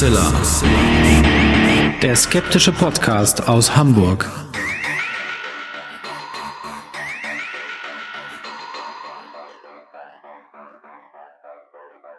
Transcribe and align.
Hoaxilla. 0.00 0.32
Der 2.00 2.16
skeptische 2.16 2.72
Podcast 2.72 3.46
aus 3.48 3.76
Hamburg. 3.76 4.49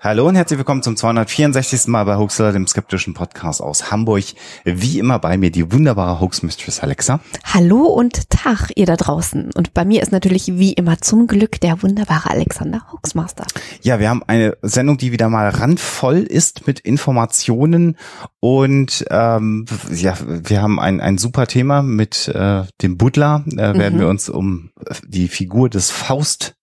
Hallo 0.04 0.28
und 0.28 0.34
herzlich 0.34 0.58
willkommen 0.58 0.82
zum 0.82 0.98
264. 0.98 1.86
Mal 1.86 2.06
bei 2.06 2.18
Hoaxilla, 2.18 2.52
dem 2.52 2.66
skeptischen 2.66 3.14
Podcast 3.14 3.62
aus 3.62 3.92
Hamburg. 3.92 4.24
Wie 4.66 4.98
immer 4.98 5.20
bei 5.20 5.38
mir 5.38 5.52
die 5.52 5.72
wunderbare 5.72 6.20
Hoax 6.20 6.42
Mistress 6.42 6.80
Alexa. 6.80 7.20
Hallo 7.44 7.84
und 7.84 8.28
Tag, 8.32 8.72
ihr 8.74 8.88
da 8.88 8.96
draußen. 8.96 9.52
Und 9.54 9.76
bei 9.76 9.86
mir 9.86 10.02
ist 10.02 10.12
natürlich 10.12 10.58
wie 10.58 10.74
immer 10.74 10.98
zum 11.02 11.28
Glück 11.28 11.62
der 11.62 11.84
wunderbare 11.84 12.32
Alexander 12.32 12.82
Hoaxmaster. 12.92 13.46
Ja, 13.84 14.00
wir 14.00 14.10
haben 14.10 14.24
eine 14.26 14.58
Sendung, 14.64 14.98
die 14.98 15.12
wieder 15.12 15.30
mal 15.30 15.50
randvoll 15.50 16.18
ist 16.18 16.66
mit 16.66 16.80
Informationen 16.80 17.96
und 18.40 19.06
ähm, 19.12 19.66
ja, 19.92 20.18
wir 20.26 20.64
haben 20.64 20.80
ein, 20.80 21.00
ein 21.00 21.20
super 21.20 21.46
Thema 21.46 21.84
mit 21.84 22.28
äh, 22.28 22.64
dem 22.82 22.98
Butler. 22.98 23.44
Äh, 23.52 23.78
werden 23.78 23.98
mhm. 23.98 24.00
wir 24.00 24.08
uns 24.08 24.30
um 24.30 24.72
die 25.08 25.28
Figur 25.28 25.70
des 25.70 25.92
Faust 25.92 26.56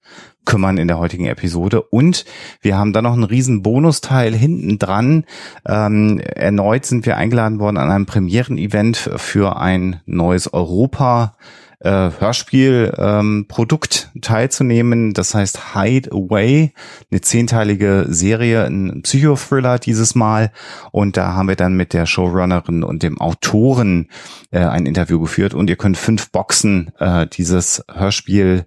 kümmern 0.44 0.78
in 0.78 0.88
der 0.88 0.98
heutigen 0.98 1.26
Episode. 1.26 1.82
Und 1.82 2.24
wir 2.60 2.78
haben 2.78 2.92
dann 2.92 3.04
noch 3.04 3.12
einen 3.12 3.24
riesen 3.24 3.62
Bonusteil 3.62 4.34
hinten 4.34 4.78
dran. 4.78 5.24
Ähm, 5.66 6.20
erneut 6.20 6.86
sind 6.86 7.06
wir 7.06 7.16
eingeladen 7.16 7.58
worden 7.58 7.76
an 7.76 7.90
einem 7.90 8.06
Premieren-Event 8.06 8.96
für 9.16 9.60
ein 9.60 10.00
neues 10.06 10.52
Europa 10.52 11.34
äh, 11.80 12.10
Hörspielprodukt 12.18 14.10
ähm, 14.14 14.20
teilzunehmen. 14.20 15.14
Das 15.14 15.34
heißt 15.34 15.74
Hide 15.74 16.10
Away, 16.12 16.72
eine 17.10 17.20
zehnteilige 17.20 18.06
Serie, 18.08 18.64
ein 18.64 19.02
Psychothriller 19.02 19.78
dieses 19.78 20.14
Mal. 20.14 20.52
Und 20.90 21.16
da 21.16 21.34
haben 21.34 21.48
wir 21.48 21.56
dann 21.56 21.74
mit 21.74 21.92
der 21.92 22.06
Showrunnerin 22.06 22.82
und 22.82 23.02
dem 23.02 23.20
Autoren 23.20 24.08
äh, 24.50 24.60
ein 24.60 24.86
Interview 24.86 25.20
geführt. 25.20 25.54
Und 25.54 25.70
ihr 25.70 25.76
könnt 25.76 25.96
fünf 25.96 26.30
Boxen 26.30 26.92
äh, 26.98 27.26
dieses 27.26 27.84
Hörspiel 27.92 28.66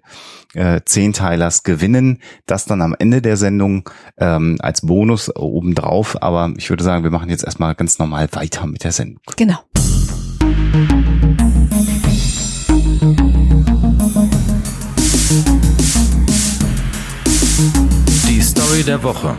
äh, 0.54 0.80
Zehnteilers 0.84 1.62
gewinnen. 1.62 2.18
Das 2.46 2.64
dann 2.64 2.80
am 2.80 2.94
Ende 2.98 3.20
der 3.22 3.36
Sendung 3.36 3.88
ähm, 4.18 4.56
als 4.60 4.82
Bonus 4.82 5.34
obendrauf. 5.34 6.22
Aber 6.22 6.52
ich 6.56 6.70
würde 6.70 6.84
sagen, 6.84 7.04
wir 7.04 7.10
machen 7.10 7.30
jetzt 7.30 7.44
erstmal 7.44 7.74
ganz 7.74 7.98
normal 7.98 8.28
weiter 8.32 8.66
mit 8.66 8.84
der 8.84 8.92
Sendung. 8.92 9.22
Genau. 9.36 9.58
Story 18.72 18.84
der 18.84 19.02
Woche. 19.02 19.36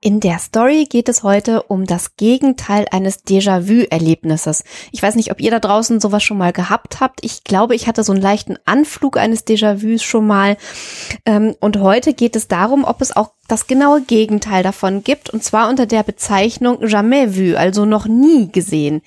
In 0.00 0.18
der 0.18 0.40
Story 0.40 0.86
geht 0.90 1.08
es 1.08 1.22
heute 1.22 1.62
um 1.62 1.86
das 1.86 2.16
Gegenteil 2.16 2.86
eines 2.90 3.24
Déjà-vu-Erlebnisses. 3.24 4.64
Ich 4.90 5.00
weiß 5.00 5.14
nicht, 5.14 5.30
ob 5.30 5.40
ihr 5.40 5.52
da 5.52 5.60
draußen 5.60 6.00
sowas 6.00 6.24
schon 6.24 6.38
mal 6.38 6.52
gehabt 6.52 6.98
habt. 6.98 7.24
Ich 7.24 7.44
glaube, 7.44 7.76
ich 7.76 7.86
hatte 7.86 8.02
so 8.02 8.12
einen 8.12 8.20
leichten 8.20 8.56
Anflug 8.64 9.16
eines 9.16 9.46
Déjà-vus 9.46 10.02
schon 10.02 10.26
mal. 10.26 10.56
Ähm, 11.24 11.54
und 11.60 11.78
heute 11.78 12.14
geht 12.14 12.34
es 12.34 12.48
darum, 12.48 12.82
ob 12.82 13.00
es 13.00 13.14
auch 13.14 13.33
das 13.48 13.66
genaue 13.66 14.02
Gegenteil 14.02 14.62
davon 14.62 15.04
gibt. 15.04 15.30
Und 15.30 15.44
zwar 15.44 15.68
unter 15.68 15.86
der 15.86 16.02
Bezeichnung 16.02 16.86
jamais 16.86 17.36
vu, 17.36 17.56
also 17.56 17.84
noch 17.84 18.06
nie 18.06 18.50
gesehen. 18.50 19.02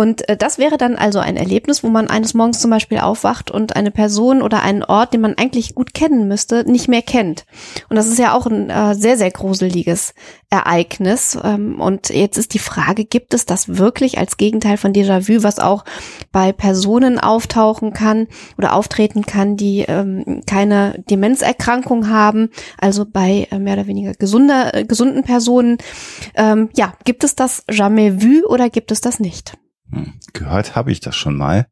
Und 0.00 0.26
äh, 0.30 0.36
das 0.36 0.56
wäre 0.56 0.78
dann 0.78 0.96
also 0.96 1.18
ein 1.18 1.36
Erlebnis, 1.36 1.84
wo 1.84 1.88
man 1.88 2.08
eines 2.08 2.32
Morgens 2.32 2.60
zum 2.60 2.70
Beispiel 2.70 2.98
aufwacht 2.98 3.50
und 3.50 3.76
eine 3.76 3.90
Person 3.90 4.40
oder 4.40 4.62
einen 4.62 4.82
Ort, 4.82 5.12
den 5.12 5.20
man 5.20 5.36
eigentlich 5.36 5.74
gut 5.74 5.92
kennen 5.92 6.26
müsste, 6.26 6.64
nicht 6.70 6.88
mehr 6.88 7.02
kennt. 7.02 7.44
Und 7.90 7.96
das 7.96 8.08
ist 8.08 8.18
ja 8.18 8.32
auch 8.32 8.46
ein 8.46 8.70
äh, 8.70 8.94
sehr, 8.94 9.18
sehr 9.18 9.30
gruseliges 9.30 10.14
Ereignis. 10.50 11.38
Ähm, 11.42 11.80
und 11.80 12.10
jetzt 12.10 12.36
ist 12.36 12.54
die 12.54 12.58
Frage, 12.58 13.04
gibt 13.04 13.34
es 13.34 13.46
das 13.46 13.78
wirklich 13.78 14.18
als 14.18 14.36
Gegenteil 14.36 14.76
von 14.76 14.92
Déjà-vu, 14.92 15.42
was 15.42 15.60
auch 15.60 15.84
bei 16.32 16.52
Personen 16.52 17.18
auftauchen 17.18 17.92
kann 17.92 18.26
oder 18.58 18.74
auftreten 18.74 19.24
kann, 19.24 19.56
die 19.56 19.80
ähm, 19.82 20.42
keine 20.46 21.02
Demenzerkrankung 21.08 22.08
haben, 22.08 22.50
also 22.78 23.06
bei 23.06 23.46
äh, 23.50 23.58
mehr 23.58 23.74
oder 23.74 23.86
weniger 23.86 24.12
gesunder, 24.14 24.74
äh, 24.74 24.84
gesunden 24.84 25.22
Personen. 25.22 25.78
Ähm, 26.34 26.68
ja, 26.74 26.94
gibt 27.04 27.24
es 27.24 27.36
das 27.36 27.64
jamais 27.70 28.20
vu 28.20 28.46
oder 28.46 28.68
gibt 28.70 28.90
es 28.90 29.00
das 29.00 29.20
nicht? 29.20 29.56
Hm, 29.92 30.14
gehört 30.32 30.74
habe 30.74 30.90
ich 30.90 31.00
das 31.00 31.16
schon 31.16 31.36
mal. 31.36 31.66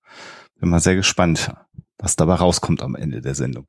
Bin 0.60 0.70
mal 0.70 0.80
sehr 0.80 0.96
gespannt, 0.96 1.52
was 1.98 2.16
dabei 2.16 2.34
rauskommt 2.34 2.82
am 2.82 2.94
Ende 2.94 3.20
der 3.20 3.34
Sendung. 3.34 3.66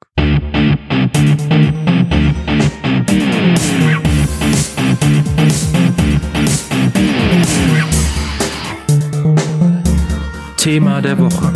Thema 10.57 11.01
der 11.01 11.17
Woche. 11.17 11.51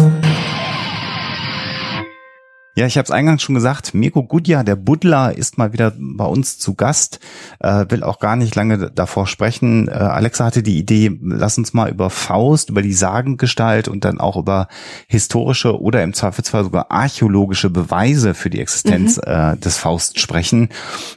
Ja, 2.75 2.87
ich 2.87 2.97
habe 2.97 3.03
es 3.03 3.11
eingangs 3.11 3.43
schon 3.43 3.53
gesagt, 3.53 3.93
Mirko 3.93 4.23
Gudja, 4.23 4.63
der 4.63 4.75
Buddler, 4.75 5.37
ist 5.37 5.59
mal 5.59 5.73
wieder 5.73 5.93
bei 5.95 6.25
uns 6.25 6.57
zu 6.57 6.73
Gast, 6.73 7.19
äh, 7.59 7.85
will 7.89 8.01
auch 8.01 8.17
gar 8.17 8.35
nicht 8.35 8.55
lange 8.55 8.89
davor 8.89 9.27
sprechen. 9.27 9.87
Äh, 9.89 9.91
Alexa 9.91 10.45
hatte 10.45 10.63
die 10.63 10.79
Idee, 10.79 11.15
lass 11.21 11.59
uns 11.59 11.75
mal 11.75 11.91
über 11.91 12.09
Faust, 12.09 12.71
über 12.71 12.81
die 12.81 12.93
Sagengestalt 12.93 13.87
und 13.87 14.05
dann 14.05 14.19
auch 14.19 14.37
über 14.37 14.69
historische 15.07 15.79
oder 15.79 16.01
im 16.01 16.13
Zweifelsfall 16.13 16.63
sogar 16.63 16.89
archäologische 16.89 17.69
Beweise 17.69 18.33
für 18.33 18.49
die 18.49 18.59
Existenz 18.59 19.17
mhm. 19.17 19.23
äh, 19.31 19.57
des 19.57 19.77
Faust 19.77 20.19
sprechen. 20.19 20.69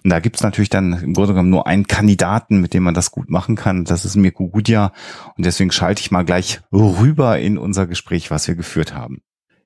Und 0.05 0.11
da 0.11 0.21
gibt's 0.21 0.43
natürlich 0.43 0.69
dann 0.69 0.93
im 0.93 1.15
Grunde 1.15 1.33
genommen 1.33 1.49
nur 1.49 1.67
einen 1.67 1.87
Kandidaten, 1.87 2.61
mit 2.61 2.75
dem 2.75 2.83
man 2.83 2.93
das 2.93 3.11
gut 3.11 3.31
machen 3.31 3.57
kann. 3.57 3.87
Das 3.87 4.05
ist 4.05 4.17
Mirko 4.17 4.49
Gudja. 4.49 4.93
Und 5.39 5.47
deswegen 5.47 5.73
schalte 5.73 6.03
ich 6.03 6.11
mal 6.11 6.27
gleich 6.27 6.61
rüber 6.71 7.39
in 7.39 7.57
unser 7.57 7.87
Gespräch, 7.87 8.31
was 8.31 8.47
wir 8.47 8.57
geführt 8.57 8.95
haben. 8.95 9.23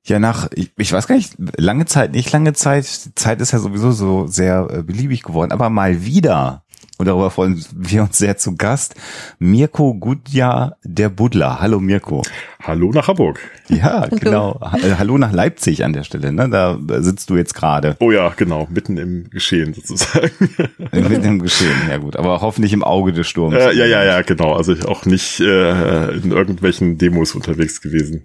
Ja, 0.07 0.19
nach, 0.19 0.49
ich, 0.55 0.73
ich 0.79 0.93
weiß 0.93 1.07
gar 1.07 1.15
nicht, 1.17 1.35
lange 1.57 1.85
Zeit, 1.85 2.13
nicht 2.13 2.33
lange 2.33 2.55
Zeit, 2.55 2.87
Zeit 2.87 3.41
ist 3.41 3.53
ja 3.53 3.59
sowieso 3.59 3.93
so 3.93 4.27
sehr 4.27 4.67
äh, 4.71 4.83
beliebig 4.83 5.23
geworden, 5.23 5.53
aber 5.53 5.69
mal 5.69 6.05
wieder, 6.05 6.63
und 6.97 7.07
darüber 7.07 7.31
freuen 7.31 7.63
wir 7.75 8.03
uns 8.03 8.19
sehr 8.19 8.37
zu 8.37 8.57
Gast, 8.57 8.95
Mirko 9.39 9.95
Gudja, 9.95 10.77
der 10.85 11.09
Buddler. 11.11 11.61
Hallo 11.61 11.81
Mirko. 11.81 12.23
Hallo 12.63 12.91
nach 12.93 13.09
Hamburg. 13.09 13.41
Ja, 13.69 14.07
genau. 14.07 14.61
Äh, 14.83 14.97
hallo 14.99 15.17
nach 15.17 15.33
Leipzig 15.33 15.85
an 15.85 15.93
der 15.93 16.05
Stelle, 16.05 16.33
ne? 16.33 16.49
Da 16.51 16.79
sitzt 17.03 17.31
du 17.31 17.37
jetzt 17.37 17.55
gerade. 17.55 17.97
Oh 18.01 18.11
ja, 18.11 18.33
genau, 18.37 18.69
mitten 18.71 18.99
im 18.99 19.31
Geschehen 19.31 19.73
sozusagen. 19.73 20.31
mitten 20.93 21.25
im 21.25 21.43
Geschehen, 21.43 21.77
ja 21.89 21.99
gut, 21.99 22.17
aber 22.17 22.41
hoffentlich 22.43 22.73
im 22.73 22.85
Auge 22.85 23.13
des 23.13 23.29
Sturms. 23.29 23.55
Äh, 23.55 23.75
ja, 23.75 23.87
ja, 23.87 24.05
ja, 24.05 24.23
genau. 24.23 24.55
Also 24.55 24.75
auch 24.87 25.07
nicht 25.07 25.41
äh, 25.41 26.17
in 26.17 26.33
irgendwelchen 26.33 26.99
Demos 26.99 27.35
unterwegs 27.35 27.81
gewesen. 27.81 28.25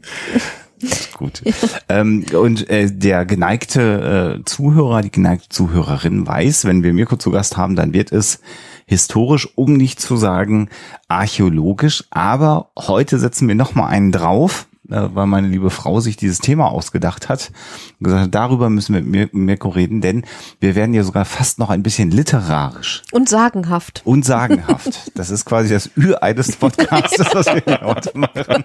Gut. 1.17 1.41
ähm, 1.89 2.25
und 2.33 2.69
äh, 2.69 2.91
der 2.91 3.25
geneigte 3.25 4.39
äh, 4.39 4.45
Zuhörer, 4.45 5.01
die 5.01 5.11
geneigte 5.11 5.49
Zuhörerin 5.49 6.27
weiß, 6.27 6.65
wenn 6.65 6.83
wir 6.83 6.93
Mirko 6.93 7.15
zu 7.15 7.31
Gast 7.31 7.57
haben, 7.57 7.75
dann 7.75 7.93
wird 7.93 8.11
es 8.11 8.39
historisch, 8.85 9.49
um 9.55 9.73
nicht 9.73 9.99
zu 9.99 10.17
sagen 10.17 10.69
archäologisch. 11.07 12.05
Aber 12.11 12.71
heute 12.77 13.19
setzen 13.19 13.47
wir 13.47 13.55
noch 13.55 13.75
mal 13.75 13.87
einen 13.87 14.11
drauf 14.11 14.67
weil 14.87 15.25
meine 15.25 15.47
liebe 15.47 15.69
Frau 15.69 15.99
sich 15.99 16.17
dieses 16.17 16.39
Thema 16.39 16.71
ausgedacht 16.71 17.29
hat 17.29 17.51
und 17.99 18.05
gesagt 18.05 18.23
hat, 18.23 18.35
darüber 18.35 18.69
müssen 18.69 18.93
wir 18.95 19.01
mit 19.01 19.33
Mirko 19.33 19.69
reden, 19.69 20.01
denn 20.01 20.25
wir 20.59 20.75
werden 20.75 20.93
ja 20.93 21.03
sogar 21.03 21.25
fast 21.25 21.59
noch 21.59 21.69
ein 21.69 21.83
bisschen 21.83 22.11
literarisch. 22.11 23.03
Und 23.11 23.29
sagenhaft. 23.29 24.01
Und 24.05 24.25
sagenhaft. 24.25 25.11
Das 25.15 25.29
ist 25.29 25.45
quasi 25.45 25.69
das 25.69 25.89
Ürei 25.95 26.33
des 26.33 26.55
Podcasts, 26.55 27.23
was 27.33 27.47
wir 27.47 27.81
heute 27.81 28.17
machen. 28.17 28.63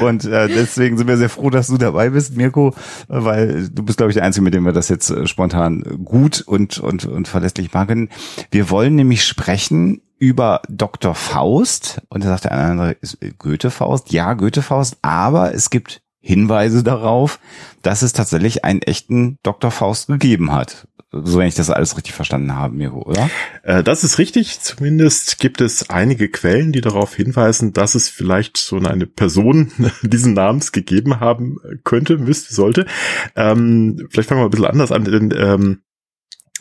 Und 0.00 0.24
äh, 0.24 0.48
deswegen 0.48 0.98
sind 0.98 1.08
wir 1.08 1.16
sehr 1.16 1.28
froh, 1.28 1.50
dass 1.50 1.68
du 1.68 1.78
dabei 1.78 2.10
bist, 2.10 2.36
Mirko, 2.36 2.74
weil 3.08 3.68
du 3.68 3.82
bist, 3.82 3.98
glaube 3.98 4.10
ich, 4.10 4.14
der 4.14 4.24
Einzige, 4.24 4.44
mit 4.44 4.54
dem 4.54 4.64
wir 4.64 4.72
das 4.72 4.88
jetzt 4.88 5.10
äh, 5.10 5.26
spontan 5.26 5.82
gut 6.04 6.42
und, 6.42 6.78
und, 6.78 7.06
und 7.06 7.28
verlässlich 7.28 7.72
machen. 7.72 8.08
Wir 8.50 8.70
wollen 8.70 8.94
nämlich 8.94 9.24
sprechen 9.24 10.00
über 10.18 10.62
Dr. 10.68 11.14
Faust 11.14 12.02
und 12.08 12.24
da 12.24 12.28
sagt 12.28 12.44
der 12.44 12.52
andere, 12.52 12.92
ist 12.92 13.18
Goethe 13.38 13.70
Faust? 13.70 14.12
Ja, 14.12 14.34
Goethe 14.34 14.62
Faust, 14.62 14.98
aber 15.02 15.54
es 15.54 15.70
gibt 15.70 16.02
Hinweise 16.20 16.82
darauf, 16.82 17.38
dass 17.82 18.00
es 18.00 18.14
tatsächlich 18.14 18.64
einen 18.64 18.80
echten 18.80 19.38
Dr. 19.42 19.70
Faust 19.70 20.06
gegeben 20.06 20.52
hat. 20.52 20.88
So 21.22 21.38
wenn 21.38 21.46
ich 21.46 21.54
das 21.54 21.70
alles 21.70 21.96
richtig 21.96 22.14
verstanden 22.14 22.56
habe, 22.56 22.74
Miro, 22.74 23.02
oder? 23.02 23.30
Äh, 23.62 23.84
das 23.84 24.02
ist 24.02 24.18
richtig. 24.18 24.60
Zumindest 24.60 25.38
gibt 25.38 25.60
es 25.60 25.90
einige 25.90 26.28
Quellen, 26.28 26.72
die 26.72 26.80
darauf 26.80 27.14
hinweisen, 27.14 27.72
dass 27.72 27.94
es 27.94 28.08
vielleicht 28.08 28.56
so 28.56 28.78
eine 28.78 29.06
Person 29.06 29.70
diesen 30.02 30.32
Namens 30.32 30.72
gegeben 30.72 31.20
haben 31.20 31.58
könnte, 31.84 32.18
müsste, 32.18 32.52
sollte. 32.52 32.86
Ähm, 33.36 34.08
vielleicht 34.10 34.28
fangen 34.28 34.40
wir 34.40 34.46
ein 34.46 34.50
bisschen 34.50 34.66
anders 34.66 34.90
an, 34.90 35.04
denn 35.04 35.32
ähm, 35.36 35.82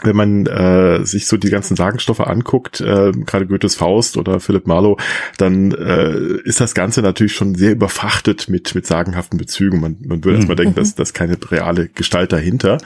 wenn 0.01 0.15
man 0.15 0.47
äh, 0.47 1.05
sich 1.05 1.27
so 1.27 1.37
die 1.37 1.51
ganzen 1.51 1.75
Sagenstoffe 1.75 2.19
anguckt, 2.19 2.81
äh, 2.81 3.11
gerade 3.11 3.45
Goethes 3.45 3.75
Faust 3.75 4.17
oder 4.17 4.39
Philipp 4.39 4.65
Marlowe, 4.65 4.97
dann 5.37 5.71
äh, 5.71 6.39
ist 6.43 6.59
das 6.59 6.73
Ganze 6.73 7.01
natürlich 7.03 7.33
schon 7.33 7.53
sehr 7.53 7.73
überfrachtet 7.73 8.49
mit 8.49 8.73
mit 8.73 8.87
sagenhaften 8.87 9.37
Bezügen. 9.37 9.79
Man, 9.79 9.97
man 10.03 10.23
würde 10.23 10.31
mhm. 10.31 10.35
erstmal 10.37 10.55
denken, 10.55 10.75
dass 10.75 10.95
das 10.95 11.13
keine 11.13 11.37
reale 11.51 11.89
Gestalt 11.89 12.33
dahinter. 12.33 12.79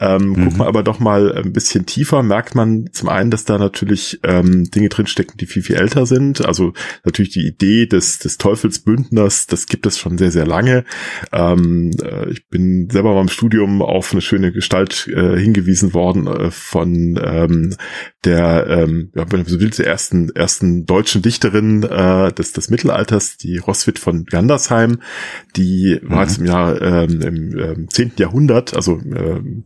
Ähm, 0.00 0.30
mhm. 0.30 0.44
Guckt 0.44 0.58
man 0.58 0.66
aber 0.66 0.82
doch 0.82 0.98
mal 0.98 1.32
ein 1.32 1.52
bisschen 1.52 1.86
tiefer, 1.86 2.24
merkt 2.24 2.56
man 2.56 2.90
zum 2.92 3.08
einen, 3.08 3.30
dass 3.30 3.44
da 3.44 3.56
natürlich 3.56 4.18
ähm, 4.24 4.68
Dinge 4.68 4.88
drinstecken, 4.88 5.36
die 5.38 5.46
viel 5.46 5.62
viel 5.62 5.76
älter 5.76 6.06
sind. 6.06 6.44
Also 6.44 6.72
natürlich 7.04 7.30
die 7.30 7.46
Idee 7.46 7.86
des 7.86 8.18
des 8.18 8.36
Teufelsbündners, 8.36 9.46
das 9.46 9.66
gibt 9.66 9.86
es 9.86 9.96
schon 9.96 10.18
sehr 10.18 10.32
sehr 10.32 10.46
lange. 10.46 10.84
Ähm, 11.32 11.92
äh, 12.02 12.30
ich 12.30 12.48
bin 12.48 12.90
selber 12.90 13.14
beim 13.14 13.28
Studium 13.28 13.80
auf 13.80 14.10
eine 14.10 14.22
schöne 14.22 14.50
Gestalt 14.50 15.08
äh, 15.14 15.38
hingewiesen 15.38 15.94
worden. 15.94 16.26
Äh, 16.26 16.47
von 16.50 17.18
ähm, 17.22 17.74
der, 18.24 18.66
ähm, 18.68 19.10
ja, 19.14 19.30
wenn 19.30 19.44
du 19.44 19.50
so 19.50 19.60
willst, 19.60 19.78
der 19.78 19.86
ersten, 19.86 20.30
ersten 20.34 20.86
deutschen 20.86 21.22
Dichterin 21.22 21.82
äh, 21.82 22.32
des, 22.32 22.52
des 22.52 22.70
Mittelalters, 22.70 23.36
die 23.36 23.58
Roswitha 23.58 24.00
von 24.00 24.24
Gandersheim, 24.24 25.00
die 25.56 25.98
mhm. 26.02 26.08
bereits 26.08 26.38
im 26.38 26.46
Jahr 26.46 26.80
ähm, 26.82 27.20
im 27.20 27.58
ähm, 27.58 27.88
10. 27.90 28.12
Jahrhundert, 28.18 28.74
also 28.74 29.00
ähm, 29.00 29.64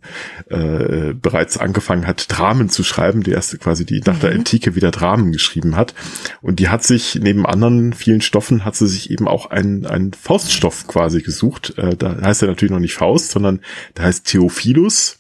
äh, 0.49 1.14
bereits 1.14 1.56
angefangen 1.56 2.06
hat, 2.06 2.26
Dramen 2.29 2.69
zu 2.69 2.85
schreiben, 2.85 3.23
die 3.23 3.32
erste 3.32 3.58
quasi 3.58 3.87
die 3.87 4.00
nach 4.05 4.17
mhm. 4.17 4.20
der 4.20 4.32
Antike 4.32 4.75
wieder 4.75 4.90
Dramen 4.90 5.32
geschrieben 5.32 5.76
hat. 5.76 5.94
Und 6.40 6.58
die 6.58 6.69
hat 6.69 6.85
sich 6.85 7.19
neben 7.20 7.46
anderen 7.46 7.93
vielen 7.93 8.20
Stoffen 8.20 8.64
hat 8.64 8.76
sie 8.76 8.87
sich 8.87 9.11
eben 9.11 9.28
auch 9.28 9.46
einen, 9.46 9.87
einen 9.87 10.12
Fauststoff 10.12 10.87
quasi 10.87 11.23
gesucht. 11.23 11.75
Äh, 11.78 11.96
da 11.96 12.20
heißt 12.20 12.43
er 12.43 12.49
natürlich 12.49 12.73
noch 12.73 12.81
nicht 12.81 12.94
Faust, 12.94 13.31
sondern 13.31 13.61
da 13.94 14.05
heißt 14.05 14.26
Theophilus 14.26 15.19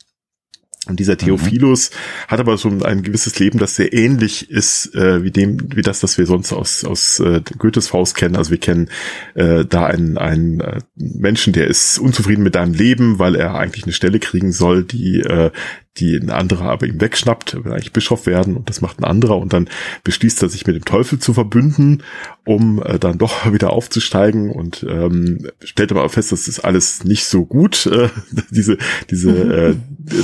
und 0.88 0.98
dieser 0.98 1.16
Theophilus 1.16 1.90
mhm. 1.90 1.94
hat 2.28 2.40
aber 2.40 2.56
so 2.58 2.68
ein 2.68 3.02
gewisses 3.02 3.38
Leben, 3.38 3.58
das 3.58 3.76
sehr 3.76 3.92
ähnlich 3.92 4.50
ist 4.50 4.94
äh, 4.96 5.22
wie 5.22 5.30
dem, 5.30 5.58
wie 5.76 5.82
das, 5.82 6.00
das 6.00 6.18
wir 6.18 6.26
sonst 6.26 6.52
aus 6.52 6.84
aus 6.84 7.20
äh, 7.20 7.40
Goethes 7.56 7.88
Faust 7.88 8.16
kennen. 8.16 8.34
Also 8.34 8.50
wir 8.50 8.58
kennen 8.58 8.88
äh, 9.34 9.64
da 9.64 9.86
einen, 9.86 10.18
einen 10.18 10.60
äh, 10.60 10.80
Menschen, 10.96 11.52
der 11.52 11.68
ist 11.68 11.98
unzufrieden 11.98 12.42
mit 12.42 12.54
seinem 12.54 12.74
Leben, 12.74 13.20
weil 13.20 13.36
er 13.36 13.54
eigentlich 13.54 13.84
eine 13.84 13.92
Stelle 13.92 14.18
kriegen 14.18 14.50
soll, 14.50 14.82
die 14.82 15.20
äh, 15.20 15.52
die 15.98 16.16
ein 16.16 16.30
anderer 16.30 16.70
aber 16.70 16.86
ihm 16.86 17.00
wegschnappt, 17.00 17.52
er 17.54 17.64
will 17.64 17.72
eigentlich 17.72 17.92
Bischof 17.92 18.26
werden 18.26 18.56
und 18.56 18.68
das 18.70 18.80
macht 18.80 18.98
ein 18.98 19.04
anderer 19.04 19.36
und 19.36 19.52
dann 19.52 19.68
beschließt 20.04 20.42
er 20.42 20.48
sich 20.48 20.66
mit 20.66 20.74
dem 20.74 20.84
Teufel 20.86 21.18
zu 21.18 21.34
verbünden, 21.34 22.02
um 22.44 22.82
äh, 22.82 22.98
dann 22.98 23.18
doch 23.18 23.52
wieder 23.52 23.70
aufzusteigen 23.70 24.50
und 24.50 24.86
ähm, 24.88 25.46
stellt 25.62 25.90
aber 25.90 26.08
fest, 26.08 26.32
das 26.32 26.48
ist 26.48 26.60
alles 26.60 27.04
nicht 27.04 27.26
so 27.26 27.44
gut, 27.44 27.86
äh, 27.86 28.08
diese 28.50 28.78
diese 29.10 29.30
äh, 29.32 29.74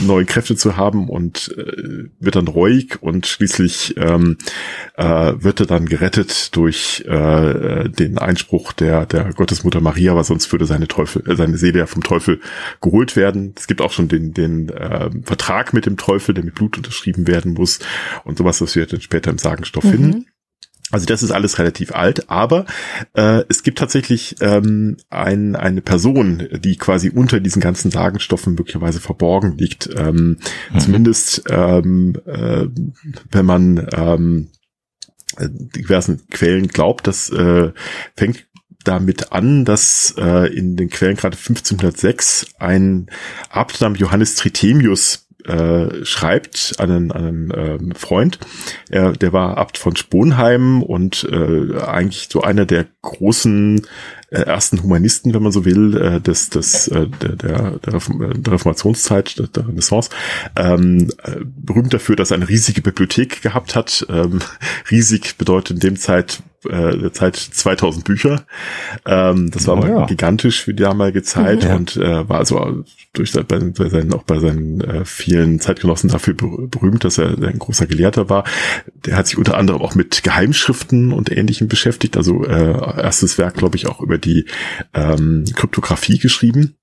neuen 0.07 0.27
Kräfte 0.27 0.57
zu 0.57 0.77
haben 0.77 1.09
und 1.09 1.55
äh, 1.57 2.09
wird 2.19 2.37
dann 2.37 2.49
reuig 2.49 3.03
und 3.03 3.27
schließlich 3.27 3.95
ähm, 3.99 4.39
äh, 4.97 5.35
wird 5.39 5.61
er 5.61 5.67
dann 5.67 5.87
gerettet 5.87 6.57
durch 6.57 7.05
äh, 7.07 7.89
den 7.91 8.17
Einspruch 8.17 8.73
der 8.73 9.05
der 9.05 9.35
Gottesmutter 9.35 9.83
Maria, 9.83 10.17
weil 10.17 10.25
sonst 10.25 10.51
würde 10.51 10.65
seine 10.65 10.89
Teufel 10.89 11.31
äh, 11.31 11.37
seine 11.37 11.59
Seele 11.59 11.81
ja 11.81 11.87
vom 11.87 12.03
Teufel 12.03 12.41
geholt 12.81 13.17
werden. 13.17 13.55
Es 13.57 13.67
gibt 13.67 13.83
auch 13.83 13.93
schon 13.93 14.09
den 14.09 14.33
den 14.33 14.71
äh, 14.71 15.11
Vertrag 15.25 15.58
Vertrag 15.59 15.75
mit 15.75 15.87
dem 15.87 15.97
Teufel, 15.97 16.35
der 16.35 16.45
mit 16.45 16.55
Blut 16.55 16.77
unterschrieben 16.77 17.27
werden 17.27 17.55
muss 17.55 17.81
und 18.25 18.39
sowas, 18.39 18.61
was 18.61 18.77
wir 18.77 18.87
dann 18.87 19.01
später 19.01 19.31
im 19.31 19.39
Sagenstoff 19.39 19.85
mhm. 19.85 19.91
finden. 19.91 20.27
Also 20.91 21.05
das 21.05 21.23
ist 21.23 21.33
alles 21.33 21.59
relativ 21.59 21.93
alt, 21.93 22.31
aber 22.31 22.65
äh, 23.13 23.43
es 23.51 23.63
gibt 23.63 23.79
tatsächlich 23.79 24.37
ähm, 24.41 24.97
ein, 25.11 25.55
eine 25.55 25.83
Person, 25.83 26.49
die 26.65 26.77
quasi 26.77 27.11
unter 27.11 27.41
diesen 27.41 27.61
ganzen 27.61 27.91
Sagenstoffen 27.91 28.55
möglicherweise 28.55 28.99
verborgen 28.99 29.59
liegt. 29.59 29.91
Ähm, 29.95 30.39
mhm. 30.73 30.81
Zumindest 30.81 31.43
ähm, 31.51 32.15
äh, 32.25 32.69
wenn 33.31 33.45
man 33.45 33.87
ähm, 33.93 34.49
diversen 35.39 36.27
Quellen 36.31 36.69
glaubt, 36.69 37.07
das 37.07 37.29
äh, 37.31 37.71
fängt 38.17 38.47
damit 38.85 39.33
an, 39.33 39.67
dass 39.67 40.15
äh, 40.17 40.47
in 40.55 40.77
den 40.77 40.89
Quellen 40.89 41.17
gerade 41.17 41.37
1506 41.37 42.47
ein 42.59 43.11
Abt 43.51 43.83
namens 43.83 44.01
Johannes 44.01 44.37
Tritemius 44.37 45.28
äh, 45.45 46.05
schreibt 46.05 46.75
an 46.79 46.91
einen, 46.91 47.13
an 47.13 47.25
einen 47.25 47.91
äh, 47.93 47.95
Freund. 47.95 48.39
Er, 48.91 49.13
der 49.13 49.33
war 49.33 49.57
Abt 49.57 49.79
von 49.79 49.97
Sponheim 49.97 50.83
und 50.83 51.29
äh, 51.31 51.79
eigentlich 51.81 52.29
so 52.31 52.43
einer 52.43 52.67
der 52.67 52.87
großen 53.03 53.83
äh, 54.31 54.41
ersten 54.41 54.83
Humanisten, 54.83 55.33
wenn 55.33 55.43
man 55.43 55.53
so 55.53 55.65
will, 55.65 55.97
äh, 55.97 56.21
des, 56.21 56.51
des, 56.51 56.89
äh, 56.89 57.07
der, 57.07 57.37
der, 57.37 57.79
der 57.79 58.53
Reformationszeit, 58.53 59.39
der, 59.39 59.47
der 59.47 59.69
Renaissance, 59.69 60.11
ähm, 60.57 61.09
äh, 61.23 61.37
berühmt 61.45 61.95
dafür, 61.95 62.17
dass 62.17 62.31
er 62.31 62.37
eine 62.37 62.49
riesige 62.49 62.83
Bibliothek 62.83 63.41
gehabt 63.41 63.75
hat. 63.75 64.07
Ähm, 64.09 64.41
riesig 64.91 65.39
bedeutet 65.39 65.77
in 65.77 65.81
dem 65.81 65.97
Zeit 65.97 66.43
äh, 66.65 66.97
der 66.97 67.13
Zeit 67.13 67.37
2000 67.37 68.05
Bücher. 68.05 68.45
Ähm, 69.07 69.51
das 69.51 69.67
war 69.67 69.79
oh, 69.79 69.87
ja. 69.87 70.07
gigantisch 70.07 70.63
für 70.63 70.75
die 70.75 70.83
damalige 70.83 71.23
Zeit 71.23 71.65
mhm, 71.65 71.71
und 71.71 71.97
äh, 71.97 72.29
war 72.29 72.39
also 72.39 72.85
durch 73.13 73.33
bei, 73.33 73.43
bei 73.43 73.89
seinen, 73.89 74.13
auch 74.13 74.25
bei 74.25 74.39
seinen 74.39 74.81
äh, 74.81 75.05
vielen 75.05 75.61
Zeitgenossen 75.61 76.11
dafür 76.11 76.35
berühmt, 76.35 77.05
dass 77.05 77.19
er 77.19 77.29
ein 77.29 77.59
großer 77.59 77.87
Gelehrter 77.87 78.29
war. 78.29 78.45
Der 79.07 79.17
hat 79.17 79.27
sich 79.27 79.39
unter 79.39 79.57
anderem 79.57 79.83
auch 79.83 79.95
mit 79.95 80.23
Geheimschriften 80.23 81.13
und 81.13 81.31
Ähnlichem 81.31 81.69
beschäftigt. 81.69 82.17
Also 82.17 82.45
äh, 82.45 82.73
erstes 83.03 83.39
Werk, 83.39 83.55
glaube 83.55 83.77
ich, 83.77 83.87
auch 83.87 84.01
über 84.01 84.19
die 84.19 84.47
ähm, 84.95 85.45
Kryptographie 85.55 86.19
geschrieben. 86.19 86.75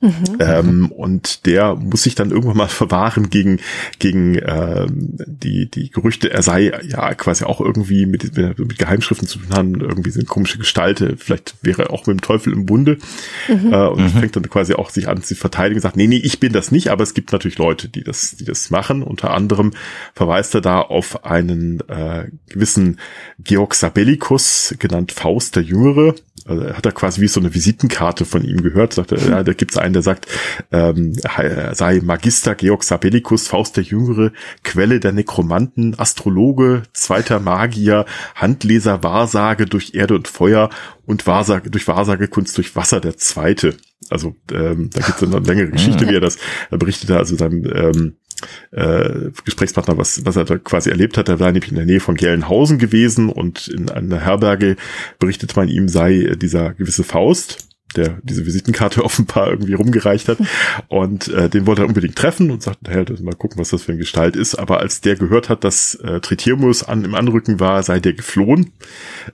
Mhm. 0.00 0.38
Ähm, 0.38 0.92
und 0.92 1.44
der 1.44 1.74
muss 1.74 2.04
sich 2.04 2.14
dann 2.14 2.30
irgendwann 2.30 2.56
mal 2.56 2.68
verwahren 2.68 3.30
gegen 3.30 3.58
gegen 3.98 4.38
ähm, 4.44 5.16
die 5.26 5.68
die 5.68 5.90
Gerüchte, 5.90 6.30
er 6.30 6.42
sei 6.42 6.72
ja 6.88 7.14
quasi 7.14 7.44
auch 7.44 7.60
irgendwie 7.60 8.06
mit, 8.06 8.36
mit 8.36 8.78
Geheimschriften 8.78 9.26
zu 9.26 9.40
tun 9.40 9.56
haben, 9.56 9.80
irgendwie 9.80 10.10
sind 10.10 10.28
komische 10.28 10.58
Gestalte, 10.58 11.16
vielleicht 11.16 11.56
wäre 11.62 11.84
er 11.84 11.90
auch 11.92 12.06
mit 12.06 12.16
dem 12.16 12.20
Teufel 12.20 12.52
im 12.52 12.64
Bunde 12.64 12.98
mhm. 13.48 13.72
äh, 13.72 13.88
und 13.88 14.02
mhm. 14.02 14.10
fängt 14.10 14.36
dann 14.36 14.48
quasi 14.48 14.74
auch 14.74 14.90
sich 14.90 15.08
an 15.08 15.20
zu 15.22 15.34
verteidigen, 15.34 15.80
sagt, 15.80 15.96
nee, 15.96 16.06
nee, 16.06 16.20
ich 16.22 16.38
bin 16.38 16.52
das 16.52 16.70
nicht, 16.70 16.90
aber 16.90 17.02
es 17.02 17.14
gibt 17.14 17.32
natürlich 17.32 17.58
Leute, 17.58 17.88
die 17.88 18.04
das 18.04 18.36
die 18.36 18.44
das 18.44 18.70
machen. 18.70 19.02
Unter 19.02 19.32
anderem 19.32 19.72
verweist 20.14 20.54
er 20.54 20.60
da 20.60 20.80
auf 20.80 21.24
einen 21.24 21.80
äh, 21.88 22.28
gewissen 22.48 23.00
Georg 23.42 23.74
Sabellicus, 23.74 24.76
genannt 24.78 25.10
Faust 25.10 25.56
der 25.56 25.64
Jüngere, 25.64 26.14
also 26.48 26.74
hat 26.74 26.86
er 26.86 26.92
quasi 26.92 27.20
wie 27.20 27.28
so 27.28 27.40
eine 27.40 27.54
Visitenkarte 27.54 28.24
von 28.24 28.42
ihm 28.42 28.62
gehört, 28.62 28.94
sagt 28.94 29.12
er, 29.12 29.18
ja, 29.18 29.42
da 29.42 29.52
gibt's 29.52 29.76
einen, 29.76 29.92
der 29.92 30.02
sagt, 30.02 30.26
ähm, 30.72 31.14
sei 31.72 32.00
Magister 32.02 32.54
Georg 32.54 32.84
Sabellicus, 32.84 33.48
Faust 33.48 33.76
der 33.76 33.84
Jüngere, 33.84 34.32
Quelle 34.64 34.98
der 34.98 35.12
Nekromanten, 35.12 35.98
Astrologe, 35.98 36.82
zweiter 36.92 37.38
Magier, 37.38 38.06
Handleser, 38.34 39.02
Wahrsage 39.02 39.66
durch 39.66 39.94
Erde 39.94 40.14
und 40.14 40.28
Feuer 40.28 40.70
und 41.04 41.26
Wahrsage, 41.26 41.70
durch 41.70 41.86
Wahrsagekunst 41.86 42.56
durch 42.56 42.74
Wasser 42.74 43.00
der 43.00 43.16
Zweite. 43.16 43.76
Also 44.10 44.34
ähm, 44.52 44.90
da 44.92 45.00
gibt's 45.00 45.22
eine 45.22 45.38
längere 45.40 45.70
Geschichte, 45.70 46.08
wie 46.08 46.14
er 46.14 46.20
das 46.20 46.38
er 46.70 46.78
berichtet, 46.78 47.10
also 47.10 47.36
seinem 47.36 47.64
ähm, 47.74 48.16
äh, 48.70 49.30
Gesprächspartner, 49.44 49.98
was, 49.98 50.24
was 50.24 50.36
er 50.36 50.44
da 50.44 50.58
quasi 50.58 50.90
erlebt 50.90 51.18
hat. 51.18 51.28
Er 51.28 51.40
war 51.40 51.52
nämlich 51.52 51.70
in 51.70 51.76
der 51.76 51.86
Nähe 51.86 52.00
von 52.00 52.14
Gelnhausen 52.14 52.78
gewesen 52.78 53.28
und 53.28 53.68
in 53.68 53.90
einer 53.90 54.20
Herberge 54.20 54.76
berichtet 55.18 55.56
man 55.56 55.68
ihm, 55.68 55.88
sei 55.88 56.34
dieser 56.36 56.74
gewisse 56.74 57.04
Faust, 57.04 57.68
der 57.96 58.18
diese 58.22 58.46
Visitenkarte 58.46 59.04
offenbar 59.04 59.48
irgendwie 59.48 59.74
rumgereicht 59.74 60.28
hat. 60.28 60.38
Und 60.88 61.28
äh, 61.28 61.48
den 61.48 61.66
wollte 61.66 61.82
er 61.82 61.88
unbedingt 61.88 62.16
treffen 62.16 62.50
und 62.50 62.62
sagte, 62.62 62.90
hey, 62.90 63.04
mal 63.22 63.34
gucken, 63.34 63.58
was 63.58 63.70
das 63.70 63.82
für 63.82 63.92
eine 63.92 63.98
Gestalt 63.98 64.36
ist. 64.36 64.54
Aber 64.54 64.80
als 64.80 65.00
der 65.00 65.16
gehört 65.16 65.48
hat, 65.48 65.64
dass 65.64 65.94
äh, 65.96 66.20
Tritimus 66.20 66.82
an, 66.82 67.04
im 67.04 67.14
Anrücken 67.14 67.60
war, 67.60 67.82
sei 67.82 68.00
der 68.00 68.12
geflohen. 68.12 68.72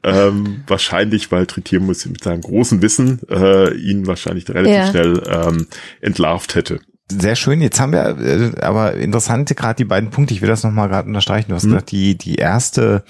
Ähm, 0.02 0.64
wahrscheinlich, 0.66 1.32
weil 1.32 1.46
Tritimus 1.46 2.06
mit 2.06 2.22
seinem 2.22 2.42
großen 2.42 2.82
Wissen 2.82 3.20
äh, 3.28 3.74
ihn 3.74 4.06
wahrscheinlich 4.06 4.48
relativ 4.48 4.74
ja. 4.74 4.90
schnell 4.90 5.22
ähm, 5.28 5.66
entlarvt 6.00 6.54
hätte. 6.54 6.80
Sehr 7.10 7.36
schön. 7.36 7.60
Jetzt 7.60 7.80
haben 7.80 7.92
wir 7.92 8.18
äh, 8.18 8.60
aber 8.62 8.94
interessante 8.94 9.54
gerade 9.54 9.76
die 9.76 9.84
beiden 9.84 10.08
Punkte. 10.08 10.32
Ich 10.32 10.40
will 10.40 10.48
das 10.48 10.64
nochmal 10.64 10.88
gerade 10.88 11.06
unterstreichen. 11.06 11.50
Du 11.50 11.54
hast 11.54 11.64
mhm. 11.64 11.70
gesagt, 11.70 11.90
die, 11.90 12.16
die 12.16 12.36
erste 12.36 13.04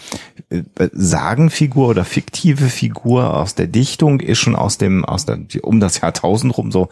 äh, 0.51 0.63
Sagenfigur 0.93 1.89
oder 1.89 2.05
fiktive 2.05 2.67
Figur 2.67 3.35
aus 3.35 3.55
der 3.55 3.69
Dichtung 3.69 4.19
ist 4.19 4.39
schon 4.39 4.57
aus 4.57 4.79
dem, 4.79 5.05
aus 5.05 5.27
der, 5.27 5.39
um 5.63 5.79
das 5.79 6.01
Jahrtausend 6.01 6.59
rum 6.59 6.73
so. 6.73 6.89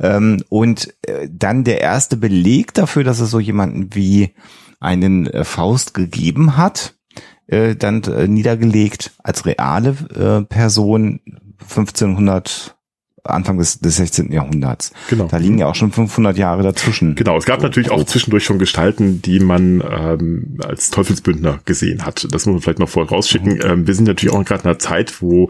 Ähm, 0.00 0.44
und 0.48 0.94
äh, 1.02 1.28
dann 1.28 1.64
der 1.64 1.80
erste 1.80 2.16
Beleg 2.16 2.72
dafür, 2.72 3.02
dass 3.02 3.18
es 3.18 3.30
so 3.30 3.40
jemanden 3.40 3.92
wie 3.94 4.34
einen 4.78 5.26
äh, 5.26 5.42
Faust 5.42 5.92
gegeben 5.92 6.56
hat, 6.56 6.94
äh, 7.48 7.74
dann 7.74 8.04
äh, 8.04 8.28
niedergelegt 8.28 9.10
als 9.24 9.44
reale 9.44 9.96
äh, 10.14 10.44
Person 10.44 11.20
1500 11.62 12.73
Anfang 13.24 13.56
des, 13.56 13.80
des 13.80 13.96
16. 13.96 14.30
Jahrhunderts. 14.32 14.92
Genau. 15.08 15.28
Da 15.28 15.38
liegen 15.38 15.56
ja 15.56 15.66
auch 15.66 15.74
schon 15.74 15.92
500 15.92 16.36
Jahre 16.36 16.62
dazwischen. 16.62 17.14
Genau, 17.14 17.38
es 17.38 17.46
gab 17.46 17.62
natürlich 17.62 17.90
auch 17.90 18.04
zwischendurch 18.04 18.44
schon 18.44 18.58
Gestalten, 18.58 19.22
die 19.22 19.40
man 19.40 19.82
ähm, 19.88 20.58
als 20.62 20.90
Teufelsbündner 20.90 21.60
gesehen 21.64 22.04
hat. 22.04 22.26
Das 22.30 22.44
muss 22.44 22.52
man 22.52 22.60
vielleicht 22.60 22.80
noch 22.80 22.88
vorher 22.88 23.10
rausschicken. 23.10 23.54
Mhm. 23.54 23.62
Ähm, 23.62 23.86
wir 23.86 23.94
sind 23.94 24.06
natürlich 24.06 24.34
auch 24.34 24.44
gerade 24.44 24.64
in 24.64 24.68
einer 24.68 24.78
Zeit, 24.78 25.22
wo 25.22 25.48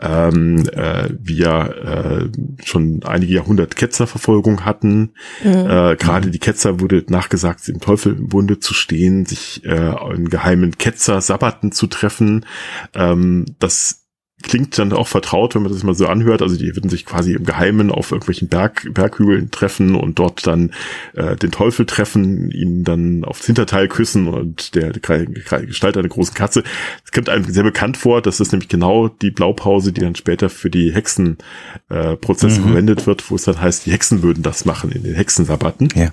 ähm, 0.00 0.68
äh, 0.72 1.08
wir 1.20 2.30
äh, 2.30 2.64
schon 2.64 3.02
einige 3.02 3.34
Jahrhundert 3.34 3.74
Ketzerverfolgung 3.74 4.64
hatten. 4.64 5.12
Mhm. 5.42 5.50
Äh, 5.50 5.96
gerade 5.96 6.30
die 6.30 6.38
Ketzer 6.38 6.78
wurde 6.80 7.04
nachgesagt, 7.08 7.68
im 7.68 7.80
Teufelbunde 7.80 8.60
zu 8.60 8.72
stehen, 8.72 9.26
sich 9.26 9.64
äh, 9.64 9.94
in 10.14 10.30
geheimen 10.30 10.78
Ketzer-Sabbaten 10.78 11.72
zu 11.72 11.88
treffen. 11.88 12.46
Ähm, 12.94 13.46
das 13.58 14.05
klingt 14.46 14.78
dann 14.78 14.92
auch 14.92 15.08
vertraut, 15.08 15.54
wenn 15.54 15.62
man 15.62 15.72
das 15.72 15.82
mal 15.82 15.94
so 15.94 16.06
anhört. 16.06 16.40
Also 16.40 16.56
die 16.56 16.74
würden 16.74 16.88
sich 16.88 17.04
quasi 17.04 17.34
im 17.34 17.44
Geheimen 17.44 17.90
auf 17.90 18.12
irgendwelchen 18.12 18.48
Berg, 18.48 18.86
Berghügeln 18.92 19.50
treffen 19.50 19.94
und 19.94 20.18
dort 20.18 20.46
dann 20.46 20.72
äh, 21.14 21.36
den 21.36 21.50
Teufel 21.50 21.84
treffen, 21.84 22.50
ihn 22.50 22.84
dann 22.84 23.24
aufs 23.24 23.46
Hinterteil 23.46 23.88
küssen 23.88 24.28
und 24.28 24.74
der, 24.74 24.92
der 24.92 25.26
Gestalt 25.26 25.96
einer 25.96 26.08
großen 26.08 26.34
Katze. 26.34 26.62
Es 27.04 27.12
kommt 27.12 27.28
einem 27.28 27.44
sehr 27.44 27.64
bekannt 27.64 27.96
vor, 27.96 28.22
dass 28.22 28.38
das 28.38 28.52
nämlich 28.52 28.68
genau 28.68 29.08
die 29.08 29.30
Blaupause, 29.30 29.92
die 29.92 30.00
dann 30.00 30.14
später 30.14 30.48
für 30.48 30.70
die 30.70 30.94
Hexenprozesse 30.94 32.56
äh, 32.56 32.60
mhm. 32.60 32.64
verwendet 32.64 33.06
wird, 33.06 33.30
wo 33.30 33.34
es 33.34 33.44
dann 33.44 33.60
heißt, 33.60 33.86
die 33.86 33.92
Hexen 33.92 34.22
würden 34.22 34.42
das 34.42 34.64
machen 34.64 34.92
in 34.92 35.02
den 35.02 35.14
Hexensabbaten. 35.14 35.88
Ja 35.94 36.12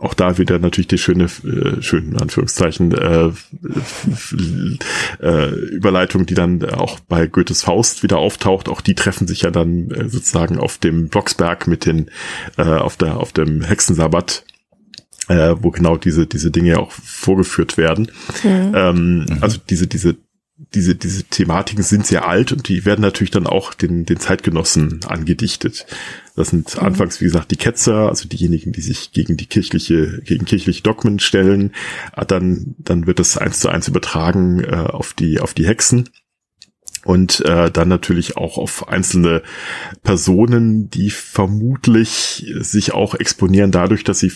auch 0.00 0.14
da 0.14 0.38
wieder 0.38 0.58
natürlich 0.58 0.88
die 0.88 0.98
schöne, 0.98 1.24
äh, 1.24 1.82
schönen 1.82 2.16
Anführungszeichen, 2.16 2.92
äh, 2.92 3.30
äh, 5.20 5.50
Überleitung, 5.50 6.26
die 6.26 6.34
dann 6.34 6.64
auch 6.64 7.00
bei 7.00 7.26
Goethes 7.26 7.62
Faust 7.64 8.02
wieder 8.02 8.18
auftaucht. 8.18 8.68
Auch 8.68 8.80
die 8.80 8.94
treffen 8.94 9.28
sich 9.28 9.42
ja 9.42 9.50
dann 9.50 9.90
äh, 9.90 10.08
sozusagen 10.08 10.58
auf 10.58 10.78
dem 10.78 11.08
Blocksberg 11.08 11.66
mit 11.66 11.84
den, 11.84 12.10
äh, 12.56 12.62
auf 12.62 12.96
der, 12.96 13.18
auf 13.18 13.32
dem 13.32 13.62
Hexensabbat 13.62 14.44
äh, 15.28 15.54
wo 15.60 15.70
genau 15.70 15.96
diese 15.96 16.26
diese 16.26 16.50
Dinge 16.50 16.80
auch 16.80 16.90
vorgeführt 16.90 17.76
werden. 17.76 18.10
Mhm. 18.42 18.72
Ähm. 18.74 19.26
Also 19.40 19.58
diese 19.68 19.86
diese 19.86 20.16
diese, 20.74 20.94
diese 20.94 21.24
Thematiken 21.24 21.82
sind 21.82 22.06
sehr 22.06 22.28
alt 22.28 22.52
und 22.52 22.68
die 22.68 22.84
werden 22.84 23.00
natürlich 23.00 23.30
dann 23.30 23.46
auch 23.46 23.74
den, 23.74 24.04
den 24.04 24.20
Zeitgenossen 24.20 25.00
angedichtet. 25.06 25.86
Das 26.36 26.48
sind 26.48 26.76
mhm. 26.76 26.82
anfangs, 26.82 27.20
wie 27.20 27.24
gesagt, 27.24 27.50
die 27.50 27.56
Ketzer, 27.56 28.08
also 28.08 28.28
diejenigen, 28.28 28.72
die 28.72 28.80
sich 28.80 29.12
gegen 29.12 29.36
die 29.36 29.46
kirchliche, 29.46 30.20
gegen 30.24 30.44
kirchliche 30.44 30.82
Dogmen 30.82 31.18
stellen. 31.18 31.72
Ah, 32.12 32.24
dann, 32.24 32.74
dann 32.78 33.06
wird 33.06 33.18
das 33.18 33.36
eins 33.36 33.60
zu 33.60 33.68
eins 33.68 33.88
übertragen 33.88 34.62
äh, 34.62 34.76
auf 34.76 35.14
die, 35.14 35.40
auf 35.40 35.54
die 35.54 35.66
Hexen. 35.66 36.08
Und 37.04 37.40
äh, 37.46 37.70
dann 37.70 37.88
natürlich 37.88 38.36
auch 38.36 38.58
auf 38.58 38.88
einzelne 38.88 39.42
Personen, 40.02 40.90
die 40.90 41.08
vermutlich 41.08 42.52
sich 42.58 42.92
auch 42.92 43.14
exponieren 43.14 43.70
dadurch, 43.70 44.04
dass 44.04 44.18
sie 44.18 44.30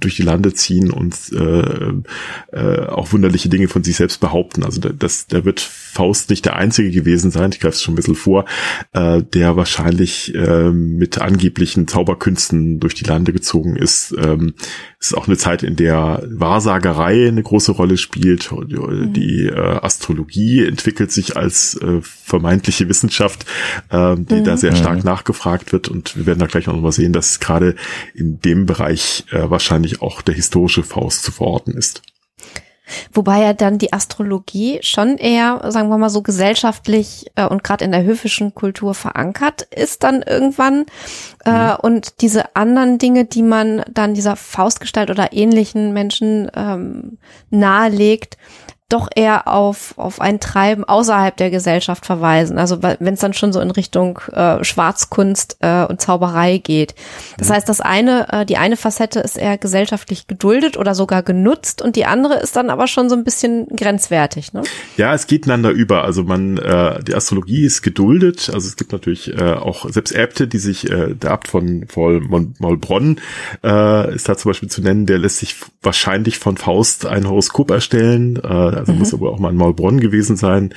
durch 0.00 0.16
die 0.16 0.22
Lande 0.22 0.52
ziehen 0.52 0.90
und 0.90 1.14
äh, 1.32 2.56
äh, 2.56 2.86
auch 2.86 3.12
wunderliche 3.12 3.48
Dinge 3.48 3.68
von 3.68 3.84
sich 3.84 3.96
selbst 3.96 4.20
behaupten. 4.20 4.64
Also 4.64 4.80
das, 4.80 5.26
da 5.26 5.44
wird 5.44 5.60
Faust 5.60 6.30
nicht 6.30 6.44
der 6.44 6.56
einzige 6.56 6.90
gewesen 6.90 7.30
sein, 7.30 7.50
ich 7.52 7.60
greife 7.60 7.74
es 7.74 7.82
schon 7.82 7.94
ein 7.94 7.96
bisschen 7.96 8.14
vor, 8.14 8.44
äh, 8.92 9.22
der 9.22 9.56
wahrscheinlich 9.56 10.34
äh, 10.34 10.70
mit 10.70 11.20
angeblichen 11.20 11.88
Zauberkünsten 11.88 12.80
durch 12.80 12.94
die 12.94 13.04
Lande 13.04 13.32
gezogen 13.32 13.76
ist. 13.76 14.14
Ähm, 14.18 14.54
es 15.00 15.08
ist 15.08 15.14
auch 15.14 15.28
eine 15.28 15.36
Zeit, 15.36 15.62
in 15.62 15.76
der 15.76 16.22
Wahrsagerei 16.26 17.28
eine 17.28 17.42
große 17.42 17.70
Rolle 17.70 17.96
spielt. 17.96 18.50
Mhm. 18.50 19.12
Die 19.12 19.46
äh, 19.46 19.54
Astrologie 19.54 20.64
entwickelt 20.64 21.12
sich 21.12 21.36
als 21.36 21.74
äh, 21.76 22.00
vermeintliche 22.02 22.88
Wissenschaft, 22.88 23.46
äh, 23.90 24.16
die 24.16 24.34
mhm. 24.34 24.44
da 24.44 24.56
sehr 24.56 24.74
stark 24.74 24.98
mhm. 24.98 25.04
nachgefragt 25.04 25.72
wird. 25.72 25.88
Und 25.88 26.16
wir 26.16 26.26
werden 26.26 26.40
da 26.40 26.46
gleich 26.46 26.66
noch 26.66 26.80
mal 26.80 26.90
sehen, 26.90 27.12
dass 27.12 27.38
gerade 27.38 27.76
in 28.12 28.40
dem 28.40 28.66
Bereich 28.66 29.24
äh, 29.30 29.48
wahrscheinlich 29.48 29.77
auch 30.00 30.22
der 30.22 30.34
historische 30.34 30.82
Faust 30.82 31.22
zu 31.22 31.32
verorten 31.32 31.74
ist. 31.74 32.02
Wobei 33.12 33.42
ja 33.42 33.52
dann 33.52 33.78
die 33.78 33.92
Astrologie 33.92 34.78
schon 34.82 35.18
eher, 35.18 35.60
sagen 35.70 35.88
wir 35.88 35.98
mal 35.98 36.10
so, 36.10 36.22
gesellschaftlich 36.22 37.26
äh, 37.36 37.46
und 37.46 37.62
gerade 37.64 37.84
in 37.84 37.92
der 37.92 38.02
höfischen 38.02 38.54
Kultur 38.54 38.94
verankert 38.94 39.62
ist 39.62 40.02
dann 40.04 40.22
irgendwann. 40.22 40.86
Äh, 41.44 41.72
mhm. 41.72 41.76
Und 41.82 42.22
diese 42.22 42.56
anderen 42.56 42.98
Dinge, 42.98 43.24
die 43.24 43.42
man 43.42 43.82
dann 43.90 44.14
dieser 44.14 44.36
Faustgestalt 44.36 45.10
oder 45.10 45.32
ähnlichen 45.32 45.92
Menschen 45.92 46.50
ähm, 46.54 47.18
nahelegt, 47.50 48.38
doch 48.88 49.08
eher 49.14 49.48
auf, 49.48 49.92
auf 49.98 50.18
ein 50.18 50.40
Treiben 50.40 50.82
außerhalb 50.84 51.36
der 51.36 51.50
Gesellschaft 51.50 52.06
verweisen. 52.06 52.58
Also 52.58 52.82
wenn 52.82 53.14
es 53.14 53.20
dann 53.20 53.34
schon 53.34 53.52
so 53.52 53.60
in 53.60 53.70
Richtung 53.70 54.18
äh, 54.32 54.64
Schwarzkunst 54.64 55.58
äh, 55.60 55.84
und 55.84 56.00
Zauberei 56.00 56.56
geht. 56.56 56.94
Das 57.36 57.50
mhm. 57.50 57.52
heißt, 57.52 57.68
das 57.68 57.82
eine, 57.82 58.32
äh, 58.32 58.46
die 58.46 58.56
eine 58.56 58.78
Facette 58.78 59.20
ist 59.20 59.36
eher 59.36 59.58
gesellschaftlich 59.58 60.26
geduldet 60.26 60.78
oder 60.78 60.94
sogar 60.94 61.22
genutzt 61.22 61.82
und 61.82 61.96
die 61.96 62.06
andere 62.06 62.40
ist 62.40 62.56
dann 62.56 62.70
aber 62.70 62.86
schon 62.86 63.10
so 63.10 63.14
ein 63.14 63.24
bisschen 63.24 63.66
grenzwertig. 63.68 64.54
Ne? 64.54 64.62
Ja, 64.96 65.12
es 65.12 65.26
geht 65.26 65.44
einander 65.44 65.70
über. 65.70 66.04
Also 66.04 66.22
man, 66.22 66.56
äh, 66.56 67.02
die 67.04 67.14
Astrologie 67.14 67.66
ist 67.66 67.82
geduldet. 67.82 68.50
Also 68.54 68.68
es 68.68 68.76
gibt 68.76 68.92
natürlich 68.92 69.34
äh, 69.34 69.52
auch 69.52 69.86
selbst 69.90 70.14
Äbte, 70.14 70.48
die 70.48 70.58
sich, 70.58 70.90
äh, 70.90 71.14
der 71.14 71.32
Abt 71.32 71.48
von 71.48 71.86
Maulbronn 72.58 73.20
äh, 73.62 74.14
ist 74.14 74.30
da 74.30 74.38
zum 74.38 74.48
Beispiel 74.48 74.70
zu 74.70 74.80
nennen, 74.80 75.04
der 75.04 75.18
lässt 75.18 75.38
sich 75.38 75.56
wahrscheinlich 75.82 76.38
von 76.38 76.56
Faust 76.56 77.04
ein 77.04 77.28
Horoskop 77.28 77.70
erstellen. 77.70 78.36
Äh, 78.36 78.77
also 78.78 78.92
mhm. 78.92 78.98
muss 78.98 79.14
aber 79.14 79.30
auch 79.30 79.38
mal 79.38 79.50
in 79.50 79.56
Maulbronn 79.56 80.00
gewesen 80.00 80.36
sein. 80.36 80.74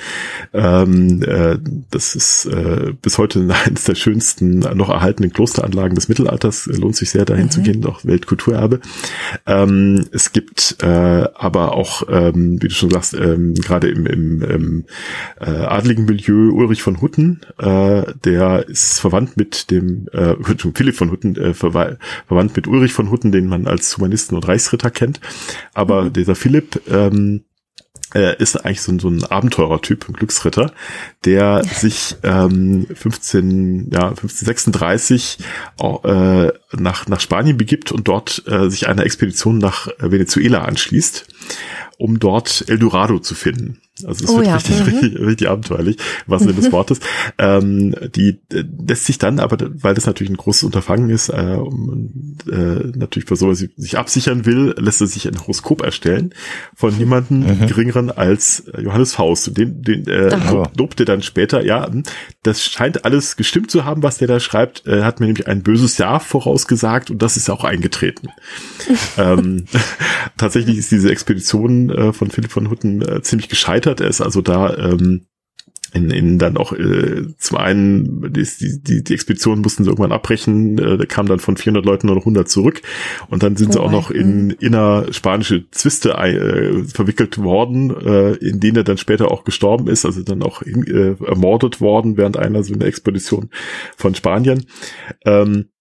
Ähm, 0.52 1.22
äh, 1.22 1.58
das 1.90 2.14
ist 2.14 2.46
äh, 2.46 2.92
bis 3.00 3.18
heute 3.18 3.40
eines 3.66 3.84
der 3.84 3.94
schönsten 3.94 4.60
noch 4.60 4.88
erhaltenen 4.88 5.32
Klosteranlagen 5.32 5.94
des 5.94 6.08
Mittelalters. 6.08 6.66
Lohnt 6.66 6.96
sich 6.96 7.10
sehr 7.10 7.24
dahin 7.24 7.46
mhm. 7.46 7.50
zu 7.50 7.62
gehen, 7.62 7.84
auch 7.86 8.04
Weltkulturerbe. 8.04 8.80
Ähm, 9.46 10.06
es 10.12 10.32
gibt 10.32 10.76
äh, 10.82 10.86
aber 10.86 11.72
auch, 11.74 12.02
ähm, 12.08 12.62
wie 12.62 12.68
du 12.68 12.74
schon 12.74 12.90
sagst, 12.90 13.14
ähm, 13.14 13.54
gerade 13.54 13.88
im, 13.88 14.06
im, 14.06 14.42
im 14.42 14.84
äh, 15.40 15.50
adligen 15.50 16.04
Milieu 16.04 16.52
Ulrich 16.52 16.82
von 16.82 17.00
Hutten, 17.00 17.40
äh, 17.58 18.04
der 18.24 18.68
ist 18.68 19.00
verwandt 19.00 19.36
mit 19.36 19.70
dem 19.70 20.08
äh, 20.12 20.34
Philipp 20.74 20.96
von 20.96 21.10
Hutten, 21.10 21.36
äh, 21.36 21.54
ver 21.54 21.72
verwandt 22.26 22.56
mit 22.56 22.66
Ulrich 22.66 22.92
von 22.92 23.10
Hutten, 23.10 23.32
den 23.32 23.46
man 23.46 23.66
als 23.66 23.96
Humanisten 23.96 24.36
und 24.36 24.46
Reichsritter 24.46 24.90
kennt. 24.90 25.20
Aber 25.74 26.04
mhm. 26.04 26.12
dieser 26.12 26.34
Philipp 26.34 26.80
ähm, 26.90 27.42
äh, 28.14 28.36
ist 28.40 28.56
eigentlich 28.56 28.82
so, 28.82 28.98
so 28.98 29.08
ein 29.08 29.24
Abenteurertyp, 29.24 30.08
ein 30.08 30.14
Glücksritter, 30.14 30.72
der 31.24 31.64
sich 31.74 32.16
ähm, 32.22 32.86
15, 32.92 33.90
ja, 33.92 34.08
1536 34.08 35.38
auch, 35.78 36.04
äh, 36.04 36.52
nach, 36.72 37.06
nach 37.06 37.20
Spanien 37.20 37.56
begibt 37.56 37.92
und 37.92 38.08
dort 38.08 38.42
äh, 38.46 38.68
sich 38.68 38.88
einer 38.88 39.04
Expedition 39.04 39.58
nach 39.58 39.88
Venezuela 39.98 40.62
anschließt, 40.64 41.26
um 41.98 42.18
dort 42.18 42.64
Eldorado 42.68 43.18
zu 43.18 43.34
finden. 43.34 43.80
Also 44.04 44.24
es 44.24 44.30
oh, 44.30 44.36
wird 44.36 44.46
ja. 44.46 44.54
richtig, 44.56 44.78
mhm. 44.78 44.84
richtig, 44.84 45.18
richtig 45.26 45.48
abenteuerlich, 45.48 45.96
was 46.26 46.42
Sinne 46.42 46.54
des 46.54 46.72
Wortes. 46.72 47.00
ähm, 47.38 47.94
die 48.14 48.40
äh, 48.52 48.64
lässt 48.86 49.06
sich 49.06 49.18
dann, 49.18 49.38
aber 49.40 49.56
weil 49.82 49.94
das 49.94 50.06
natürlich 50.06 50.30
ein 50.30 50.36
großes 50.36 50.64
Unterfangen 50.64 51.10
ist, 51.10 51.28
äh, 51.28 51.56
um, 51.58 52.36
äh, 52.50 52.54
natürlich 52.96 53.26
bei 53.26 53.36
sowas 53.36 53.64
sich 53.76 53.98
absichern 53.98 54.46
will, 54.46 54.74
lässt 54.78 55.00
er 55.00 55.06
sich 55.06 55.26
ein 55.28 55.40
Horoskop 55.40 55.82
erstellen 55.82 56.34
von 56.74 56.96
niemandem 56.96 57.40
mhm. 57.40 57.66
geringeren 57.66 58.10
als 58.10 58.64
Johannes 58.78 59.14
Faust. 59.14 59.56
Den, 59.56 59.82
den 59.82 60.06
äh, 60.06 60.36
lobt 60.76 61.00
er 61.00 61.06
dann 61.06 61.22
später, 61.22 61.64
ja, 61.64 61.88
das 62.42 62.64
scheint 62.64 63.04
alles 63.04 63.36
gestimmt 63.36 63.70
zu 63.70 63.84
haben, 63.84 64.02
was 64.02 64.18
der 64.18 64.28
da 64.28 64.40
schreibt. 64.40 64.86
Er 64.86 65.04
hat 65.04 65.20
mir 65.20 65.26
nämlich 65.26 65.46
ein 65.46 65.62
böses 65.62 65.98
Jahr 65.98 66.20
vorausgesagt 66.20 67.10
und 67.10 67.22
das 67.22 67.36
ist 67.36 67.50
auch 67.50 67.64
eingetreten. 67.64 68.28
ähm, 69.18 69.66
tatsächlich 70.36 70.78
ist 70.78 70.90
diese 70.90 71.10
Expedition 71.10 71.90
äh, 71.90 72.12
von 72.12 72.30
Philipp 72.30 72.52
von 72.52 72.70
Hutten 72.70 73.02
äh, 73.02 73.22
ziemlich 73.22 73.48
gescheitert 73.48 73.91
gescheitert. 73.92 74.00
Er 74.00 74.08
ist 74.08 74.20
also 74.20 74.40
da 74.40 74.76
ähm, 74.76 75.26
in, 75.94 76.10
in 76.10 76.38
dann 76.38 76.56
auch 76.56 76.72
äh, 76.72 77.36
zum 77.36 77.58
einen 77.58 78.32
die, 78.32 78.46
die, 78.80 79.04
die 79.04 79.12
Expedition 79.12 79.60
mussten 79.60 79.84
sie 79.84 79.90
irgendwann 79.90 80.12
abbrechen, 80.12 80.78
äh, 80.78 80.96
da 80.96 81.04
kam 81.04 81.26
dann 81.26 81.38
von 81.38 81.58
400 81.58 81.84
Leuten 81.84 82.06
nur 82.06 82.16
noch 82.16 82.22
100 82.22 82.48
zurück 82.48 82.80
und 83.28 83.42
dann 83.42 83.56
sind 83.56 83.68
oh 83.68 83.72
sie 83.72 83.80
auch 83.80 83.90
noch 83.90 84.10
in 84.10 84.50
innerspanische 84.50 85.68
Zwiste 85.70 86.14
äh, 86.14 86.84
verwickelt 86.84 87.36
worden, 87.36 87.90
äh, 87.90 88.32
in 88.36 88.58
denen 88.58 88.78
er 88.78 88.84
dann 88.84 88.96
später 88.96 89.30
auch 89.30 89.44
gestorben 89.44 89.86
ist, 89.86 90.06
also 90.06 90.22
dann 90.22 90.42
auch 90.42 90.62
in, 90.62 90.86
äh, 90.86 91.22
ermordet 91.26 91.82
worden 91.82 92.16
während 92.16 92.38
einer 92.38 92.62
so 92.62 92.72
einer 92.72 92.86
Expedition 92.86 93.50
von 93.94 94.14
Spaniern. 94.14 94.64
Ähm, 95.26 95.71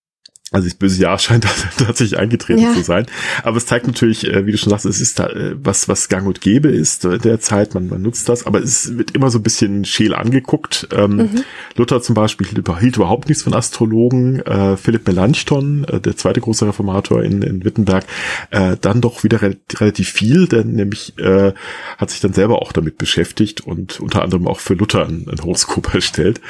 Also 0.54 0.68
das 0.68 0.76
böse 0.76 1.02
Jahr 1.02 1.18
scheint 1.20 1.46
tatsächlich 1.78 2.20
eingetreten 2.20 2.62
ja. 2.62 2.74
zu 2.74 2.82
sein. 2.82 3.06
Aber 3.44 3.56
es 3.56 3.66
zeigt 3.66 3.88
natürlich, 3.88 4.28
äh, 4.28 4.46
wie 4.46 4.52
du 4.52 4.58
schon 4.58 4.70
sagst, 4.70 4.86
es 4.86 5.00
ist 5.00 5.18
da 5.18 5.28
äh, 5.28 5.56
was, 5.56 5.88
was 5.88 6.10
gang 6.10 6.28
und 6.28 6.42
gäbe 6.42 6.68
ist 6.68 7.06
in 7.06 7.22
der 7.22 7.40
Zeit. 7.40 7.74
Man, 7.74 7.88
man 7.88 8.02
nutzt 8.02 8.28
das, 8.28 8.46
aber 8.46 8.62
es 8.62 8.98
wird 8.98 9.12
immer 9.12 9.30
so 9.30 9.40
ein 9.40 9.44
bisschen 9.44 9.86
scheel 9.86 10.14
angeguckt. 10.14 10.90
Ähm, 10.94 11.16
mhm. 11.16 11.44
Luther 11.78 12.02
zum 12.02 12.16
Beispiel 12.16 12.48
hielt, 12.48 12.98
überhaupt 12.98 13.30
nichts 13.30 13.44
von 13.44 13.54
Astrologen. 13.54 14.42
Äh, 14.42 14.76
Philipp 14.76 15.08
Melanchthon, 15.08 15.86
äh, 15.86 16.02
der 16.02 16.18
zweite 16.18 16.42
große 16.42 16.68
Reformator 16.68 17.24
in, 17.24 17.42
in 17.44 17.64
Wittenberg, 17.64 18.06
äh, 18.50 18.76
dann 18.80 19.00
doch 19.00 19.24
wieder 19.24 19.42
re 19.42 19.56
relativ 19.74 20.10
viel, 20.10 20.48
denn 20.48 20.74
nämlich 20.74 21.18
äh, 21.18 21.54
hat 21.98 22.10
sich 22.10 22.20
dann 22.20 22.34
selber 22.34 22.62
auch 22.62 22.74
damit 22.74 22.98
beschäftigt 22.98 23.62
und 23.62 24.02
unter 24.02 24.22
anderem 24.22 24.48
auch 24.48 24.60
für 24.60 24.74
Luther 24.74 25.08
ein, 25.08 25.28
ein 25.32 25.42
Horoskop 25.42 25.94
erstellt. 25.94 26.42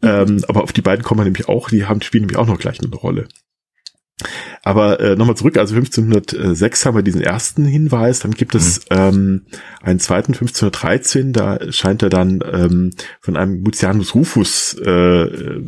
Mhm. 0.00 0.08
Ähm, 0.08 0.44
aber 0.48 0.62
auf 0.62 0.72
die 0.72 0.80
beiden 0.80 1.04
kommen 1.04 1.20
wir 1.20 1.24
nämlich 1.24 1.50
auch, 1.50 1.68
die 1.68 1.84
haben, 1.84 2.00
spielen 2.00 2.22
nämlich 2.22 2.38
auch 2.38 2.46
noch 2.46 2.58
gleich 2.58 2.80
eine 2.80 2.94
Rolle. 2.94 3.25
Aber 4.62 4.98
äh, 4.98 5.14
nochmal 5.14 5.36
zurück, 5.36 5.58
also 5.58 5.74
1506 5.74 6.86
haben 6.86 6.96
wir 6.96 7.02
diesen 7.02 7.20
ersten 7.20 7.66
Hinweis, 7.66 8.20
dann 8.20 8.30
gibt 8.30 8.54
es 8.54 8.80
mhm. 8.90 8.96
ähm, 8.96 9.42
einen 9.82 10.00
zweiten 10.00 10.32
1513, 10.32 11.34
da 11.34 11.58
scheint 11.70 12.02
er 12.02 12.08
dann 12.08 12.42
ähm, 12.50 12.92
von 13.20 13.36
einem 13.36 13.62
Lucianus 13.62 14.14
Rufus 14.14 14.74
äh, 14.82 14.90
äh, 14.90 15.60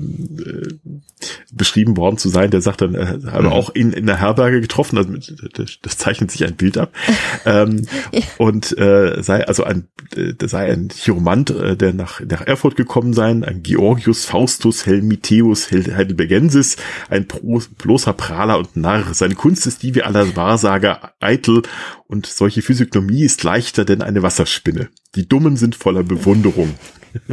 beschrieben 1.53 1.99
worden 1.99 2.17
zu 2.17 2.31
sein, 2.31 2.51
der 2.51 2.63
sagt 2.63 2.81
dann, 2.81 2.95
er 2.95 3.17
äh, 3.17 3.27
habe 3.31 3.49
mhm. 3.49 3.53
auch 3.53 3.69
in, 3.71 3.93
in 3.93 4.07
der 4.07 4.19
Herberge 4.19 4.63
getroffen, 4.63 4.97
also 4.97 5.13
das, 5.53 5.79
das 5.83 5.99
zeichnet 5.99 6.31
sich 6.31 6.45
ein 6.47 6.57
Bild 6.57 6.79
ab, 6.79 6.91
ähm, 7.45 7.87
ja. 8.13 8.23
und 8.39 8.77
äh, 8.79 9.23
sei 9.23 9.47
also 9.47 9.65
ein, 9.65 9.89
äh, 10.17 10.33
sei 10.47 10.73
ein 10.73 10.89
Chiromant, 10.89 11.51
äh, 11.51 11.77
der 11.77 11.93
nach, 11.93 12.21
nach 12.21 12.47
Erfurt 12.47 12.77
gekommen 12.77 13.13
sein, 13.13 13.45
ein 13.45 13.63
Georgius 13.63 14.25
Faustus 14.25 14.87
Helmiteus 14.87 15.71
Heidelbergensis, 15.71 16.79
ein 17.11 17.27
bloßer 17.27 18.15
Prahler 18.39 18.59
und 18.59 18.77
Narr. 18.77 19.15
Seine 19.15 19.35
Kunst 19.35 19.67
ist 19.67 19.83
die 19.83 19.97
wie 19.97 20.05
aller 20.05 20.37
Wahrsager 20.37 21.13
eitel 21.19 21.63
und 22.07 22.27
solche 22.27 22.63
Physiognomie 22.63 23.25
ist 23.25 23.43
leichter 23.43 23.85
denn 23.85 24.01
eine 24.01 24.23
Wasserspinne. 24.23 24.91
Die 25.17 25.29
Dummen 25.29 25.57
sind 25.57 25.75
voller 25.75 26.05
Bewunderung. 26.05 26.73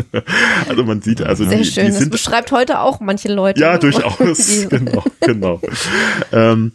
also 0.67 0.83
man 0.83 1.03
sieht 1.03 1.21
also 1.21 1.45
Sehr 1.45 1.59
die, 1.59 1.65
schön. 1.65 1.85
die 1.85 1.91
das 1.91 1.99
sind, 1.99 2.11
beschreibt 2.11 2.51
heute 2.51 2.79
auch 2.79 3.01
manche 3.01 3.31
Leute. 3.31 3.61
Ja, 3.61 3.77
durchaus. 3.77 4.67
genau, 4.69 5.03
genau. 5.19 5.61
ähm, 6.31 6.71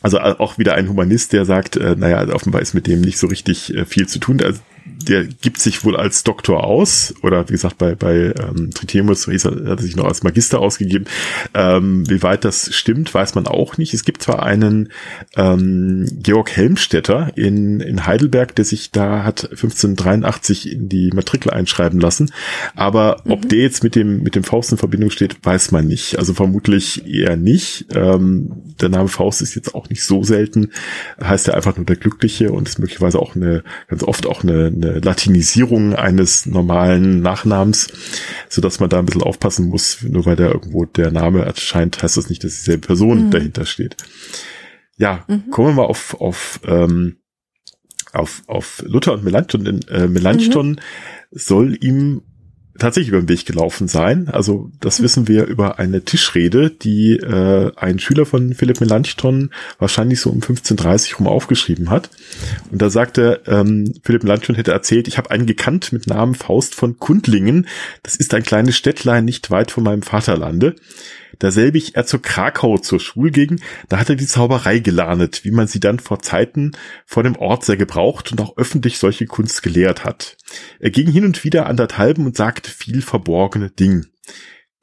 also 0.00 0.20
auch 0.20 0.58
wieder 0.58 0.76
ein 0.76 0.88
Humanist, 0.88 1.32
der 1.32 1.44
sagt, 1.44 1.76
äh, 1.76 1.96
naja, 1.96 2.24
offenbar 2.32 2.62
ist 2.62 2.72
mit 2.72 2.86
dem 2.86 3.00
nicht 3.00 3.18
so 3.18 3.26
richtig 3.26 3.74
äh, 3.74 3.84
viel 3.84 4.06
zu 4.06 4.20
tun. 4.20 4.40
Also 4.44 4.60
der 5.02 5.24
gibt 5.24 5.58
sich 5.58 5.84
wohl 5.84 5.96
als 5.96 6.24
Doktor 6.24 6.64
aus, 6.64 7.14
oder 7.22 7.48
wie 7.48 7.52
gesagt, 7.52 7.78
bei, 7.78 7.94
bei 7.94 8.34
ähm, 8.38 8.70
Tritemus 8.72 9.26
hat 9.26 9.44
er 9.44 9.78
sich 9.78 9.96
noch 9.96 10.06
als 10.06 10.22
Magister 10.22 10.60
ausgegeben. 10.60 11.06
Ähm, 11.54 12.08
wie 12.08 12.22
weit 12.22 12.44
das 12.44 12.74
stimmt, 12.74 13.12
weiß 13.12 13.34
man 13.34 13.46
auch 13.46 13.78
nicht. 13.78 13.94
Es 13.94 14.04
gibt 14.04 14.22
zwar 14.22 14.42
einen 14.42 14.90
ähm, 15.36 16.06
Georg 16.22 16.50
Helmstetter 16.50 17.32
in, 17.36 17.80
in 17.80 18.06
Heidelberg, 18.06 18.54
der 18.54 18.64
sich 18.64 18.90
da 18.90 19.24
hat 19.24 19.44
1583 19.44 20.72
in 20.72 20.88
die 20.88 21.10
Matrikel 21.14 21.50
einschreiben 21.50 22.00
lassen, 22.00 22.32
aber 22.74 23.20
mhm. 23.24 23.32
ob 23.32 23.48
der 23.48 23.60
jetzt 23.60 23.84
mit 23.84 23.94
dem, 23.94 24.22
mit 24.22 24.34
dem 24.34 24.44
Faust 24.44 24.72
in 24.72 24.78
Verbindung 24.78 25.10
steht, 25.10 25.36
weiß 25.44 25.72
man 25.72 25.86
nicht. 25.86 26.18
Also 26.18 26.34
vermutlich 26.34 27.06
eher 27.06 27.36
nicht. 27.36 27.86
Ähm, 27.94 28.52
der 28.80 28.88
Name 28.88 29.08
Faust 29.08 29.42
ist 29.42 29.54
jetzt 29.54 29.74
auch 29.74 29.88
nicht 29.88 30.04
so 30.04 30.22
selten, 30.22 30.70
heißt 31.22 31.48
er 31.48 31.54
einfach 31.54 31.76
nur 31.76 31.86
der 31.86 31.96
Glückliche 31.96 32.52
und 32.52 32.68
ist 32.68 32.78
möglicherweise 32.78 33.18
auch 33.18 33.36
eine, 33.36 33.62
ganz 33.88 34.02
oft 34.02 34.26
auch 34.26 34.42
eine, 34.42 34.66
eine 34.66 34.85
Latinisierung 35.00 35.94
eines 35.94 36.46
normalen 36.46 37.20
Nachnamens, 37.20 37.90
so 38.48 38.60
dass 38.60 38.80
man 38.80 38.90
da 38.90 38.98
ein 38.98 39.06
bisschen 39.06 39.22
aufpassen 39.22 39.68
muss, 39.68 40.02
nur 40.02 40.26
weil 40.26 40.36
da 40.36 40.46
irgendwo 40.46 40.84
der 40.84 41.10
Name 41.10 41.44
erscheint, 41.44 42.02
heißt 42.02 42.16
das 42.16 42.30
nicht, 42.30 42.44
dass 42.44 42.56
dieselbe 42.58 42.86
Person 42.86 43.26
mhm. 43.26 43.30
dahinter 43.30 43.66
steht. 43.66 43.96
Ja, 44.96 45.24
mhm. 45.28 45.50
kommen 45.50 45.68
wir 45.68 45.82
mal 45.82 45.88
auf, 45.88 46.20
auf, 46.20 46.60
ähm, 46.64 47.18
auf, 48.12 48.42
auf 48.46 48.82
Luther 48.86 49.12
und 49.12 49.24
Melanchthon. 49.24 49.82
Äh, 49.88 50.08
Melanchthon 50.08 50.70
mhm. 50.70 50.78
soll 51.30 51.78
ihm 51.82 52.22
tatsächlich 52.78 53.08
über 53.08 53.20
den 53.20 53.28
Weg 53.28 53.46
gelaufen 53.46 53.88
sein. 53.88 54.28
Also 54.28 54.70
das 54.80 55.02
wissen 55.02 55.28
wir 55.28 55.46
über 55.46 55.78
eine 55.78 56.02
Tischrede, 56.02 56.70
die 56.70 57.16
äh, 57.16 57.72
ein 57.76 57.98
Schüler 57.98 58.26
von 58.26 58.54
Philipp 58.54 58.80
Melanchthon 58.80 59.50
wahrscheinlich 59.78 60.20
so 60.20 60.30
um 60.30 60.36
1530 60.36 61.18
rum 61.18 61.26
aufgeschrieben 61.26 61.90
hat. 61.90 62.10
Und 62.70 62.82
da 62.82 62.90
sagte 62.90 63.40
ähm, 63.46 63.94
Philipp 64.02 64.22
Melanchthon 64.22 64.56
hätte 64.56 64.72
erzählt, 64.72 65.08
ich 65.08 65.18
habe 65.18 65.30
einen 65.30 65.46
gekannt 65.46 65.92
mit 65.92 66.06
Namen 66.06 66.34
Faust 66.34 66.74
von 66.74 66.98
Kundlingen. 66.98 67.66
Das 68.02 68.16
ist 68.16 68.34
ein 68.34 68.42
kleines 68.42 68.76
Städtlein 68.76 69.24
nicht 69.24 69.50
weit 69.50 69.70
von 69.70 69.84
meinem 69.84 70.02
Vaterlande. 70.02 70.76
Daselbig 71.38 71.94
er 71.94 72.06
zu 72.06 72.18
Krakau 72.18 72.78
zur 72.78 73.00
Schule 73.00 73.30
ging, 73.30 73.60
da 73.88 73.98
hat 73.98 74.08
er 74.08 74.16
die 74.16 74.26
Zauberei 74.26 74.78
gelernet, 74.78 75.44
wie 75.44 75.50
man 75.50 75.66
sie 75.66 75.80
dann 75.80 75.98
vor 75.98 76.20
Zeiten 76.20 76.72
vor 77.04 77.22
dem 77.22 77.36
Ort 77.36 77.64
sehr 77.64 77.76
gebraucht 77.76 78.32
und 78.32 78.40
auch 78.40 78.56
öffentlich 78.56 78.98
solche 78.98 79.26
Kunst 79.26 79.62
gelehrt 79.62 80.04
hat. 80.04 80.36
Er 80.78 80.90
ging 80.90 81.10
hin 81.10 81.24
und 81.24 81.44
wieder 81.44 81.66
anderthalben 81.66 82.26
und 82.26 82.36
sagte 82.36 82.70
viel 82.70 83.02
verborgene 83.02 83.70
Ding. 83.70 84.06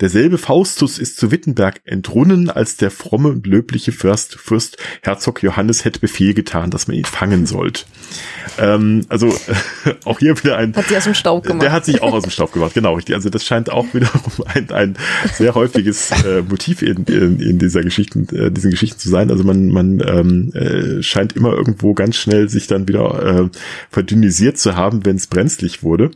Derselbe 0.01 0.39
Faustus 0.39 0.97
ist 0.97 1.17
zu 1.17 1.31
Wittenberg 1.31 1.79
entrunnen, 1.85 2.49
als 2.49 2.77
der 2.77 2.89
fromme 2.89 3.29
und 3.29 3.45
löbliche 3.45 3.91
Fürst, 3.91 4.35
Fürst 4.35 4.77
Herzog 5.03 5.43
Johannes 5.43 5.85
hätte 5.85 5.99
Befehl 5.99 6.33
getan, 6.33 6.71
dass 6.71 6.87
man 6.87 6.97
ihn 6.97 7.05
fangen 7.05 7.45
sollt. 7.45 7.85
Ähm, 8.57 9.05
also 9.09 9.27
äh, 9.27 9.93
auch 10.05 10.17
hier 10.17 10.37
wieder 10.43 10.57
ein. 10.57 10.75
Hat 10.75 10.87
sich 10.87 10.97
aus 10.97 11.03
dem 11.03 11.13
Staub 11.13 11.43
gemacht. 11.43 11.61
Der 11.61 11.71
hat 11.71 11.85
sich 11.85 12.01
auch 12.01 12.11
aus 12.11 12.23
dem 12.23 12.31
Staub 12.31 12.51
gemacht, 12.51 12.73
genau. 12.73 12.97
Also 12.97 13.29
das 13.29 13.45
scheint 13.45 13.71
auch 13.71 13.85
wiederum 13.93 14.31
ein, 14.45 14.71
ein 14.71 14.97
sehr 15.31 15.53
häufiges 15.53 16.09
äh, 16.25 16.41
Motiv 16.41 16.81
in, 16.81 17.03
in, 17.05 17.39
in 17.39 17.59
dieser 17.59 17.83
Geschichten, 17.83 18.27
äh, 18.35 18.51
diesen 18.51 18.71
Geschichten 18.71 18.99
zu 18.99 19.09
sein. 19.09 19.29
Also 19.29 19.43
man, 19.43 19.67
man 19.67 20.01
ähm, 20.05 20.51
äh, 20.53 21.03
scheint 21.03 21.33
immer 21.33 21.53
irgendwo 21.53 21.93
ganz 21.93 22.15
schnell 22.15 22.49
sich 22.49 22.65
dann 22.65 22.87
wieder 22.87 23.43
äh, 23.43 23.49
verdünnisiert 23.91 24.57
zu 24.57 24.75
haben, 24.75 25.05
wenn 25.05 25.17
es 25.17 25.27
brenzlig 25.27 25.83
wurde. 25.83 26.09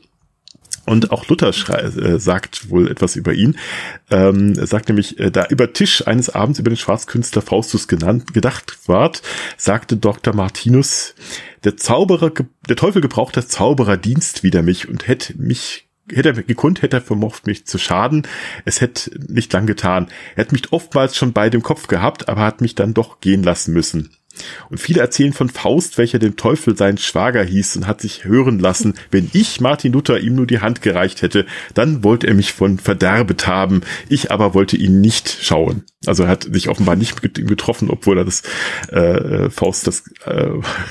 Und 0.88 1.12
auch 1.12 1.28
Luther 1.28 1.50
äh, 1.50 2.18
sagt 2.18 2.70
wohl 2.70 2.90
etwas 2.90 3.18
über 3.18 3.34
ihn. 3.34 3.58
Ähm, 4.10 4.54
er 4.58 4.68
sagt 4.68 4.88
nämlich, 4.88 5.20
äh, 5.20 5.30
da 5.30 5.46
über 5.48 5.74
Tisch 5.74 6.08
eines 6.08 6.30
Abends 6.30 6.60
über 6.60 6.70
den 6.70 6.78
Schwarzkünstler 6.78 7.42
Faustus 7.42 7.90
genannt, 7.90 8.34
gedacht 8.34 8.78
ward, 8.88 9.22
sagte 9.58 9.98
Dr. 9.98 10.34
Martinus, 10.34 11.14
der 11.66 11.76
Zauberer, 11.76 12.32
der 12.70 12.76
Teufel 12.78 13.02
gebraucht 13.02 13.36
das 13.36 13.50
Zaubererdienst 13.50 14.44
wider 14.44 14.62
mich 14.62 14.88
und 14.88 15.10
hätte 15.10 15.38
mich 15.38 15.90
hätte 16.10 16.30
er 16.30 16.42
gekonnt, 16.42 16.82
hätte 16.82 16.98
er 16.98 17.02
vermocht, 17.02 17.48
mich 17.48 17.66
zu 17.66 17.78
schaden. 17.78 18.26
Es 18.64 18.80
hätte 18.80 19.12
nicht 19.30 19.52
lang 19.52 19.68
getan. 19.68 20.08
Er 20.38 20.46
hat 20.46 20.54
mich 20.54 20.72
oftmals 20.72 21.18
schon 21.18 21.34
bei 21.34 21.50
dem 21.50 21.64
Kopf 21.64 21.88
gehabt, 21.88 22.30
aber 22.30 22.44
hat 22.44 22.62
mich 22.62 22.76
dann 22.76 22.94
doch 22.94 23.20
gehen 23.20 23.44
lassen 23.44 23.74
müssen. 23.74 24.12
Und 24.70 24.80
viele 24.80 25.02
erzählen 25.02 25.34
von 25.34 25.50
Faust, 25.50 25.98
welcher 25.98 26.20
dem 26.20 26.36
Teufel 26.36 26.78
seinen 26.78 26.98
Schwager 26.98 27.44
hieß 27.44 27.78
und 27.78 27.88
hat 27.88 28.02
sich 28.02 28.26
hören 28.26 28.60
lassen, 28.60 28.96
wenn 29.12 29.30
ich, 29.34 29.62
Martin 29.62 29.94
Luther, 29.94 30.20
ihm 30.20 30.36
nur 30.36 30.48
die 30.48 30.60
Hand 30.60 30.82
gereicht 30.82 31.22
hätte, 31.22 31.46
dann 31.74 32.04
wollte 32.04 32.28
er 32.28 32.34
mich 32.34 32.54
von 32.54 32.80
verderbet 32.80 33.48
haben. 33.48 33.82
Ich 34.10 34.32
aber 34.32 34.54
wollte 34.54 34.78
ihn 34.78 35.02
nicht 35.02 35.38
schauen. 35.42 35.84
Also 36.06 36.24
er 36.24 36.30
hat 36.30 36.48
sich 36.52 36.70
offenbar 36.70 36.96
nicht 36.96 37.22
getroffen, 37.22 37.90
obwohl 37.90 38.18
er 38.18 38.26
das 38.26 38.44
äh, 38.90 39.50
Faust 39.50 39.88
das 39.88 40.04
äh, 40.26 40.50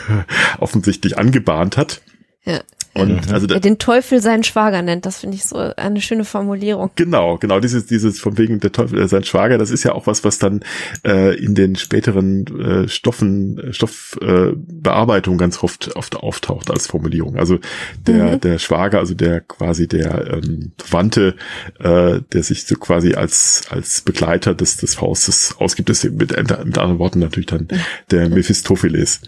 offensichtlich 0.59 1.19
angebahnt 1.19 1.77
hat. 1.77 2.01
Ja. 2.45 2.61
Und 2.97 3.27
mhm. 3.29 3.35
also 3.35 3.47
der 3.47 3.61
den 3.61 3.79
Teufel 3.79 4.21
seinen 4.21 4.45
Schwager 4.45 4.83
nennt, 4.83 5.07
das 5.07 5.19
finde 5.19 5.37
ich 5.37 5.45
so 5.45 5.57
eine 5.57 6.01
schöne 6.01 6.25
Formulierung. 6.25 6.91
Genau, 6.97 7.37
genau, 7.39 7.61
dieses, 7.61 7.87
dieses 7.87 8.19
von 8.19 8.39
wegen 8.39 8.61
der 8.61 8.73
Teufel 8.73 9.01
äh, 9.01 9.09
sein 9.09 9.25
Schwager, 9.25 9.59
das 9.59 9.71
ist 9.71 9.85
ja 9.85 9.93
auch 9.93 10.07
was, 10.07 10.25
was 10.25 10.39
dann 10.39 10.61
äh, 11.07 11.37
in 11.37 11.55
den 11.55 11.77
späteren 11.77 12.47
äh, 12.61 12.89
Stoffen, 12.89 13.61
Stoffbearbeitung 13.71 15.35
äh, 15.35 15.39
ganz 15.39 15.63
oft, 15.63 15.95
oft 15.97 16.17
auftaucht 16.17 16.71
als 16.71 16.87
Formulierung. 16.87 17.37
Also 17.37 17.59
der, 18.07 18.37
mhm. 18.37 18.41
der 18.41 18.59
Schwager, 18.59 18.99
also 18.99 19.15
der 19.15 19.41
quasi 19.41 19.87
der 19.89 20.33
ähm, 20.33 20.73
Verwandte, 20.79 21.35
äh, 21.79 22.21
der 22.33 22.43
sich 22.43 22.65
so 22.65 22.77
quasi 22.77 23.15
als, 23.15 23.63
als 23.71 24.01
Begleiter 24.01 24.55
des, 24.55 24.79
des 24.79 24.95
Faustes 24.95 25.55
ausgibt, 25.59 25.91
ist 25.91 26.05
mit, 26.05 26.37
mit 26.37 26.53
anderen 26.53 26.99
Worten 26.99 27.19
natürlich 27.19 27.47
dann 27.47 27.69
der 28.11 28.29
Mephistopheles. 28.29 29.21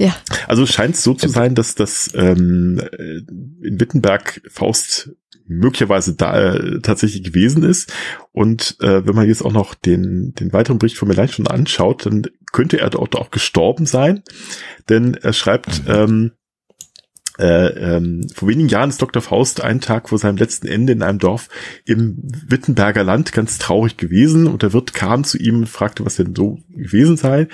Ja. 0.00 0.16
Also 0.46 0.64
scheint 0.64 0.94
es 0.94 1.02
so 1.02 1.12
zu 1.12 1.28
sein, 1.28 1.54
dass 1.54 1.74
das 1.74 2.10
ähm, 2.14 2.80
in 3.62 3.78
Wittenberg 3.78 4.40
Faust 4.48 5.10
möglicherweise 5.46 6.14
da 6.14 6.54
äh, 6.54 6.80
tatsächlich 6.80 7.22
gewesen 7.22 7.62
ist. 7.62 7.92
Und 8.32 8.78
äh, 8.80 9.06
wenn 9.06 9.14
man 9.14 9.28
jetzt 9.28 9.42
auch 9.42 9.52
noch 9.52 9.74
den, 9.74 10.32
den 10.32 10.54
weiteren 10.54 10.78
Bericht 10.78 10.96
von 10.96 11.06
Melancthon 11.06 11.44
schon 11.44 11.54
anschaut, 11.54 12.06
dann 12.06 12.22
könnte 12.50 12.80
er 12.80 12.88
dort 12.88 13.14
auch 13.14 13.30
gestorben 13.30 13.84
sein. 13.84 14.22
Denn 14.88 15.18
er 15.20 15.34
schreibt, 15.34 15.86
mhm. 15.86 15.90
ähm, 15.92 16.32
äh, 17.38 17.96
ähm, 17.96 18.26
vor 18.34 18.48
wenigen 18.48 18.70
Jahren 18.70 18.88
ist 18.88 19.02
Dr. 19.02 19.20
Faust 19.20 19.60
einen 19.60 19.82
Tag 19.82 20.08
vor 20.08 20.16
seinem 20.18 20.38
letzten 20.38 20.66
Ende 20.66 20.94
in 20.94 21.02
einem 21.02 21.18
Dorf 21.18 21.48
im 21.84 22.16
Wittenberger 22.22 23.04
Land 23.04 23.32
ganz 23.32 23.58
traurig 23.58 23.98
gewesen 23.98 24.46
und 24.46 24.62
der 24.62 24.72
Wirt 24.72 24.94
kam 24.94 25.24
zu 25.24 25.36
ihm 25.36 25.58
und 25.58 25.68
fragte, 25.68 26.06
was 26.06 26.16
denn 26.16 26.34
so 26.34 26.58
gewesen 26.70 27.18
sei 27.18 27.48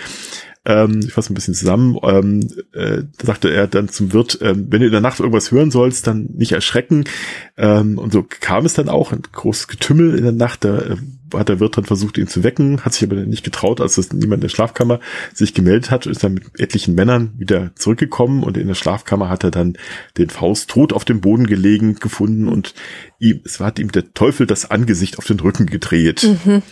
ähm, 0.66 1.00
ich 1.06 1.12
fasse 1.12 1.32
ein 1.32 1.34
bisschen 1.34 1.54
zusammen, 1.54 1.96
ähm, 2.02 2.40
äh, 2.72 3.04
da 3.18 3.26
sagte 3.26 3.50
er 3.50 3.68
dann 3.68 3.88
zum 3.88 4.12
Wirt, 4.12 4.38
ähm, 4.42 4.66
wenn 4.68 4.80
du 4.80 4.86
in 4.86 4.92
der 4.92 5.00
Nacht 5.00 5.20
irgendwas 5.20 5.52
hören 5.52 5.70
sollst, 5.70 6.06
dann 6.06 6.28
nicht 6.34 6.52
erschrecken. 6.52 7.04
Ähm, 7.56 7.98
und 7.98 8.12
so 8.12 8.24
kam 8.28 8.66
es 8.66 8.74
dann 8.74 8.88
auch, 8.88 9.12
ein 9.12 9.22
großes 9.30 9.68
Getümmel 9.68 10.16
in 10.16 10.24
der 10.24 10.32
Nacht, 10.32 10.64
da 10.64 10.78
äh, 10.78 10.96
hat 11.34 11.48
der 11.48 11.60
Wirt 11.60 11.76
dann 11.76 11.84
versucht, 11.84 12.18
ihn 12.18 12.28
zu 12.28 12.44
wecken, 12.44 12.84
hat 12.84 12.94
sich 12.94 13.04
aber 13.04 13.16
nicht 13.16 13.44
getraut, 13.44 13.80
als 13.80 13.98
es 13.98 14.12
niemand 14.12 14.34
in 14.34 14.40
der 14.42 14.48
Schlafkammer 14.48 15.00
sich 15.32 15.54
gemeldet 15.54 15.90
hat, 15.90 16.06
ist 16.06 16.22
dann 16.22 16.34
mit 16.34 16.44
etlichen 16.58 16.94
Männern 16.94 17.32
wieder 17.36 17.70
zurückgekommen 17.74 18.42
und 18.42 18.56
in 18.56 18.68
der 18.68 18.74
Schlafkammer 18.74 19.28
hat 19.28 19.44
er 19.44 19.50
dann 19.50 19.76
den 20.18 20.30
Faust 20.30 20.70
tot 20.70 20.92
auf 20.92 21.04
dem 21.04 21.20
Boden 21.20 21.46
gelegen 21.46 21.96
gefunden 21.96 22.48
und 22.48 22.74
ihm, 23.18 23.40
es 23.44 23.60
hat 23.60 23.78
ihm 23.78 23.90
der 23.90 24.12
Teufel 24.14 24.46
das 24.46 24.70
Angesicht 24.70 25.18
auf 25.18 25.26
den 25.26 25.40
Rücken 25.40 25.66
gedreht. 25.66 26.28
Mhm. 26.44 26.62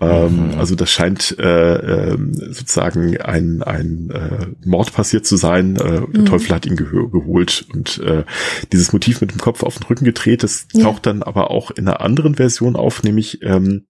Ähm, 0.00 0.52
mhm. 0.52 0.58
Also 0.58 0.74
das 0.74 0.90
scheint 0.90 1.36
äh, 1.38 2.12
äh, 2.12 2.18
sozusagen 2.50 3.16
ein, 3.20 3.62
ein 3.62 4.10
äh, 4.10 4.46
Mord 4.64 4.92
passiert 4.92 5.26
zu 5.26 5.36
sein. 5.36 5.76
Äh, 5.76 5.78
der 5.78 6.20
mhm. 6.20 6.26
Teufel 6.26 6.54
hat 6.54 6.66
ihn 6.66 6.76
ge 6.76 6.86
geholt 6.86 7.66
und 7.72 7.98
äh, 7.98 8.24
dieses 8.72 8.92
Motiv 8.92 9.20
mit 9.20 9.32
dem 9.32 9.38
Kopf 9.38 9.62
auf 9.62 9.78
den 9.78 9.86
Rücken 9.86 10.04
gedreht, 10.04 10.42
das 10.42 10.68
taucht 10.68 11.06
ja. 11.06 11.12
dann 11.12 11.22
aber 11.22 11.50
auch 11.50 11.70
in 11.70 11.88
einer 11.88 12.00
anderen 12.00 12.36
Version 12.36 12.76
auf, 12.76 13.02
nämlich 13.02 13.42
ähm, 13.42 13.86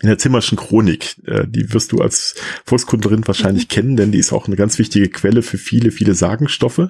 in 0.00 0.08
der 0.08 0.18
Zimmerschen 0.18 0.56
Chronik. 0.56 1.16
Äh, 1.26 1.46
die 1.46 1.72
wirst 1.72 1.92
du 1.92 1.98
als 1.98 2.34
Volkskundlerin 2.64 3.26
wahrscheinlich 3.26 3.64
mhm. 3.64 3.68
kennen, 3.68 3.96
denn 3.96 4.12
die 4.12 4.18
ist 4.18 4.32
auch 4.32 4.46
eine 4.46 4.56
ganz 4.56 4.78
wichtige 4.78 5.08
Quelle 5.08 5.42
für 5.42 5.58
viele, 5.58 5.90
viele 5.90 6.14
Sagenstoffe. 6.14 6.88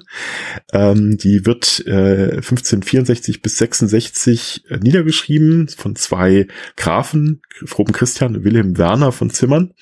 Ähm, 0.71 1.17
die 1.17 1.45
wird 1.45 1.83
äh, 1.85 2.35
1564 2.37 3.41
bis 3.41 3.57
66 3.57 4.63
äh, 4.69 4.77
niedergeschrieben 4.77 5.67
von 5.67 5.95
zwei 5.95 6.47
Grafen, 6.77 7.41
Froben 7.65 7.93
Christian 7.93 8.35
und 8.35 8.43
Wilhelm 8.43 8.77
Werner 8.77 9.11
von 9.11 9.29
Zimmern. 9.29 9.73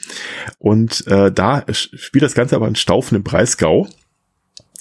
Und 0.58 1.06
äh, 1.08 1.32
da 1.32 1.66
spielt 1.72 2.24
das 2.24 2.34
Ganze 2.34 2.56
aber 2.56 2.68
in 2.68 2.76
Staufen 2.76 3.16
im 3.16 3.24
Breisgau 3.24 3.88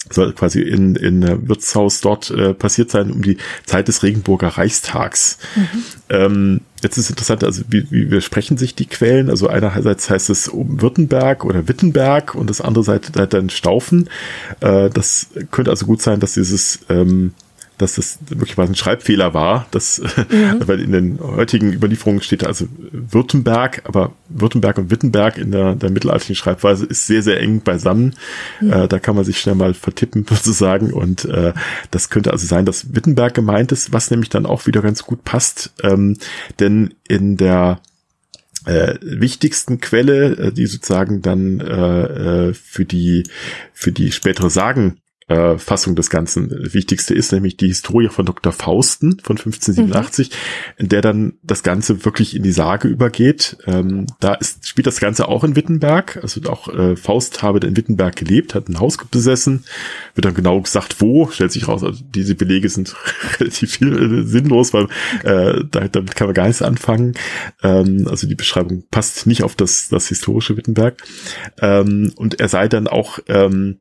soll 0.09 0.33
quasi 0.33 0.61
in, 0.61 0.95
in 0.95 1.47
Wirtshaus 1.47 2.01
dort 2.01 2.31
äh, 2.31 2.53
passiert 2.53 2.91
sein 2.91 3.11
um 3.11 3.21
die 3.21 3.37
Zeit 3.65 3.87
des 3.87 4.03
Regenburger 4.03 4.49
Reichstags. 4.49 5.37
Mhm. 5.55 5.83
Ähm, 6.09 6.61
jetzt 6.81 6.97
ist 6.97 7.09
interessant, 7.09 7.43
also 7.43 7.63
wie, 7.69 7.85
wie 7.91 8.05
besprechen 8.05 8.57
sich 8.57 8.75
die 8.75 8.87
Quellen? 8.87 9.29
Also 9.29 9.47
einerseits 9.47 10.09
heißt 10.09 10.29
es 10.29 10.47
um 10.47 10.81
Württemberg 10.81 11.45
oder 11.45 11.67
Wittenberg 11.67 12.35
und 12.35 12.49
das 12.49 12.61
andere 12.61 12.83
Seite 12.83 13.27
dann 13.27 13.49
Staufen. 13.49 14.09
Äh, 14.59 14.89
das 14.89 15.27
könnte 15.51 15.71
also 15.71 15.85
gut 15.85 16.01
sein, 16.01 16.19
dass 16.19 16.33
dieses 16.33 16.79
ähm, 16.89 17.33
dass 17.79 17.95
das 17.95 18.19
wirklich 18.29 18.57
mal 18.57 18.67
ein 18.67 18.75
Schreibfehler 18.75 19.33
war, 19.33 19.67
dass, 19.71 19.99
mhm. 20.29 20.67
weil 20.67 20.81
in 20.81 20.91
den 20.91 21.19
heutigen 21.19 21.73
Überlieferungen 21.73 22.21
steht 22.21 22.45
also 22.45 22.67
Württemberg, 22.91 23.81
aber 23.85 24.13
Württemberg 24.27 24.77
und 24.77 24.91
Wittenberg 24.91 25.37
in 25.37 25.51
der, 25.51 25.75
der 25.75 25.89
mittelalterlichen 25.89 26.35
Schreibweise 26.35 26.85
ist 26.85 27.07
sehr, 27.07 27.23
sehr 27.23 27.39
eng 27.39 27.61
beisammen. 27.61 28.15
Mhm. 28.59 28.73
Äh, 28.73 28.87
da 28.87 28.99
kann 28.99 29.15
man 29.15 29.23
sich 29.25 29.39
schnell 29.39 29.55
mal 29.55 29.73
vertippen 29.73 30.25
sozusagen 30.29 30.93
und 30.93 31.25
äh, 31.25 31.53
das 31.89 32.09
könnte 32.09 32.31
also 32.31 32.45
sein, 32.45 32.65
dass 32.65 32.93
Wittenberg 32.93 33.33
gemeint 33.33 33.71
ist, 33.71 33.93
was 33.93 34.11
nämlich 34.11 34.29
dann 34.29 34.45
auch 34.45 34.67
wieder 34.67 34.81
ganz 34.81 35.03
gut 35.03 35.23
passt, 35.23 35.73
ähm, 35.81 36.17
denn 36.59 36.93
in 37.07 37.37
der 37.37 37.79
äh, 38.65 38.95
wichtigsten 39.01 39.79
Quelle, 39.79 40.37
äh, 40.37 40.51
die 40.51 40.65
sozusagen 40.65 41.21
dann 41.21 41.61
äh, 41.61 42.49
äh 42.49 42.53
für 42.53 42.83
die 42.83 43.23
für 43.73 43.93
die 43.93 44.11
spätere 44.11 44.49
Sagen 44.49 44.97
äh, 45.29 45.57
Fassung 45.57 45.95
des 45.95 46.09
Ganzen 46.09 46.49
wichtigste 46.73 47.13
ist, 47.13 47.31
nämlich 47.31 47.55
die 47.55 47.67
Historie 47.67 48.09
von 48.09 48.25
Dr. 48.25 48.51
Fausten 48.51 49.19
von 49.23 49.37
1587, 49.37 50.29
mhm. 50.29 50.33
in 50.77 50.89
der 50.89 51.01
dann 51.01 51.33
das 51.43 51.63
Ganze 51.63 52.03
wirklich 52.03 52.35
in 52.35 52.43
die 52.43 52.51
Sage 52.51 52.87
übergeht. 52.87 53.57
Ähm, 53.65 54.07
da 54.19 54.33
ist, 54.33 54.67
spielt 54.67 54.87
das 54.87 54.99
Ganze 54.99 55.27
auch 55.27 55.43
in 55.43 55.55
Wittenberg. 55.55 56.19
Also 56.21 56.41
auch 56.49 56.67
äh, 56.67 56.95
Faust 56.95 57.43
habe 57.43 57.59
in 57.59 57.77
Wittenberg 57.77 58.15
gelebt, 58.15 58.55
hat 58.55 58.69
ein 58.69 58.79
Haus 58.79 58.97
besessen, 58.97 59.65
wird 60.15 60.25
dann 60.25 60.33
genau 60.33 60.59
gesagt, 60.61 60.99
wo, 60.99 61.27
stellt 61.27 61.51
sich 61.51 61.67
raus, 61.67 61.83
also 61.83 62.03
diese 62.15 62.35
Belege 62.35 62.67
sind 62.67 62.95
relativ 63.39 63.71
viel, 63.71 64.21
äh, 64.21 64.25
sinnlos, 64.25 64.73
weil 64.73 64.87
äh, 65.23 65.63
da, 65.69 65.87
damit 65.87 66.15
kann 66.15 66.27
man 66.27 66.33
gar 66.33 66.47
nichts 66.47 66.61
anfangen. 66.61 67.13
Ähm, 67.61 68.07
also 68.09 68.27
die 68.27 68.35
Beschreibung 68.35 68.83
passt 68.89 69.27
nicht 69.27 69.43
auf 69.43 69.55
das, 69.55 69.89
das 69.89 70.07
historische 70.07 70.57
Wittenberg. 70.57 71.03
Ähm, 71.61 72.13
und 72.15 72.39
er 72.39 72.49
sei 72.49 72.67
dann 72.67 72.87
auch 72.87 73.19
ähm, 73.27 73.79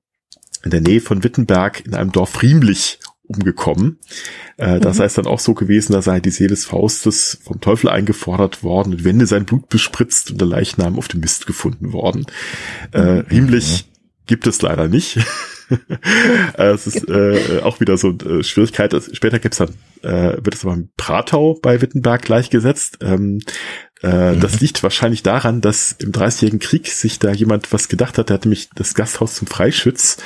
in 0.64 0.70
der 0.70 0.80
Nähe 0.80 1.00
von 1.00 1.24
Wittenberg 1.24 1.84
in 1.86 1.94
einem 1.94 2.12
Dorf 2.12 2.42
Riemlich 2.42 2.98
umgekommen. 3.28 3.98
Äh, 4.56 4.80
das 4.80 4.98
mhm. 4.98 5.02
heißt 5.02 5.18
dann 5.18 5.26
auch 5.26 5.38
so 5.38 5.54
gewesen, 5.54 5.92
da 5.92 6.02
sei 6.02 6.20
die 6.20 6.30
Seele 6.30 6.50
des 6.50 6.64
Faustes 6.64 7.38
vom 7.44 7.60
Teufel 7.60 7.90
eingefordert 7.90 8.62
worden 8.62 8.94
und 8.94 9.04
Wände 9.04 9.26
sein 9.26 9.44
Blut 9.44 9.68
bespritzt 9.68 10.30
und 10.30 10.40
der 10.40 10.48
Leichnam 10.48 10.98
auf 10.98 11.08
dem 11.08 11.20
Mist 11.20 11.46
gefunden 11.46 11.92
worden. 11.92 12.26
Äh. 12.92 13.00
Riemlich 13.30 13.86
mhm. 13.86 14.26
gibt 14.26 14.46
es 14.46 14.62
leider 14.62 14.88
nicht. 14.88 15.18
Äh, 16.56 16.70
es 16.70 16.86
ist 16.86 17.08
äh, 17.10 17.60
auch 17.62 17.78
wieder 17.80 17.98
so 17.98 18.16
eine 18.18 18.42
Schwierigkeit. 18.42 18.94
Später 19.12 19.38
gibt's 19.38 19.58
dann, 19.58 19.74
äh, 20.02 20.38
wird 20.42 20.54
es 20.54 20.64
aber 20.64 20.74
im 20.74 20.88
Pratau 20.96 21.58
bei 21.60 21.82
Wittenberg 21.82 22.22
gleichgesetzt. 22.22 22.98
Ähm, 23.02 23.40
äh, 24.02 24.34
mhm. 24.34 24.40
Das 24.40 24.60
liegt 24.60 24.82
wahrscheinlich 24.82 25.22
daran, 25.22 25.60
dass 25.60 25.92
im 25.92 26.12
Dreißigjährigen 26.12 26.60
Krieg 26.60 26.88
sich 26.88 27.18
da 27.18 27.32
jemand 27.32 27.72
was 27.72 27.88
gedacht 27.88 28.18
hat. 28.18 28.28
Der 28.28 28.34
hat 28.34 28.44
nämlich 28.44 28.70
das 28.74 28.94
Gasthaus 28.94 29.34
zum 29.34 29.46
Freischütz 29.46 30.18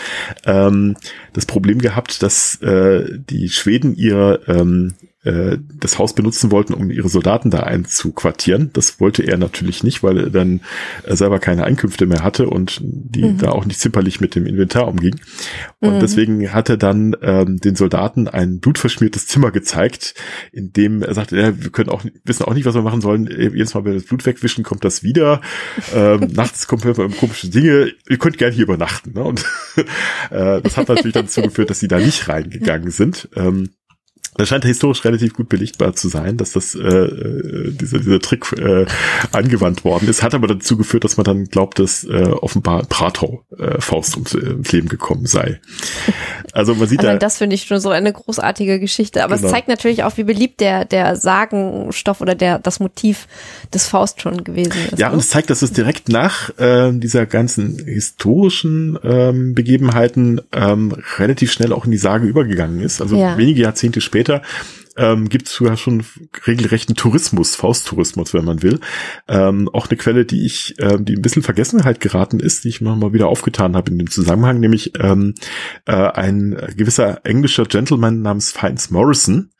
ähm, 0.44 0.96
das 1.32 1.46
Problem 1.46 1.78
gehabt, 1.78 2.22
dass 2.22 2.60
äh, 2.62 3.04
die 3.10 3.48
Schweden 3.48 3.94
ihre 3.94 4.40
ähm, 4.46 4.94
äh, 5.24 5.58
das 5.78 5.98
Haus 5.98 6.14
benutzen 6.14 6.50
wollten, 6.50 6.74
um 6.74 6.90
ihre 6.90 7.08
Soldaten 7.08 7.50
da 7.50 7.60
einzuquartieren. 7.60 8.70
Das 8.72 8.98
wollte 8.98 9.22
er 9.22 9.36
natürlich 9.36 9.84
nicht, 9.84 10.02
weil 10.02 10.18
er 10.18 10.30
dann 10.30 10.60
äh, 11.04 11.14
selber 11.14 11.38
keine 11.38 11.64
Einkünfte 11.64 12.06
mehr 12.06 12.24
hatte 12.24 12.48
und 12.48 12.80
die 12.82 13.24
mhm. 13.24 13.38
da 13.38 13.50
auch 13.50 13.64
nicht 13.64 13.78
zimperlich 13.78 14.20
mit 14.20 14.34
dem 14.34 14.46
Inventar 14.46 14.88
umging. 14.88 15.20
Und 15.78 15.94
mhm. 15.94 16.00
deswegen 16.00 16.52
hat 16.52 16.68
er 16.68 16.76
dann 16.76 17.16
ähm, 17.22 17.60
den 17.60 17.76
Soldaten 17.76 18.26
ein 18.26 18.58
blutverschmiertes 18.58 19.26
Zimmer 19.28 19.52
gezeigt, 19.52 20.14
in 20.52 20.72
dem 20.72 21.02
er 21.02 21.14
sagte, 21.14 21.36
ja, 21.36 21.62
wir 21.62 21.70
können 21.70 21.90
auch 21.90 22.02
wissen 22.24 22.44
auch 22.44 22.54
nicht, 22.54 22.66
was 22.66 22.74
wir 22.74 22.82
machen 22.82 23.00
sollen. 23.00 23.28
Äh, 23.28 23.50
jedes 23.50 23.74
Mal, 23.74 23.84
wenn 23.84 23.92
wir 23.92 24.00
das 24.00 24.08
Blut 24.08 24.26
wegwischen, 24.26 24.64
kommt 24.64 24.84
das 24.84 25.02
wieder. 25.04 25.40
Ähm, 25.94 26.30
nachts 26.32 26.66
kommen 26.66 26.82
wir 26.82 26.94
komische 27.10 27.48
Dinge. 27.48 27.92
Ihr 28.08 28.18
könnt 28.18 28.38
gerne 28.38 28.54
hier 28.54 28.64
übernachten. 28.64 29.12
Ne? 29.12 29.22
Und 29.22 29.44
äh, 30.30 30.60
das 30.60 30.76
hat 30.76 30.88
natürlich 30.88 31.14
dazu 31.14 31.42
geführt, 31.42 31.70
dass 31.70 31.80
sie 31.80 31.88
da 31.88 31.98
nicht 31.98 32.28
reingegangen 32.28 32.90
sind. 32.90 33.28
Ähm, 33.36 33.70
das 34.34 34.48
scheint 34.48 34.64
historisch 34.64 35.04
relativ 35.04 35.34
gut 35.34 35.50
belichtbar 35.50 35.94
zu 35.94 36.08
sein, 36.08 36.38
dass 36.38 36.52
das 36.52 36.74
äh, 36.74 36.80
äh, 36.80 37.70
dieser, 37.72 37.98
dieser 37.98 38.18
Trick 38.18 38.50
äh, 38.52 38.86
angewandt 39.30 39.84
worden 39.84 40.08
ist. 40.08 40.22
Hat 40.22 40.32
aber 40.34 40.46
dazu 40.46 40.78
geführt, 40.78 41.04
dass 41.04 41.18
man 41.18 41.24
dann 41.24 41.44
glaubt, 41.44 41.78
dass 41.78 42.04
äh, 42.04 42.28
offenbar 42.40 42.84
Pratau 42.86 43.44
äh, 43.58 43.78
Faust 43.78 44.14
ums, 44.16 44.34
äh, 44.34 44.38
ums 44.38 44.72
Leben 44.72 44.88
gekommen 44.88 45.26
sei. 45.26 45.60
Also 46.54 46.74
man 46.74 46.86
sieht 46.86 47.00
Allein 47.00 47.14
da, 47.14 47.26
das 47.26 47.38
finde 47.38 47.54
ich 47.54 47.64
schon 47.64 47.80
so 47.80 47.88
eine 47.88 48.12
großartige 48.12 48.78
Geschichte. 48.78 49.24
Aber 49.24 49.36
genau. 49.36 49.46
es 49.46 49.52
zeigt 49.52 49.68
natürlich 49.68 50.02
auch, 50.04 50.16
wie 50.16 50.24
beliebt 50.24 50.60
der 50.60 50.84
der 50.84 51.16
Sagenstoff 51.16 52.20
oder 52.20 52.34
der 52.34 52.58
das 52.58 52.80
Motiv 52.80 53.26
des 53.72 53.86
Faust 53.86 54.20
schon 54.20 54.44
gewesen 54.44 54.72
ist. 54.90 54.98
Ja, 54.98 55.08
ne? 55.08 55.14
und 55.14 55.20
es 55.20 55.30
zeigt, 55.30 55.50
dass 55.50 55.62
es 55.62 55.72
direkt 55.72 56.08
nach 56.08 56.50
äh, 56.58 56.92
dieser 56.92 57.24
ganzen 57.26 57.82
historischen 57.84 58.98
ähm, 59.02 59.54
Begebenheiten 59.54 60.40
ähm, 60.52 60.94
relativ 61.18 61.52
schnell 61.52 61.72
auch 61.72 61.84
in 61.84 61.90
die 61.90 61.98
Sage 61.98 62.26
übergegangen 62.26 62.80
ist. 62.80 63.00
Also 63.00 63.16
ja. 63.16 63.36
wenige 63.38 63.62
Jahrzehnte 63.62 64.00
später 64.00 64.21
später 64.22 64.42
ähm, 64.96 65.28
gibt 65.28 65.48
es 65.48 65.58
ja 65.58 65.76
schon 65.76 66.04
regelrechten 66.46 66.94
Tourismus, 66.94 67.56
Fausttourismus, 67.56 68.34
wenn 68.34 68.44
man 68.44 68.62
will. 68.62 68.78
Ähm, 69.26 69.70
auch 69.72 69.88
eine 69.88 69.96
Quelle, 69.96 70.26
die 70.26 70.44
ich, 70.44 70.74
ähm, 70.78 71.06
die 71.06 71.16
ein 71.16 71.22
bisschen 71.22 71.42
Vergessenheit 71.42 71.98
geraten 72.00 72.40
ist, 72.40 72.64
die 72.64 72.68
ich 72.68 72.82
mal 72.82 73.12
wieder 73.14 73.28
aufgetan 73.28 73.74
habe 73.74 73.90
in 73.90 73.98
dem 73.98 74.10
Zusammenhang, 74.10 74.60
nämlich 74.60 74.92
ähm, 75.00 75.34
äh, 75.86 75.92
ein 75.94 76.56
gewisser 76.76 77.24
englischer 77.24 77.64
Gentleman 77.64 78.20
namens 78.20 78.52
Fiennes 78.52 78.90
Morrison, 78.90 79.50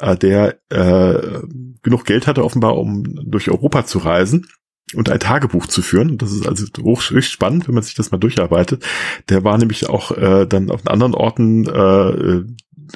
äh, 0.00 0.16
der 0.16 0.58
äh, 0.68 1.40
genug 1.82 2.04
Geld 2.04 2.26
hatte 2.26 2.44
offenbar, 2.44 2.76
um 2.76 3.04
durch 3.24 3.50
Europa 3.50 3.86
zu 3.86 3.98
reisen 3.98 4.46
und 4.94 5.08
ein 5.08 5.18
Tagebuch 5.18 5.66
zu 5.66 5.80
führen. 5.80 6.18
Das 6.18 6.30
ist 6.30 6.46
also 6.46 6.66
hoch, 6.82 7.00
spannend, 7.00 7.66
wenn 7.66 7.74
man 7.74 7.82
sich 7.82 7.94
das 7.94 8.10
mal 8.10 8.18
durcharbeitet. 8.18 8.84
Der 9.30 9.44
war 9.44 9.56
nämlich 9.56 9.88
auch 9.88 10.10
äh, 10.12 10.46
dann 10.46 10.70
auf 10.70 10.86
anderen 10.86 11.14
Orten 11.14 11.66
äh, 11.66 12.44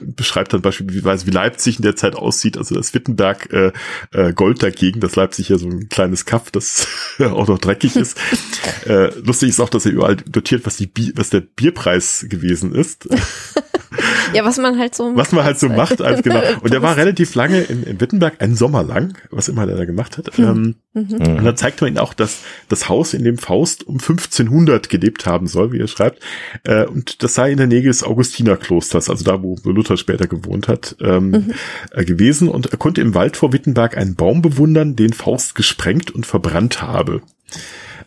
beschreibt 0.02 0.52
dann 0.52 0.62
beispielsweise, 0.62 1.26
wie 1.26 1.30
Leipzig 1.30 1.76
in 1.76 1.82
der 1.82 1.96
Zeit 1.96 2.14
aussieht, 2.14 2.56
also 2.56 2.74
das 2.74 2.94
Wittenberg 2.94 3.52
äh, 3.52 3.72
äh, 4.12 4.32
Gold 4.32 4.62
dagegen, 4.62 5.00
das 5.00 5.16
Leipzig 5.16 5.48
ja 5.48 5.58
so 5.58 5.68
ein 5.68 5.88
kleines 5.88 6.24
Kaff, 6.24 6.50
das 6.50 6.86
auch 7.18 7.48
noch 7.48 7.58
dreckig 7.58 7.96
ist. 7.96 8.18
äh, 8.86 9.14
lustig 9.20 9.50
ist 9.50 9.60
auch, 9.60 9.68
dass 9.68 9.86
er 9.86 9.92
überall 9.92 10.16
dotiert, 10.16 10.66
was, 10.66 10.76
die 10.76 10.86
Bier, 10.86 11.12
was 11.16 11.30
der 11.30 11.40
Bierpreis 11.40 12.26
gewesen 12.28 12.74
ist. 12.74 13.08
ja, 14.34 14.44
was 14.44 14.58
man 14.58 14.78
halt 14.78 14.94
so 14.94 15.10
macht. 15.10 15.18
Was 15.18 15.32
man 15.32 15.44
halt 15.44 15.58
so 15.58 15.68
macht, 15.68 16.00
also 16.00 16.22
genau. 16.22 16.42
Und 16.60 16.72
der 16.72 16.82
war 16.82 16.96
relativ 16.96 17.34
lange 17.34 17.60
in, 17.60 17.82
in 17.84 18.00
Wittenberg, 18.00 18.40
einen 18.40 18.54
Sommer 18.54 18.82
lang, 18.82 19.16
was 19.30 19.48
immer 19.48 19.66
der 19.66 19.76
da 19.76 19.84
gemacht 19.84 20.18
hat. 20.18 20.36
Hm. 20.36 20.44
Ähm, 20.44 20.74
mhm. 20.94 21.36
Und 21.38 21.44
dann 21.44 21.56
zeigt 21.56 21.80
man 21.80 21.92
ihn 21.92 21.98
auch, 21.98 22.14
dass 22.14 22.38
das 22.68 22.88
Haus, 22.88 23.14
in 23.14 23.24
dem 23.24 23.38
Faust 23.38 23.86
um 23.86 23.94
1500 23.94 24.88
gelebt 24.88 25.26
haben 25.26 25.46
soll, 25.46 25.72
wie 25.72 25.80
er 25.80 25.88
schreibt. 25.88 26.22
Äh, 26.64 26.84
und 26.86 27.22
das 27.22 27.34
sei 27.34 27.50
in 27.50 27.58
der 27.58 27.66
Nähe 27.66 27.82
des 27.82 28.02
Augustinerklosters, 28.02 29.08
also 29.08 29.24
da, 29.24 29.42
wo 29.42 29.56
Luther 29.64 29.96
später 29.96 30.26
gewohnt 30.26 30.68
hat, 30.68 30.96
ähm, 31.00 31.30
mhm. 31.30 31.54
äh, 31.92 32.04
gewesen. 32.04 32.48
Und 32.48 32.66
er 32.66 32.78
konnte 32.78 33.00
im 33.00 33.14
Wald 33.14 33.36
vor 33.36 33.52
Wittenberg 33.52 33.96
einen 33.96 34.14
Baum 34.14 34.42
bewundern, 34.42 34.96
den 34.96 35.12
Faust 35.12 35.54
gesprengt 35.54 36.10
und 36.10 36.26
verbrannt 36.26 36.82
habe. 36.82 37.22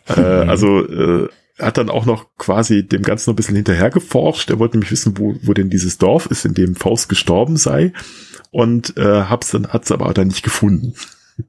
Äh, 0.08 0.44
mhm. 0.44 0.50
Also 0.50 0.86
äh, 0.86 1.22
er 1.24 1.30
hat 1.58 1.78
dann 1.78 1.90
auch 1.90 2.06
noch 2.06 2.36
quasi 2.38 2.86
dem 2.86 3.02
Ganzen 3.02 3.30
noch 3.30 3.34
ein 3.34 3.36
bisschen 3.36 3.56
hinterher 3.56 3.90
geforscht. 3.90 4.50
Er 4.50 4.58
wollte 4.58 4.76
nämlich 4.76 4.90
wissen, 4.90 5.18
wo, 5.18 5.34
wo 5.42 5.52
denn 5.52 5.70
dieses 5.70 5.98
Dorf 5.98 6.26
ist, 6.26 6.44
in 6.44 6.54
dem 6.54 6.74
Faust 6.74 7.08
gestorben 7.08 7.56
sei. 7.56 7.92
Und 8.50 8.96
äh, 8.96 9.22
hab's 9.22 9.50
dann, 9.50 9.68
hat's 9.68 9.92
aber 9.92 10.12
dann 10.14 10.28
nicht 10.28 10.42
gefunden. 10.42 10.94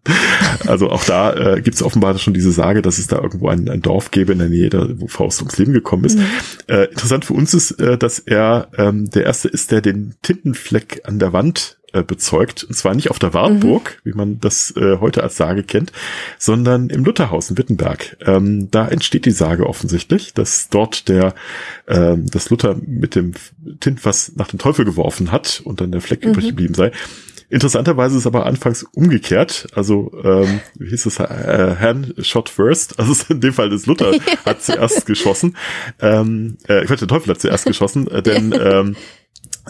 Also 0.67 0.89
auch 0.89 1.03
da 1.03 1.33
äh, 1.55 1.61
gibt 1.61 1.75
es 1.75 1.83
offenbar 1.83 2.17
schon 2.17 2.33
diese 2.33 2.51
Sage, 2.51 2.81
dass 2.81 2.97
es 2.97 3.07
da 3.07 3.17
irgendwo 3.17 3.49
ein, 3.49 3.67
ein 3.69 3.81
Dorf 3.81 4.11
gäbe 4.11 4.31
in 4.31 4.39
der 4.39 4.49
Nähe, 4.49 4.69
da, 4.69 4.87
wo 4.95 5.07
Faust 5.07 5.41
ums 5.41 5.57
Leben 5.57 5.73
gekommen 5.73 6.05
ist. 6.05 6.17
Mhm. 6.17 6.25
Äh, 6.67 6.85
interessant 6.85 7.25
für 7.25 7.33
uns 7.33 7.53
ist, 7.53 7.71
äh, 7.71 7.97
dass 7.97 8.19
er 8.19 8.69
ähm, 8.77 9.09
der 9.09 9.25
Erste 9.25 9.49
ist, 9.49 9.71
der 9.71 9.81
den 9.81 10.15
Tintenfleck 10.21 11.01
an 11.03 11.19
der 11.19 11.33
Wand 11.33 11.77
äh, 11.93 12.03
bezeugt. 12.03 12.63
Und 12.63 12.73
zwar 12.75 12.95
nicht 12.95 13.11
auf 13.11 13.19
der 13.19 13.33
Wartburg, 13.33 14.01
mhm. 14.03 14.09
wie 14.09 14.13
man 14.15 14.39
das 14.39 14.73
äh, 14.75 14.97
heute 14.99 15.21
als 15.21 15.37
Sage 15.37 15.63
kennt, 15.63 15.91
sondern 16.39 16.89
im 16.89 17.05
Lutherhaus 17.05 17.49
in 17.49 17.57
Wittenberg. 17.57 18.17
Ähm, 18.25 18.71
da 18.71 18.87
entsteht 18.87 19.25
die 19.25 19.31
Sage 19.31 19.67
offensichtlich, 19.67 20.33
dass 20.33 20.69
dort 20.69 21.07
der, 21.07 21.35
ähm, 21.87 22.25
das 22.31 22.49
Luther 22.49 22.75
mit 22.85 23.15
dem 23.15 23.33
Tintfass 23.79 24.33
nach 24.35 24.47
dem 24.47 24.59
Teufel 24.59 24.85
geworfen 24.85 25.31
hat 25.31 25.61
und 25.63 25.81
dann 25.81 25.91
der 25.91 26.01
Fleck 26.01 26.23
mhm. 26.25 26.31
übrig 26.31 26.47
geblieben 26.47 26.73
sei. 26.73 26.91
Interessanterweise 27.49 28.17
ist 28.17 28.27
aber 28.27 28.45
anfangs 28.45 28.83
umgekehrt. 28.93 29.67
Also 29.75 30.11
ähm, 30.23 30.59
wie 30.75 30.89
hieß 30.89 31.05
es, 31.05 31.19
äh, 31.19 31.75
Hand 31.79 32.13
shot 32.19 32.49
first. 32.49 32.99
Also 32.99 33.25
in 33.29 33.41
dem 33.41 33.53
Fall 33.53 33.71
ist 33.71 33.85
Luther 33.85 34.11
hat 34.45 34.63
zuerst 34.63 35.05
geschossen. 35.05 35.55
Ähm, 35.99 36.57
äh, 36.67 36.83
ich 36.83 36.89
weiß, 36.89 36.99
der 36.99 37.07
Teufel 37.07 37.29
hat 37.29 37.41
zuerst 37.41 37.65
geschossen, 37.65 38.07
äh, 38.09 38.21
denn 38.21 38.53
ähm, 38.59 38.95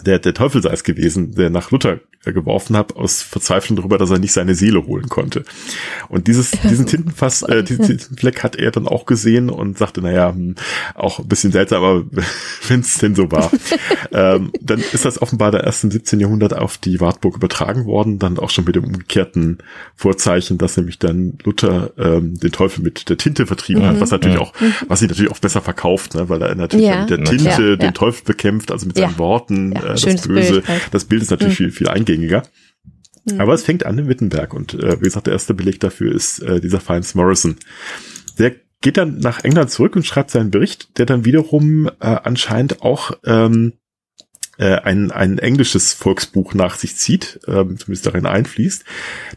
der, 0.02 0.18
der 0.18 0.34
Teufel 0.34 0.62
sei 0.62 0.70
es 0.70 0.84
gewesen, 0.84 1.34
der 1.34 1.50
nach 1.50 1.70
Luther 1.70 2.00
geworfen 2.32 2.76
hat, 2.76 2.96
aus 2.96 3.22
Verzweiflung 3.22 3.76
darüber, 3.76 3.98
dass 3.98 4.10
er 4.10 4.18
nicht 4.18 4.32
seine 4.32 4.54
Seele 4.54 4.86
holen 4.86 5.08
konnte. 5.08 5.44
Und 6.08 6.26
dieses, 6.26 6.52
diesen 6.52 6.86
Tintenfass, 6.86 7.42
äh, 7.42 7.62
diesen 7.64 7.84
Tintenfleck 7.84 8.42
hat 8.42 8.56
er 8.56 8.70
dann 8.70 8.88
auch 8.88 9.04
gesehen 9.04 9.50
und 9.50 9.76
sagte, 9.78 10.00
naja, 10.00 10.30
hm, 10.30 10.54
auch 10.94 11.18
ein 11.18 11.28
bisschen 11.28 11.52
seltsam, 11.52 11.82
aber 11.82 12.04
wenn 12.68 12.80
es 12.80 12.98
denn 12.98 13.14
so 13.14 13.30
war. 13.30 13.50
ähm, 14.12 14.52
dann 14.60 14.80
ist 14.80 15.04
das 15.04 15.20
offenbar 15.20 15.50
der 15.50 15.64
erst 15.64 15.84
im 15.84 15.90
17. 15.90 16.20
Jahrhundert 16.20 16.56
auf 16.56 16.78
die 16.78 17.00
Wartburg 17.00 17.36
übertragen 17.36 17.84
worden, 17.84 18.18
dann 18.18 18.38
auch 18.38 18.50
schon 18.50 18.64
mit 18.64 18.76
dem 18.76 18.84
umgekehrten 18.84 19.58
Vorzeichen, 19.94 20.58
dass 20.58 20.76
nämlich 20.76 20.98
dann 20.98 21.38
Luther 21.44 21.92
ähm, 21.98 22.38
den 22.38 22.52
Teufel 22.52 22.82
mit 22.82 23.08
der 23.08 23.18
Tinte 23.18 23.46
vertrieben 23.46 23.82
mhm. 23.82 23.86
hat, 23.86 24.00
was 24.00 24.10
natürlich 24.10 24.38
auch, 24.38 24.52
was 24.88 25.00
sich 25.00 25.08
natürlich 25.08 25.30
auch 25.30 25.38
besser 25.38 25.60
verkauft, 25.60 26.14
ne, 26.14 26.28
weil 26.28 26.40
er 26.42 26.54
natürlich 26.54 26.86
ja. 26.86 27.00
mit 27.00 27.10
der 27.10 27.24
Tinte 27.24 27.44
ja, 27.44 27.58
den 27.76 27.80
ja. 27.80 27.90
Teufel 27.92 28.24
bekämpft, 28.24 28.70
also 28.70 28.86
mit 28.86 28.96
seinen 28.96 29.18
Worten, 29.18 29.74
äh, 29.84 29.94
das 29.94 30.28
Böse. 30.28 30.52
Bild 30.52 30.68
halt. 30.68 30.82
Das 30.90 31.04
Bild 31.04 31.22
ist 31.22 31.30
natürlich 31.30 31.54
mhm. 31.54 31.64
viel, 31.64 31.72
viel 31.72 31.88
eingängiger. 31.88 32.42
Mhm. 33.24 33.40
Aber 33.40 33.54
es 33.54 33.62
fängt 33.62 33.86
an 33.86 33.98
in 33.98 34.08
Wittenberg 34.08 34.54
und 34.54 34.74
äh, 34.74 35.00
wie 35.00 35.04
gesagt, 35.04 35.26
der 35.26 35.34
erste 35.34 35.54
Beleg 35.54 35.80
dafür 35.80 36.14
ist 36.14 36.40
äh, 36.40 36.60
dieser 36.60 36.80
Fiennes 36.80 37.14
Morrison. 37.14 37.56
Der 38.38 38.52
geht 38.80 38.96
dann 38.96 39.18
nach 39.18 39.44
England 39.44 39.70
zurück 39.70 39.96
und 39.96 40.04
schreibt 40.04 40.30
seinen 40.30 40.50
Bericht, 40.50 40.98
der 40.98 41.06
dann 41.06 41.24
wiederum 41.24 41.86
äh, 41.86 41.90
anscheinend 42.00 42.82
auch 42.82 43.12
ähm, 43.24 43.74
äh, 44.58 44.76
ein, 44.76 45.10
ein 45.10 45.38
englisches 45.38 45.92
Volksbuch 45.92 46.54
nach 46.54 46.76
sich 46.76 46.96
zieht, 46.96 47.40
ähm, 47.46 47.78
zumindest 47.78 48.06
darin 48.06 48.26
einfließt, 48.26 48.84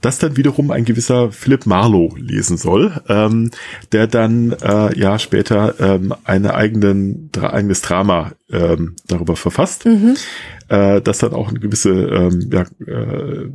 das 0.02 0.20
dann 0.20 0.38
wiederum 0.38 0.72
ein 0.72 0.86
gewisser 0.86 1.32
Philip 1.32 1.66
Marlowe 1.66 2.20
lesen 2.20 2.58
soll, 2.58 3.02
ähm, 3.08 3.52
der 3.92 4.08
dann 4.08 4.52
äh, 4.52 4.98
ja 4.98 5.20
später 5.20 5.76
ähm, 5.80 6.14
eine 6.24 6.54
eigenen, 6.54 7.30
eigenes 7.40 7.82
Drama 7.82 8.34
ähm, 8.50 8.96
darüber 9.08 9.36
verfasst, 9.36 9.86
mhm. 9.86 10.16
äh, 10.70 11.02
das 11.02 11.20
dann 11.20 11.34
auch 11.34 11.50
eine 11.50 11.60
gewisse 11.60 11.92
ähm, 11.92 12.50
ja, 12.52 12.66
äh, 12.86 13.50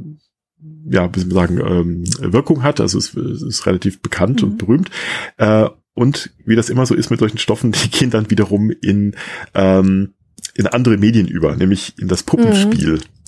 ja, 0.88 1.14
wie 1.14 1.20
soll 1.20 1.29
man 1.29 1.35
sagen, 1.35 1.61
ähm, 1.61 2.33
Wirkung 2.33 2.62
hat. 2.62 2.81
Also 2.81 2.98
es, 2.98 3.14
es 3.14 3.42
ist 3.42 3.66
relativ 3.66 4.03
bekannt 4.03 4.42
mhm. 4.42 4.48
und 4.48 4.59
berühmt. 4.59 4.90
Äh, 5.37 5.68
und 5.94 6.31
wie 6.44 6.57
das 6.57 6.70
immer 6.70 6.87
so 6.87 6.94
ist 6.94 7.11
mit 7.11 7.20
solchen 7.20 7.38
Stoffen, 7.38 7.72
die 7.85 7.90
gehen 7.90 8.11
dann 8.11 8.31
wiederum 8.31 8.70
in 8.70 9.14
ähm, 9.55 10.14
in 10.55 10.67
andere 10.67 10.97
Medien 10.99 11.27
über, 11.29 11.57
nämlich 11.57 11.95
in 11.99 12.09
das 12.09 12.23
Puppenspiel. 12.23 12.95
Mhm 12.95 13.21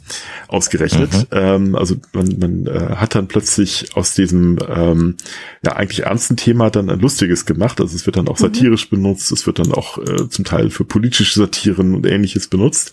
ausgerechnet. 0.49 1.13
Mhm. 1.13 1.27
Ähm, 1.33 1.77
also 1.77 1.97
man, 2.13 2.39
man 2.39 2.67
äh, 2.67 2.97
hat 2.97 3.15
dann 3.15 3.29
plötzlich 3.29 3.97
aus 3.97 4.15
diesem 4.15 4.59
ähm, 4.69 5.17
ja 5.65 5.73
eigentlich 5.73 6.05
ernsten 6.05 6.37
Thema 6.37 6.71
dann 6.71 6.91
ein 6.91 7.01
lustiges 7.01 7.47
gemacht. 7.47 7.81
Also 7.81 7.97
es 7.97 8.07
wird 8.07 8.17
dann 8.17 8.29
auch 8.29 8.39
mhm. 8.39 8.45
satirisch 8.45 8.91
mhm. 8.91 8.97
benutzt, 8.97 9.33
es 9.33 9.47
wird 9.47 9.59
dann 9.59 9.73
auch 9.73 9.99
äh, 9.99 10.29
zum 10.29 10.45
Teil 10.45 10.71
für 10.71 10.85
politische 10.85 11.39
Satiren 11.39 11.95
und 11.95 12.07
ähnliches 12.07 12.49
benutzt. 12.49 12.93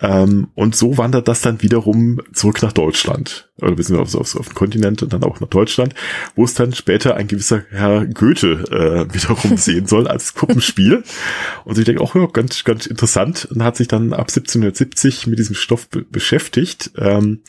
Ähm, 0.00 0.48
und 0.54 0.76
so 0.76 0.98
wandert 0.98 1.28
das 1.28 1.40
dann 1.40 1.62
wiederum 1.62 2.20
zurück 2.32 2.62
nach 2.62 2.72
Deutschland 2.72 3.48
oder 3.60 3.74
beziehungsweise 3.74 4.18
auf, 4.18 4.34
auf, 4.34 4.40
auf 4.40 4.48
den 4.48 4.54
Kontinent 4.54 5.02
und 5.02 5.12
dann 5.12 5.22
auch 5.22 5.40
nach 5.40 5.48
Deutschland, 5.48 5.94
wo 6.34 6.44
es 6.44 6.54
dann 6.54 6.74
später 6.74 7.16
ein 7.16 7.26
gewisser 7.26 7.62
Herr 7.70 8.06
Goethe 8.06 8.64
äh, 8.70 9.14
wiederum 9.14 9.56
sehen 9.56 9.86
soll 9.86 10.06
als 10.06 10.32
Puppenspiel. 10.32 11.02
Und 11.64 11.78
ich 11.78 11.84
denke 11.84 12.02
auch, 12.02 12.14
ja, 12.14 12.26
ganz, 12.26 12.64
ganz 12.64 12.86
interessant 12.86 13.48
und 13.50 13.62
hat 13.62 13.76
sich 13.76 13.88
dann 13.88 14.12
ab 14.12 14.28
1770 14.28 15.26
mit 15.26 15.38
diesem 15.38 15.54
Stoff 15.54 15.88
be 15.88 16.02
beschäftigt, 16.02 16.45
ähm, 16.96 17.42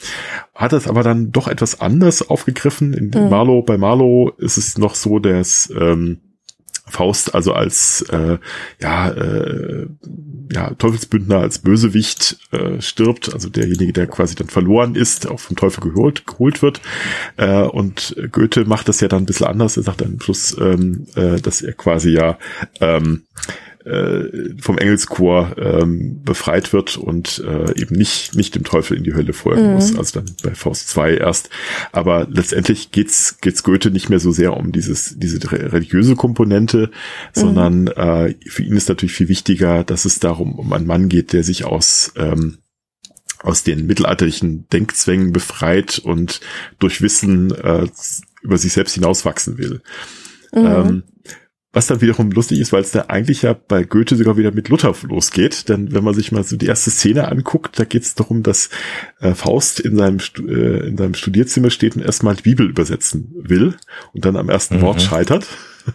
hat 0.56 0.74
das 0.74 0.88
aber 0.88 1.04
dann 1.04 1.32
doch 1.32 1.48
etwas 1.48 1.82
anders 1.82 2.28
aufgegriffen. 2.28 2.94
In 2.94 3.10
mhm. 3.10 3.30
Marlow, 3.30 3.62
bei 3.62 3.78
Marlow 3.78 4.32
ist 4.38 4.58
es 4.58 4.78
noch 4.78 4.96
so, 4.96 5.20
dass 5.20 5.72
ähm, 5.78 6.20
Faust 6.90 7.36
also 7.36 7.54
als 7.54 8.02
äh, 8.10 8.38
ja 8.82 9.10
äh, 9.10 9.88
ja 10.52 10.74
Teufelsbündner 10.76 11.40
als 11.40 11.60
Bösewicht 11.60 12.38
äh, 12.52 12.82
stirbt, 12.82 13.34
also 13.34 13.50
derjenige, 13.50 13.92
der 13.92 14.08
quasi 14.08 14.36
dann 14.36 14.48
verloren 14.48 14.96
ist, 14.96 15.28
auch 15.28 15.40
vom 15.40 15.58
Teufel 15.58 15.92
geholt, 15.92 16.26
geholt 16.26 16.62
wird. 16.62 16.82
Äh, 17.36 17.64
und 17.64 18.16
Goethe 18.32 18.66
macht 18.66 18.88
das 18.88 19.02
ja 19.02 19.10
dann 19.10 19.24
ein 19.24 19.26
bisschen 19.26 19.48
anders. 19.48 19.76
Er 19.76 19.84
sagt 19.84 20.02
dann 20.02 20.14
am 20.14 20.22
Schluss, 20.22 20.56
ähm, 20.60 21.08
äh, 21.16 21.42
dass 21.42 21.62
er 21.62 21.74
quasi 21.74 22.12
ja 22.12 22.38
ähm, 22.80 23.24
äh, 23.88 24.56
vom 24.60 24.78
Engelschor 24.78 25.56
ähm, 25.58 26.22
befreit 26.24 26.74
wird 26.74 26.98
und 26.98 27.44
äh, 27.46 27.80
eben 27.80 27.96
nicht 27.96 28.36
nicht 28.36 28.56
dem 28.56 28.64
Teufel 28.64 28.98
in 28.98 29.04
die 29.04 29.14
Hölle 29.14 29.34
folgen 29.34 29.68
mhm. 29.68 29.74
muss. 29.74 29.98
Also 29.98 30.20
dann 30.20 30.36
bei 30.44 30.54
Faust 30.54 30.90
2 30.90 31.16
erst. 31.16 31.50
Aber 31.92 32.28
letztendlich 32.30 32.92
geht's 32.92 33.38
geht's 33.40 33.64
Goethe 33.64 33.92
nicht 33.92 34.10
mehr 34.10 34.20
so 34.20 34.32
sehr 34.32 34.58
um 34.58 34.72
dieses 34.72 35.16
diese 35.18 35.40
religiöse 35.52 36.16
Komponente, 36.16 36.88
mhm. 36.88 37.40
sondern 37.40 37.88
äh, 37.88 38.36
für 38.48 38.64
ihn 38.64 38.76
ist 38.76 38.90
natürlich 38.90 39.14
viel 39.16 39.30
wichtiger, 39.30 39.84
dass 39.84 40.06
es 40.06 40.20
darum 40.20 40.60
um 40.60 40.74
einen 40.74 40.88
Mann 40.88 41.10
geht, 41.10 41.34
der 41.34 41.44
sich 41.44 41.66
aus 41.66 42.12
ähm, 42.18 42.58
aus 43.40 43.64
den 43.64 43.86
mittelalterlichen 43.86 44.68
Denkzwängen 44.70 45.32
befreit 45.32 46.00
und 46.00 46.42
durch 46.80 47.02
Wissen 47.02 47.52
äh, 47.52 47.88
über 48.42 48.58
sich 48.58 48.74
selbst 48.74 48.96
hinauswachsen 48.96 49.58
will. 49.58 49.82
Mhm. 50.54 50.66
Ähm, 50.66 51.04
was 51.74 51.88
dann 51.88 52.02
wiederum 52.02 52.32
lustig 52.32 52.60
ist, 52.60 52.72
weil 52.72 52.82
es 52.82 52.92
da 52.92 53.06
eigentlich 53.08 53.42
ja 53.44 53.54
bei 53.54 53.84
Goethe 53.84 54.16
sogar 54.16 54.38
wieder 54.38 54.52
mit 54.52 54.70
Luther 54.70 54.96
losgeht. 55.04 55.70
Denn 55.70 55.94
wenn 55.94 56.04
man 56.04 56.14
sich 56.14 56.32
mal 56.32 56.44
so 56.44 56.56
die 56.56 56.66
erste 56.66 56.90
Szene 56.90 57.28
anguckt, 57.28 57.78
da 57.78 57.84
geht 57.84 58.04
es 58.04 58.16
darum, 58.16 58.42
dass 58.42 58.70
äh, 59.20 59.34
Faust 59.34 59.80
in 59.80 59.98
seinem, 59.98 60.20
äh, 60.48 60.88
in 60.88 60.98
seinem 60.98 61.14
Studierzimmer 61.14 61.70
steht 61.70 61.96
und 61.96 62.04
erstmal 62.04 62.36
die 62.36 62.44
Bibel 62.44 62.70
übersetzen 62.70 63.32
will 63.36 63.76
und 64.14 64.26
dann 64.26 64.38
am 64.38 64.50
ersten 64.50 64.78
mhm. 64.78 64.82
Wort 64.82 65.02
scheitert. 65.02 65.48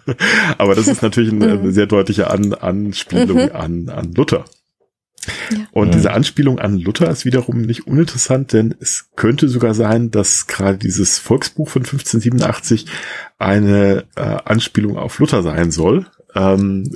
Aber 0.58 0.74
das 0.74 0.88
ist 0.88 1.02
natürlich 1.02 1.32
eine, 1.32 1.52
eine 1.52 1.72
sehr 1.72 1.86
deutliche 1.86 2.30
An 2.30 2.54
Anspielung 2.54 3.44
mhm. 3.44 3.52
an, 3.52 3.88
an 3.88 4.12
Luther. 4.12 4.44
Und 5.70 5.88
ja. 5.88 5.92
diese 5.94 6.12
Anspielung 6.12 6.58
an 6.58 6.78
Luther 6.78 7.08
ist 7.10 7.24
wiederum 7.24 7.62
nicht 7.62 7.86
uninteressant, 7.86 8.52
denn 8.52 8.74
es 8.80 9.10
könnte 9.14 9.48
sogar 9.48 9.74
sein, 9.74 10.10
dass 10.10 10.46
gerade 10.46 10.78
dieses 10.78 11.18
Volksbuch 11.18 11.68
von 11.68 11.82
1587 11.82 12.86
eine 13.38 14.04
äh, 14.16 14.20
Anspielung 14.20 14.98
auf 14.98 15.18
Luther 15.18 15.42
sein 15.42 15.70
soll. 15.70 16.06
Ähm, 16.34 16.90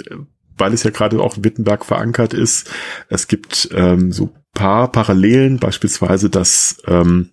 weil 0.59 0.73
es 0.73 0.85
ja 0.85 0.91
gerade 0.91 1.21
auch 1.21 1.37
in 1.37 1.45
Wittenberg 1.45 1.85
verankert 1.85 2.33
ist. 2.33 2.71
Es 3.11 3.29
gibt 3.29 3.69
ähm, 3.73 4.11
so 4.11 4.33
paar 4.55 4.91
Parallelen, 4.91 5.59
beispielsweise, 5.59 6.31
dass 6.31 6.79
ähm, 6.87 7.31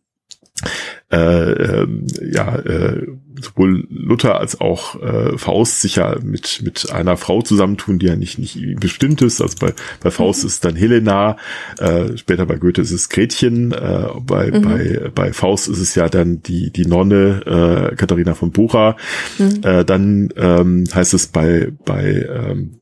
äh, 1.14 1.52
äh, 1.52 1.88
ja, 2.32 2.56
äh, 2.56 3.08
sowohl 3.40 3.86
Luther 3.90 4.40
als 4.40 4.60
auch 4.60 5.02
äh, 5.02 5.38
Faust 5.38 5.82
sich 5.82 5.98
ja 5.98 6.18
mit, 6.24 6.62
mit 6.64 6.92
einer 6.92 7.18
Frau 7.18 7.44
zusammentun, 7.44 8.00
die 8.00 8.08
ja 8.08 8.16
nicht, 8.16 8.40
nicht 8.40 8.80
bestimmt 8.80 9.22
ist. 9.22 9.40
Also 9.42 9.58
bei, 9.60 9.74
bei 10.02 10.10
Faust 10.10 10.44
mhm. 10.44 10.48
ist 10.48 10.66
dann 10.66 10.76
Helena, 10.76 11.38
äh, 11.78 12.18
später 12.18 12.48
bei 12.48 12.56
Goethe 12.56 12.82
ist 12.82 12.92
es 12.92 13.10
Gretchen, 13.10 13.74
äh, 13.74 14.08
bei, 14.26 14.50
mhm. 14.50 14.62
bei, 14.62 15.12
bei 15.14 15.34
Faust 15.34 15.68
ist 15.68 15.80
es 15.80 15.94
ja 15.94 16.10
dann 16.10 16.42
die, 16.42 16.72
die 16.72 16.88
Nonne 16.88 17.92
äh, 17.92 17.96
Katharina 17.96 18.34
von 18.34 18.52
Bora. 18.52 18.98
Mhm. 19.38 19.62
Äh, 19.62 19.86
dann 19.86 20.30
ähm, 20.36 20.86
heißt 20.92 21.14
es 21.14 21.28
bei, 21.28 21.72
bei 21.86 22.28
ähm, 22.28 22.80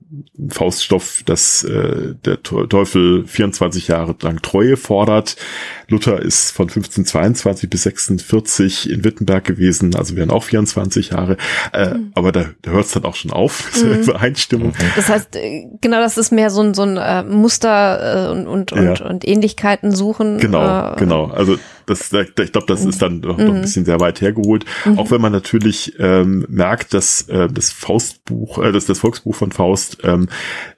Fauststoff, 0.50 1.24
dass 1.26 1.64
äh, 1.64 2.16
der 2.26 2.44
Teufel 2.44 3.26
24 3.26 3.88
Jahre 3.88 4.16
lang 4.22 4.42
Treue 4.42 4.76
fordert. 4.76 5.38
Luther 5.88 6.22
ist 6.22 6.52
von 6.52 6.68
1522 6.68 7.70
bis 7.70 7.84
46 7.84 8.90
in 8.90 9.04
Wittenberg 9.04 9.44
gewesen, 9.46 9.96
also 9.96 10.16
wären 10.16 10.32
auch 10.32 10.44
24 10.44 11.12
Jahre. 11.12 11.38
Äh, 11.74 11.94
mhm. 11.94 12.12
Aber 12.16 12.32
da, 12.32 12.46
da 12.62 12.72
hört 12.72 12.86
es 12.86 12.92
dann 12.92 13.06
auch 13.06 13.16
schon 13.16 13.32
auf, 13.32 13.72
mhm. 13.84 14.02
Übereinstimmung. 14.02 14.74
Das 14.96 15.08
heißt, 15.08 15.36
äh, 15.36 15.68
genau, 15.80 16.00
das 16.00 16.18
ist 16.18 16.32
mehr 16.32 16.50
so 16.50 16.62
ein, 16.62 16.74
so 16.74 16.84
ein 16.84 16.98
äh, 16.98 17.24
Muster 17.24 18.28
äh, 18.28 18.32
und, 18.32 18.48
und, 18.48 18.72
ja. 18.72 18.92
und, 18.92 19.02
und 19.02 19.28
Ähnlichkeiten 19.28 19.92
suchen. 19.92 20.40
Genau, 20.40 20.94
äh, 20.94 20.96
genau. 20.98 21.28
Also 21.28 21.58
das, 21.86 22.12
ich 22.12 22.52
glaube, 22.52 22.68
das 22.68 22.86
ist 22.86 23.02
dann 23.02 23.20
noch, 23.20 23.38
noch 23.38 23.46
ein 23.48 23.58
mhm. 23.58 23.62
bisschen 23.62 23.86
sehr 23.86 24.00
weit 24.00 24.22
hergeholt. 24.22 24.66
Mhm. 24.86 25.00
Auch 25.00 25.12
wenn 25.12 25.22
man 25.22 25.32
natürlich 25.32 25.94
ähm, 26.00 26.46
merkt, 26.50 26.94
dass 26.94 27.28
äh, 27.30 27.48
das 27.50 27.72
Faustbuch, 27.72 28.60
äh, 28.60 28.72
dass 28.72 28.86
das 28.86 29.00
Volksbuch 29.00 29.36
von 29.36 29.52
Faust 29.52 30.00
ähm, 30.04 30.30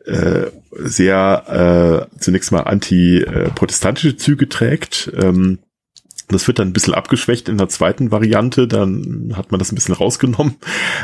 äh, 0.05 0.47
sehr 0.71 2.09
äh, 2.11 2.19
zunächst 2.19 2.51
mal 2.51 2.61
anti-protestantische 2.61 4.17
Züge 4.17 4.49
trägt. 4.49 5.11
Ähm, 5.15 5.59
Das 6.29 6.47
wird 6.47 6.59
dann 6.59 6.69
ein 6.69 6.73
bisschen 6.73 6.93
abgeschwächt 6.93 7.49
in 7.49 7.57
der 7.57 7.69
zweiten 7.69 8.11
Variante, 8.11 8.67
dann 8.67 9.33
hat 9.35 9.51
man 9.51 9.59
das 9.59 9.71
ein 9.71 9.75
bisschen 9.75 9.95
rausgenommen. 9.95 10.55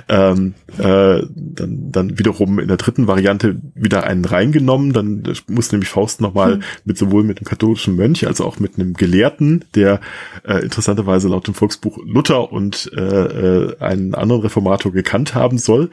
Ähm, 0.08 0.54
äh, 0.78 1.22
dann, 1.28 1.92
dann 1.92 2.18
wiederum 2.18 2.60
in 2.60 2.68
der 2.68 2.78
dritten 2.78 3.08
Variante 3.08 3.58
wieder 3.76 4.06
einen 4.06 4.26
reingenommen. 4.26 4.94
Dann 4.94 5.24
muss 5.48 5.72
nämlich 5.72 5.90
Faust 5.90 6.22
nochmal 6.22 6.54
hm. 6.54 6.64
mit 6.86 6.98
sowohl 6.98 7.24
mit 7.24 7.40
dem 7.40 7.46
katholischen 7.46 7.96
Mönch 7.96 8.26
als 8.28 8.42
auch 8.42 8.60
mit 8.60 8.78
einem 8.78 8.94
Gelehrten, 8.94 9.66
der 9.76 10.00
äh, 10.48 10.64
interessanterweise 10.64 11.28
laut 11.28 11.48
dem 11.48 11.54
Volksbuch 11.54 12.00
Luther 12.06 12.52
und 12.52 12.92
äh, 12.96 13.02
äh, 13.02 13.80
einen 13.80 14.16
anderen 14.16 14.42
Reformator 14.42 14.92
gekannt 14.92 15.36
haben 15.36 15.58
soll, 15.58 15.90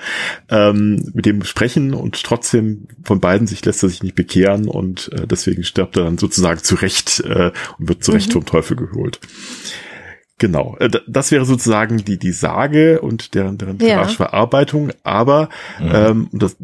ähm, 0.49 1.11
mit 1.15 1.27
dem 1.27 1.43
sprechen 1.45 1.95
und 1.95 2.23
trotzdem 2.23 2.87
von 3.03 3.21
beiden 3.21 3.47
sich 3.47 3.65
lässt 3.65 3.83
er 3.83 3.89
sich 3.89 4.03
nicht 4.03 4.15
bekehren 4.15 4.69
und 4.69 5.11
äh, 5.12 5.27
deswegen 5.27 5.65
stirbt 5.65 5.97
er 5.97 6.05
dann 6.05 6.19
sozusagen 6.19 6.62
zurecht 6.62 7.21
äh, 7.21 7.53
und 7.79 7.89
wird 7.89 8.05
zurecht 8.05 8.29
mhm. 8.29 8.33
vom 8.33 8.47
Teufel 8.47 8.77
geholt. 8.77 9.21
Genau, 10.39 10.77
äh, 10.81 10.91
das 11.07 11.31
wäre 11.31 11.47
sozusagen 11.47 11.99
die 11.99 12.19
die 12.19 12.33
Sage 12.33 13.01
und 13.01 13.35
deren 13.35 13.57
deren 13.57 13.79
ja. 13.79 14.05
Verarbeitung, 14.05 14.91
aber 15.03 15.49
mhm. 15.81 15.91
ähm, 15.93 16.29
das 16.33 16.57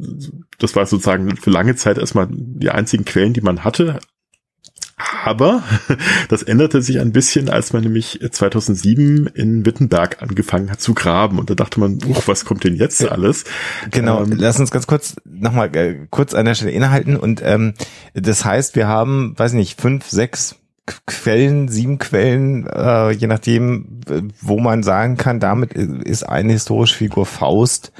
das 0.58 0.76
war 0.76 0.84
sozusagen 0.84 1.36
für 1.36 1.50
lange 1.50 1.74
Zeit 1.74 1.96
erstmal 1.96 2.28
die 2.30 2.70
einzigen 2.70 3.04
Quellen, 3.04 3.32
die 3.32 3.40
man 3.40 3.64
hatte. 3.64 3.98
Aber 5.24 5.62
das 6.28 6.42
änderte 6.42 6.82
sich 6.82 7.00
ein 7.00 7.12
bisschen, 7.12 7.48
als 7.48 7.72
man 7.72 7.82
nämlich 7.82 8.20
2007 8.30 9.26
in 9.28 9.64
Wittenberg 9.64 10.22
angefangen 10.22 10.70
hat 10.70 10.80
zu 10.80 10.94
graben. 10.94 11.38
Und 11.38 11.50
da 11.50 11.54
dachte 11.54 11.80
man, 11.80 11.98
uch, 12.06 12.28
was 12.28 12.44
kommt 12.44 12.64
denn 12.64 12.76
jetzt 12.76 13.04
alles? 13.08 13.44
Genau, 13.90 14.22
ähm, 14.22 14.34
lass 14.36 14.60
uns 14.60 14.70
ganz 14.70 14.86
kurz 14.86 15.16
nochmal 15.24 15.74
äh, 15.76 16.06
kurz 16.10 16.34
an 16.34 16.44
der 16.44 16.54
Stelle 16.54 16.72
innehalten. 16.72 17.16
Und 17.16 17.40
ähm, 17.44 17.74
das 18.14 18.44
heißt, 18.44 18.76
wir 18.76 18.86
haben, 18.86 19.34
weiß 19.36 19.54
nicht, 19.54 19.80
fünf, 19.80 20.08
sechs 20.08 20.56
Quellen, 21.06 21.68
sieben 21.68 21.98
Quellen, 21.98 22.66
äh, 22.66 23.10
je 23.12 23.28
nachdem, 23.28 24.00
wo 24.40 24.58
man 24.58 24.82
sagen 24.82 25.16
kann, 25.16 25.38
damit 25.38 25.74
ist 25.74 26.24
eine 26.24 26.52
historische 26.52 26.96
Figur 26.96 27.24
Faust 27.24 27.92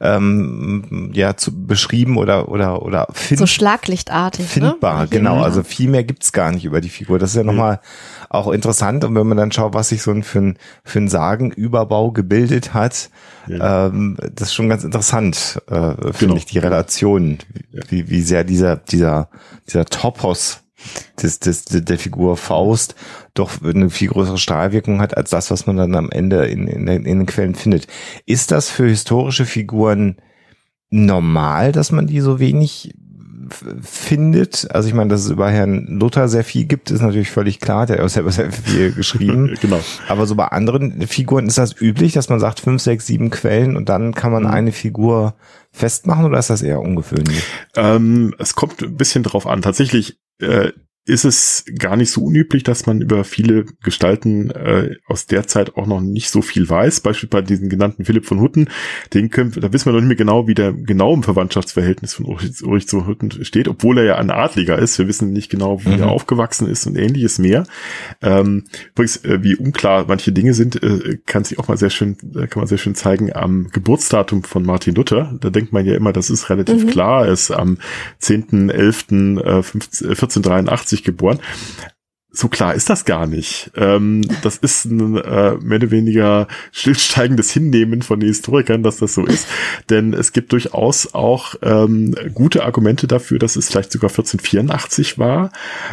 ähm, 0.00 1.10
ja 1.12 1.36
zu 1.36 1.66
beschrieben 1.66 2.18
oder 2.18 2.48
oder 2.48 2.82
oder 2.82 3.08
find, 3.12 3.40
so 3.40 3.46
schlaglichtartig 3.46 4.44
ne? 4.44 4.50
findbar 4.50 5.02
ne? 5.02 5.08
genau 5.08 5.42
also 5.42 5.62
viel 5.64 5.90
mehr 5.90 6.04
gibt's 6.04 6.32
gar 6.32 6.52
nicht 6.52 6.64
über 6.64 6.80
die 6.80 6.88
Figur 6.88 7.18
das 7.18 7.30
ist 7.30 7.36
ja 7.36 7.42
nochmal 7.42 7.80
auch 8.28 8.48
interessant 8.48 9.04
und 9.04 9.14
wenn 9.16 9.26
man 9.26 9.38
dann 9.38 9.50
schaut 9.50 9.74
was 9.74 9.88
sich 9.88 10.02
so 10.02 10.12
ein 10.12 10.22
für 10.22 10.38
ein 10.38 10.58
für 10.84 11.00
ein 11.00 11.08
Sagenüberbau 11.08 12.12
gebildet 12.12 12.74
hat 12.74 13.10
ja. 13.48 13.86
ähm, 13.86 14.16
das 14.34 14.48
ist 14.48 14.54
schon 14.54 14.68
ganz 14.68 14.84
interessant 14.84 15.60
äh, 15.68 15.90
finde 15.90 16.14
genau. 16.18 16.36
ich 16.36 16.46
die 16.46 16.58
Relation 16.58 17.38
wie 17.88 18.08
wie 18.08 18.22
sehr 18.22 18.44
dieser 18.44 18.76
dieser 18.76 19.30
dieser 19.66 19.84
Topos 19.84 20.62
des, 21.22 21.40
des, 21.40 21.64
der 21.64 21.98
Figur 21.98 22.36
Faust 22.36 22.94
doch 23.34 23.62
eine 23.62 23.90
viel 23.90 24.08
größere 24.08 24.38
Stahlwirkung 24.38 25.00
hat 25.00 25.16
als 25.16 25.30
das, 25.30 25.50
was 25.50 25.66
man 25.66 25.76
dann 25.76 25.94
am 25.94 26.10
Ende 26.10 26.46
in, 26.46 26.66
in, 26.66 26.86
in 26.86 27.04
den 27.04 27.26
Quellen 27.26 27.54
findet. 27.54 27.86
Ist 28.26 28.50
das 28.50 28.70
für 28.70 28.88
historische 28.88 29.46
Figuren 29.46 30.16
normal, 30.90 31.72
dass 31.72 31.92
man 31.92 32.06
die 32.06 32.20
so 32.20 32.40
wenig 32.40 32.94
findet. 33.80 34.68
Also 34.74 34.88
ich 34.88 34.94
meine, 34.94 35.10
dass 35.10 35.24
es 35.24 35.30
über 35.30 35.50
Herrn 35.50 35.86
Luther 35.86 36.28
sehr 36.28 36.44
viel 36.44 36.64
gibt, 36.64 36.90
ist 36.90 37.00
natürlich 37.00 37.30
völlig 37.30 37.60
klar. 37.60 37.86
Der 37.86 37.96
hat 37.96 38.04
auch 38.04 38.08
selber 38.08 38.30
sehr 38.30 38.50
viel 38.52 38.92
geschrieben. 38.96 39.56
genau. 39.60 39.80
Aber 40.08 40.26
so 40.26 40.34
bei 40.34 40.48
anderen 40.48 41.06
Figuren 41.06 41.46
ist 41.46 41.58
das 41.58 41.80
üblich, 41.80 42.12
dass 42.12 42.28
man 42.28 42.40
sagt 42.40 42.60
fünf, 42.60 42.82
sechs, 42.82 43.06
sieben 43.06 43.30
Quellen 43.30 43.76
und 43.76 43.88
dann 43.88 44.14
kann 44.14 44.32
man 44.32 44.44
mhm. 44.44 44.50
eine 44.50 44.72
Figur 44.72 45.34
festmachen 45.70 46.24
oder 46.24 46.38
ist 46.38 46.50
das 46.50 46.62
eher 46.62 46.80
ungewöhnlich? 46.80 47.42
Ähm, 47.76 48.34
es 48.38 48.54
kommt 48.54 48.82
ein 48.82 48.96
bisschen 48.96 49.22
drauf 49.22 49.46
an. 49.46 49.62
Tatsächlich 49.62 50.18
äh, 50.40 50.72
ist 51.08 51.24
es 51.24 51.64
gar 51.78 51.96
nicht 51.96 52.10
so 52.10 52.22
unüblich, 52.22 52.62
dass 52.62 52.86
man 52.86 53.00
über 53.00 53.24
viele 53.24 53.64
Gestalten 53.82 54.50
äh, 54.50 54.96
aus 55.06 55.26
der 55.26 55.46
Zeit 55.46 55.76
auch 55.76 55.86
noch 55.86 56.00
nicht 56.00 56.30
so 56.30 56.42
viel 56.42 56.68
weiß. 56.68 57.00
Beispielsweise 57.00 57.28
bei 57.28 57.42
diesem 57.42 57.68
genannten 57.68 58.04
Philipp 58.04 58.26
von 58.26 58.40
Hutten, 58.40 58.68
den 59.14 59.30
können, 59.30 59.52
da 59.52 59.72
wissen 59.72 59.86
wir 59.86 59.92
noch 59.92 60.00
nicht 60.00 60.08
mehr 60.08 60.16
genau, 60.16 60.46
wie 60.46 60.54
der 60.54 60.72
genau 60.72 61.14
im 61.14 61.22
Verwandtschaftsverhältnis 61.22 62.14
von 62.14 62.26
Ulrich, 62.26 62.62
Ulrich 62.62 62.88
zu 62.88 63.06
Hutten 63.06 63.30
steht, 63.44 63.68
obwohl 63.68 63.98
er 63.98 64.04
ja 64.04 64.16
ein 64.16 64.30
Adliger 64.30 64.78
ist. 64.78 64.98
Wir 64.98 65.08
wissen 65.08 65.32
nicht 65.32 65.50
genau, 65.50 65.84
wie 65.84 65.90
mhm. 65.90 66.00
er 66.00 66.10
aufgewachsen 66.10 66.68
ist 66.68 66.86
und 66.86 66.96
ähnliches 66.96 67.38
mehr. 67.38 67.64
Ähm, 68.22 68.64
übrigens, 68.92 69.24
äh, 69.24 69.42
wie 69.42 69.56
unklar 69.56 70.06
manche 70.08 70.32
Dinge 70.32 70.54
sind, 70.54 70.82
äh, 70.82 71.18
kann 71.26 71.44
sich 71.44 71.58
auch 71.58 71.68
mal 71.68 71.78
sehr 71.78 71.90
schön, 71.90 72.16
äh, 72.34 72.46
kann 72.46 72.60
man 72.60 72.66
sehr 72.66 72.78
schön 72.78 72.94
zeigen 72.94 73.34
am 73.34 73.68
Geburtsdatum 73.70 74.44
von 74.44 74.64
Martin 74.64 74.94
Luther. 74.94 75.36
Da 75.40 75.50
denkt 75.50 75.72
man 75.72 75.84
ja 75.86 75.94
immer, 75.94 76.12
das 76.12 76.30
ist 76.30 76.50
relativ 76.50 76.84
mhm. 76.84 76.90
klar, 76.90 77.26
er 77.26 77.32
ist 77.32 77.50
am 77.50 77.78
10.11.1483 78.20 80.97
geboren. 81.04 81.40
So 82.30 82.48
klar 82.48 82.74
ist 82.74 82.90
das 82.90 83.06
gar 83.06 83.26
nicht. 83.26 83.70
Ähm, 83.74 84.20
das 84.42 84.58
ist 84.58 84.84
ein 84.84 85.16
äh, 85.16 85.54
mehr 85.62 85.78
oder 85.78 85.90
weniger 85.90 86.46
stillsteigendes 86.72 87.50
Hinnehmen 87.50 88.02
von 88.02 88.20
den 88.20 88.28
Historikern, 88.28 88.82
dass 88.82 88.98
das 88.98 89.14
so 89.14 89.24
ist. 89.24 89.48
Denn 89.88 90.12
es 90.12 90.34
gibt 90.34 90.52
durchaus 90.52 91.14
auch 91.14 91.54
ähm, 91.62 92.14
gute 92.34 92.64
Argumente 92.64 93.06
dafür, 93.06 93.38
dass 93.38 93.56
es 93.56 93.70
vielleicht 93.70 93.90
sogar 93.90 94.10
1484 94.10 95.18
war. 95.18 95.50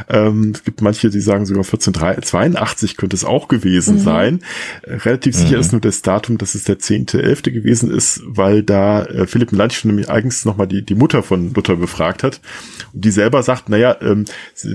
Ähm, 0.09 0.51
es 0.53 0.65
gibt 0.65 0.81
manche, 0.81 1.09
die 1.09 1.21
sagen 1.21 1.45
sogar 1.45 1.63
1482 1.63 2.97
könnte 2.97 3.15
es 3.15 3.23
auch 3.23 3.47
gewesen 3.47 3.95
mhm. 3.95 4.01
sein. 4.01 4.39
Relativ 4.83 5.35
mhm. 5.35 5.39
sicher 5.39 5.57
ist 5.57 5.71
nur 5.71 5.81
das 5.81 6.01
Datum, 6.01 6.37
dass 6.37 6.53
es 6.53 6.65
der 6.65 6.79
10.11. 6.79 7.51
gewesen 7.51 7.89
ist, 7.89 8.21
weil 8.25 8.61
da 8.61 9.05
äh, 9.05 9.25
Philipp 9.25 9.53
Melanchthon 9.53 9.91
nämlich 9.91 10.09
eigens 10.09 10.43
nochmal 10.43 10.67
die, 10.67 10.81
die 10.81 10.95
Mutter 10.95 11.23
von 11.23 11.53
Luther 11.53 11.77
befragt 11.77 12.23
hat. 12.23 12.41
Und 12.93 13.05
die 13.05 13.11
selber 13.11 13.41
sagt, 13.41 13.69
naja, 13.69 13.95
ähm, 14.01 14.25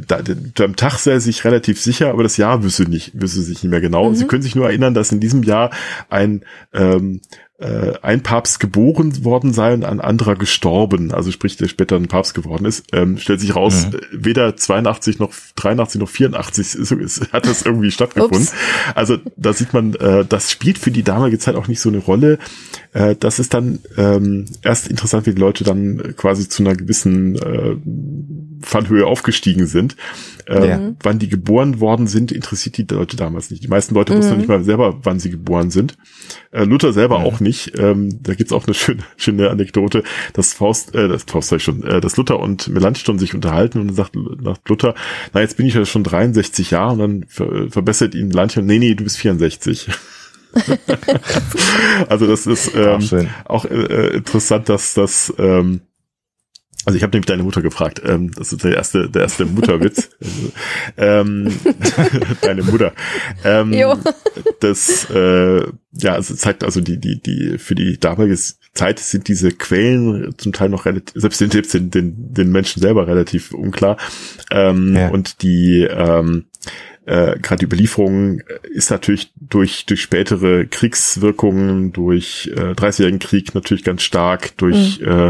da, 0.08 0.22
da, 0.22 0.64
am 0.64 0.74
Tag 0.74 0.98
sei 0.98 1.18
sich 1.18 1.44
relativ 1.44 1.49
sicher, 1.82 2.10
aber 2.10 2.22
das 2.22 2.36
Jahr 2.36 2.62
wüsste 2.62 2.88
nicht, 2.88 3.20
wüsste 3.20 3.40
sich 3.42 3.62
nicht 3.62 3.70
mehr 3.70 3.80
genau. 3.80 4.10
Mhm. 4.10 4.14
Sie 4.14 4.26
können 4.26 4.42
sich 4.42 4.54
nur 4.54 4.66
erinnern, 4.66 4.94
dass 4.94 5.12
in 5.12 5.20
diesem 5.20 5.42
Jahr 5.42 5.70
ein 6.08 6.44
ähm, 6.72 7.20
äh, 7.60 7.92
ein 8.00 8.22
Papst 8.22 8.58
geboren 8.58 9.22
worden 9.24 9.52
sei 9.52 9.74
und 9.74 9.84
ein 9.84 10.00
anderer 10.00 10.34
gestorben, 10.34 11.12
also 11.12 11.30
sprich, 11.30 11.58
der 11.58 11.68
später 11.68 11.96
ein 11.96 12.08
Papst 12.08 12.34
geworden 12.34 12.64
ist, 12.64 12.86
ähm, 12.92 13.18
stellt 13.18 13.40
sich 13.40 13.54
raus, 13.54 13.88
mhm. 13.92 14.00
weder 14.12 14.56
82 14.56 15.18
noch 15.18 15.32
83 15.56 16.00
noch 16.00 16.08
84 16.08 16.74
ist, 16.74 16.92
ist, 16.92 17.32
hat 17.32 17.46
das 17.46 17.62
irgendwie 17.62 17.90
stattgefunden. 17.90 18.48
Also 18.94 19.18
da 19.36 19.52
sieht 19.52 19.74
man, 19.74 19.94
äh, 19.94 20.24
das 20.24 20.50
spielt 20.50 20.78
für 20.78 20.90
die 20.90 21.02
damalige 21.02 21.38
Zeit 21.38 21.54
auch 21.54 21.68
nicht 21.68 21.80
so 21.80 21.90
eine 21.90 21.98
Rolle. 21.98 22.38
Äh, 22.94 23.14
das 23.16 23.38
ist 23.38 23.52
dann 23.52 23.80
ähm, 23.96 24.46
erst 24.62 24.88
interessant, 24.88 25.26
wie 25.26 25.34
die 25.34 25.40
Leute 25.40 25.64
dann 25.64 26.14
quasi 26.16 26.48
zu 26.48 26.62
einer 26.62 26.74
gewissen 26.74 27.36
äh, 27.36 27.76
Fallhöhe 28.60 29.06
aufgestiegen 29.06 29.66
sind. 29.66 29.96
Äh, 30.46 30.68
ja. 30.68 30.92
Wann 31.02 31.18
die 31.18 31.28
geboren 31.28 31.80
worden 31.80 32.06
sind, 32.06 32.32
interessiert 32.32 32.76
die 32.76 32.86
Leute 32.90 33.16
damals 33.16 33.50
nicht. 33.50 33.62
Die 33.62 33.68
meisten 33.68 33.94
Leute 33.94 34.12
mhm. 34.12 34.18
wussten 34.18 34.36
nicht 34.36 34.48
mal 34.48 34.64
selber, 34.64 34.98
wann 35.02 35.20
sie 35.20 35.30
geboren 35.30 35.70
sind. 35.70 35.96
Äh, 36.50 36.64
Luther 36.64 36.92
selber 36.92 37.20
mhm. 37.20 37.24
auch 37.24 37.40
nicht. 37.40 37.78
Ähm, 37.78 38.18
da 38.22 38.34
gibt's 38.34 38.52
auch 38.52 38.66
eine 38.66 38.74
schöne, 38.74 39.02
schöne 39.16 39.50
Anekdote, 39.50 40.02
dass 40.32 40.54
Faust, 40.54 40.94
äh, 40.94 41.08
das 41.08 41.24
Faust 41.24 41.48
sag 41.48 41.58
ich 41.58 41.64
schon, 41.64 41.82
äh, 41.84 42.00
dass 42.00 42.16
Luther 42.16 42.40
und 42.40 42.68
Melanchthon 42.68 43.18
sich 43.18 43.34
unterhalten 43.34 43.80
und 43.80 43.88
dann 43.88 43.96
sagt, 43.96 44.16
sagt 44.42 44.68
Luther, 44.68 44.94
na 45.32 45.40
jetzt 45.40 45.56
bin 45.56 45.66
ich 45.66 45.74
ja 45.74 45.84
schon 45.84 46.04
63 46.04 46.72
Jahre 46.72 46.92
und 46.92 46.98
dann 46.98 47.24
ver 47.28 47.70
verbessert 47.70 48.14
ihn 48.14 48.28
Melanchthon, 48.28 48.66
nee, 48.66 48.78
nee, 48.78 48.94
du 48.94 49.04
bist 49.04 49.18
64. 49.18 49.88
also 52.08 52.26
das 52.26 52.46
ist 52.46 52.74
ähm, 52.74 53.28
auch, 53.44 53.64
auch 53.64 53.70
äh, 53.70 54.16
interessant, 54.16 54.68
dass 54.68 54.94
das 54.94 55.32
ähm, 55.38 55.80
also 56.86 56.96
ich 56.96 57.02
habe 57.02 57.12
nämlich 57.12 57.26
deine 57.26 57.42
Mutter 57.42 57.60
gefragt. 57.60 58.00
Ähm, 58.04 58.30
das 58.32 58.52
ist 58.52 58.64
der 58.64 58.74
erste, 58.74 59.10
der 59.10 59.22
erste 59.22 59.44
Mutterwitz. 59.44 60.08
ähm, 60.96 61.52
deine 62.40 62.62
Mutter. 62.62 62.92
Ähm, 63.44 63.72
jo. 63.72 63.96
Das 64.60 65.08
äh, 65.10 65.62
ja, 65.92 66.14
also 66.14 66.34
zeigt 66.34 66.64
also 66.64 66.80
die 66.80 66.98
die 66.98 67.20
die 67.20 67.58
für 67.58 67.74
die 67.74 67.98
damalige 67.98 68.38
Zeit 68.72 68.98
sind 68.98 69.28
diese 69.28 69.50
Quellen 69.50 70.34
zum 70.38 70.52
Teil 70.52 70.68
noch 70.68 70.86
relativ 70.86 71.20
selbst 71.20 71.40
den 71.40 71.50
den 71.50 71.90
den, 71.90 72.34
den 72.34 72.52
Menschen 72.52 72.80
selber 72.80 73.06
relativ 73.06 73.52
unklar 73.52 73.98
ähm, 74.50 74.96
ja. 74.96 75.08
und 75.08 75.42
die 75.42 75.82
ähm, 75.90 76.46
äh, 77.06 77.38
gerade 77.40 77.60
die 77.60 77.64
Überlieferung 77.64 78.40
ist 78.62 78.90
natürlich 78.90 79.32
durch, 79.36 79.86
durch 79.86 80.02
spätere 80.02 80.66
Kriegswirkungen, 80.66 81.92
durch 81.92 82.50
äh, 82.54 82.72
30-jährigen 82.72 83.18
Krieg 83.18 83.54
natürlich 83.54 83.84
ganz 83.84 84.02
stark, 84.02 84.56
durch 84.58 85.00
mhm. 85.00 85.06
äh, 85.06 85.28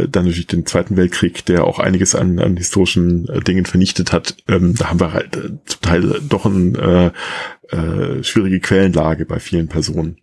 äh, 0.00 0.08
dann 0.08 0.24
natürlich 0.24 0.46
den 0.46 0.66
Zweiten 0.66 0.96
Weltkrieg, 0.96 1.44
der 1.44 1.64
auch 1.64 1.78
einiges 1.78 2.14
an, 2.14 2.38
an 2.38 2.56
historischen 2.56 3.28
äh, 3.28 3.40
Dingen 3.40 3.66
vernichtet 3.66 4.12
hat. 4.12 4.36
Ähm, 4.48 4.74
da 4.74 4.88
haben 4.90 5.00
wir 5.00 5.12
halt 5.12 5.36
äh, 5.36 5.50
zum 5.66 5.80
Teil 5.82 6.20
doch 6.28 6.46
eine 6.46 7.12
äh, 7.70 7.76
äh, 7.76 8.24
schwierige 8.24 8.60
Quellenlage 8.60 9.26
bei 9.26 9.38
vielen 9.38 9.68
Personen. 9.68 10.16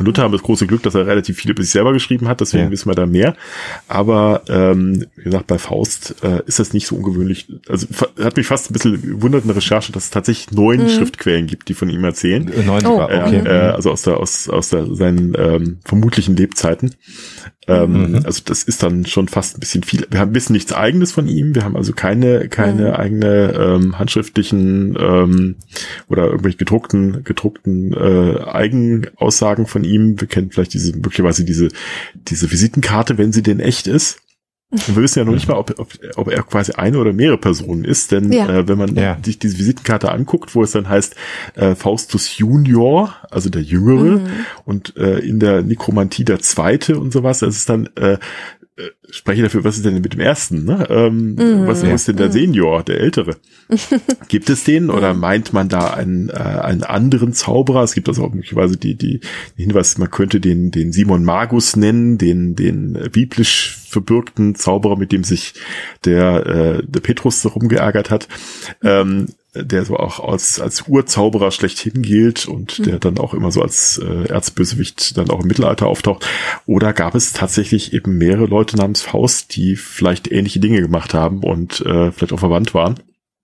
Luther 0.00 0.24
hat 0.24 0.32
das 0.32 0.42
große 0.42 0.66
Glück, 0.66 0.82
dass 0.82 0.94
er 0.94 1.06
relativ 1.06 1.36
viel 1.38 1.52
über 1.52 1.62
sich 1.62 1.70
selber 1.70 1.92
geschrieben 1.92 2.26
hat, 2.26 2.40
deswegen 2.40 2.64
ja. 2.64 2.70
wissen 2.70 2.90
wir 2.90 2.94
da 2.94 3.06
mehr. 3.06 3.36
Aber 3.86 4.42
ähm, 4.48 5.06
wie 5.16 5.24
gesagt, 5.24 5.46
bei 5.46 5.58
Faust 5.58 6.16
äh, 6.22 6.42
ist 6.46 6.58
das 6.58 6.72
nicht 6.72 6.86
so 6.86 6.96
ungewöhnlich. 6.96 7.46
Also 7.68 7.86
hat 8.20 8.36
mich 8.36 8.46
fast 8.46 8.70
ein 8.70 8.72
bisschen 8.72 9.00
gewundert 9.00 9.42
in 9.42 9.48
der 9.48 9.56
Recherche, 9.56 9.92
dass 9.92 10.04
es 10.04 10.10
tatsächlich 10.10 10.50
neun 10.50 10.82
mhm. 10.82 10.88
Schriftquellen 10.88 11.46
gibt, 11.46 11.68
die 11.68 11.74
von 11.74 11.88
ihm 11.88 12.02
erzählen. 12.02 12.50
Äh, 12.52 12.62
neun 12.62 12.84
oh, 12.86 13.02
okay. 13.02 13.42
Äh, 13.44 13.48
also 13.48 13.92
aus 13.92 14.02
der 14.02 14.18
aus 14.18 14.48
aus 14.48 14.70
der, 14.70 14.86
seinen 14.94 15.34
ähm, 15.38 15.78
vermutlichen 15.84 16.36
Lebzeiten. 16.36 16.94
Ähm, 17.66 18.10
mhm. 18.10 18.20
Also 18.24 18.42
das 18.44 18.62
ist 18.62 18.82
dann 18.82 19.06
schon 19.06 19.28
fast 19.28 19.56
ein 19.56 19.60
bisschen 19.60 19.82
viel. 19.82 20.06
Wir 20.10 20.20
haben 20.20 20.34
wissen 20.34 20.52
nichts 20.52 20.72
Eigenes 20.72 21.12
von 21.12 21.28
ihm. 21.28 21.54
Wir 21.54 21.64
haben 21.64 21.76
also 21.76 21.92
keine 21.92 22.48
keine 22.48 22.88
mhm. 22.88 22.94
eigene 22.94 23.52
ähm, 23.52 23.98
handschriftlichen 23.98 24.96
ähm, 25.00 25.56
oder 26.08 26.26
irgendwelche 26.26 26.58
gedruckten 26.58 27.24
gedruckten 27.24 27.94
äh, 27.94 28.40
Eigenaussagen 28.44 29.66
von 29.66 29.83
ihm. 29.84 30.20
Wir 30.20 30.28
kennen 30.28 30.50
vielleicht 30.50 30.74
diese 30.74 30.92
möglicherweise 30.94 31.44
diese 31.44 31.68
diese 32.14 32.50
Visitenkarte, 32.50 33.18
wenn 33.18 33.32
sie 33.32 33.42
denn 33.42 33.60
echt 33.60 33.86
ist. 33.86 34.18
Und 34.70 34.96
wir 34.96 35.02
wissen 35.04 35.20
ja 35.20 35.24
noch 35.24 35.34
nicht 35.34 35.46
mal, 35.46 35.56
ob, 35.56 35.78
ob, 35.78 35.92
ob 36.16 36.28
er 36.28 36.42
quasi 36.42 36.72
eine 36.72 36.98
oder 36.98 37.12
mehrere 37.12 37.38
Personen 37.38 37.84
ist, 37.84 38.10
denn 38.10 38.32
ja. 38.32 38.48
äh, 38.48 38.66
wenn 38.66 38.78
man 38.78 38.96
ja. 38.96 39.18
sich 39.22 39.38
diese 39.38 39.58
Visitenkarte 39.58 40.10
anguckt, 40.10 40.54
wo 40.54 40.64
es 40.64 40.72
dann 40.72 40.88
heißt 40.88 41.14
äh, 41.54 41.76
Faustus 41.76 42.38
Junior, 42.38 43.14
also 43.30 43.50
der 43.50 43.62
Jüngere, 43.62 44.18
mhm. 44.18 44.26
und 44.64 44.96
äh, 44.96 45.18
in 45.20 45.38
der 45.38 45.62
Nekromantie 45.62 46.24
der 46.24 46.40
Zweite 46.40 46.98
und 46.98 47.12
sowas, 47.12 47.38
das 47.38 47.56
ist 47.56 47.68
dann 47.68 47.88
äh, 47.94 48.14
äh, 48.76 48.90
spreche 49.14 49.42
dafür, 49.42 49.62
was 49.62 49.76
ist 49.76 49.84
denn 49.84 50.00
mit 50.00 50.12
dem 50.12 50.20
ersten? 50.20 50.64
Ne? 50.64 50.86
Ähm, 50.90 51.34
mm, 51.34 51.66
was 51.68 51.84
ist 51.84 52.08
denn 52.08 52.16
der 52.16 52.28
mhm. 52.28 52.32
Senior, 52.32 52.82
der 52.82 52.98
Ältere? 52.98 53.36
gibt 54.28 54.50
es 54.50 54.64
den 54.64 54.90
oder 54.90 55.14
meint 55.14 55.52
man 55.52 55.68
da 55.68 55.94
einen, 55.94 56.30
äh, 56.30 56.32
einen 56.32 56.82
anderen 56.82 57.32
Zauberer? 57.32 57.84
Es 57.84 57.94
gibt 57.94 58.08
also 58.08 58.24
auch 58.24 58.32
möglicherweise 58.32 58.76
die, 58.76 58.96
die, 58.96 59.20
die 59.56 59.62
Hinweis, 59.62 59.98
man 59.98 60.10
könnte 60.10 60.40
den, 60.40 60.72
den 60.72 60.92
Simon 60.92 61.22
Magus 61.22 61.76
nennen, 61.76 62.18
den, 62.18 62.56
den 62.56 62.98
biblisch 63.12 63.78
verbürgten 63.88 64.56
Zauberer, 64.56 64.96
mit 64.96 65.12
dem 65.12 65.22
sich 65.22 65.54
der, 66.04 66.46
äh, 66.46 66.82
der 66.84 67.00
Petrus 67.00 67.46
rumgeärgert 67.46 68.10
hat. 68.10 68.26
Ähm, 68.82 69.28
der 69.54 69.84
so 69.84 69.96
auch 69.96 70.20
als, 70.20 70.60
als 70.60 70.88
Urzauberer 70.88 71.50
schlechthin 71.50 72.02
gilt 72.02 72.46
und 72.46 72.78
mhm. 72.78 72.84
der 72.84 72.98
dann 72.98 73.18
auch 73.18 73.34
immer 73.34 73.52
so 73.52 73.62
als 73.62 73.98
äh, 73.98 74.28
Erzbösewicht 74.28 75.16
dann 75.16 75.30
auch 75.30 75.42
im 75.42 75.46
Mittelalter 75.46 75.86
auftaucht. 75.86 76.26
Oder 76.66 76.92
gab 76.92 77.14
es 77.14 77.32
tatsächlich 77.32 77.92
eben 77.92 78.18
mehrere 78.18 78.46
Leute 78.46 78.76
namens 78.76 79.02
Faust, 79.04 79.54
die 79.56 79.76
vielleicht 79.76 80.30
ähnliche 80.30 80.60
Dinge 80.60 80.80
gemacht 80.80 81.14
haben 81.14 81.42
und 81.42 81.80
äh, 81.80 82.10
vielleicht 82.10 82.32
auch 82.32 82.40
verwandt 82.40 82.74
waren? 82.74 82.96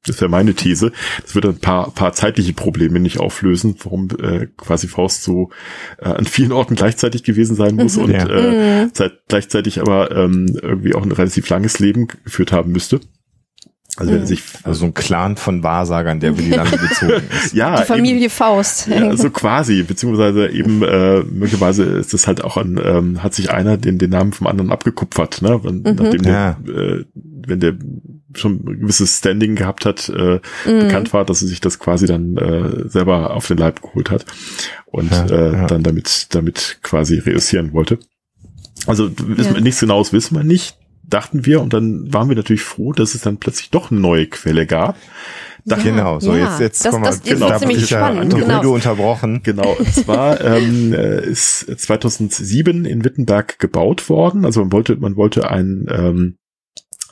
Das 0.07 0.19
wäre 0.21 0.31
meine 0.31 0.55
These. 0.55 0.93
Das 1.23 1.35
würde 1.35 1.51
ein 1.51 1.59
paar, 1.59 1.91
paar 1.91 2.15
zeitliche 2.15 2.55
Probleme 2.55 3.01
nicht 3.01 3.21
auflösen, 3.21 3.77
warum 3.83 4.09
äh, 4.23 4.47
quasi 4.57 4.89
Faust 4.89 5.23
so 5.23 5.51
äh, 5.99 6.07
an 6.07 6.25
vielen 6.25 6.53
Orten 6.53 6.75
gleichzeitig 6.75 7.23
gewesen 7.23 7.55
sein 7.55 7.75
muss 7.75 7.97
mhm, 7.97 8.05
und 8.05 8.11
ja. 8.13 8.27
äh, 8.27 8.85
mhm. 8.87 8.93
gleichzeitig 9.29 9.81
aber 9.81 10.11
ähm, 10.17 10.47
irgendwie 10.63 10.95
auch 10.95 11.03
ein 11.03 11.13
relativ 11.13 11.49
langes 11.51 11.81
Leben 11.81 12.09
geführt 12.25 12.51
haben 12.51 12.73
müsste. 12.73 13.01
Also 13.97 14.13
wenn 14.13 14.21
mhm. 14.21 14.27
sich 14.27 14.43
also 14.63 14.81
so 14.81 14.87
ein 14.87 14.95
Clan 14.95 15.37
von 15.37 15.63
Wahrsagern, 15.63 16.21
der 16.21 16.31
über 16.31 16.43
die 16.43 16.51
Lande 16.51 16.79
gezogen 16.89 17.23
ist. 17.45 17.53
ja, 17.53 17.81
die 17.81 17.87
Familie 17.87 18.25
eben, 18.25 18.31
Faust. 18.31 18.87
Ja, 18.87 19.17
so 19.17 19.31
quasi, 19.31 19.83
beziehungsweise 19.83 20.49
eben 20.49 20.83
äh, 20.83 21.23
möglicherweise 21.25 21.85
ist 21.85 22.15
es 22.15 22.27
halt 22.27 22.43
auch 22.43 22.57
an, 22.57 22.81
ähm, 22.83 23.23
hat 23.23 23.35
sich 23.35 23.51
einer 23.51 23.77
den 23.77 23.99
den 23.99 24.11
Namen 24.11 24.33
vom 24.33 24.47
anderen 24.47 24.71
abgekupfert, 24.71 25.43
ne? 25.43 25.61
Wenn, 25.65 25.77
mhm. 25.79 25.97
Nachdem 25.97 26.23
ja. 26.23 26.57
der, 26.65 26.75
äh, 26.75 27.05
wenn 27.15 27.61
der 27.61 27.75
schon 28.35 28.61
ein 28.65 28.81
gewisses 28.81 29.19
Standing 29.19 29.57
gehabt 29.57 29.85
hat, 29.85 30.09
äh, 30.09 30.41
mhm. 30.67 30.79
bekannt 30.81 31.13
war, 31.13 31.25
dass 31.25 31.43
er 31.43 31.49
sich 31.49 31.61
das 31.61 31.81
quasi 31.81 32.07
dann 32.07 32.37
äh, 32.37 32.89
selber 32.89 33.35
auf 33.35 33.49
den 33.49 33.59
Leib 33.59 33.83
geholt 33.83 34.11
hat 34.11 34.25
und 34.87 35.11
ja, 35.11 35.27
äh, 35.27 35.53
ja. 35.53 35.67
dann 35.67 35.83
damit 35.83 36.29
damit 36.31 36.79
quasi 36.83 37.19
reüssieren 37.19 37.73
wollte. 37.73 37.99
Also 38.87 39.09
ja. 39.09 39.61
nichts 39.61 39.81
genaues 39.81 40.13
wissen 40.13 40.37
wir 40.37 40.45
nicht 40.45 40.77
dachten 41.11 41.45
wir 41.47 41.61
und 41.61 41.73
dann 41.73 42.13
waren 42.13 42.29
wir 42.29 42.37
natürlich 42.37 42.63
froh, 42.63 42.93
dass 42.93 43.15
es 43.15 43.23
dann 43.23 43.39
plötzlich 43.39 43.71
doch 43.71 43.91
eine 43.91 44.01
neue 44.01 44.27
Quelle 44.27 44.67
gab. 44.67 44.97
Ja, 45.67 45.77
genau, 45.77 46.21
so 46.21 46.35
ja. 46.35 46.51
jetzt, 46.51 46.61
jetzt 46.61 46.85
das, 46.85 46.93
kommen 46.93 47.05
wir, 47.05 47.11
das, 47.11 47.23
genau, 47.23 47.49
da 47.49 47.59
ziemlich 47.59 47.87
spannend. 47.87 48.33
Ja 48.33 48.39
genau. 48.39 48.73
unterbrochen. 48.73 49.43
Genau, 49.43 49.77
es 49.79 50.09
war 50.09 50.41
ähm, 50.45 50.93
äh, 50.95 51.27
ist 51.27 51.67
2007 51.79 52.85
in 52.85 53.05
Wittenberg 53.05 53.59
gebaut 53.59 54.09
worden. 54.09 54.45
Also 54.45 54.61
man 54.61 54.73
wollte, 54.73 54.97
man 54.97 55.17
wollte 55.17 55.51
ein 55.51 55.87
ähm, 55.91 56.37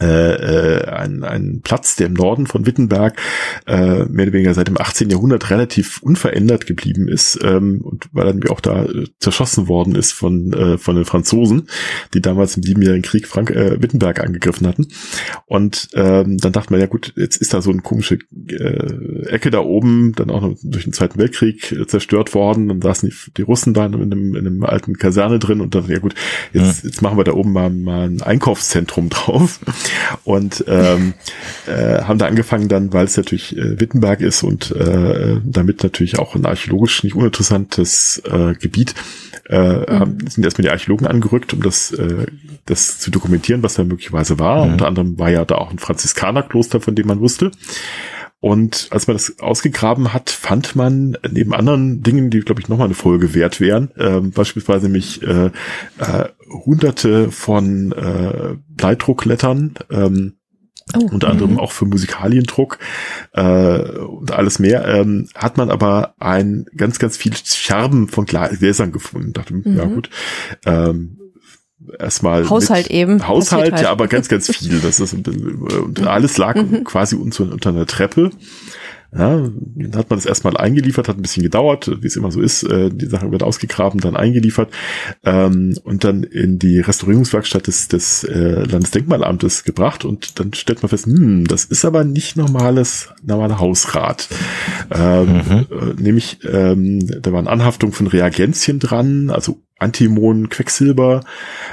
äh, 0.00 0.06
äh, 0.06 0.84
ein, 0.88 1.24
ein 1.24 1.60
Platz, 1.62 1.96
der 1.96 2.06
im 2.06 2.14
Norden 2.14 2.46
von 2.46 2.66
Wittenberg 2.66 3.20
äh, 3.66 4.04
mehr 4.04 4.26
oder 4.26 4.32
weniger 4.32 4.54
seit 4.54 4.68
dem 4.68 4.80
18. 4.80 5.10
Jahrhundert 5.10 5.50
relativ 5.50 6.02
unverändert 6.02 6.66
geblieben 6.66 7.08
ist 7.08 7.38
ähm, 7.42 7.80
und 7.82 8.08
weil 8.12 8.26
dann 8.26 8.48
auch 8.48 8.60
da 8.60 8.84
äh, 8.84 9.06
zerschossen 9.18 9.68
worden 9.68 9.94
ist 9.94 10.12
von 10.12 10.52
äh, 10.52 10.78
von 10.78 10.96
den 10.96 11.04
Franzosen, 11.04 11.68
die 12.14 12.20
damals 12.20 12.56
im 12.56 12.62
Siebenjährigen 12.62 13.02
Krieg 13.02 13.26
Frank 13.26 13.50
äh, 13.50 13.82
Wittenberg 13.82 14.20
angegriffen 14.20 14.66
hatten. 14.66 14.88
Und 15.46 15.88
ähm, 15.94 16.38
dann 16.38 16.52
dachte 16.52 16.72
man, 16.72 16.80
ja 16.80 16.86
gut, 16.86 17.12
jetzt 17.16 17.36
ist 17.36 17.54
da 17.54 17.60
so 17.60 17.70
eine 17.70 17.82
komische 17.82 18.18
äh, 18.48 19.26
Ecke 19.26 19.50
da 19.50 19.60
oben, 19.60 20.12
dann 20.14 20.30
auch 20.30 20.42
noch 20.42 20.56
durch 20.62 20.84
den 20.84 20.92
Zweiten 20.92 21.18
Weltkrieg 21.18 21.72
äh, 21.72 21.86
zerstört 21.86 22.34
worden. 22.34 22.68
Dann 22.68 22.82
saßen 22.82 23.08
die, 23.08 23.32
die 23.36 23.42
Russen 23.42 23.74
da 23.74 23.86
in 23.86 23.94
einem, 23.94 24.34
in 24.34 24.46
einem 24.46 24.64
alten 24.64 24.96
Kaserne 24.96 25.38
drin 25.38 25.60
und 25.60 25.74
dann, 25.74 25.88
ja 25.88 25.98
gut, 25.98 26.14
jetzt, 26.52 26.84
ja. 26.84 26.88
jetzt 26.88 27.02
machen 27.02 27.18
wir 27.18 27.24
da 27.24 27.32
oben 27.32 27.52
mal, 27.52 27.70
mal 27.70 28.08
ein 28.08 28.22
Einkaufszentrum 28.22 29.08
drauf 29.10 29.60
und 30.24 30.64
ähm, 30.68 31.14
äh, 31.66 32.02
haben 32.02 32.18
da 32.18 32.26
angefangen 32.26 32.68
dann, 32.68 32.92
weil 32.92 33.04
es 33.04 33.16
natürlich 33.16 33.56
äh, 33.56 33.80
Wittenberg 33.80 34.20
ist 34.20 34.42
und 34.42 34.70
äh, 34.72 35.40
damit 35.44 35.82
natürlich 35.82 36.18
auch 36.18 36.34
ein 36.34 36.46
archäologisch 36.46 37.04
nicht 37.04 37.14
uninteressantes 37.14 38.22
äh, 38.30 38.54
Gebiet, 38.54 38.94
äh, 39.48 40.04
mhm. 40.04 40.18
sind 40.28 40.44
erstmal 40.44 40.64
die 40.64 40.70
Archäologen 40.70 41.06
angerückt, 41.06 41.54
um 41.54 41.62
das, 41.62 41.92
äh, 41.92 42.26
das 42.66 42.98
zu 42.98 43.10
dokumentieren, 43.10 43.62
was 43.62 43.74
da 43.74 43.84
möglicherweise 43.84 44.38
war. 44.38 44.64
Mhm. 44.64 44.72
Unter 44.72 44.86
anderem 44.86 45.18
war 45.18 45.30
ja 45.30 45.44
da 45.44 45.56
auch 45.56 45.70
ein 45.70 45.78
Franziskanerkloster, 45.78 46.80
von 46.80 46.94
dem 46.94 47.06
man 47.06 47.20
wusste. 47.20 47.50
Und 48.40 48.88
als 48.90 49.08
man 49.08 49.16
das 49.16 49.40
ausgegraben 49.40 50.12
hat, 50.12 50.30
fand 50.30 50.76
man 50.76 51.18
neben 51.28 51.52
anderen 51.52 52.02
Dingen, 52.02 52.30
die, 52.30 52.40
glaube 52.40 52.60
ich, 52.60 52.68
nochmal 52.68 52.86
eine 52.86 52.94
Folge 52.94 53.34
wert 53.34 53.60
wären, 53.60 53.90
äh, 53.96 54.20
beispielsweise 54.20 54.86
nämlich 54.86 55.22
äh, 55.22 55.46
äh, 55.98 56.28
hunderte 56.48 57.32
von 57.32 57.92
äh, 57.92 58.56
Bleidrucklettern, 58.68 59.74
ähm, 59.90 60.34
Oh, 60.96 61.06
unter 61.12 61.28
anderem 61.28 61.52
mhm. 61.52 61.58
auch 61.58 61.72
für 61.72 61.84
Musikaliendruck 61.84 62.78
äh, 63.34 63.78
und 63.78 64.32
alles 64.32 64.58
mehr, 64.58 64.86
ähm, 64.86 65.28
hat 65.34 65.58
man 65.58 65.70
aber 65.70 66.14
ein 66.18 66.64
ganz, 66.74 66.98
ganz 66.98 67.18
viel 67.18 67.34
Scherben 67.36 68.08
von 68.08 68.24
Gläsern 68.24 68.90
gefunden. 68.90 69.34
Dachte, 69.34 69.52
mhm. 69.52 69.76
ja 69.76 69.84
gut, 69.84 70.08
ähm, 70.64 71.18
erstmal 71.98 72.48
Haushalt 72.48 72.88
eben. 72.88 73.26
Haushalt, 73.26 73.72
halt. 73.72 73.82
ja, 73.82 73.90
aber 73.90 74.08
ganz, 74.08 74.28
ganz 74.28 74.48
viel. 74.56 74.80
Das 74.80 75.00
ist 75.00 75.12
ein 75.12 75.22
bisschen, 75.22 75.56
und 75.56 76.06
alles 76.06 76.38
lag 76.38 76.56
mhm. 76.56 76.84
quasi 76.84 77.16
unter, 77.16 77.44
unter 77.52 77.70
einer 77.70 77.86
Treppe. 77.86 78.30
Ja, 79.10 79.38
dann 79.38 79.96
hat 79.96 80.10
man 80.10 80.18
das 80.18 80.26
erstmal 80.26 80.58
eingeliefert, 80.58 81.08
hat 81.08 81.16
ein 81.16 81.22
bisschen 81.22 81.42
gedauert, 81.42 81.90
wie 82.02 82.06
es 82.06 82.16
immer 82.16 82.30
so 82.30 82.42
ist. 82.42 82.62
Äh, 82.64 82.90
die 82.90 83.06
Sache 83.06 83.32
wird 83.32 83.42
ausgegraben, 83.42 84.00
dann 84.00 84.16
eingeliefert 84.16 84.70
ähm, 85.24 85.78
und 85.82 86.04
dann 86.04 86.24
in 86.24 86.58
die 86.58 86.80
Restaurierungswerkstatt 86.80 87.68
des, 87.68 87.88
des 87.88 88.24
äh, 88.24 88.64
Landesdenkmalamtes 88.64 89.64
gebracht 89.64 90.04
und 90.04 90.38
dann 90.38 90.52
stellt 90.52 90.82
man 90.82 90.90
fest, 90.90 91.06
hm, 91.06 91.46
das 91.46 91.64
ist 91.64 91.86
aber 91.86 92.04
nicht 92.04 92.36
normales, 92.36 93.08
normaler 93.22 93.58
Hausrat. 93.58 94.28
Ähm, 94.90 95.26
mhm. 95.26 95.66
äh, 95.70 96.02
nämlich, 96.02 96.40
ähm, 96.44 97.06
da 97.22 97.32
waren 97.32 97.48
Anhaftungen 97.48 97.94
von 97.94 98.08
Reagenzien 98.08 98.78
dran, 98.78 99.30
also 99.30 99.62
Antimon, 99.78 100.48
Quecksilber. 100.48 101.20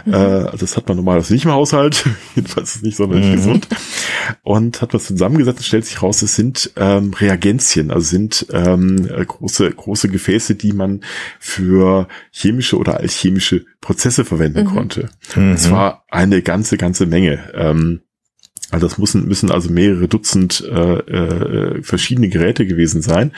Mhm. 0.05 0.13
Äh, 0.13 0.17
also 0.17 0.57
das 0.57 0.77
hat 0.77 0.87
man 0.87 0.97
normalerweise 0.97 1.33
nicht 1.33 1.45
im 1.45 1.51
Haushalt. 1.51 2.05
Jedenfalls 2.35 2.75
ist 2.75 2.83
nicht 2.83 2.97
sonderlich 2.97 3.27
mhm. 3.27 3.35
gesund. 3.35 3.67
Und 4.43 4.81
hat 4.81 4.93
was 4.93 5.05
zusammengesetzt 5.05 5.59
und 5.59 5.65
stellt 5.65 5.85
sich 5.85 6.01
raus, 6.01 6.21
es 6.21 6.35
sind 6.35 6.71
ähm, 6.75 7.13
Reagenzien, 7.13 7.91
also 7.91 8.05
sind 8.05 8.47
ähm, 8.51 9.07
große, 9.07 9.71
große 9.71 10.09
Gefäße, 10.09 10.55
die 10.55 10.73
man 10.73 11.01
für 11.39 12.07
chemische 12.31 12.77
oder 12.77 12.99
alchemische 12.99 13.65
Prozesse 13.81 14.25
verwenden 14.25 14.65
mhm. 14.65 14.73
konnte. 14.73 15.09
Und 15.35 15.51
mhm. 15.51 15.57
zwar 15.57 16.05
eine 16.09 16.41
ganze, 16.41 16.77
ganze 16.77 17.05
Menge. 17.07 17.51
Ähm, 17.53 18.01
also 18.71 18.87
das 18.87 18.97
müssen, 18.97 19.27
müssen 19.27 19.51
also 19.51 19.71
mehrere 19.71 20.07
Dutzend 20.07 20.63
äh, 20.69 20.97
äh, 20.99 21.83
verschiedene 21.83 22.29
Geräte 22.29 22.65
gewesen 22.65 23.01
sein. 23.01 23.31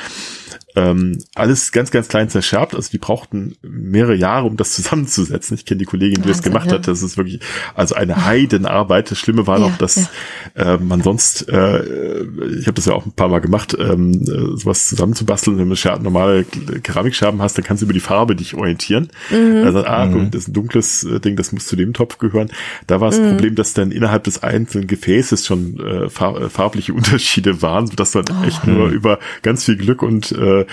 Ähm, 0.77 1.17
alles 1.33 1.71
ganz, 1.71 1.89
ganz 1.89 2.07
klein 2.07 2.29
zerscherbt. 2.29 2.75
Also 2.75 2.91
die 2.91 2.99
brauchten 2.99 3.55
mehrere 3.63 4.13
Jahre, 4.13 4.45
um 4.45 4.57
das 4.57 4.73
zusammenzusetzen. 4.75 5.55
Ich 5.55 5.65
kenne 5.65 5.79
die 5.79 5.85
Kollegin, 5.85 6.21
die 6.21 6.27
das 6.27 6.43
gemacht 6.43 6.67
ja. 6.67 6.73
hat. 6.73 6.87
Das 6.87 7.01
ist 7.01 7.17
wirklich 7.17 7.39
also 7.73 7.95
eine 7.95 8.25
Heidenarbeit. 8.25 9.09
Das 9.09 9.17
Schlimme 9.17 9.47
war 9.47 9.57
ja, 9.59 9.67
noch, 9.67 9.77
dass 9.79 10.07
ja. 10.55 10.75
äh, 10.75 10.77
man 10.77 11.01
sonst, 11.01 11.49
äh, 11.49 11.79
ich 12.59 12.67
habe 12.67 12.73
das 12.73 12.85
ja 12.85 12.93
auch 12.93 13.07
ein 13.07 13.11
paar 13.11 13.27
Mal 13.27 13.39
gemacht, 13.39 13.75
ähm, 13.79 14.21
äh, 14.21 14.55
sowas 14.55 14.87
zusammenzubasteln. 14.87 15.57
Wenn 15.57 15.67
du 15.67 16.03
normale 16.03 16.43
Keramikscherben 16.43 17.41
hast, 17.41 17.57
dann 17.57 17.65
kannst 17.65 17.81
du 17.81 17.85
über 17.85 17.93
die 17.93 17.99
Farbe 17.99 18.35
dich 18.35 18.53
orientieren. 18.53 19.09
Mhm. 19.31 19.63
Also, 19.65 19.83
ah, 19.83 20.05
mhm. 20.05 20.29
das 20.29 20.43
ist 20.43 20.49
ein 20.49 20.53
dunkles 20.53 21.03
äh, 21.05 21.19
Ding, 21.19 21.37
das 21.37 21.53
muss 21.53 21.65
zu 21.65 21.75
dem 21.75 21.93
Topf 21.93 22.19
gehören. 22.19 22.51
Da 22.85 23.01
war 23.01 23.09
das 23.09 23.19
mhm. 23.19 23.29
Problem, 23.29 23.55
dass 23.55 23.73
dann 23.73 23.91
innerhalb 23.91 24.25
des 24.25 24.43
einzelnen 24.43 24.85
Gefäßes 24.85 25.43
schon 25.43 25.79
äh, 25.79 26.09
farbliche 26.09 26.93
Unterschiede 26.97 27.63
waren, 27.63 27.87
sodass 27.87 28.13
man 28.13 28.25
oh. 28.29 28.45
echt 28.45 28.67
nur 28.67 28.89
über 28.89 29.17
ganz 29.41 29.65
viel 29.65 29.77
Glück 29.77 30.03
und 30.03 30.31
äh, 30.33 30.66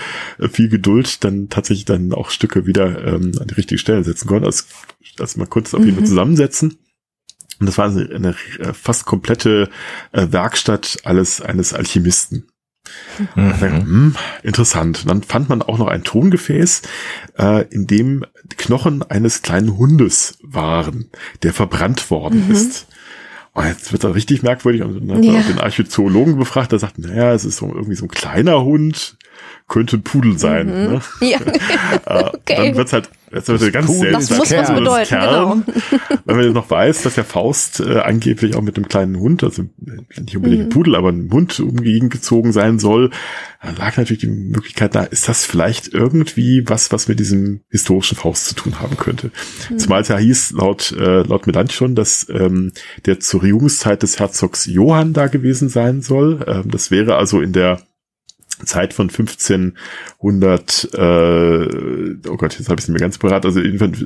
viel 0.49 0.69
Geduld 0.69 1.23
dann 1.23 1.49
tatsächlich 1.49 1.85
dann 1.85 2.13
auch 2.13 2.29
Stücke 2.29 2.65
wieder 2.65 3.05
ähm, 3.05 3.31
an 3.39 3.47
die 3.47 3.55
richtige 3.55 3.79
Stelle 3.79 4.03
setzen 4.03 4.27
konnte. 4.27 4.47
Also, 4.47 4.63
also 5.19 5.45
konnte 5.45 5.67
es 5.67 5.73
auf 5.73 5.81
jeden 5.81 5.95
Fall 5.95 6.03
mhm. 6.03 6.09
zusammensetzen. 6.09 6.77
Und 7.59 7.67
das 7.67 7.77
war 7.77 7.89
eine, 7.89 8.09
eine 8.13 8.35
äh, 8.59 8.73
fast 8.73 9.05
komplette 9.05 9.69
äh, 10.11 10.27
Werkstatt 10.29 10.97
alles 11.03 11.41
eines 11.41 11.73
Alchemisten. 11.73 12.47
Mhm. 13.35 13.61
Hm, 13.61 14.15
interessant. 14.43 15.01
Und 15.01 15.09
dann 15.09 15.23
fand 15.23 15.49
man 15.49 15.61
auch 15.61 15.77
noch 15.77 15.87
ein 15.87 16.03
Tongefäß, 16.03 16.81
äh, 17.37 17.65
in 17.69 17.87
dem 17.87 18.25
Knochen 18.57 19.03
eines 19.03 19.41
kleinen 19.41 19.77
Hundes 19.77 20.37
waren, 20.43 21.09
der 21.43 21.53
verbrannt 21.53 22.11
worden 22.11 22.45
mhm. 22.45 22.51
ist. 22.51 22.87
Und 23.53 23.65
jetzt 23.65 23.93
wird 23.93 24.03
er 24.03 24.15
richtig 24.15 24.43
merkwürdig 24.43 24.81
und 24.81 25.07
dann 25.07 25.17
hat 25.17 25.23
ja. 25.23 25.41
den 25.41 25.59
Archäologen 25.59 26.37
befragt, 26.37 26.73
der 26.73 26.79
sagt, 26.79 26.99
naja, 26.99 27.33
es 27.33 27.45
ist 27.45 27.55
so, 27.55 27.73
irgendwie 27.73 27.95
so 27.95 28.03
ein 28.03 28.09
kleiner 28.09 28.61
Hund, 28.61 29.17
könnte 29.67 29.97
ein 29.97 30.03
Pudel 30.03 30.37
sein. 30.37 30.67
Mhm. 30.67 30.93
Ne? 30.93 31.01
Ja. 31.21 31.39
Äh, 32.05 32.23
okay. 32.33 32.55
Dann 32.57 32.75
wird's 32.75 32.93
halt 32.93 33.09
das 33.35 33.47
wird 33.47 33.73
ganz 33.73 33.99
selten. 33.99 34.13
Das 34.13 34.29
muss 34.29 34.51
was 34.51 34.73
bedeuten, 34.73 35.09
Kern, 35.09 35.63
genau. 35.65 36.17
Wenn 36.25 36.37
man 36.37 36.53
noch 36.53 36.69
weiß, 36.69 37.03
dass 37.03 37.15
der 37.15 37.25
Faust 37.25 37.81
äh, 37.81 37.99
angeblich 37.99 38.55
auch 38.55 38.61
mit 38.61 38.77
einem 38.77 38.87
kleinen 38.87 39.19
Hund, 39.19 39.43
also 39.43 39.63
nicht 40.17 40.37
unbedingt 40.37 40.61
ein 40.61 40.65
mhm. 40.67 40.69
Pudel, 40.69 40.95
aber 40.95 41.09
ein 41.09 41.29
Hund 41.31 41.59
umgegen 41.59 42.09
gezogen 42.09 42.53
sein 42.53 42.79
soll, 42.79 43.11
lag 43.77 43.97
natürlich 43.97 44.21
die 44.21 44.27
Möglichkeit 44.27 44.95
da, 44.95 45.03
ist 45.03 45.27
das 45.27 45.43
vielleicht 45.43 45.93
irgendwie 45.93 46.63
was, 46.67 46.91
was 46.91 47.07
mit 47.07 47.19
diesem 47.19 47.61
historischen 47.69 48.17
Faust 48.17 48.45
zu 48.45 48.55
tun 48.55 48.79
haben 48.79 48.95
könnte. 48.95 49.31
Mhm. 49.69 49.79
Zumal 49.79 50.01
es 50.01 50.07
ja 50.07 50.17
hieß, 50.17 50.51
laut, 50.51 50.93
äh, 50.93 51.23
laut 51.23 51.47
Melanchthon, 51.47 51.95
dass 51.95 52.27
ähm, 52.29 52.71
der 53.05 53.19
zur 53.19 53.41
Regierungszeit 53.41 54.03
des 54.03 54.19
Herzogs 54.19 54.65
Johann 54.65 55.13
da 55.13 55.27
gewesen 55.27 55.67
sein 55.67 56.01
soll. 56.01 56.45
Ähm, 56.47 56.71
das 56.71 56.91
wäre 56.91 57.15
also 57.15 57.41
in 57.41 57.51
der 57.53 57.81
Zeit 58.63 58.93
von 58.93 59.09
1500, 59.09 60.89
äh, 60.93 60.97
oh 62.29 62.37
Gott, 62.37 62.57
jetzt 62.57 62.69
habe 62.69 62.79
ich 62.79 62.85
es 62.85 62.87
mir 62.87 62.99
ganz 62.99 63.17
parat, 63.17 63.45
also 63.45 63.59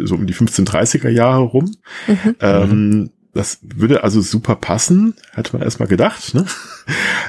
so 0.05 0.15
um 0.15 0.25
die 0.25 0.33
1530er 0.33 1.09
Jahre 1.09 1.43
rum. 1.43 1.75
Mhm. 2.07 2.35
Ähm, 2.39 3.09
das 3.33 3.59
würde 3.61 4.03
also 4.03 4.21
super 4.21 4.55
passen, 4.55 5.13
hätte 5.33 5.53
man 5.53 5.61
erstmal 5.61 5.87
gedacht. 5.87 6.33
Ne? 6.33 6.45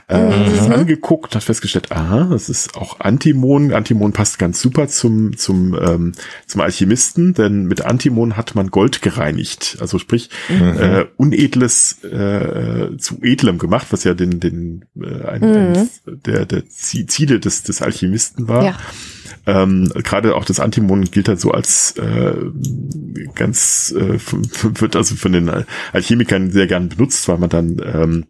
Äh, 0.09 0.49
mhm. 0.49 0.73
angeguckt, 0.73 1.37
hat 1.37 1.45
festgestellt, 1.45 1.93
aha, 1.93 2.29
das 2.31 2.49
ist 2.49 2.75
auch 2.77 2.99
Antimon. 2.99 3.73
Antimon 3.73 4.13
passt 4.13 4.39
ganz 4.39 4.61
super 4.61 4.89
zum 4.89 5.37
zum 5.37 5.79
ähm, 5.81 6.13
zum 6.47 6.63
Alchemisten, 6.63 7.35
denn 7.35 7.67
mit 7.67 7.83
Antimon 7.83 8.37
hat 8.37 8.55
man 8.55 8.71
Gold 8.71 9.03
gereinigt, 9.03 9.77
also 9.81 9.99
sprich 9.99 10.31
mhm. 10.49 10.79
äh, 10.79 11.07
unedles 11.17 12.03
äh, 12.03 12.97
zu 12.97 13.19
edlem 13.23 13.59
gemacht, 13.59 13.89
was 13.91 14.03
ja 14.03 14.15
den 14.15 14.41
den 14.41 14.87
äh, 15.01 15.27
ein, 15.27 15.41
mhm. 15.43 15.77
ein, 15.77 15.91
der 16.25 16.47
der 16.47 16.69
Ziele 16.69 17.39
des 17.39 17.63
des 17.63 17.83
Alchemisten 17.83 18.49
war. 18.49 18.65
Ja. 18.65 18.79
Ähm, 19.47 19.91
Gerade 19.95 20.35
auch 20.35 20.45
das 20.45 20.61
Antimon 20.61 21.05
gilt 21.05 21.29
halt 21.29 21.41
so 21.41 21.53
als 21.53 21.93
äh, 21.97 22.35
ganz, 23.35 23.95
äh, 23.97 24.19
wird 24.81 24.97
also 24.97 25.15
von 25.15 25.33
den 25.33 25.51
Alchemikern 25.93 26.51
sehr 26.51 26.67
gern 26.67 26.89
benutzt, 26.89 27.29
weil 27.29 27.39
man 27.39 27.51
dann 27.51 27.77
ähm, 27.85 28.25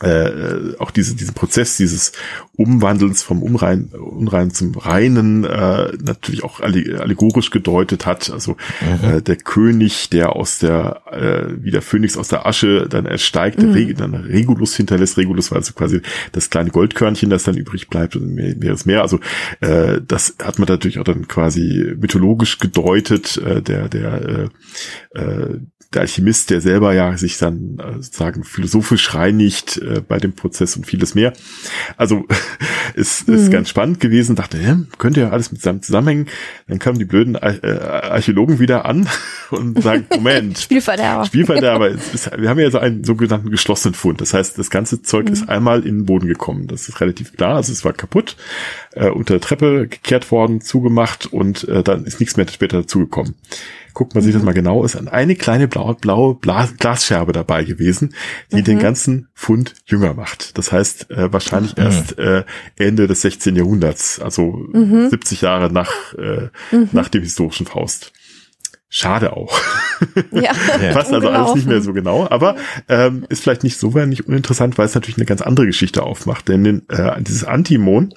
äh, 0.00 0.76
auch 0.78 0.90
diese, 0.90 1.14
diesen 1.14 1.34
Prozess 1.34 1.76
dieses 1.76 2.12
Umwandelns 2.56 3.22
vom 3.22 3.42
Unrein, 3.42 3.90
Unrein 3.92 4.50
zum 4.50 4.74
Reinen 4.76 5.44
äh, 5.44 5.92
natürlich 6.02 6.44
auch 6.44 6.60
allegorisch 6.60 7.50
gedeutet 7.50 8.06
hat. 8.06 8.30
Also 8.30 8.56
mhm. 8.80 9.08
äh, 9.08 9.22
der 9.22 9.36
König, 9.36 10.10
der 10.10 10.36
aus 10.36 10.58
der, 10.58 11.02
äh, 11.10 11.62
wie 11.62 11.70
der 11.70 11.82
Phönix 11.82 12.16
aus 12.16 12.28
der 12.28 12.46
Asche 12.46 12.86
dann 12.88 13.06
ersteigt, 13.06 13.62
mhm. 13.62 13.72
Reg 13.72 13.96
dann 13.96 14.14
Regulus 14.14 14.76
hinterlässt. 14.76 15.16
Regulus 15.16 15.50
war 15.50 15.58
also 15.58 15.72
quasi 15.72 16.00
das 16.32 16.50
kleine 16.50 16.70
Goldkörnchen, 16.70 17.30
das 17.30 17.44
dann 17.44 17.56
übrig 17.56 17.88
bleibt 17.88 18.16
und 18.16 18.34
mehr, 18.34 18.56
mehr 18.56 18.72
ist 18.72 18.86
mehr. 18.86 19.02
Also 19.02 19.20
äh, 19.60 20.00
das 20.06 20.36
hat 20.42 20.58
man 20.58 20.68
natürlich 20.68 20.98
auch 20.98 21.04
dann 21.04 21.28
quasi 21.28 21.94
mythologisch 21.98 22.58
gedeutet. 22.58 23.36
Äh, 23.38 23.62
der, 23.62 23.88
der 23.88 24.50
äh, 25.14 25.20
äh, 25.20 25.60
der 25.92 26.02
Alchemist, 26.02 26.50
der 26.50 26.60
selber 26.60 26.94
ja 26.94 27.16
sich 27.16 27.38
dann 27.38 27.78
äh, 27.78 27.94
sozusagen 27.94 28.44
philosophisch 28.44 29.12
reinigt 29.14 29.78
äh, 29.78 30.00
bei 30.06 30.18
dem 30.18 30.34
Prozess 30.34 30.76
und 30.76 30.86
vieles 30.86 31.16
mehr. 31.16 31.32
Also 31.96 32.26
ist, 32.94 33.28
ist 33.28 33.48
mhm. 33.48 33.50
ganz 33.50 33.70
spannend 33.70 33.98
gewesen, 33.98 34.36
dachte, 34.36 34.58
ja, 34.58 34.78
könnte 34.98 35.20
ja 35.20 35.30
alles 35.30 35.50
mit 35.50 35.60
zusammen 35.60 35.82
zusammenhängen. 35.82 36.26
Dann 36.68 36.78
kamen 36.78 37.00
die 37.00 37.04
blöden 37.04 37.34
äh, 37.34 37.58
Archäologen 37.68 38.60
wieder 38.60 38.84
an 38.84 39.08
und 39.50 39.82
sagen, 39.82 40.06
Moment, 40.14 40.58
Spielverderber. 40.60 41.24
Spielverderber, 41.24 41.88
ist, 41.88 42.30
wir 42.38 42.48
haben 42.48 42.60
ja 42.60 42.70
so 42.70 42.78
einen 42.78 43.02
sogenannten 43.02 43.50
geschlossenen 43.50 43.94
Fund. 43.94 44.20
Das 44.20 44.32
heißt, 44.32 44.58
das 44.58 44.70
ganze 44.70 45.02
Zeug 45.02 45.26
mhm. 45.26 45.32
ist 45.32 45.48
einmal 45.48 45.80
in 45.80 45.98
den 45.98 46.06
Boden 46.06 46.28
gekommen. 46.28 46.68
Das 46.68 46.88
ist 46.88 47.00
relativ 47.00 47.36
klar. 47.36 47.56
Also 47.56 47.72
es 47.72 47.84
war 47.84 47.94
kaputt, 47.94 48.36
äh, 48.92 49.08
unter 49.08 49.34
der 49.34 49.40
Treppe 49.40 49.88
gekehrt 49.88 50.30
worden, 50.30 50.60
zugemacht 50.60 51.26
und 51.26 51.66
äh, 51.66 51.82
dann 51.82 52.04
ist 52.04 52.20
nichts 52.20 52.36
mehr 52.36 52.46
später 52.46 52.82
dazugekommen 52.82 53.34
guckt 54.00 54.14
man 54.14 54.24
sich 54.24 54.32
das 54.32 54.42
mal 54.42 54.54
genau, 54.54 54.82
ist 54.82 54.96
eine 54.96 55.36
kleine 55.36 55.68
blaue, 55.68 55.94
blaue 55.94 56.38
Glasscherbe 56.40 57.32
dabei 57.32 57.64
gewesen, 57.64 58.14
die 58.50 58.60
mhm. 58.60 58.64
den 58.64 58.78
ganzen 58.78 59.28
Fund 59.34 59.74
jünger 59.84 60.14
macht. 60.14 60.56
Das 60.56 60.72
heißt, 60.72 61.10
äh, 61.10 61.30
wahrscheinlich 61.30 61.76
mhm. 61.76 61.82
erst 61.82 62.18
äh, 62.18 62.44
Ende 62.78 63.06
des 63.06 63.20
16. 63.20 63.56
Jahrhunderts, 63.56 64.18
also 64.18 64.64
mhm. 64.72 65.10
70 65.10 65.42
Jahre 65.42 65.70
nach, 65.70 66.14
äh, 66.14 66.48
mhm. 66.72 66.88
nach 66.92 67.10
dem 67.10 67.22
historischen 67.22 67.66
Faust. 67.66 68.14
Schade 68.88 69.34
auch. 69.36 69.60
Ja, 70.30 70.52
Passt 70.94 71.12
also 71.12 71.28
alles 71.28 71.54
nicht 71.54 71.66
mehr 71.66 71.82
so 71.82 71.92
genau, 71.92 72.26
aber 72.26 72.56
ähm, 72.88 73.26
ist 73.28 73.42
vielleicht 73.42 73.64
nicht 73.64 73.76
so 73.76 73.90
nicht 73.90 74.26
uninteressant, 74.26 74.78
weil 74.78 74.86
es 74.86 74.94
natürlich 74.94 75.18
eine 75.18 75.26
ganz 75.26 75.42
andere 75.42 75.66
Geschichte 75.66 76.04
aufmacht. 76.04 76.48
Denn 76.48 76.88
äh, 76.88 77.22
dieses 77.22 77.44
Antimon 77.44 78.14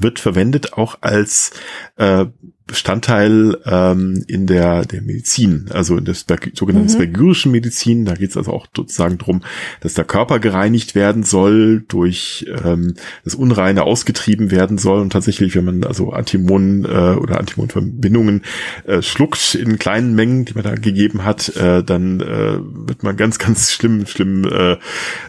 wird 0.00 0.18
verwendet 0.18 0.72
auch 0.72 0.98
als 1.02 1.52
äh, 1.98 2.26
Bestandteil 2.68 3.56
ähm, 3.64 4.24
in 4.28 4.46
der, 4.46 4.84
der 4.84 5.02
Medizin, 5.02 5.66
also 5.72 5.96
in 5.96 6.04
der 6.04 6.14
sogenannten 6.14 6.88
mhm. 6.88 6.94
spergyrischen 6.94 7.50
Medizin. 7.50 8.04
Da 8.04 8.14
geht 8.14 8.30
es 8.30 8.36
also 8.36 8.52
auch 8.52 8.66
sozusagen 8.76 9.18
drum, 9.18 9.42
dass 9.80 9.94
der 9.94 10.04
Körper 10.04 10.38
gereinigt 10.38 10.94
werden 10.94 11.24
soll, 11.24 11.84
durch 11.88 12.46
ähm, 12.64 12.94
das 13.24 13.34
Unreine 13.34 13.82
ausgetrieben 13.82 14.50
werden 14.50 14.78
soll. 14.78 15.00
Und 15.00 15.10
tatsächlich, 15.10 15.56
wenn 15.56 15.64
man 15.64 15.82
also 15.82 16.10
Antimon 16.10 16.84
äh, 16.84 17.16
oder 17.16 17.40
Antimonverbindungen 17.40 18.42
äh, 18.86 19.00
schluckt 19.02 19.54
in 19.54 19.78
kleinen 19.78 20.14
Mengen, 20.14 20.44
die 20.44 20.54
man 20.54 20.62
da 20.62 20.74
gegeben 20.74 21.24
hat, 21.24 21.56
äh, 21.56 21.82
dann 21.82 22.20
äh, 22.20 22.58
wird 22.60 23.02
man 23.02 23.16
ganz, 23.16 23.38
ganz 23.40 23.72
schlimm, 23.72 24.06
schlimm 24.06 24.44
äh, 24.44 24.76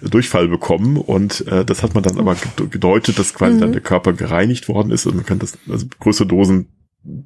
Durchfall 0.02 0.50
bekommen. 0.50 0.98
Und 0.98 1.48
äh, 1.48 1.64
das 1.64 1.84
hat 1.84 1.96
man 1.96 2.04
dann 2.04 2.20
aber 2.20 2.36
gedeutet, 2.70 3.18
dass 3.18 3.34
quasi 3.34 3.56
mhm. 3.56 3.62
dann 3.62 3.72
der 3.72 3.82
Körper 3.82 4.12
gereinigt 4.12 4.68
worden 4.68 4.92
ist 4.92 5.06
und 5.06 5.16
man 5.16 5.26
kann 5.26 5.40
das, 5.40 5.58
also 5.70 5.88
größere 6.00 6.28
Dosen 6.28 6.68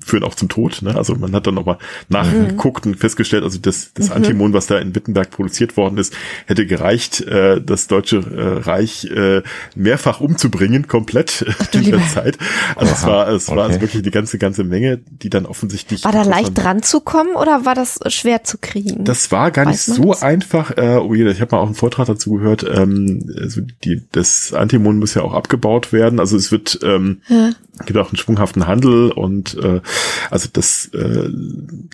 führen 0.05 0.23
auch 0.23 0.35
zum 0.35 0.49
Tod. 0.49 0.81
Ne? 0.81 0.95
Also 0.95 1.15
man 1.15 1.33
hat 1.33 1.47
dann 1.47 1.55
nochmal 1.55 1.77
nachgeguckt 2.07 2.85
mhm. 2.85 2.93
und 2.93 2.97
festgestellt, 2.97 3.43
also 3.43 3.57
das, 3.59 3.91
das 3.93 4.09
mhm. 4.09 4.15
Antimon, 4.15 4.53
was 4.53 4.67
da 4.67 4.77
in 4.77 4.93
Wittenberg 4.95 5.31
produziert 5.31 5.77
worden 5.77 5.97
ist, 5.97 6.13
hätte 6.45 6.65
gereicht, 6.67 7.21
äh, 7.21 7.59
das 7.59 7.87
Deutsche 7.87 8.17
äh, 8.17 8.59
Reich 8.59 9.05
äh, 9.05 9.41
mehrfach 9.75 10.21
umzubringen, 10.21 10.87
komplett 10.87 11.45
Ach, 11.59 11.73
in 11.73 11.91
der 11.91 12.07
Zeit. 12.07 12.37
Also 12.75 12.91
Aha. 12.91 12.97
es 12.97 13.07
war, 13.07 13.27
es 13.29 13.47
okay. 13.49 13.57
war 13.57 13.65
also 13.65 13.81
wirklich 13.81 14.03
die 14.03 14.11
ganze, 14.11 14.37
ganze 14.37 14.63
Menge, 14.63 14.97
die 14.97 15.29
dann 15.29 15.45
offensichtlich. 15.45 16.03
War 16.03 16.11
da 16.11 16.23
leicht 16.23 16.55
dran 16.55 16.83
zu 16.83 17.01
kommen 17.01 17.35
oder 17.35 17.65
war 17.65 17.73
das 17.73 17.99
schwer 18.07 18.43
zu 18.43 18.59
kriegen? 18.59 19.03
Das 19.05 19.31
war 19.31 19.49
gar 19.49 19.65
Weiß 19.65 19.87
nicht 19.87 19.97
so 19.97 20.09
das? 20.09 20.21
einfach. 20.21 20.77
Äh, 20.77 20.97
oh 20.97 21.15
je, 21.15 21.29
ich 21.29 21.41
habe 21.41 21.55
mal 21.55 21.61
auch 21.61 21.67
einen 21.67 21.75
Vortrag 21.75 22.07
dazu 22.07 22.33
gehört. 22.33 22.63
Ähm, 22.63 23.27
also 23.41 23.61
die, 23.83 24.03
das 24.11 24.53
Antimon 24.53 24.99
muss 24.99 25.15
ja 25.15 25.23
auch 25.23 25.33
abgebaut 25.33 25.91
werden. 25.91 26.19
Also 26.19 26.37
es 26.37 26.51
wird 26.51 26.79
ähm, 26.83 27.21
ja 27.27 27.49
gibt 27.85 27.97
auch 27.97 28.09
einen 28.09 28.17
schwunghaften 28.17 28.67
Handel 28.67 29.11
und 29.11 29.57
äh, 29.57 29.81
also 30.29 30.47
das 30.51 30.91
äh, 30.93 31.29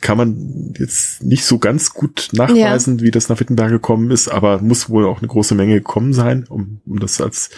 kann 0.02 0.18
man 0.18 0.74
jetzt 0.78 1.24
nicht 1.24 1.46
so 1.46 1.58
ganz 1.58 1.94
gut 1.94 2.30
nachweisen, 2.34 2.98
ja. 3.00 3.04
wie 3.04 3.12
das 3.12 3.30
nach 3.30 3.40
Wittenberg 3.40 3.70
gekommen 3.70 4.12
ist, 4.12 4.28
aber 4.28 4.62
muss 4.62 4.90
wohl 4.90 5.06
auch 5.06 5.20
eine 5.20 5.28
große 5.28 5.56
Menge 5.56 5.76
gekommen 5.76 6.14
sein, 6.14 6.46
um, 6.50 6.82
um 6.86 7.00
das 7.00 7.22
als 7.22 7.50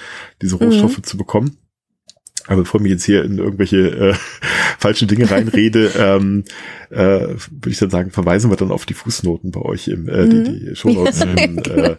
diese 0.42 0.56
Rohstoffe 0.56 0.98
mhm. 0.98 1.04
zu 1.04 1.18
bekommen. 1.18 1.58
Aber 2.48 2.62
bevor 2.62 2.80
ich 2.80 2.84
mich 2.84 2.92
jetzt 2.92 3.06
hier 3.06 3.24
in 3.24 3.38
irgendwelche 3.38 3.78
äh, 3.78 4.14
falschen 4.80 5.08
Dinge 5.08 5.30
reinrede, 5.30 5.92
ähm, 5.98 6.44
äh, 6.90 6.96
würde 6.98 7.70
ich 7.70 7.78
dann 7.78 7.90
sagen, 7.90 8.12
verweisen 8.12 8.52
wir 8.52 8.58
dann 8.58 8.72
auf 8.72 8.86
die 8.86 8.94
Fußnoten 8.94 9.52
bei 9.52 9.62
euch 9.62 9.88
im 9.88 10.10
äh, 10.10 10.26
mhm. 10.26 10.44
die, 10.44 10.66
die 10.66 10.76
Shownotes 10.76 11.22
in, 11.22 11.58
äh, 11.60 11.96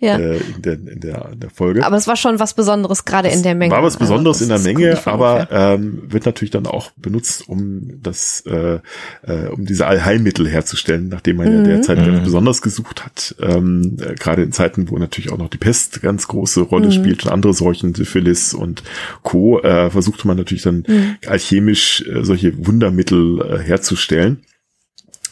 ja. 0.00 0.16
äh, 0.18 0.36
in, 0.38 0.62
der, 0.62 0.72
in, 0.72 1.00
der, 1.00 1.28
in 1.32 1.40
der 1.40 1.50
Folge. 1.50 1.86
Aber 1.86 1.96
es 1.96 2.06
war 2.08 2.16
schon 2.16 2.40
was 2.40 2.54
Besonderes 2.54 3.04
gerade 3.04 3.28
in 3.28 3.42
der 3.42 3.54
Menge. 3.54 3.72
War 3.72 3.82
was 3.82 3.96
Besonderes 3.96 4.42
also, 4.42 4.52
in 4.52 4.62
der 4.62 4.72
Menge, 4.74 5.06
aber 5.06 5.48
ähm, 5.52 6.02
wird 6.08 6.26
natürlich 6.26 6.50
dann 6.50 6.66
auch 6.66 6.90
benutzt, 6.96 7.48
um 7.48 8.02
das, 8.02 8.42
äh, 8.46 8.80
äh, 9.22 9.48
um 9.50 9.64
diese 9.66 9.86
Allheilmittel 9.86 10.48
herzustellen, 10.48 11.08
nachdem 11.08 11.36
man 11.36 11.48
mhm. 11.48 11.58
ja 11.58 11.76
derzeit 11.76 11.98
mhm. 11.98 12.06
ganz 12.06 12.24
besonders 12.24 12.62
gesucht 12.62 13.04
hat. 13.04 13.36
Ähm, 13.40 13.98
äh, 14.00 14.14
gerade 14.14 14.42
in 14.42 14.52
Zeiten, 14.52 14.90
wo 14.90 14.98
natürlich 14.98 15.30
auch 15.30 15.38
noch 15.38 15.50
die 15.50 15.58
Pest 15.58 16.02
ganz 16.02 16.26
große 16.26 16.62
Rolle 16.62 16.86
mhm. 16.86 16.92
spielt 16.92 17.24
und 17.24 17.30
andere 17.30 17.54
Seuchen, 17.54 17.94
Syphilis 17.94 18.52
und 18.52 18.82
Co. 19.22 19.60
Äh, 19.60 19.73
versuchte 19.90 20.26
man 20.26 20.36
natürlich 20.36 20.62
dann 20.62 20.84
mhm. 20.86 21.16
alchemisch 21.26 22.04
äh, 22.06 22.24
solche 22.24 22.66
Wundermittel 22.66 23.40
äh, 23.40 23.58
herzustellen. 23.58 24.44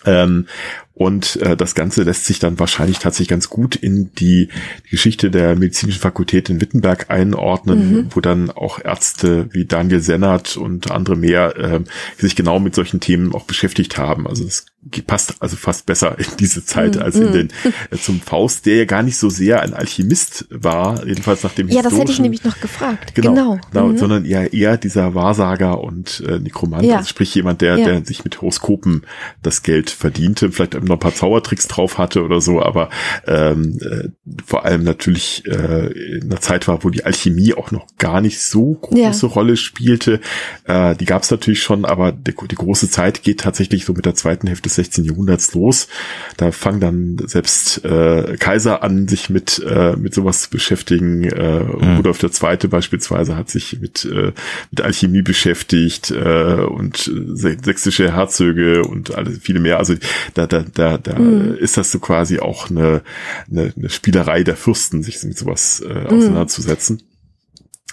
Ähm, 0.04 0.46
Und 0.94 1.36
äh, 1.36 1.56
das 1.56 1.74
Ganze 1.74 2.02
lässt 2.02 2.26
sich 2.26 2.38
dann 2.38 2.58
wahrscheinlich 2.58 2.98
tatsächlich 2.98 3.28
ganz 3.28 3.48
gut 3.48 3.76
in 3.76 4.12
die 4.14 4.48
Geschichte 4.90 5.30
der 5.30 5.56
medizinischen 5.56 6.00
Fakultät 6.00 6.50
in 6.50 6.60
Wittenberg 6.60 7.10
einordnen, 7.10 7.92
mhm. 7.92 8.06
wo 8.10 8.20
dann 8.20 8.50
auch 8.50 8.78
Ärzte 8.78 9.48
wie 9.52 9.64
Daniel 9.64 10.00
Sennert 10.00 10.56
und 10.56 10.90
andere 10.90 11.16
mehr 11.16 11.56
äh, 11.56 11.80
sich 12.18 12.36
genau 12.36 12.60
mit 12.60 12.74
solchen 12.74 13.00
Themen 13.00 13.34
auch 13.34 13.44
beschäftigt 13.44 13.96
haben. 13.96 14.26
Also 14.26 14.44
es 14.44 14.66
passt 15.06 15.36
also 15.40 15.56
fast 15.56 15.86
besser 15.86 16.18
in 16.18 16.26
diese 16.40 16.64
Zeit 16.64 16.96
mhm. 16.96 17.02
als 17.02 17.16
in 17.16 17.32
den 17.32 17.48
äh, 17.90 17.96
zum 17.96 18.20
Faust, 18.20 18.66
der 18.66 18.76
ja 18.76 18.84
gar 18.84 19.02
nicht 19.02 19.16
so 19.16 19.30
sehr 19.30 19.62
ein 19.62 19.74
Alchemist 19.74 20.46
war, 20.50 21.06
jedenfalls 21.06 21.42
nach 21.44 21.52
dem 21.52 21.68
Ja, 21.68 21.82
das 21.82 21.96
hätte 21.96 22.10
ich 22.10 22.18
nämlich 22.18 22.44
noch 22.44 22.60
gefragt. 22.60 23.14
Genau, 23.14 23.30
genau. 23.30 23.60
genau 23.70 23.86
mhm. 23.88 23.98
sondern 23.98 24.24
eher 24.24 24.52
eher 24.52 24.76
dieser 24.76 25.14
Wahrsager 25.14 25.80
und 25.80 26.22
äh, 26.26 26.38
Nekromant, 26.38 26.84
ja. 26.84 26.96
also 26.96 27.08
sprich 27.08 27.34
jemand, 27.34 27.60
der 27.60 27.78
ja. 27.78 27.84
der 27.86 28.04
sich 28.04 28.24
mit 28.24 28.40
Horoskopen 28.40 29.06
das 29.42 29.62
Geld 29.62 29.88
verdiente, 29.88 30.50
vielleicht 30.50 30.74
noch 30.88 30.96
ein 30.96 31.00
paar 31.00 31.14
Zaubertricks 31.14 31.68
drauf 31.68 31.98
hatte 31.98 32.22
oder 32.22 32.40
so, 32.40 32.62
aber 32.62 32.90
ähm, 33.26 33.78
äh, 33.80 34.08
vor 34.44 34.64
allem 34.64 34.84
natürlich 34.84 35.44
äh, 35.46 36.18
in 36.18 36.24
einer 36.24 36.40
Zeit 36.40 36.68
war, 36.68 36.84
wo 36.84 36.90
die 36.90 37.04
Alchemie 37.04 37.54
auch 37.54 37.70
noch 37.70 37.86
gar 37.98 38.20
nicht 38.20 38.40
so 38.40 38.74
große 38.74 39.26
ja. 39.26 39.32
Rolle 39.32 39.56
spielte. 39.56 40.20
Äh, 40.64 40.94
die 40.96 41.04
gab 41.04 41.22
es 41.22 41.30
natürlich 41.30 41.62
schon, 41.62 41.84
aber 41.84 42.12
die, 42.12 42.34
die 42.50 42.54
große 42.54 42.90
Zeit 42.90 43.22
geht 43.22 43.40
tatsächlich 43.40 43.84
so 43.84 43.92
mit 43.92 44.06
der 44.06 44.14
zweiten 44.14 44.46
Hälfte 44.46 44.64
des 44.64 44.76
16. 44.76 45.04
Jahrhunderts 45.04 45.54
los. 45.54 45.88
Da 46.36 46.52
fangen 46.52 46.80
dann 46.80 47.16
selbst 47.26 47.84
äh, 47.84 48.36
Kaiser 48.38 48.82
an, 48.82 49.08
sich 49.08 49.30
mit, 49.30 49.62
äh, 49.68 49.96
mit 49.96 50.14
sowas 50.14 50.42
zu 50.42 50.50
beschäftigen. 50.50 51.24
Äh, 51.24 51.60
mhm. 51.60 51.96
Rudolf 51.96 52.22
II. 52.22 52.68
beispielsweise 52.68 53.36
hat 53.36 53.50
sich 53.50 53.80
mit, 53.80 54.04
äh, 54.04 54.32
mit 54.70 54.80
Alchemie 54.80 55.22
beschäftigt 55.22 56.10
äh, 56.10 56.62
und 56.62 57.10
sächsische 57.34 58.12
Herzöge 58.14 58.84
und 58.84 59.14
alle, 59.14 59.30
viele 59.32 59.60
mehr. 59.60 59.78
Also 59.78 59.94
da, 60.34 60.46
da, 60.46 60.64
da, 60.74 60.98
da 60.98 61.18
mhm. 61.18 61.54
ist 61.54 61.76
das 61.76 61.90
so 61.90 61.98
quasi 61.98 62.38
auch 62.38 62.70
eine, 62.70 63.02
eine, 63.50 63.72
eine 63.76 63.90
Spielerei 63.90 64.42
der 64.42 64.56
Fürsten, 64.56 65.02
sich 65.02 65.22
mit 65.22 65.38
sowas 65.38 65.80
äh, 65.80 65.92
mhm. 65.92 66.06
auseinanderzusetzen. 66.06 67.02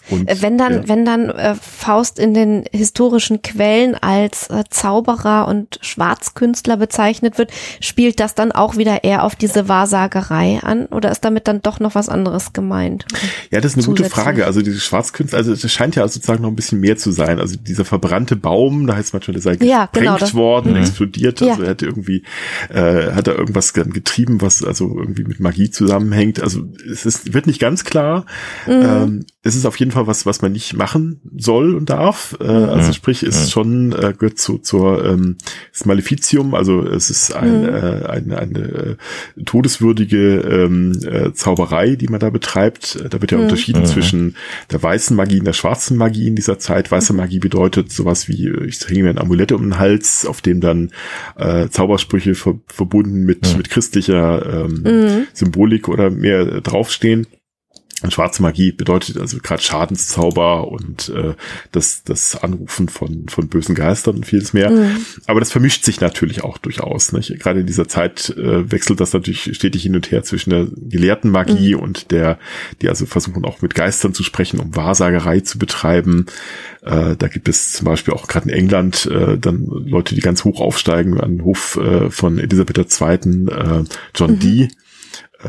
Und, 0.10 0.30
äh, 0.30 0.41
wenn 0.41 0.57
dann, 0.57 0.74
ja. 0.74 0.88
wenn 0.88 1.05
dann 1.05 1.30
äh, 1.30 1.55
Faust 1.55 2.20
in 2.20 2.34
den 2.34 2.66
historischen 2.72 3.41
Quellen 3.41 3.95
als 3.95 4.49
äh, 4.49 4.64
Zauberer 4.70 5.47
und 5.47 5.80
Schwarzkünstler 5.82 6.78
bezeichnet 6.78 7.38
wird, 7.38 7.51
spielt 7.80 8.20
das 8.20 8.36
dann 8.36 8.51
auch 8.51 8.78
wieder 8.78 9.03
eher 9.03 9.24
auf 9.24 9.36
diese 9.36 9.68
Wahrsagerei 9.68 10.60
an 10.64 10.86
oder 10.88 11.12
ist 11.12 11.22
damit 11.22 11.47
dann 11.47 11.62
doch 11.62 11.80
noch 11.80 11.95
was 11.95 12.10
anderes 12.10 12.53
gemeint? 12.53 13.05
Ja, 13.51 13.62
das 13.62 13.74
ist 13.74 13.78
eine 13.78 13.88
gute 13.88 14.10
Frage. 14.10 14.45
Also 14.45 14.62
diese 14.62 14.80
Schwarzkünstler, 14.80 15.38
also 15.38 15.53
es 15.53 15.72
scheint 15.72 15.95
ja 15.95 16.07
sozusagen 16.07 16.41
noch 16.41 16.49
ein 16.49 16.55
bisschen 16.55 16.80
mehr 16.80 16.97
zu 16.97 17.12
sein. 17.12 17.39
Also 17.39 17.57
dieser 17.57 17.86
verbrannte 17.86 18.36
Baum, 18.36 18.88
da 18.88 18.95
heißt 18.95 19.14
manchmal, 19.14 19.34
der 19.34 19.41
sei 19.41 19.66
ja, 19.66 19.86
gesprengt 19.86 20.20
genau, 20.20 20.34
worden, 20.34 20.72
mhm. 20.72 20.80
explodiert. 20.80 21.41
Also 21.41 21.62
ja. 21.62 21.64
er 21.64 21.70
hätte 21.70 21.86
irgendwie, 21.86 22.24
äh, 22.70 23.12
hat 23.14 23.28
er 23.28 23.38
irgendwas 23.38 23.74
getrieben, 23.74 24.41
was 24.41 24.64
also 24.64 24.97
irgendwie 24.97 25.24
mit 25.24 25.39
Magie 25.39 25.70
zusammenhängt. 25.70 26.41
Also 26.41 26.64
es 26.91 27.05
ist, 27.05 27.34
wird 27.34 27.47
nicht 27.47 27.60
ganz 27.60 27.84
klar. 27.84 28.26
Mhm. 28.68 28.74
Ähm, 28.74 29.26
es 29.43 29.55
ist 29.55 29.66
auf 29.66 29.78
jeden 29.78 29.91
Fall 29.91 29.99
was, 30.08 30.26
was 30.26 30.41
man 30.41 30.52
nicht 30.52 30.74
machen 30.76 31.22
soll 31.38 31.76
und 31.76 31.89
darf. 31.89 32.38
Äh, 32.39 32.43
mhm. 32.43 32.70
Also 32.70 32.93
sprich, 32.93 33.24
ist 33.24 33.45
mhm. 33.45 33.50
schon 33.50 33.91
äh, 33.93 34.14
gehört 34.18 34.39
zu 34.39 34.58
zur 34.58 35.06
ähm, 35.06 35.38
ist 35.74 35.86
Maleficium. 35.86 36.54
Also 36.56 36.82
es 36.82 37.10
ist 37.10 37.36
ein, 37.36 37.62
mhm. 37.62 37.70
äh, 37.70 38.06
eine, 38.08 38.38
eine 38.38 38.60
äh, 38.60 38.95
todeswürdige 39.45 40.39
ähm, 40.39 41.00
äh, 41.06 41.34
Zauberei, 41.34 41.95
die 41.95 42.08
man 42.08 42.20
da 42.20 42.30
betreibt. 42.30 43.04
Da 43.10 43.22
wird 43.22 43.32
ja 43.32 43.38
mhm. 43.38 43.45
unterschieden 43.45 43.82
mhm. 43.82 43.86
zwischen 43.86 44.36
der 44.72 44.82
weißen 44.82 45.16
Magie 45.16 45.39
und 45.39 45.45
der 45.45 45.54
schwarzen 45.54 45.97
Magie 45.97 46.28
in 46.28 46.36
dieser 46.36 46.60
Zeit. 46.60 46.91
Weiße 46.91 47.14
mhm. 47.14 47.18
Magie 47.20 47.39
bedeutet 47.39 47.91
sowas 47.91 48.28
wie 48.28 48.50
ich 48.68 48.88
hänge 48.88 49.04
mir 49.04 49.10
ein 49.10 49.18
Amulett 49.18 49.52
um 49.52 49.62
den 49.62 49.80
Hals, 49.80 50.26
auf 50.26 50.41
dem 50.41 50.62
dann 50.62 50.91
äh, 51.38 51.70
Zaubersprüche 51.70 52.36
ver 52.36 52.56
verbunden 52.68 53.26
mit 53.26 53.58
mit 53.58 53.70
christlicher 53.70 54.66
ähm, 54.66 55.28
Symbolik 55.34 55.88
oder 55.88 56.10
mehr 56.10 56.62
draufstehen. 56.62 57.28
Und 58.02 58.14
schwarze 58.14 58.41
Magie 58.41 58.72
bedeutet 58.72 59.18
also 59.18 59.38
gerade 59.39 59.62
Schadenszauber 59.62 60.70
und 60.70 61.10
äh, 61.10 61.34
das, 61.72 62.04
das 62.04 62.41
Anrufen 62.41 62.88
von, 62.88 63.28
von 63.28 63.50
bösen 63.50 63.76
Geistern 63.76 64.18
und 64.18 64.26
vieles 64.26 64.54
mehr. 64.54 64.70
Mhm. 64.70 65.06
Aber 65.28 65.41
das 65.41 65.52
vermischt 65.52 65.84
sich 65.84 66.00
natürlich 66.00 66.43
auch 66.43 66.58
durchaus. 66.58 67.12
Nicht? 67.12 67.39
Gerade 67.39 67.60
in 67.60 67.68
dieser 67.68 67.89
Zeit 67.89 68.30
äh, 68.38 68.72
wechselt 68.72 69.02
das 69.02 69.12
natürlich 69.12 69.54
stetig 69.54 69.84
hin 69.84 69.95
und 69.95 70.12
her 70.12 70.24
zwischen 70.24 70.50
der 70.52 70.68
gelehrten 70.76 71.30
Magie 71.30 71.76
mhm. 71.76 71.82
und 71.82 72.12
der, 72.12 72.39
die 72.82 72.88
also 72.88 73.06
versuchen 73.06 73.43
auch 73.43 73.62
mit 73.62 73.76
Geistern 73.76 74.14
zu 74.14 74.24
sprechen, 74.24 74.60
um 74.60 74.76
Wahrsagerei 74.76 75.41
zu 75.41 75.60
betreiben. 75.60 76.28
Äh, 76.82 77.18
da 77.18 77.28
gibt 77.28 77.50
es 77.50 77.74
zum 77.74 77.86
Beispiel 77.86 78.14
auch 78.14 78.28
gerade 78.28 78.50
in 78.50 78.56
England 78.56 79.08
äh, 79.08 79.38
dann 79.38 79.66
Leute, 79.66 80.16
die 80.16 80.22
ganz 80.22 80.45
hoch 80.45 80.62
aufsteigen 80.62 81.20
an 81.20 81.38
den 81.38 81.43
Hof 81.43 81.78
äh, 81.78 82.10
von 82.10 82.39
Elisabeth 82.39 82.78
II., 82.78 83.47
äh, 83.50 83.84
John 84.16 84.32
mhm. 84.32 84.39
Dee 84.39 84.70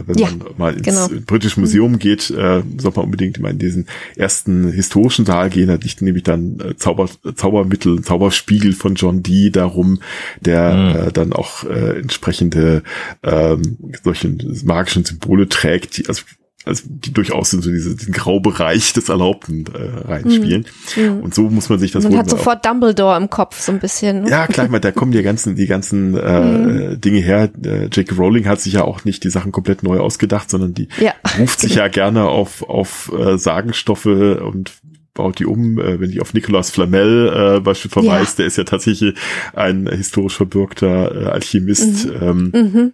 wenn 0.06 0.18
ja, 0.18 0.28
man 0.28 0.42
mal 0.56 0.74
ins 0.74 0.82
genau. 0.82 1.08
Britische 1.26 1.60
Museum 1.60 1.98
geht, 1.98 2.30
äh, 2.30 2.62
soll 2.78 2.92
man 2.94 3.04
unbedingt 3.06 3.38
immer 3.38 3.50
in 3.50 3.58
diesen 3.58 3.86
ersten 4.16 4.70
historischen 4.70 5.26
Saal 5.26 5.50
gehen. 5.50 5.68
Da 5.68 5.74
liegt 5.74 6.00
nämlich 6.02 6.22
dann 6.22 6.60
äh, 6.60 6.76
Zauber, 6.76 7.08
Zaubermittel, 7.34 8.02
Zauberspiegel 8.02 8.72
von 8.72 8.94
John 8.94 9.22
Dee 9.22 9.50
darum, 9.50 10.00
der 10.40 10.74
mhm. 10.74 11.08
äh, 11.08 11.12
dann 11.12 11.32
auch 11.32 11.64
äh, 11.64 11.98
entsprechende 11.98 12.82
ähm, 13.22 13.78
solchen 14.04 14.60
magischen 14.64 15.04
Symbole 15.04 15.48
trägt, 15.48 15.96
die, 15.96 16.06
also 16.06 16.22
also 16.66 16.82
die 16.86 17.12
durchaus 17.12 17.52
in 17.54 17.62
so 17.62 17.70
diese, 17.70 17.96
diesen 17.96 18.12
Graubereich 18.12 18.92
des 18.92 19.08
Erlaubten 19.08 19.64
äh, 19.66 20.06
reinspielen. 20.06 20.66
Mhm. 20.94 21.20
Und 21.20 21.34
so 21.34 21.42
muss 21.48 21.70
man 21.70 21.78
sich 21.78 21.90
das 21.90 22.04
Man 22.04 22.18
hat 22.18 22.28
sofort 22.28 22.66
Dumbledore 22.66 23.16
im 23.16 23.30
Kopf 23.30 23.58
so 23.60 23.72
ein 23.72 23.80
bisschen. 23.80 24.22
Ne? 24.22 24.30
Ja, 24.30 24.46
klar, 24.46 24.66
ich 24.66 24.70
meine, 24.70 24.82
da 24.82 24.92
kommen 24.92 25.12
die 25.12 25.22
ganzen, 25.22 25.56
die 25.56 25.66
ganzen 25.66 26.14
äh, 26.16 26.40
mhm. 26.40 27.00
Dinge 27.00 27.20
her. 27.20 27.50
Äh, 27.64 27.86
J.K. 27.86 28.14
Rowling 28.14 28.46
hat 28.46 28.60
sich 28.60 28.74
ja 28.74 28.84
auch 28.84 29.04
nicht 29.04 29.24
die 29.24 29.30
Sachen 29.30 29.52
komplett 29.52 29.82
neu 29.82 30.00
ausgedacht, 30.00 30.50
sondern 30.50 30.74
die 30.74 30.88
ja, 31.00 31.14
ruft 31.38 31.60
sich 31.60 31.76
ja 31.76 31.88
gerne 31.88 32.24
auf, 32.28 32.62
auf 32.62 33.10
äh, 33.18 33.38
Sagenstoffe 33.38 34.06
und 34.06 34.72
baut 35.14 35.38
die 35.38 35.46
um, 35.46 35.78
äh, 35.78 35.98
wenn 35.98 36.10
ich 36.10 36.20
auf 36.20 36.34
Nicolas 36.34 36.70
Flamel 36.70 37.56
äh, 37.56 37.60
beispielsweise 37.60 38.06
verweist, 38.06 38.38
ja. 38.38 38.42
der 38.42 38.46
ist 38.46 38.58
ja 38.58 38.64
tatsächlich 38.64 39.14
ein 39.54 39.88
historisch 39.88 40.36
verbürgter 40.36 41.22
äh, 41.22 41.24
Alchemist. 41.30 42.06
Mhm. 42.06 42.12
Ähm, 42.20 42.52
mhm 42.52 42.92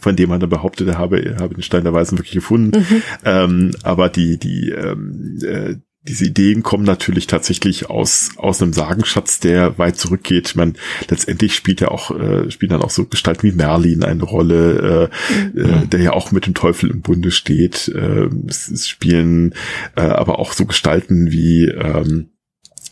von 0.00 0.16
dem 0.16 0.28
man 0.28 0.40
dann 0.40 0.50
behauptet, 0.50 0.88
er 0.88 0.98
habe, 0.98 1.24
er 1.24 1.38
habe 1.38 1.54
den 1.54 1.62
Stein 1.62 1.84
der 1.84 1.94
Weisen 1.94 2.18
wirklich 2.18 2.34
gefunden. 2.34 2.78
Mhm. 2.78 3.02
Ähm, 3.24 3.70
aber 3.82 4.08
die, 4.08 4.38
die, 4.38 4.70
ähm, 4.70 5.38
äh, 5.42 5.76
diese 6.08 6.26
Ideen 6.26 6.62
kommen 6.62 6.84
natürlich 6.84 7.26
tatsächlich 7.26 7.90
aus 7.90 8.30
aus 8.36 8.62
einem 8.62 8.72
Sagenschatz, 8.72 9.40
der 9.40 9.78
weit 9.78 9.96
zurückgeht. 9.96 10.56
Man 10.56 10.74
letztendlich 11.08 11.54
spielt 11.54 11.80
ja 11.80 11.88
auch 11.88 12.10
äh, 12.10 12.50
spielt 12.50 12.72
dann 12.72 12.82
auch 12.82 12.90
so 12.90 13.04
Gestalten 13.04 13.42
wie 13.42 13.52
Merlin 13.52 14.02
eine 14.04 14.22
Rolle, 14.22 15.10
äh, 15.34 15.58
mhm. 15.58 15.64
äh, 15.64 15.86
der 15.86 16.00
ja 16.00 16.12
auch 16.12 16.32
mit 16.32 16.46
dem 16.46 16.54
Teufel 16.54 16.90
im 16.90 17.02
Bunde 17.02 17.30
steht. 17.30 17.88
Äh, 17.88 18.28
es, 18.46 18.68
es 18.68 18.88
spielen 18.88 19.54
äh, 19.96 20.02
aber 20.02 20.38
auch 20.38 20.52
so 20.52 20.64
Gestalten 20.64 21.30
wie 21.30 21.66
ähm, 21.66 22.30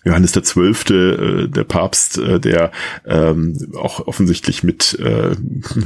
Johannes 0.06 0.32
der 0.32 0.44
Zwölfte, 0.44 1.46
äh, 1.46 1.48
der 1.48 1.64
Papst, 1.64 2.18
äh, 2.18 2.38
der 2.38 2.70
ähm, 3.04 3.56
auch 3.74 4.06
offensichtlich 4.06 4.62
mit 4.62 4.96
äh, 5.00 5.34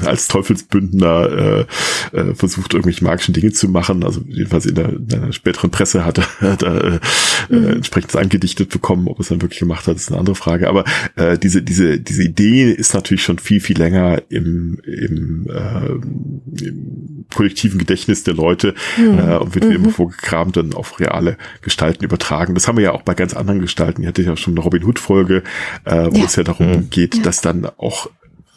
als 0.04 0.28
Teufelsbündner 0.28 1.66
äh, 2.12 2.16
äh, 2.16 2.34
versucht, 2.34 2.74
irgendwelche 2.74 3.02
magischen 3.02 3.32
Dinge 3.32 3.52
zu 3.52 3.68
machen. 3.68 4.04
Also 4.04 4.20
jedenfalls 4.28 4.66
in 4.66 4.74
der, 4.74 4.90
in 4.90 5.08
der 5.08 5.32
späteren 5.32 5.70
Presse 5.70 6.04
hat 6.04 6.18
er, 6.18 6.40
hat 6.52 6.62
er 6.62 6.84
äh, 6.84 7.00
mhm. 7.48 7.68
entsprechendes 7.68 8.16
angedichtet 8.16 8.68
bekommen. 8.68 9.08
Ob 9.08 9.20
es 9.20 9.28
dann 9.28 9.40
wirklich 9.40 9.60
gemacht 9.60 9.86
hat, 9.86 9.96
ist 9.96 10.10
eine 10.10 10.18
andere 10.18 10.36
Frage. 10.36 10.68
Aber 10.68 10.84
äh, 11.16 11.38
diese, 11.38 11.62
diese, 11.62 11.98
diese 11.98 12.22
Idee 12.22 12.70
ist 12.70 12.92
natürlich 12.92 13.22
schon 13.22 13.38
viel, 13.38 13.60
viel 13.60 13.78
länger 13.78 14.22
im, 14.28 14.80
im, 14.84 15.46
äh, 15.48 16.66
im 16.66 17.24
kollektiven 17.34 17.78
Gedächtnis 17.78 18.22
der 18.22 18.34
Leute 18.34 18.74
mhm. 18.98 19.18
äh, 19.18 19.36
und 19.36 19.54
wird 19.54 19.64
mhm. 19.64 19.72
immer 19.72 19.90
vorgekramt 19.90 20.56
dann 20.56 20.74
auf 20.74 21.00
reale 21.00 21.38
Gestalten 21.62 22.04
übertragen. 22.04 22.54
Das 22.54 22.68
haben 22.68 22.76
wir 22.76 22.84
ja 22.84 22.92
auch 22.92 23.02
bei 23.02 23.14
ganz 23.14 23.34
anderen 23.34 23.60
Gestalten 23.60 24.02
hatte 24.10 24.22
ja 24.22 24.36
schon 24.36 24.54
eine 24.54 24.60
Robin 24.60 24.84
Hood 24.84 24.98
Folge, 24.98 25.42
äh, 25.84 26.08
wo 26.10 26.18
ja. 26.18 26.24
es 26.24 26.36
ja 26.36 26.44
darum 26.44 26.70
mhm. 26.70 26.90
geht, 26.90 27.16
ja. 27.16 27.22
dass 27.22 27.40
dann 27.40 27.64
auch 27.64 28.08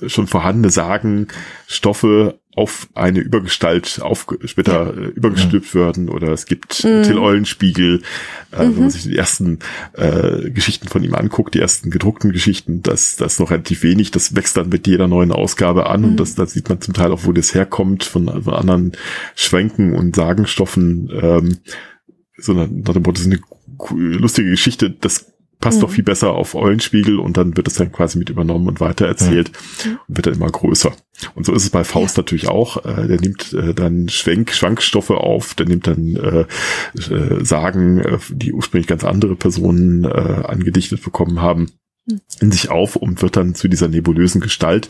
schon 0.07 0.27
vorhandene 0.27 0.69
Sagen, 0.69 1.27
Stoffe 1.67 2.39
auf 2.55 2.87
eine 2.93 3.19
Übergestalt 3.19 3.99
auf, 4.01 4.27
später 4.45 4.93
ja. 4.95 5.01
äh, 5.01 5.07
übergestülpt 5.07 5.73
mhm. 5.73 5.79
werden 5.79 6.09
oder 6.09 6.29
es 6.29 6.45
gibt 6.45 6.83
mhm. 6.83 7.03
Till 7.03 7.17
Eulenspiegel, 7.17 8.01
äh, 8.51 8.65
mhm. 8.65 8.75
wenn 8.75 8.79
man 8.81 8.89
sich 8.91 9.03
die 9.03 9.17
ersten 9.17 9.59
äh, 9.93 10.51
Geschichten 10.51 10.87
von 10.87 11.03
ihm 11.03 11.15
anguckt, 11.15 11.55
die 11.55 11.59
ersten 11.59 11.89
gedruckten 11.89 12.31
Geschichten, 12.31 12.83
das, 12.83 13.15
das 13.15 13.33
ist 13.33 13.39
noch 13.39 13.49
relativ 13.49 13.81
wenig, 13.81 14.11
das 14.11 14.35
wächst 14.35 14.55
dann 14.55 14.69
mit 14.69 14.85
jeder 14.85 15.07
neuen 15.07 15.31
Ausgabe 15.31 15.87
an 15.87 16.03
und 16.03 16.11
mhm. 16.11 16.17
das, 16.17 16.35
da 16.35 16.45
sieht 16.45 16.69
man 16.69 16.79
zum 16.79 16.93
Teil 16.93 17.11
auch, 17.11 17.25
wo 17.25 17.31
das 17.31 17.55
herkommt 17.55 18.03
von, 18.03 18.43
von 18.43 18.53
anderen 18.53 18.91
Schwenken 19.35 19.93
und 19.93 20.15
Sagenstoffen, 20.15 21.09
ähm, 21.11 21.57
sondern 22.37 22.81
nach 22.81 22.93
dem 22.93 23.01
Motto, 23.01 23.13
das 23.13 23.21
ist 23.21 23.27
eine 23.27 24.19
lustige 24.19 24.49
Geschichte, 24.51 24.91
das 24.91 25.32
passt 25.64 25.78
mhm. 25.78 25.82
doch 25.84 25.91
viel 25.91 26.03
besser 26.03 26.34
auf 26.34 26.55
Eulenspiegel 26.55 27.20
und 27.20 27.38
dann 27.38 27.55
wird 27.55 27.70
es 27.70 27.76
dann 27.76 27.89
quasi 27.89 28.18
mit 28.20 28.30
übernommen 28.30 28.68
und 28.68 28.82
weitererzählt 28.82 29.49
mhm. 29.86 29.99
und 30.09 30.18
wird 30.18 30.28
dann 30.28 30.34
immer 30.34 30.49
größer. 30.49 30.91
Und 31.36 31.45
so 31.45 31.53
ist 31.53 31.64
es 31.64 31.70
bei 31.70 31.86
Faust 31.86 32.18
ja. 32.18 32.22
natürlich 32.22 32.49
auch. 32.49 32.84
Äh, 32.84 33.07
der 33.07 33.22
nimmt 33.22 33.53
äh, 33.53 33.74
dann 33.74 34.09
Schwenk, 34.09 34.51
Schwankstoffe 34.51 35.11
auf, 35.11 35.53
der 35.53 35.68
nimmt 35.68 35.88
dann 35.88 36.18
äh, 36.18 36.45
äh, 37.14 37.45
Sagen, 37.45 37.99
äh, 37.99 38.18
die 38.30 38.51
ursprünglich 38.51 38.88
ganz 38.88 39.05
andere 39.05 39.38
Personen 39.38 40.03
äh, 40.03 40.09
angedichtet 40.09 41.01
bekommen 41.01 41.41
haben 41.41 41.72
in 42.41 42.51
sich 42.51 42.69
auf 42.69 42.97
und 42.97 43.21
wird 43.21 43.37
dann 43.37 43.55
zu 43.55 43.69
dieser 43.69 43.87
nebulösen 43.87 44.41
Gestalt, 44.41 44.89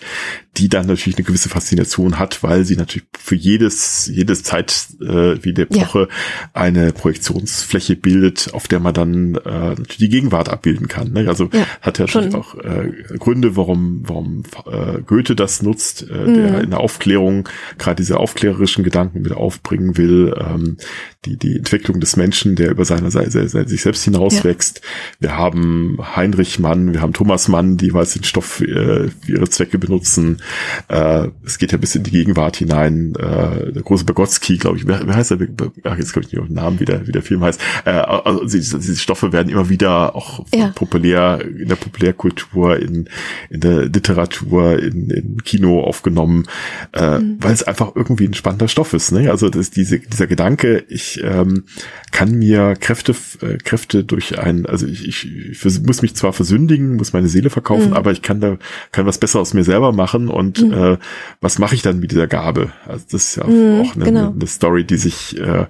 die 0.58 0.68
dann 0.68 0.88
natürlich 0.88 1.18
eine 1.18 1.26
gewisse 1.26 1.48
Faszination 1.48 2.18
hat, 2.18 2.42
weil 2.42 2.66
sie 2.66 2.76
natürlich 2.76 3.08
für 3.20 3.36
jedes, 3.36 4.08
jedes 4.08 4.42
Zeit 4.42 4.88
äh, 5.00 5.44
wie 5.44 5.54
der 5.54 5.66
Epoche 5.66 6.08
ja. 6.10 6.50
eine 6.54 6.92
Projektionsfläche 6.92 7.96
bildet, 7.96 8.52
auf 8.54 8.68
der 8.68 8.80
man 8.80 8.96
dann 8.96 9.36
äh, 9.36 9.76
die 10.00 10.10
Gegenwart 10.10 10.50
abbilden 10.50 10.88
kann. 10.88 11.12
Ne? 11.12 11.28
Also 11.28 11.50
ja, 11.54 11.68
hat 11.82 12.00
ja 12.00 12.06
natürlich 12.06 12.34
auch 12.34 12.56
äh, 12.56 12.92
Gründe, 13.20 13.56
warum, 13.56 14.02
warum 14.08 14.44
äh, 14.66 15.02
Goethe 15.02 15.36
das 15.36 15.62
nutzt, 15.62 16.08
äh, 16.10 16.14
mhm. 16.16 16.34
der 16.34 16.62
in 16.62 16.70
der 16.72 16.80
Aufklärung 16.80 17.48
gerade 17.78 17.98
diese 17.98 18.18
aufklärerischen 18.18 18.84
Gedanken 18.84 19.24
wieder 19.24 19.38
aufbringen 19.38 19.98
will, 19.98 20.34
ähm, 20.40 20.78
die, 21.26 21.38
die 21.38 21.58
Entwicklung 21.58 22.00
des 22.00 22.16
Menschen, 22.16 22.56
der 22.56 22.72
über 22.72 22.86
seine, 22.86 23.12
seine, 23.12 23.30
seine 23.30 23.68
sich 23.68 23.82
selbst 23.84 24.04
hinauswächst. 24.04 24.82
Ja. 24.84 24.90
Wir 25.20 25.38
haben 25.38 26.00
Heinrich 26.16 26.58
Mann, 26.58 26.92
wir 26.92 27.03
haben 27.04 27.14
Thomas 27.14 27.48
Mann, 27.48 27.78
die 27.78 27.94
weiß 27.94 28.14
den 28.14 28.24
Stoff 28.24 28.62
äh, 28.62 29.10
für 29.10 29.32
ihre 29.32 29.50
Zwecke 29.50 29.78
benutzen. 29.78 30.42
Äh, 30.88 31.28
es 31.46 31.58
geht 31.58 31.72
ja 31.72 31.78
bis 31.78 31.96
in 31.96 32.04
die 32.04 32.12
Gegenwart 32.12 32.58
hinein. 32.58 33.14
Äh, 33.16 33.72
der 33.72 33.84
große 33.84 34.06
Bagotzky, 34.06 34.58
glaube 34.58 34.78
ich, 34.78 34.88
wer, 34.88 35.06
wer 35.06 35.16
heißt 35.16 35.32
er? 35.32 35.38
Ach, 35.84 35.98
jetzt 35.98 36.14
komme 36.14 36.26
ich 36.26 36.32
nicht 36.32 36.42
auf 36.42 36.48
den 36.48 36.56
Namen, 36.56 36.80
wie 36.80 36.86
der, 36.86 37.08
wie 37.08 37.12
der 37.12 37.22
Film 37.22 37.44
heißt. 37.44 37.62
Äh, 37.86 37.92
also 37.92 38.46
diese, 38.46 38.80
diese 38.80 38.98
Stoffe 38.98 39.32
werden 39.32 39.50
immer 39.50 39.70
wieder 39.70 40.16
auch 40.16 40.46
ja. 40.54 40.70
populär 40.70 41.44
in 41.46 41.68
der 41.68 41.76
Populärkultur, 41.76 42.80
in, 42.80 43.10
in 43.50 43.60
der 43.60 43.86
Literatur, 43.86 44.80
in, 44.80 45.10
in 45.10 45.44
Kino 45.44 45.82
aufgenommen, 45.82 46.46
äh, 46.94 47.20
mhm. 47.20 47.38
weil 47.40 47.54
es 47.54 47.64
einfach 47.64 47.96
irgendwie 47.96 48.26
ein 48.26 48.34
spannender 48.34 48.68
Stoff 48.68 48.94
ist. 48.94 49.12
Ne? 49.12 49.30
Also 49.30 49.50
das, 49.50 49.72
diese, 49.72 50.00
dieser 50.00 50.28
Gedanke, 50.28 50.84
ich 50.88 51.22
ähm, 51.24 51.66
kann 52.12 52.38
mir 52.38 52.76
Kräfte, 52.80 53.16
äh, 53.42 53.58
Kräfte 53.58 54.04
durch 54.04 54.40
ein, 54.40 54.66
also 54.66 54.88
ich, 54.88 55.08
ich, 55.08 55.28
ich 55.52 55.82
muss 55.82 56.02
mich 56.02 56.16
zwar 56.16 56.34
versündigen, 56.34 56.93
muss 56.98 57.14
meine 57.14 57.28
Seele 57.28 57.50
verkaufen, 57.50 57.90
mhm. 57.90 57.94
aber 57.94 58.12
ich 58.12 58.22
kann 58.22 58.40
da 58.40 58.58
kann 58.92 59.06
was 59.06 59.18
besser 59.18 59.40
aus 59.40 59.54
mir 59.54 59.64
selber 59.64 59.92
machen 59.92 60.30
und 60.30 60.62
mhm. 60.62 60.74
äh, 60.74 60.98
was 61.42 61.60
mache 61.60 61.76
ich 61.76 61.82
dann 61.82 62.00
mit 62.00 62.12
dieser 62.12 62.28
Gabe? 62.28 62.72
Also 62.88 63.06
das 63.12 63.26
ist 63.26 63.36
ja 63.38 63.46
mhm, 63.46 63.82
auch 63.82 63.96
eine, 63.96 64.06
genau. 64.06 64.32
eine, 64.32 64.48
Story, 64.48 64.84
die 64.84 64.98
sich 64.98 65.38
äh, 65.40 65.66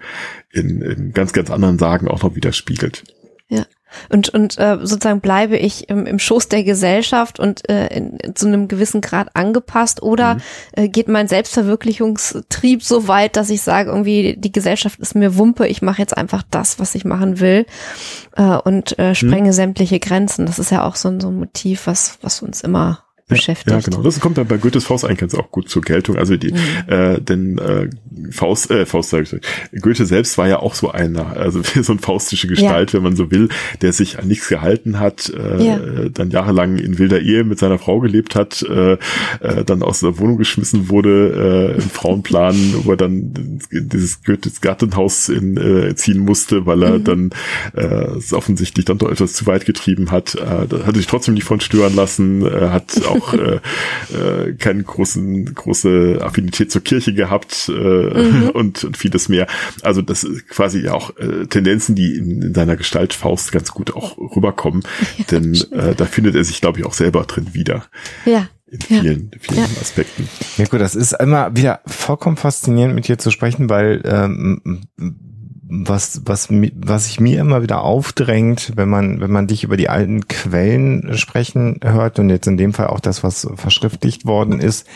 in, 0.52 0.82
in 0.82 1.14
ganz, 1.14 1.34
ganz 1.34 1.50
anderen 1.50 1.80
Sagen 1.80 2.08
auch 2.08 2.24
noch 2.24 2.36
widerspiegelt. 2.36 3.04
Ja. 3.50 3.66
Und, 4.10 4.30
und 4.30 4.58
äh, 4.58 4.78
sozusagen 4.82 5.22
bleibe 5.22 5.58
ich 5.58 5.90
im, 5.90 6.06
im 6.06 6.20
Schoß 6.20 6.50
der 6.50 6.64
Gesellschaft 6.64 7.40
und 7.40 7.68
äh, 7.70 7.88
in, 7.88 8.18
zu 8.36 8.48
einem 8.48 8.68
gewissen 8.68 9.02
Grad 9.02 9.36
angepasst 9.36 10.02
oder 10.02 10.36
mhm. 10.36 10.42
äh, 10.74 10.88
geht 10.90 11.08
mein 11.08 11.28
Selbstverwirklichungstrieb 11.28 12.84
so 12.84 13.08
weit, 13.08 13.36
dass 13.36 13.50
ich 13.50 13.62
sage, 13.62 13.90
irgendwie 13.90 14.36
die 14.38 14.52
Gesellschaft 14.52 15.00
ist 15.00 15.16
mir 15.16 15.38
Wumpe, 15.38 15.68
ich 15.68 15.82
mache 15.82 16.00
jetzt 16.00 16.18
einfach 16.18 16.44
das, 16.50 16.80
was 16.80 16.96
ich 16.96 17.06
machen 17.06 17.40
will 17.40 17.66
äh, 18.36 18.44
und 18.44 18.98
äh, 19.00 19.16
sprenge 19.16 19.50
mhm. 19.50 19.54
sämtliche 19.54 20.00
Grenzen. 20.00 20.46
Das 20.46 20.60
ist 20.60 20.72
ja 20.72 20.84
auch 20.84 20.96
so, 20.96 21.20
so 21.20 21.30
ein 21.30 21.38
Motiv, 21.38 21.88
was, 21.88 22.18
was 22.22 22.42
uns 22.42 22.62
immer 22.62 23.04
beschäftigt. 23.34 23.72
Ja, 23.72 23.80
genau. 23.80 24.02
Das 24.02 24.20
kommt 24.20 24.38
dann 24.38 24.48
bei 24.48 24.58
Goethes 24.58 24.86
Faust 24.86 25.06
eigentlich 25.06 25.34
auch 25.36 25.52
gut 25.52 25.70
zur 25.70 25.82
Geltung. 25.82 26.18
Also 26.18 26.38
die, 26.38 26.52
mhm. 26.52 26.58
äh, 26.88 27.20
denn 27.22 27.58
äh, 27.58 27.90
Faust, 28.32 28.72
äh, 28.72 28.86
Faust 28.86 29.10
sage 29.10 29.42
ich, 29.72 29.82
Goethe 29.82 30.06
selbst 30.06 30.38
war 30.38 30.48
ja 30.48 30.60
auch 30.60 30.76
so 30.76 30.92
einer, 30.92 31.38
also 31.38 31.62
so 31.82 31.94
ein 31.94 32.00
faustische 32.00 32.48
Gestalt, 32.48 32.92
ja. 32.92 32.98
wenn 32.98 33.04
man 33.04 33.16
so 33.16 33.32
will, 33.32 33.50
der 33.82 33.94
sich 33.94 34.20
an 34.20 34.28
nichts 34.28 34.48
gehalten 34.48 35.00
hat, 35.00 35.30
äh, 35.30 35.64
ja. 35.64 35.80
dann 36.10 36.32
jahrelang 36.32 36.78
in 36.78 37.00
wilder 37.00 37.20
Ehe 37.20 37.44
mit 37.44 37.60
seiner 37.60 37.80
Frau 37.80 38.00
gelebt 38.00 38.36
hat, 38.36 38.64
äh, 38.64 38.94
äh, 38.94 39.64
dann 39.66 39.84
aus 39.84 40.00
der 40.00 40.18
Wohnung 40.20 40.38
geschmissen 40.38 40.90
wurde, 40.90 41.76
äh, 41.78 41.82
im 41.82 41.90
Frauenplan, 41.90 42.56
wo 42.84 42.92
er 42.92 42.98
dann 42.98 43.60
dieses 43.72 44.24
Goethes 44.24 44.62
Gartenhaus 44.62 45.30
in, 45.30 45.58
äh, 45.58 45.96
ziehen 45.96 46.20
musste, 46.20 46.66
weil 46.66 46.84
er 46.84 47.00
mhm. 47.00 47.04
dann 47.04 47.30
äh, 47.76 48.18
es 48.18 48.34
offensichtlich 48.34 48.86
dann 48.86 48.98
doch 48.98 49.10
etwas 49.10 49.34
zu 49.34 49.46
weit 49.46 49.66
getrieben 49.66 50.12
hat. 50.12 50.36
Äh, 50.36 50.68
da 50.68 50.86
hat 50.86 50.96
sich 50.96 51.08
trotzdem 51.08 51.34
nicht 51.34 51.44
von 51.44 51.60
stören 51.60 51.96
lassen, 51.96 52.46
äh, 52.46 52.70
hat 52.70 53.06
auch 53.08 53.23
äh, 53.34 53.60
äh, 54.14 54.54
keine 54.56 54.84
großen, 54.84 55.54
große 55.54 56.20
Affinität 56.22 56.72
zur 56.72 56.84
Kirche 56.84 57.14
gehabt 57.14 57.70
äh, 57.70 57.72
mhm. 57.72 58.50
und, 58.54 58.84
und 58.84 58.98
vieles 58.98 59.30
mehr. 59.30 59.48
Also 59.82 60.02
das 60.02 60.24
ist 60.24 60.50
quasi 60.50 60.82
ja 60.82 60.94
auch 60.94 61.16
äh, 61.18 61.46
Tendenzen, 61.48 61.96
die 61.96 62.16
in, 62.16 62.42
in 62.42 62.54
seiner 62.54 62.76
Gestalt 62.76 63.14
Faust 63.14 63.52
ganz 63.52 63.72
gut 63.72 63.96
auch 63.96 64.18
rüberkommen. 64.18 64.84
Ja, 65.18 65.26
denn 65.32 65.54
äh, 65.72 65.94
da 65.96 66.06
findet 66.06 66.36
er 66.36 66.44
sich, 66.44 66.60
glaube 66.60 66.80
ich, 66.80 66.86
auch 66.86 66.94
selber 66.94 67.24
drin 67.26 67.54
wieder. 67.54 67.86
Ja 68.26 68.48
in 68.74 68.82
vielen, 68.82 69.32
ja. 69.32 69.40
vielen 69.40 69.60
ja. 69.60 69.82
Aspekten. 69.82 70.28
Ja 70.58 70.66
gut, 70.66 70.82
das 70.82 70.96
ist 70.96 71.14
immer 71.14 71.56
wieder 71.56 71.82
vollkommen 71.86 72.38
faszinierend 72.38 72.96
mit 72.96 73.08
dir 73.08 73.20
zu 73.20 73.30
sprechen, 73.30 73.70
weil 73.70 74.02
ähm, 74.04 74.82
was, 75.68 76.22
was, 76.26 76.50
was 76.52 77.06
sich 77.06 77.20
mir 77.20 77.40
immer 77.40 77.62
wieder 77.62 77.82
aufdrängt, 77.82 78.74
wenn 78.76 78.90
man, 78.90 79.22
wenn 79.22 79.32
man 79.32 79.48
dich 79.48 79.64
über 79.64 79.78
die 79.78 79.90
alten 79.90 80.28
Quellen 80.28 81.18
sprechen 81.18 81.80
hört 81.84 82.20
und 82.20 82.30
jetzt 82.30 82.48
in 82.48 82.58
dem 82.58 82.74
Fall 82.74 82.88
auch 82.88 83.00
das, 83.00 83.24
was 83.24 83.48
verschriftlicht 83.56 84.26
worden 84.26 84.60
ist, 84.60 84.88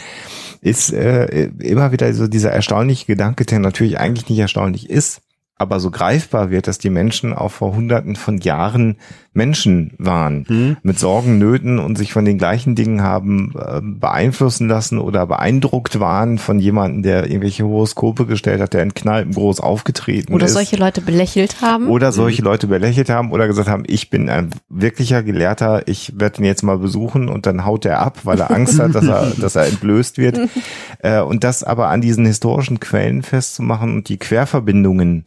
ist 0.61 0.91
äh, 0.91 1.45
immer 1.59 1.91
wieder 1.91 2.13
so 2.13 2.27
dieser 2.27 2.51
erstaunliche 2.51 3.05
Gedanke, 3.05 3.45
der 3.45 3.59
natürlich 3.59 3.99
eigentlich 3.99 4.29
nicht 4.29 4.39
erstaunlich 4.39 4.89
ist, 4.89 5.21
aber 5.57 5.79
so 5.79 5.89
greifbar 5.89 6.51
wird, 6.51 6.67
dass 6.67 6.77
die 6.77 6.89
Menschen 6.89 7.33
auch 7.33 7.51
vor 7.51 7.73
hunderten 7.73 8.15
von 8.15 8.37
Jahren 8.37 8.97
Menschen 9.37 9.93
waren, 9.99 10.45
mhm. 10.49 10.77
mit 10.81 10.99
Sorgen, 10.99 11.37
Nöten 11.37 11.79
und 11.79 11.97
sich 11.97 12.11
von 12.11 12.25
den 12.25 12.37
gleichen 12.37 12.75
Dingen 12.75 13.03
haben 13.03 13.53
äh, 13.57 13.79
beeinflussen 13.81 14.67
lassen 14.67 14.97
oder 14.97 15.27
beeindruckt 15.27 15.99
waren 15.99 16.39
von 16.39 16.59
jemandem, 16.59 17.03
der 17.03 17.27
irgendwelche 17.27 17.63
Horoskope 17.63 18.25
gestellt 18.25 18.59
hat, 18.59 18.73
der 18.73 18.83
in 18.83 18.95
Kneipen 18.95 19.33
groß 19.33 19.61
aufgetreten 19.61 20.33
oder 20.33 20.45
ist. 20.45 20.51
Oder 20.51 20.61
solche 20.61 20.75
Leute 20.75 21.01
belächelt 21.01 21.61
haben. 21.61 21.87
Oder 21.87 22.11
solche 22.11 22.41
mhm. 22.41 22.47
Leute 22.47 22.67
belächelt 22.67 23.09
haben 23.09 23.31
oder 23.31 23.47
gesagt 23.47 23.69
haben, 23.69 23.83
ich 23.87 24.09
bin 24.09 24.27
ein 24.29 24.49
wirklicher 24.69 25.21
Gelehrter, 25.21 25.87
ich 25.87 26.19
werde 26.19 26.39
ihn 26.39 26.45
jetzt 26.45 26.63
mal 26.63 26.79
besuchen 26.79 27.29
und 27.29 27.45
dann 27.45 27.63
haut 27.63 27.85
er 27.85 27.99
ab, 27.99 28.19
weil 28.23 28.39
er 28.39 28.51
Angst 28.51 28.79
hat, 28.79 28.95
dass 28.95 29.07
er, 29.07 29.31
dass 29.39 29.55
er 29.55 29.67
entblößt 29.67 30.17
wird. 30.17 30.39
äh, 30.99 31.21
und 31.21 31.43
das 31.43 31.63
aber 31.63 31.89
an 31.89 32.01
diesen 32.01 32.25
historischen 32.25 32.79
Quellen 32.79 33.21
festzumachen 33.21 33.93
und 33.93 34.09
die 34.09 34.17
Querverbindungen 34.17 35.25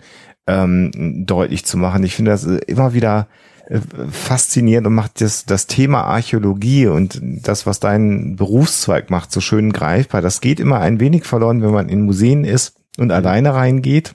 ähm, 0.49 0.91
deutlich 1.27 1.65
zu 1.65 1.79
machen. 1.79 2.03
Ich 2.03 2.17
finde 2.17 2.33
das 2.33 2.45
immer 2.45 2.93
wieder 2.93 3.29
äh, 3.29 3.50
faszinierend 4.11 4.87
und 4.87 4.95
macht 4.95 5.21
das, 5.21 5.45
das 5.45 5.67
Thema 5.67 6.03
Archäologie 6.03 6.87
und 6.87 7.21
das, 7.23 7.67
was 7.67 7.79
dein 7.79 8.37
Berufszweig 8.37 9.11
macht, 9.11 9.31
so 9.31 9.41
schön 9.41 9.73
greifbar. 9.73 10.23
Das 10.23 10.41
geht 10.41 10.61
immer 10.61 10.81
ein 10.81 10.99
wenig 10.99 11.25
verloren, 11.25 11.63
wenn 11.63 11.71
man 11.71 11.89
in 11.89 12.03
Museen 12.03 12.45
ist 12.45 12.75
und 12.99 13.13
alleine 13.13 13.55
reingeht 13.55 14.15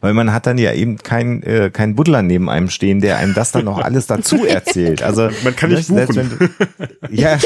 weil 0.00 0.14
man 0.14 0.32
hat 0.32 0.46
dann 0.46 0.58
ja 0.58 0.72
eben 0.72 0.98
kein 0.98 1.42
äh, 1.42 1.70
kein 1.72 1.94
Buddler 1.94 2.22
neben 2.22 2.48
einem 2.50 2.70
stehen, 2.70 3.00
der 3.00 3.18
einem 3.18 3.34
das 3.34 3.52
dann 3.52 3.64
noch 3.64 3.78
alles 3.78 4.06
dazu 4.06 4.44
erzählt. 4.46 5.02
Also 5.02 5.28
man 5.42 5.56
kann 5.56 5.70
nicht 5.70 5.88
buchen. 5.88 6.30
Du, 6.38 6.48
ja, 7.10 7.36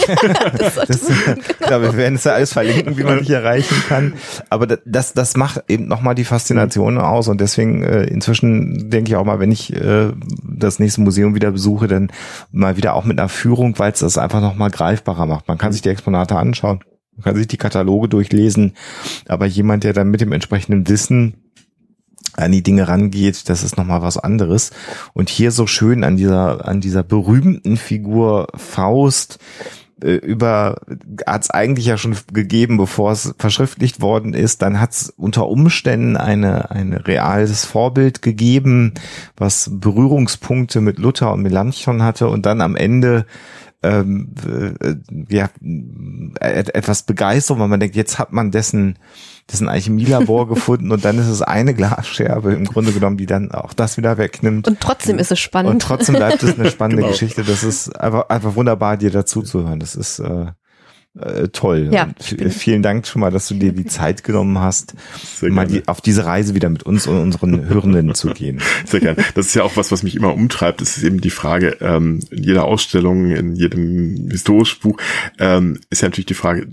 das, 0.59 0.75
das 0.87 1.01
genau. 1.59 1.83
wir 1.83 1.97
werden 1.97 2.15
es 2.15 2.25
ja 2.25 2.33
alles 2.33 2.53
verlinken, 2.53 2.97
wie 2.97 3.05
man 3.05 3.19
dich 3.19 3.31
erreichen 3.31 3.83
kann. 3.89 4.15
Aber 4.51 4.67
das 4.67 5.13
das 5.13 5.37
macht 5.37 5.65
eben 5.69 5.87
nochmal 5.87 6.15
die 6.15 6.25
Faszination 6.25 6.95
mhm. 6.95 7.01
aus 7.01 7.29
und 7.29 7.41
deswegen 7.41 7.83
äh, 7.83 8.05
inzwischen 8.05 8.91
denke 8.91 9.11
ich 9.11 9.17
auch 9.17 9.25
mal, 9.25 9.41
wenn 9.41 9.53
ich 9.53 9.75
äh, 9.75 10.13
das 10.43 10.79
nächste 10.79 11.01
Museum 11.01 11.35
wieder 11.35 11.51
besuche, 11.51 11.89
dann 11.89 12.11
mal 12.53 12.77
wieder 12.77 12.95
auch 12.95 13.05
mit 13.05 13.19
einer 13.19 13.29
Führung, 13.29 13.79
weil 13.79 13.93
es 13.93 14.01
das 14.01 14.19
einfach 14.19 14.41
nochmal 14.41 14.71
greifbarer 14.71 15.27
macht. 15.27 15.49
Man 15.49 15.59
kann 15.59 15.73
sich 15.73 15.83
die 15.83 15.89
Exponate 15.89 16.37
anschauen. 16.37 16.81
Man 17.19 17.25
kann 17.25 17.37
sich 17.37 17.49
die 17.49 17.57
Kataloge 17.57 18.09
durchlesen, 18.09 18.75
aber 19.27 19.47
jemand, 19.47 19.83
der 19.83 19.93
dann 19.93 20.09
mit 20.09 20.21
dem 20.21 20.31
entsprechenden 20.31 20.89
Wissen 20.89 21.48
an 22.39 22.53
die 22.53 22.63
Dinge 22.63 22.89
rangeht, 22.89 23.49
das 23.49 23.63
ist 23.63 23.77
nochmal 23.77 24.03
was 24.03 24.17
anderes. 24.17 24.71
Und 25.13 25.29
hier 25.29 25.51
so 25.51 25.67
schön 25.67 26.05
an 26.05 26.17
dieser, 26.17 26.67
an 26.67 26.81
dieser 26.81 27.03
berühmten 27.03 27.77
Figur 27.77 28.49
Faust, 28.55 29.39
äh, 30.03 30.15
über 30.15 30.81
hat 31.27 31.43
es 31.43 31.51
eigentlich 31.51 31.87
ja 31.87 31.97
schon 31.97 32.17
gegeben, 32.33 32.77
bevor 32.77 33.13
es 33.13 33.35
verschriftlicht 33.39 34.01
worden 34.01 34.35
ist. 34.35 34.63
Dann 34.63 34.81
hat 34.81 34.93
es 34.93 35.11
unter 35.17 35.49
Umständen 35.49 36.17
eine 36.17 36.71
ein 36.71 36.93
reales 36.93 37.65
Vorbild 37.65 38.23
gegeben, 38.23 38.95
was 39.37 39.71
Berührungspunkte 39.73 40.81
mit 40.81 40.99
Luther 40.99 41.33
und 41.33 41.43
Melanchthon 41.43 42.03
hatte 42.03 42.29
und 42.29 42.47
dann 42.47 42.61
am 42.61 42.77
Ende 42.77 43.27
ähm, 43.83 44.35
äh, 44.47 44.95
ja 45.29 45.51
etwas 46.41 47.05
Begeisterung, 47.05 47.61
weil 47.61 47.69
man 47.69 47.81
denkt, 47.81 47.97
jetzt 47.97 48.19
hat 48.19 48.33
man 48.33 48.51
dessen 48.51 48.99
das 49.49 49.61
ein 49.61 49.69
Alchemielabor 49.69 50.49
gefunden 50.55 50.93
und 50.93 51.05
dann 51.05 51.19
ist 51.19 51.27
es 51.27 51.43
eine 51.43 51.75
Glasscherbe 51.75 52.53
im 52.53 52.65
Grunde 52.65 52.93
genommen, 52.93 53.17
die 53.17 53.27
dann 53.27 53.51
auch 53.51 53.73
das 53.73 53.97
wieder 53.97 54.17
wegnimmt. 54.17 54.69
Und 54.69 54.81
trotzdem 54.81 55.19
ist 55.19 55.33
es 55.33 55.41
spannend. 55.41 55.73
Und 55.73 55.83
trotzdem 55.83 56.15
bleibt 56.15 56.43
es 56.43 56.59
eine 56.59 56.71
spannende 56.71 57.03
genau. 57.03 57.13
Geschichte. 57.13 57.43
Das 57.43 57.65
ist 57.65 57.89
einfach, 57.99 58.29
einfach 58.29 58.55
wunderbar, 58.55 58.97
dir 58.97 59.11
dazu 59.11 59.43
zu 59.43 59.67
hören. 59.67 59.81
Das 59.81 59.97
ist 59.97 60.21
äh, 60.21 60.47
äh, 61.19 61.49
toll. 61.49 61.89
Ja, 61.91 62.09
vielen 62.19 62.83
Dank 62.83 63.07
schon 63.07 63.21
mal, 63.21 63.31
dass 63.31 63.49
du 63.49 63.55
dir 63.55 63.73
die 63.73 63.87
Zeit 63.87 64.23
genommen 64.23 64.59
hast, 64.59 64.95
Sehr 65.41 65.51
mal 65.51 65.67
die, 65.67 65.89
auf 65.89 66.01
diese 66.01 66.27
Reise 66.27 66.55
wieder 66.55 66.69
mit 66.69 66.85
uns 66.85 67.07
und 67.07 67.19
unseren 67.19 67.69
Hörenden 67.69 68.15
zu 68.15 68.29
gehen. 68.29 68.61
Sehr 68.85 69.01
gerne. 69.01 69.25
Das 69.35 69.47
ist 69.47 69.55
ja 69.55 69.63
auch 69.65 69.77
was, 69.77 69.91
was 69.91 70.03
mich 70.03 70.15
immer 70.15 70.35
umtreibt. 70.35 70.81
Das 70.81 70.97
ist 70.97 71.03
eben 71.03 71.21
die 71.21 71.31
Frage, 71.31 71.79
ähm, 71.81 72.21
in 72.31 72.45
jeder 72.45 72.65
Ausstellung, 72.65 73.31
in 73.31 73.57
jedem 73.57 74.29
historischen 74.31 74.81
Buch, 74.81 74.99
ähm, 75.39 75.81
ist 75.91 76.03
ja 76.03 76.09
natürlich 76.09 76.27
die 76.27 76.35
Frage, 76.35 76.69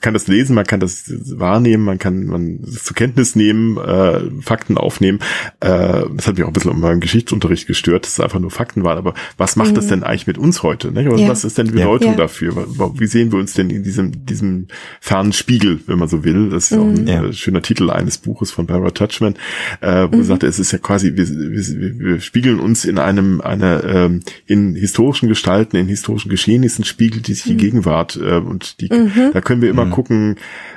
kann 0.00 0.14
das 0.14 0.28
lesen, 0.28 0.54
man 0.54 0.66
kann 0.66 0.78
das 0.78 1.12
wahrnehmen, 1.36 1.84
man 1.84 1.98
kann 1.98 2.26
man 2.26 2.60
das 2.62 2.84
zur 2.84 2.94
Kenntnis 2.94 3.34
nehmen, 3.34 3.76
äh, 3.76 4.20
Fakten 4.40 4.78
aufnehmen. 4.78 5.18
Äh, 5.58 6.04
das 6.14 6.28
hat 6.28 6.36
mich 6.36 6.44
auch 6.44 6.48
ein 6.48 6.52
bisschen 6.52 6.70
um 6.70 6.80
meinen 6.80 7.00
Geschichtsunterricht 7.00 7.66
gestört, 7.66 8.04
dass 8.04 8.12
es 8.12 8.20
einfach 8.20 8.38
nur 8.38 8.52
Fakten 8.52 8.84
waren. 8.84 8.98
Aber 8.98 9.14
was 9.36 9.56
macht 9.56 9.72
mhm. 9.72 9.74
das 9.74 9.88
denn 9.88 10.04
eigentlich 10.04 10.28
mit 10.28 10.38
uns 10.38 10.62
heute? 10.62 10.92
Ne? 10.92 11.02
Ja. 11.02 11.28
Was 11.28 11.44
ist 11.44 11.58
denn 11.58 11.66
die 11.66 11.72
Bedeutung 11.72 12.12
ja. 12.12 12.16
dafür? 12.16 12.54
Wie 12.98 13.06
sehen 13.06 13.32
wir 13.32 13.40
uns 13.40 13.54
denn 13.54 13.68
in 13.68 13.82
diesem, 13.82 14.24
diesem 14.26 14.68
fernen 15.00 15.32
Spiegel, 15.32 15.80
wenn 15.86 15.98
man 15.98 16.08
so 16.08 16.22
will? 16.22 16.50
Das 16.50 16.70
ist 16.70 16.76
mhm. 16.76 16.82
auch 16.82 16.88
ein 16.88 17.06
ja. 17.08 17.24
Äh, 17.24 17.32
schöner 17.32 17.62
Titel 17.62 17.90
eines 17.90 18.18
Buches 18.18 18.52
von 18.52 18.66
Barbara 18.66 18.92
Touchman, 18.92 19.34
äh, 19.80 20.06
wo 20.10 20.18
mhm. 20.18 20.22
sagte, 20.22 20.46
es 20.46 20.60
ist 20.60 20.70
ja 20.70 20.78
quasi, 20.78 21.16
wir, 21.16 21.28
wir, 21.28 21.98
wir 21.98 22.20
spiegeln 22.20 22.60
uns 22.60 22.84
in 22.84 22.98
einem, 22.98 23.40
einer, 23.40 23.82
ähm, 23.84 24.20
in 24.46 24.76
historischen 24.76 25.28
Gestalten, 25.28 25.76
in 25.76 25.88
historischen 25.88 26.30
Geschehnissen 26.30 26.84
spiegelt 26.84 27.26
die 27.26 27.34
sich 27.34 27.44
die 27.44 27.54
mhm. 27.54 27.58
Gegenwart 27.58 28.16
äh, 28.22 28.36
und 28.36 28.80
die, 28.80 28.88
mhm. 28.92 29.32
da 29.32 29.40
können 29.40 29.62
wir 29.62 29.70
immer 29.70 29.79
mhm. 29.84 29.90
gucken, 29.90 30.36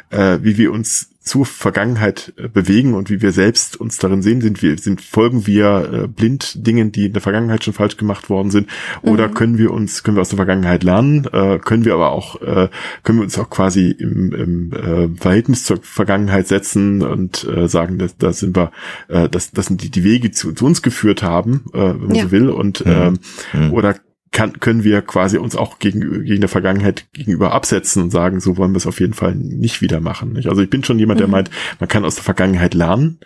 äh, 0.10 0.40
wie 0.42 0.58
wir 0.58 0.72
uns 0.72 1.10
zur 1.24 1.46
Vergangenheit 1.46 2.34
äh, 2.36 2.50
bewegen 2.50 2.94
und 2.94 3.10
wie 3.10 3.22
wir 3.22 3.32
selbst 3.32 3.80
uns 3.80 3.98
darin 3.98 4.22
sehen, 4.22 4.42
sind 4.42 4.62
wir, 4.62 4.78
sind, 4.78 5.00
folgen 5.02 5.48
wir 5.48 5.90
äh, 5.94 6.08
blind 6.08 6.68
Dingen, 6.68 6.92
die 6.92 7.06
in 7.06 7.14
der 7.14 7.22
Vergangenheit 7.22 7.64
schon 7.64 7.74
falsch 7.74 7.96
gemacht 7.96 8.30
worden 8.30 8.52
sind, 8.52 8.68
oder 9.02 9.30
mhm. 9.30 9.34
können 9.34 9.58
wir 9.58 9.72
uns, 9.72 10.04
können 10.04 10.18
wir 10.18 10.22
aus 10.22 10.30
der 10.30 10.38
Vergangenheit 10.38 10.84
lernen, 10.84 11.26
äh, 11.32 11.60
können 11.60 11.86
wir 11.86 11.94
aber 11.94 12.12
auch, 12.12 12.42
äh, 12.42 12.68
können 13.04 13.20
wir 13.20 13.24
uns 13.24 13.40
auch 13.40 13.50
quasi 13.50 13.90
im, 13.92 14.34
im 14.34 14.74
äh, 14.74 15.18
Verhältnis 15.18 15.64
zur 15.64 15.80
Vergangenheit 15.82 16.48
setzen 16.48 17.02
und 17.02 17.46
äh, 17.46 17.70
sagen, 17.70 18.00
dass 18.00 18.18
da 18.18 18.34
sind 18.34 18.58
wir, 18.58 18.72
äh, 19.08 19.30
das, 19.30 19.52
das 19.52 19.68
sind 19.68 19.82
die, 19.82 19.92
die 19.92 20.04
Wege, 20.04 20.28
die 20.28 20.32
zu, 20.32 20.52
zu 20.52 20.66
uns 20.66 20.82
geführt 20.82 21.24
haben, 21.24 21.64
äh, 21.74 21.80
wenn 21.80 22.08
man 22.08 22.16
ja. 22.16 22.24
so 22.24 22.32
will, 22.32 22.50
und 22.50 22.86
mhm. 22.86 23.18
ähm, 23.54 23.74
oder 23.74 23.96
kann, 24.34 24.60
können 24.60 24.84
wir 24.84 25.02
quasi 25.04 25.38
uns 25.38 25.56
auch 25.56 25.80
gegen, 25.80 26.26
gegen 26.26 26.42
der 26.42 26.50
Vergangenheit 26.50 27.06
gegenüber 27.14 27.54
absetzen 27.54 28.02
und 28.02 28.10
sagen, 28.10 28.40
so 28.40 28.58
wollen 28.58 28.72
wir 28.72 28.78
es 28.78 28.88
auf 28.88 29.00
jeden 29.00 29.14
Fall 29.14 29.36
nicht 29.36 29.82
wieder 29.82 30.02
machen. 30.02 30.34
Nicht? 30.34 30.50
Also 30.50 30.62
ich 30.62 30.70
bin 30.70 30.84
schon 30.84 30.98
jemand, 31.00 31.20
der 31.20 31.28
mhm. 31.28 31.32
meint, 31.32 31.52
man 31.80 31.88
kann 31.88 32.04
aus 32.04 32.16
der 32.16 32.24
Vergangenheit 32.24 32.74
lernen. 32.74 33.20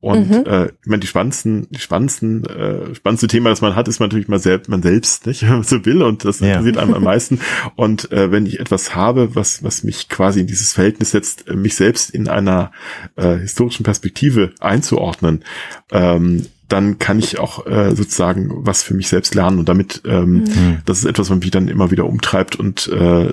Und 0.00 0.30
mhm. 0.30 0.44
äh, 0.46 0.66
ich 0.66 0.86
meine, 0.86 1.00
die 1.00 1.06
spannendsten, 1.06 1.68
die 1.70 1.78
spannendsten, 1.78 2.44
äh, 2.44 2.94
spannendste 2.94 3.28
Thema, 3.28 3.50
das 3.50 3.60
man 3.60 3.76
hat, 3.76 3.86
ist 3.86 4.00
natürlich 4.00 4.26
mal 4.26 4.40
selbst, 4.40 4.68
man 4.68 4.82
selbst, 4.82 5.26
nicht, 5.26 5.42
wenn 5.44 5.50
man 5.50 5.62
so 5.62 5.86
will. 5.86 6.02
Und 6.02 6.24
das 6.24 6.40
ja. 6.40 6.48
interessiert 6.48 6.76
einem 6.76 6.94
am 6.94 7.04
meisten. 7.04 7.40
Und 7.76 8.10
äh, 8.10 8.32
wenn 8.32 8.44
ich 8.44 8.58
etwas 8.58 8.96
habe, 8.96 9.36
was, 9.36 9.62
was 9.62 9.84
mich 9.84 10.08
quasi 10.08 10.40
in 10.40 10.48
dieses 10.48 10.72
Verhältnis 10.72 11.12
setzt, 11.12 11.48
mich 11.54 11.76
selbst 11.76 12.10
in 12.10 12.28
einer 12.28 12.72
äh, 13.14 13.36
historischen 13.36 13.84
Perspektive 13.84 14.52
einzuordnen, 14.58 15.44
ähm, 15.92 16.46
dann 16.68 16.98
kann 16.98 17.18
ich 17.18 17.38
auch 17.38 17.66
äh, 17.66 17.94
sozusagen 17.94 18.50
was 18.50 18.82
für 18.82 18.94
mich 18.94 19.08
selbst 19.08 19.34
lernen 19.34 19.58
und 19.58 19.68
damit, 19.68 20.02
ähm, 20.04 20.44
mhm. 20.44 20.78
das 20.84 20.98
ist 20.98 21.04
etwas, 21.06 21.30
was 21.30 21.38
mich 21.38 21.50
dann 21.50 21.68
immer 21.68 21.90
wieder 21.90 22.06
umtreibt 22.06 22.56
und 22.56 22.88
äh, 22.88 23.32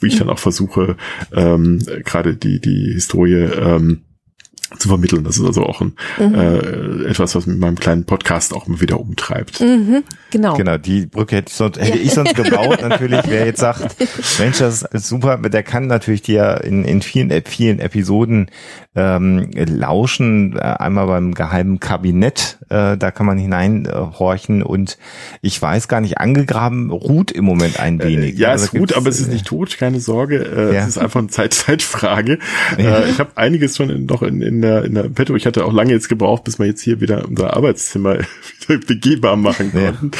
wie 0.00 0.06
ich 0.06 0.18
dann 0.18 0.30
auch 0.30 0.38
versuche, 0.38 0.96
ähm, 1.32 1.80
gerade 2.04 2.36
die, 2.36 2.60
die 2.60 2.92
Historie 2.92 3.34
ähm, 3.34 4.02
zu 4.76 4.88
vermitteln. 4.88 5.24
Das 5.24 5.38
ist 5.38 5.44
also 5.44 5.62
auch 5.62 5.80
ein, 5.80 5.94
mhm. 6.18 6.34
äh, 6.34 7.08
etwas, 7.08 7.34
was 7.34 7.46
mit 7.46 7.58
meinem 7.58 7.76
kleinen 7.76 8.04
Podcast 8.04 8.52
auch 8.52 8.66
immer 8.66 8.80
wieder 8.80 9.00
umtreibt. 9.00 9.60
Mhm, 9.60 10.04
genau. 10.30 10.54
Genau, 10.56 10.76
die 10.76 11.06
Brücke 11.06 11.36
hätte 11.36 11.50
ich 11.50 11.56
sonst, 11.56 11.80
hätte 11.80 11.98
ich 11.98 12.12
sonst 12.12 12.34
gebaut, 12.34 12.82
natürlich, 12.82 13.22
wer 13.26 13.46
jetzt 13.46 13.60
sagt, 13.60 13.96
Mensch, 14.38 14.58
das 14.58 14.82
ist 14.82 15.08
super, 15.08 15.38
der 15.38 15.62
kann 15.62 15.86
natürlich 15.86 16.22
dir 16.22 16.60
in, 16.64 16.84
in 16.84 17.00
vielen, 17.00 17.30
vielen 17.46 17.80
Episoden 17.80 18.50
ähm, 18.98 19.50
lauschen, 19.54 20.56
äh, 20.56 20.60
einmal 20.60 21.06
beim 21.06 21.34
geheimen 21.34 21.78
Kabinett, 21.78 22.58
äh, 22.68 22.96
da 22.96 23.10
kann 23.12 23.26
man 23.26 23.38
hineinhorchen 23.38 24.60
äh, 24.60 24.64
und 24.64 24.98
ich 25.40 25.60
weiß 25.60 25.86
gar 25.86 26.00
nicht, 26.00 26.18
angegraben 26.18 26.90
ruht 26.90 27.30
im 27.30 27.44
Moment 27.44 27.78
ein 27.78 28.00
äh, 28.00 28.04
wenig. 28.04 28.34
Äh, 28.34 28.42
ja, 28.42 28.48
also 28.50 28.64
es 28.64 28.74
ruht, 28.74 28.96
aber 28.96 29.08
es 29.08 29.20
ist 29.20 29.30
nicht 29.30 29.46
tot, 29.46 29.78
keine 29.78 30.00
Sorge, 30.00 30.38
äh, 30.38 30.74
ja. 30.74 30.82
es 30.82 30.88
ist 30.88 30.98
einfach 30.98 31.20
eine 31.20 31.28
Zeit 31.28 31.54
Zeitfrage. 31.68 32.38
Ja. 32.76 33.00
Äh, 33.00 33.10
ich 33.10 33.20
habe 33.20 33.30
einiges 33.36 33.76
schon 33.76 33.90
in, 33.90 34.06
noch 34.06 34.22
in, 34.22 34.42
in 34.42 34.62
der 34.62 34.84
in 34.84 34.94
der 34.94 35.04
Petto, 35.04 35.36
ich 35.36 35.46
hatte 35.46 35.64
auch 35.64 35.72
lange 35.72 35.92
jetzt 35.92 36.08
gebraucht, 36.08 36.44
bis 36.44 36.58
wir 36.58 36.66
jetzt 36.66 36.82
hier 36.82 37.00
wieder 37.00 37.26
unser 37.28 37.54
Arbeitszimmer 37.54 38.18
wieder 38.68 38.80
begehbar 38.84 39.36
machen 39.36 39.72
konnten. 39.72 40.10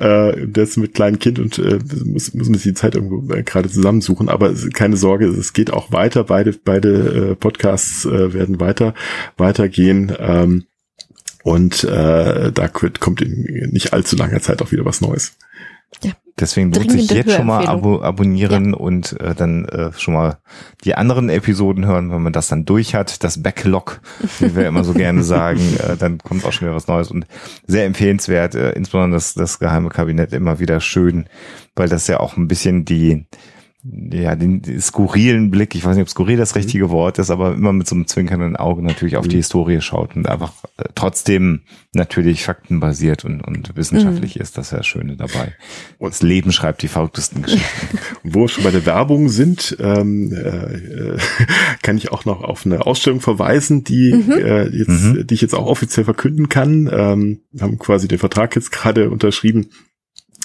Ja. 0.00 0.28
Äh, 0.28 0.46
das 0.48 0.76
mit 0.78 0.94
kleinem 0.94 1.18
Kind 1.18 1.38
und 1.38 1.58
äh, 1.58 1.78
muss, 2.06 2.32
muss 2.32 2.48
man 2.48 2.54
sich 2.54 2.62
die 2.62 2.74
Zeit 2.74 2.94
irgendwo 2.94 3.34
äh, 3.34 3.42
gerade 3.42 3.68
zusammensuchen, 3.68 4.28
aber 4.28 4.54
keine 4.72 4.96
Sorge, 4.96 5.26
es 5.26 5.52
geht 5.52 5.72
auch 5.72 5.92
weiter, 5.92 6.24
beide, 6.24 6.54
beide 6.64 7.30
äh, 7.30 7.34
Podcasts 7.34 8.06
äh, 8.14 8.32
werden 8.32 8.60
weiter 8.60 8.94
weitergehen. 9.36 10.12
Ähm, 10.18 10.64
und 11.42 11.84
äh, 11.84 12.52
da 12.52 12.68
kommt 12.68 13.20
in 13.20 13.70
nicht 13.70 13.92
allzu 13.92 14.16
langer 14.16 14.40
Zeit 14.40 14.62
auch 14.62 14.72
wieder 14.72 14.86
was 14.86 15.02
Neues. 15.02 15.36
Ja. 16.02 16.12
Deswegen 16.40 16.72
lohnt 16.72 16.90
sich 16.90 17.10
jetzt 17.10 17.32
schon 17.32 17.46
mal 17.46 17.66
abo 17.68 18.02
abonnieren 18.02 18.70
ja. 18.70 18.76
und 18.76 19.20
äh, 19.20 19.36
dann 19.36 19.66
äh, 19.66 19.92
schon 19.96 20.14
mal 20.14 20.38
die 20.84 20.96
anderen 20.96 21.28
Episoden 21.28 21.86
hören, 21.86 22.10
wenn 22.10 22.22
man 22.22 22.32
das 22.32 22.48
dann 22.48 22.64
durch 22.64 22.96
hat. 22.96 23.22
Das 23.22 23.40
Backlog, 23.40 24.00
wie 24.40 24.56
wir 24.56 24.66
immer 24.66 24.82
so 24.82 24.94
gerne 24.94 25.22
sagen, 25.22 25.60
äh, 25.76 25.96
dann 25.96 26.18
kommt 26.18 26.44
auch 26.44 26.52
schon 26.52 26.66
wieder 26.66 26.74
was 26.74 26.88
Neues 26.88 27.12
und 27.12 27.26
sehr 27.68 27.84
empfehlenswert, 27.84 28.56
äh, 28.56 28.72
insbesondere 28.72 29.16
das, 29.16 29.34
das 29.34 29.60
geheime 29.60 29.90
Kabinett 29.90 30.32
immer 30.32 30.58
wieder 30.58 30.80
schön, 30.80 31.26
weil 31.76 31.88
das 31.88 32.08
ja 32.08 32.18
auch 32.18 32.36
ein 32.36 32.48
bisschen 32.48 32.84
die 32.84 33.26
ja, 33.84 34.34
den, 34.34 34.62
skurrilen 34.80 35.50
Blick, 35.50 35.74
ich 35.74 35.84
weiß 35.84 35.96
nicht, 35.96 36.02
ob 36.02 36.08
skurril 36.08 36.38
das 36.38 36.54
richtige 36.54 36.88
Wort 36.88 37.18
ist, 37.18 37.30
aber 37.30 37.52
immer 37.52 37.72
mit 37.74 37.86
so 37.86 37.94
einem 37.94 38.06
zwinkernden 38.06 38.56
Auge 38.56 38.82
natürlich 38.82 39.18
auf 39.18 39.28
die 39.28 39.36
mhm. 39.36 39.40
Historie 39.40 39.80
schaut 39.82 40.16
und 40.16 40.26
einfach 40.26 40.52
äh, 40.78 40.84
trotzdem 40.94 41.60
natürlich 41.92 42.44
faktenbasiert 42.44 43.26
und, 43.26 43.42
und 43.42 43.76
wissenschaftlich 43.76 44.36
mhm. 44.36 44.42
ist, 44.42 44.56
das 44.56 44.70
ja 44.70 44.82
Schöne 44.82 45.16
dabei. 45.16 45.52
Und 45.98 46.14
das 46.14 46.22
Leben 46.22 46.50
schreibt 46.50 46.80
die 46.80 46.88
verrücktesten 46.88 47.42
Geschichten. 47.42 47.98
Wo 48.22 48.40
wir 48.40 48.48
schon 48.48 48.64
bei 48.64 48.70
der 48.70 48.86
Werbung 48.86 49.28
sind, 49.28 49.76
ähm, 49.78 50.32
äh, 50.32 51.18
kann 51.82 51.98
ich 51.98 52.10
auch 52.10 52.24
noch 52.24 52.42
auf 52.42 52.64
eine 52.64 52.86
Ausstellung 52.86 53.20
verweisen, 53.20 53.84
die 53.84 54.14
mhm. 54.14 54.32
äh, 54.32 54.64
jetzt, 54.64 54.88
mhm. 54.88 55.26
die 55.26 55.34
ich 55.34 55.42
jetzt 55.42 55.54
auch 55.54 55.66
offiziell 55.66 56.04
verkünden 56.04 56.48
kann. 56.48 56.88
Ähm, 56.90 57.40
wir 57.52 57.62
haben 57.62 57.78
quasi 57.78 58.08
den 58.08 58.18
Vertrag 58.18 58.56
jetzt 58.56 58.72
gerade 58.72 59.10
unterschrieben 59.10 59.68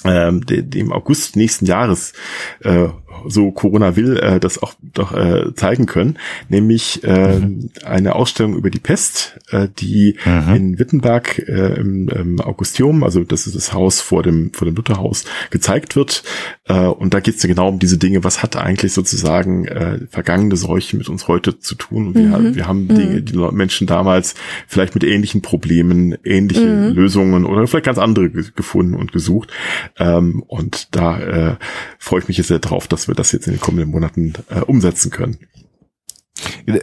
ähm, 0.04 0.42
dem 0.46 0.92
August 0.92 1.36
nächsten 1.36 1.66
Jahres 1.66 2.12
äh, 2.60 2.88
so 3.28 3.50
Corona 3.50 3.96
will, 3.96 4.16
äh, 4.18 4.40
das 4.40 4.62
auch 4.62 4.74
doch 4.94 5.12
äh, 5.12 5.54
zeigen 5.54 5.86
können, 5.86 6.18
nämlich 6.48 7.04
äh, 7.04 7.38
mhm. 7.38 7.70
eine 7.84 8.14
Ausstellung 8.14 8.56
über 8.56 8.70
die 8.70 8.78
Pest, 8.78 9.38
äh, 9.50 9.68
die 9.78 10.16
mhm. 10.24 10.54
in 10.54 10.78
Wittenberg 10.78 11.38
äh, 11.38 11.80
im, 11.80 12.08
im 12.08 12.40
Augustium, 12.40 13.04
also 13.04 13.24
das 13.24 13.46
ist 13.46 13.56
das 13.56 13.72
Haus 13.72 14.00
vor 14.00 14.22
dem 14.22 14.52
vor 14.52 14.66
dem 14.66 14.74
Lutherhaus, 14.74 15.24
gezeigt 15.50 15.96
wird. 15.96 16.22
Äh, 16.66 16.86
und 16.86 17.14
da 17.14 17.20
geht 17.20 17.36
es 17.36 17.42
genau 17.42 17.68
um 17.68 17.78
diese 17.78 17.98
Dinge, 17.98 18.24
was 18.24 18.42
hat 18.42 18.56
eigentlich 18.56 18.92
sozusagen 18.92 19.66
äh, 19.66 20.00
vergangene 20.08 20.56
Seuche 20.56 20.96
mit 20.96 21.08
uns 21.08 21.28
heute 21.28 21.58
zu 21.58 21.74
tun? 21.74 22.08
Und 22.08 22.14
wir, 22.14 22.38
mhm. 22.38 22.54
wir 22.54 22.66
haben 22.66 22.88
Dinge, 22.88 23.20
mhm. 23.20 23.24
die 23.24 23.36
Menschen 23.52 23.86
damals 23.86 24.34
vielleicht 24.66 24.94
mit 24.94 25.04
ähnlichen 25.04 25.42
Problemen, 25.42 26.16
ähnliche 26.24 26.66
mhm. 26.66 26.94
Lösungen 26.94 27.44
oder 27.44 27.66
vielleicht 27.66 27.86
ganz 27.86 27.98
andere 27.98 28.30
gefunden 28.30 28.94
und 28.94 29.12
gesucht. 29.12 29.50
Ähm, 29.98 30.42
und 30.46 30.94
da 30.94 31.18
äh, 31.20 31.56
freue 31.98 32.20
ich 32.20 32.28
mich 32.28 32.38
jetzt 32.38 32.48
sehr 32.48 32.58
drauf, 32.58 32.88
dass 32.88 33.08
wir 33.10 33.14
das 33.14 33.32
jetzt 33.32 33.46
in 33.46 33.54
den 33.54 33.60
kommenden 33.60 33.90
Monaten 33.90 34.32
äh, 34.48 34.60
umsetzen 34.60 35.10
können. 35.10 35.38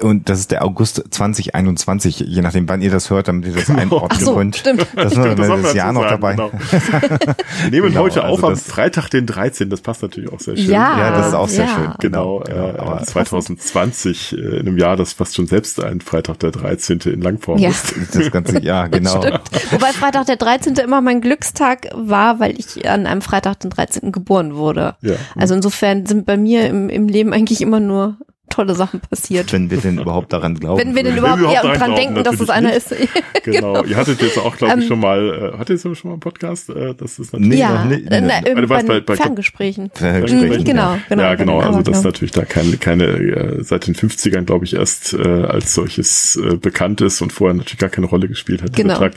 Und 0.01 0.29
das 0.29 0.39
ist 0.39 0.51
der 0.51 0.63
August 0.63 1.03
2021, 1.09 2.19
je 2.19 2.41
nachdem, 2.41 2.67
wann 2.69 2.81
ihr 2.81 2.91
das 2.91 3.09
hört, 3.09 3.27
damit 3.27 3.47
ihr 3.47 3.53
das 3.53 3.65
genau. 3.65 3.79
einordnen 3.79 4.19
so, 4.19 4.35
könnt. 4.35 4.55
Stimmt. 4.57 4.87
Das 4.95 5.13
ist 5.13 5.17
das, 5.17 5.61
das 5.61 5.73
Jahr 5.73 5.93
noch 5.93 6.07
dabei. 6.07 6.33
Genau. 6.33 6.51
Wir 7.63 7.71
nehmen 7.71 7.89
genau, 7.89 8.01
heute 8.01 8.23
also 8.23 8.35
auf 8.35 8.43
am 8.43 8.55
Freitag, 8.57 9.09
den 9.09 9.25
13. 9.25 9.69
Das 9.69 9.81
passt 9.81 10.01
natürlich 10.01 10.31
auch 10.31 10.39
sehr 10.39 10.55
schön. 10.55 10.69
Ja, 10.69 10.97
ja 10.97 11.11
das 11.11 11.27
ist 11.27 11.33
auch 11.33 11.47
sehr 11.47 11.65
ja. 11.65 11.75
schön. 11.75 11.93
Genau. 11.99 12.39
genau. 12.39 12.73
Äh, 12.73 12.77
aber 12.77 13.03
2020, 13.03 14.33
äh, 14.33 14.35
in 14.35 14.67
einem 14.67 14.77
Jahr, 14.77 14.95
das 14.95 15.13
fast 15.13 15.35
schon 15.35 15.47
selbst 15.47 15.83
ein 15.83 16.01
Freitag 16.01 16.39
der 16.39 16.51
13. 16.51 16.99
in 17.05 17.21
Langform 17.21 17.57
ja. 17.59 17.69
ist. 17.69 17.95
Das 18.13 18.31
ganze 18.31 18.61
Jahr, 18.61 18.89
genau. 18.89 19.21
Stimmt. 19.21 19.41
Wobei 19.71 19.91
Freitag 19.93 20.25
der 20.25 20.37
13. 20.37 20.75
immer 20.75 21.01
mein 21.01 21.21
Glückstag 21.21 21.87
war, 21.93 22.39
weil 22.39 22.59
ich 22.59 22.87
an 22.87 23.07
einem 23.07 23.21
Freitag 23.21 23.59
den 23.59 23.69
13. 23.69 24.11
geboren 24.11 24.55
wurde. 24.55 24.95
Ja. 25.01 25.15
Also 25.35 25.55
insofern 25.55 26.05
sind 26.05 26.25
bei 26.25 26.37
mir 26.37 26.67
im, 26.67 26.89
im 26.89 27.07
Leben 27.07 27.33
eigentlich 27.33 27.61
immer 27.61 27.79
nur 27.79 28.17
tolle 28.49 28.75
Sachen 28.75 28.99
passiert. 28.99 29.51
Wenn 29.53 29.69
wir 29.69 29.77
denn 29.77 29.99
überhaupt 29.99 30.33
daran 30.33 30.55
glauben. 30.55 30.79
Wenn 30.79 30.95
wir 30.95 31.03
denn 31.03 31.17
überhaupt, 31.17 31.39
wir 31.39 31.49
überhaupt 31.49 31.65
ja, 31.65 31.77
dran 31.77 31.95
denken, 31.95 32.23
dass 32.23 32.39
es 32.39 32.49
einer 32.49 32.73
ist. 32.73 32.89
genau. 33.43 33.73
genau. 33.73 33.83
Ihr 33.85 33.95
hattet 33.95 34.21
jetzt 34.21 34.37
auch, 34.37 34.57
glaube 34.57 34.75
ich, 34.77 34.83
ähm, 34.83 34.87
schon 34.87 34.99
mal, 34.99 35.53
äh, 35.53 35.57
hattet 35.57 35.83
ihr 35.83 35.95
schon 35.95 36.09
mal 36.09 36.13
einen 36.13 36.19
Podcast? 36.19 36.69
Äh, 36.69 36.95
das 36.95 37.19
ist 37.19 37.33
natürlich. 37.33 37.59
Ja, 37.59 37.85
nee, 37.85 37.97
nee, 37.97 38.21
nee. 38.21 38.41
Na, 38.43 38.65
bei, 38.65 38.83
bei, 38.83 38.99
bei 39.01 39.15
Ferngesprächen. 39.15 39.91
Ferngesprächen. 39.93 40.59
Mhm, 40.59 40.63
genau, 40.63 40.97
genau. 41.09 41.23
Ja, 41.23 41.35
genau. 41.35 41.59
genau 41.59 41.67
also 41.67 41.81
das 41.81 41.97
ist 41.97 42.03
genau. 42.03 42.11
natürlich 42.11 42.31
da 42.31 42.45
keine, 42.45 42.77
keine, 42.77 43.05
äh, 43.05 43.63
seit 43.63 43.87
den 43.87 43.95
50ern, 43.95 44.43
glaube 44.43 44.65
ich, 44.65 44.75
erst 44.75 45.13
äh, 45.13 45.27
als 45.27 45.73
solches 45.73 46.35
äh, 46.37 46.55
bekannt 46.55 47.01
ist 47.01 47.21
und 47.21 47.33
vorher 47.33 47.55
natürlich 47.55 47.79
gar 47.79 47.89
keine 47.89 48.07
Rolle 48.07 48.27
gespielt 48.27 48.61
hat. 48.61 48.75
Genau. 48.75 48.95
Vertrag. 48.95 49.13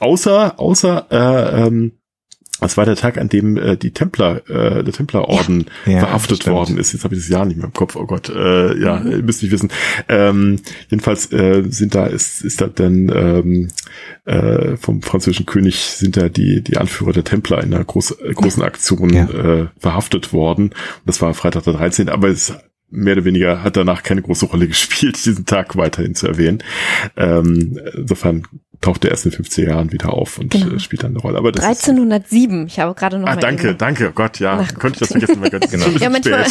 Außer, 0.00 0.58
außer, 0.58 1.06
äh, 1.10 1.66
ähm, 1.66 1.92
das 2.60 2.76
war 2.76 2.84
der 2.84 2.96
Tag, 2.96 3.18
an 3.18 3.28
dem 3.28 3.56
äh, 3.56 3.76
die 3.76 3.92
Templer, 3.92 4.42
äh, 4.48 4.82
der 4.82 4.92
Templerorden 4.92 5.66
ja, 5.86 6.00
verhaftet 6.00 6.44
ja, 6.44 6.52
worden 6.52 6.78
ist. 6.78 6.92
Jetzt 6.92 7.04
habe 7.04 7.14
ich 7.14 7.20
das 7.20 7.28
Jahr 7.28 7.44
nicht 7.44 7.56
mehr 7.56 7.66
im 7.66 7.72
Kopf. 7.72 7.96
Oh 7.96 8.06
Gott, 8.06 8.28
äh, 8.28 8.78
ja, 8.80 8.96
mhm. 8.96 9.24
müsste 9.24 9.46
ich 9.46 9.52
wissen. 9.52 9.70
Ähm, 10.08 10.60
jedenfalls 10.88 11.32
äh, 11.32 11.64
sind 11.68 11.94
da 11.94 12.06
ist 12.06 12.42
ist 12.42 12.60
da 12.60 12.66
dann 12.66 13.10
ähm, 13.14 13.68
äh, 14.24 14.76
vom 14.76 15.02
französischen 15.02 15.46
König 15.46 15.76
sind 15.76 16.16
da 16.16 16.28
die 16.28 16.62
die 16.62 16.76
Anführer 16.76 17.12
der 17.12 17.24
Templer 17.24 17.62
in 17.62 17.72
einer 17.72 17.84
groß, 17.84 18.12
äh, 18.22 18.32
großen 18.32 18.62
Aktion 18.62 19.10
ja. 19.10 19.28
äh, 19.28 19.66
verhaftet 19.78 20.32
worden. 20.32 20.70
Und 20.70 21.06
das 21.06 21.22
war 21.22 21.34
Freitag 21.34 21.64
der 21.64 21.74
13. 21.74 22.08
Aber 22.08 22.28
es 22.28 22.54
mehr 22.90 23.14
oder 23.14 23.24
weniger 23.24 23.62
hat 23.62 23.76
danach 23.76 24.02
keine 24.02 24.22
große 24.22 24.46
Rolle 24.46 24.66
gespielt, 24.68 25.24
diesen 25.24 25.46
Tag 25.46 25.76
weiterhin 25.76 26.14
zu 26.14 26.26
erwähnen. 26.26 26.62
Ähm, 27.16 27.78
insofern 27.94 28.44
taucht 28.80 29.04
er 29.04 29.10
erst 29.10 29.26
in 29.26 29.32
50 29.32 29.68
Jahren 29.68 29.92
wieder 29.92 30.12
auf 30.12 30.38
und 30.38 30.50
genau. 30.50 30.74
Äh, 30.74 30.78
spielt 30.78 31.02
dann 31.02 31.10
eine 31.12 31.20
Rolle. 31.20 31.38
Aber 31.38 31.50
das 31.50 31.64
1307, 31.64 32.66
ich 32.68 32.78
habe 32.78 32.94
gerade 32.94 33.18
noch 33.18 33.28
Ah, 33.28 33.36
danke, 33.36 33.74
danke, 33.74 34.08
oh 34.10 34.12
Gott, 34.14 34.38
ja, 34.38 34.60
Ach, 34.62 34.74
konnte 34.74 34.96
ich 34.96 35.00
das 35.00 35.08
vergessen, 35.08 35.40
mein 35.40 35.50
Gott, 35.50 35.68
genau. 35.70 35.86
ja, 35.98 36.08
manchmal. 36.08 36.44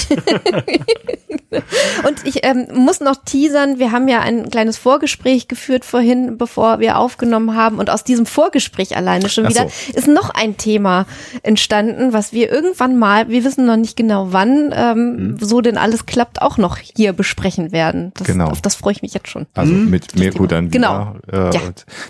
und 2.07 2.25
ich 2.25 2.45
ähm, 2.45 2.67
muss 2.73 2.99
noch 2.99 3.15
teasern, 3.23 3.80
wir 3.80 3.93
haben 3.93 4.09
ja 4.09 4.19
ein 4.19 4.49
kleines 4.49 4.78
Vorgespräch 4.78 5.47
geführt 5.47 5.86
vorhin, 5.86 6.38
bevor 6.38 6.80
wir 6.80 6.97
aufgenommen 6.97 7.55
haben 7.55 7.80
und 7.80 7.89
aus 7.89 8.03
diesem 8.03 8.25
Vorgespräch 8.25 8.97
alleine 8.97 9.30
schon 9.30 9.47
wieder 9.47 9.69
so. 9.69 9.93
ist 9.97 10.07
noch 10.07 10.30
ein 10.30 10.57
Thema 10.57 11.05
entstanden, 11.43 12.11
was 12.11 12.34
wir 12.34 12.51
irgendwann 12.51 12.97
mal, 12.97 13.30
wir 13.30 13.45
wissen 13.45 13.65
noch 13.65 13.78
nicht 13.78 13.95
genau 13.95 14.28
wann, 14.32 14.73
ähm, 14.75 15.15
mhm. 15.15 15.38
so 15.39 15.61
denn 15.61 15.78
alles 15.78 16.05
klappt, 16.05 16.41
auch 16.41 16.57
noch 16.57 16.78
hier 16.78 17.13
besprechen 17.13 17.71
werden. 17.71 18.11
Das, 18.15 18.28
genau. 18.28 18.49
Auf 18.49 18.61
das 18.61 18.75
freue 18.75 18.91
ich 18.91 19.01
mich 19.01 19.13
jetzt 19.13 19.30
schon. 19.30 19.45
Also 19.53 19.71
mhm. 19.71 19.89
mit 19.89 20.15
Mirko 20.17 20.45
dann 20.45 20.73
wieder. 20.73 21.17
Genau. 21.32 21.49
Äh, 21.49 21.55
ja. 21.55 21.61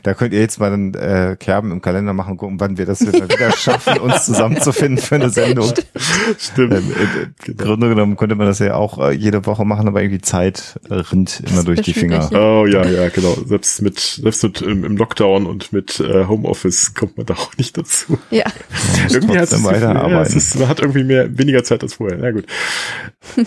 Da 0.07 0.13
könnt 0.13 0.33
ihr 0.33 0.39
jetzt 0.39 0.57
mal 0.57 0.69
dann 0.69 0.93
äh, 0.93 1.35
Kerben 1.37 1.69
im 1.69 1.81
Kalender 1.81 2.13
machen 2.13 2.31
und 2.31 2.37
gucken, 2.37 2.61
wann 2.61 2.77
wir 2.77 2.85
das 2.85 3.01
wieder 3.01 3.51
schaffen, 3.51 3.97
uns 3.99 4.23
zusammenzufinden 4.25 5.03
für 5.03 5.15
eine 5.15 5.29
Sendung. 5.29 5.69
Stimmt. 6.39 6.75
Ähm, 6.75 6.93
äh, 6.93 7.51
Im 7.51 7.57
Grunde 7.57 7.89
genommen 7.89 8.15
könnte 8.15 8.35
man 8.35 8.47
das 8.47 8.59
ja 8.59 8.75
auch 8.75 8.99
äh, 8.99 9.11
jede 9.11 9.45
Woche 9.45 9.65
machen, 9.65 9.85
aber 9.85 10.01
irgendwie 10.01 10.21
Zeit 10.21 10.79
äh, 10.89 10.93
rinnt 10.93 11.43
immer 11.45 11.65
durch 11.65 11.81
die 11.81 11.91
Finger. 11.91 12.29
Oh 12.31 12.65
ja, 12.65 12.85
ja, 12.85 13.09
genau. 13.09 13.35
Selbst 13.45 13.81
mit, 13.81 13.99
selbst 13.99 14.43
mit 14.43 14.61
im, 14.61 14.85
im 14.85 14.95
Lockdown 14.95 15.45
und 15.45 15.73
mit 15.73 15.99
äh, 15.99 16.23
Homeoffice 16.23 16.93
kommt 16.93 17.17
man 17.17 17.25
da 17.25 17.33
auch 17.33 17.57
nicht 17.57 17.77
dazu. 17.77 18.17
Ja. 18.29 18.45
irgendwie 19.09 19.37
hat 19.37 19.51
es, 19.51 19.61
ja, 19.61 20.21
es 20.21 20.35
ist, 20.35 20.57
man 20.57 20.69
hat 20.69 20.79
irgendwie 20.79 21.03
mehr, 21.03 21.37
weniger 21.37 21.65
Zeit 21.65 21.83
als 21.83 21.95
vorher. 21.95 22.17
Na 22.17 22.31
gut. 22.31 22.45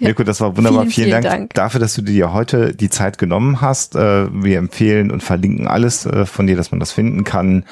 Mirko, 0.00 0.24
das 0.24 0.42
war 0.42 0.54
wunderbar. 0.58 0.82
Vielen, 0.82 0.92
vielen, 0.92 1.04
vielen 1.06 1.22
Dank, 1.22 1.24
Dank, 1.24 1.54
dafür, 1.54 1.80
dass 1.80 1.94
du 1.94 2.02
dir 2.02 2.34
heute 2.34 2.74
die 2.74 2.90
Zeit 2.90 3.16
genommen 3.16 3.62
hast. 3.62 3.96
Äh, 3.96 4.26
wir 4.30 4.58
empfehlen 4.58 5.10
und 5.10 5.22
verlinken 5.22 5.53
verlinken 5.54 5.66
alles 5.66 6.06
äh, 6.06 6.26
von 6.26 6.46
dir, 6.46 6.56
dass 6.56 6.70
man 6.70 6.80
das 6.80 6.92
finden 6.92 7.24
kann. 7.24 7.64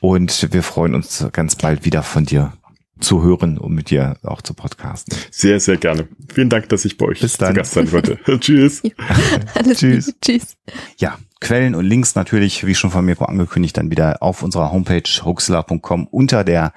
Und 0.00 0.52
wir 0.52 0.62
freuen 0.62 0.94
uns 0.94 1.26
ganz 1.32 1.56
bald 1.56 1.84
wieder 1.84 2.02
von 2.02 2.24
dir 2.24 2.52
zu 3.00 3.22
hören 3.22 3.56
und 3.58 3.72
mit 3.74 3.90
dir 3.90 4.16
auch 4.22 4.42
zu 4.42 4.52
podcasten. 4.52 5.16
Sehr, 5.30 5.58
sehr 5.58 5.78
gerne. 5.78 6.06
Vielen 6.32 6.50
Dank, 6.50 6.68
dass 6.68 6.84
ich 6.84 6.98
bei 6.98 7.06
euch 7.06 7.20
Bis 7.20 7.38
dann. 7.38 7.50
zu 7.50 7.54
Gast 7.54 7.72
sein 7.72 7.92
wollte. 7.92 8.18
Tschüss. 8.40 8.82
Tschüss. 9.74 10.14
Tschüss. 10.20 10.56
Ja, 10.98 11.18
Quellen 11.40 11.74
und 11.74 11.86
Links 11.86 12.14
natürlich, 12.14 12.66
wie 12.66 12.74
schon 12.74 12.90
von 12.90 13.02
Mirko 13.02 13.24
angekündigt, 13.24 13.78
dann 13.78 13.90
wieder 13.90 14.18
auf 14.22 14.42
unserer 14.42 14.70
Homepage 14.72 15.02
hoaxilla.com 15.24 16.06
unter 16.06 16.44
der 16.44 16.74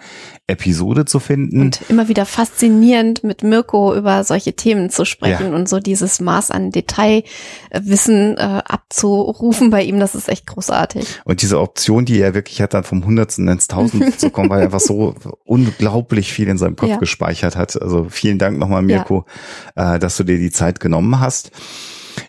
Episode 0.48 1.04
zu 1.04 1.20
finden. 1.20 1.60
Und 1.60 1.82
immer 1.90 2.08
wieder 2.08 2.26
faszinierend, 2.26 3.26
mit 3.26 3.44
Mirko 3.44 3.94
über 3.94 4.24
solche 4.24 4.54
Themen 4.54 4.90
zu 4.90 5.04
sprechen 5.04 5.52
ja. 5.52 5.56
und 5.56 5.68
so 5.68 5.80
dieses 5.80 6.22
Maß 6.22 6.52
an 6.52 6.72
Detailwissen 6.72 8.38
äh, 8.38 8.62
abzurufen 8.66 9.70
bei 9.70 9.84
ihm, 9.84 10.00
das 10.00 10.16
ist 10.16 10.30
echt 10.30 10.48
großartig. 10.48 11.22
Und 11.26 11.42
diese 11.42 11.60
Option, 11.60 12.06
die 12.06 12.22
er 12.22 12.34
wirklich 12.34 12.62
hat, 12.62 12.74
dann 12.74 12.86
vom 12.86 13.06
Hundertsten 13.06 13.48
ins 13.50 13.68
Tausend 13.68 14.18
zu 14.18 14.30
kommen, 14.30 14.50
weil 14.50 14.60
er 14.60 14.66
einfach 14.66 14.80
so 14.80 15.14
unglaublich 15.44 16.32
viel 16.32 16.48
in 16.48 16.58
seinem 16.58 16.78
Kopf 16.78 16.90
ja. 16.90 16.98
gespeichert 16.98 17.58
hat. 17.58 17.82
Also 17.82 18.08
vielen 18.10 18.40
Dank 18.40 18.58
nochmal, 18.58 18.82
Mirko, 18.82 19.26
ja. 19.76 19.96
äh, 19.96 20.00
dass 20.00 20.16
du 20.16 20.24
dir 20.24 20.38
die 20.38 20.52
Zeit 20.52 20.80
genommen 20.80 21.20
hast. 21.20 21.52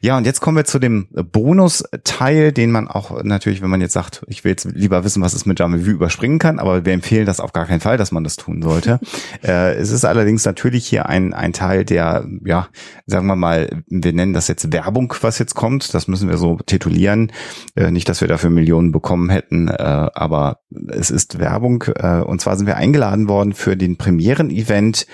Ja, 0.01 0.17
und 0.17 0.27
jetzt 0.27 0.41
kommen 0.41 0.57
wir 0.57 0.65
zu 0.65 0.79
dem 0.79 1.09
Bonusteil, 1.11 2.53
den 2.53 2.71
man 2.71 2.89
auch 2.89 3.23
natürlich, 3.23 3.63
wenn 3.63 3.71
man 3.71 3.81
jetzt 3.81 3.93
sagt, 3.93 4.23
ich 4.29 4.45
will 4.45 4.51
jetzt 4.51 4.65
lieber 4.65 5.05
wissen, 5.05 5.23
was 5.23 5.35
es 5.35 5.47
mit 5.47 5.59
Jamais 5.59 5.87
Vu 5.87 5.91
überspringen 5.91 6.39
kann, 6.39 6.59
aber 6.59 6.85
wir 6.85 6.93
empfehlen 6.93 7.27
das 7.27 7.41
auf 7.41 7.53
gar 7.53 7.67
keinen 7.67 7.81
Fall, 7.81 7.97
dass 7.97 8.13
man 8.13 8.25
das 8.25 8.37
tun 8.37 8.63
sollte. 8.63 9.01
äh, 9.43 9.75
es 9.75 9.91
ist 9.91 10.05
allerdings 10.05 10.45
natürlich 10.45 10.87
hier 10.87 11.09
ein, 11.09 11.35
ein 11.35 11.53
Teil 11.53 11.85
der, 11.85 12.27
ja, 12.45 12.69
sagen 13.07 13.27
wir 13.27 13.37
mal, 13.37 13.83
wir 13.89 14.13
nennen 14.13 14.33
das 14.33 14.49
jetzt 14.49 14.73
Werbung, 14.73 15.15
was 15.21 15.39
jetzt 15.39 15.55
kommt. 15.55 15.95
Das 15.95 16.09
müssen 16.09 16.29
wir 16.29 16.37
so 16.37 16.59
titulieren. 16.67 17.33
Äh, 17.75 17.91
nicht, 17.91 18.09
dass 18.09 18.21
wir 18.21 18.29
dafür 18.29 18.51
Millionen 18.51 18.93
bekommen 18.93 19.31
hätten, 19.31 19.69
äh, 19.69 19.75
aber 19.75 20.59
es 20.89 21.11
ist 21.11 21.39
Werbung. 21.39 21.85
Äh, 21.97 22.21
und 22.21 22.41
zwar 22.41 22.57
sind 22.57 22.67
wir 22.67 22.77
eingeladen 22.77 23.29
worden 23.29 23.53
für 23.53 23.77
den 23.77 23.97
Premieren-Event 23.97 25.07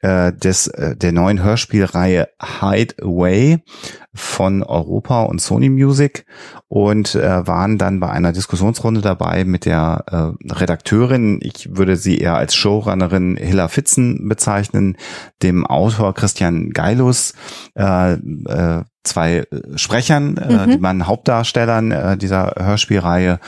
äh, 0.00 0.32
des, 0.32 0.66
äh, 0.68 0.96
der 0.96 1.12
neuen 1.12 1.42
Hörspielreihe 1.42 2.28
Hideaway 2.60 3.58
von 4.12 4.62
Europa 4.62 5.22
und 5.24 5.40
Sony 5.40 5.68
Music 5.68 6.26
und 6.68 7.14
äh, 7.14 7.46
waren 7.46 7.78
dann 7.78 8.00
bei 8.00 8.10
einer 8.10 8.32
Diskussionsrunde 8.32 9.00
dabei 9.00 9.44
mit 9.44 9.64
der 9.64 10.04
äh, 10.10 10.52
Redakteurin, 10.52 11.38
ich 11.42 11.76
würde 11.76 11.96
sie 11.96 12.18
eher 12.18 12.36
als 12.36 12.54
Showrunnerin 12.54 13.36
Hilla 13.36 13.68
Fitzen 13.68 14.28
bezeichnen, 14.28 14.96
dem 15.42 15.66
Autor 15.66 16.14
Christian 16.14 16.70
Geilus, 16.70 17.34
äh, 17.74 18.14
äh, 18.14 18.84
zwei 19.04 19.44
Sprechern, 19.76 20.36
äh, 20.36 20.66
mhm. 20.66 20.70
die 20.72 20.78
man 20.78 21.06
Hauptdarstellern 21.06 21.90
äh, 21.92 22.16
dieser 22.16 22.54
Hörspielreihe 22.56 23.38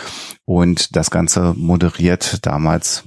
und 0.44 0.96
das 0.96 1.10
Ganze 1.10 1.54
moderiert 1.56 2.46
damals 2.46 3.04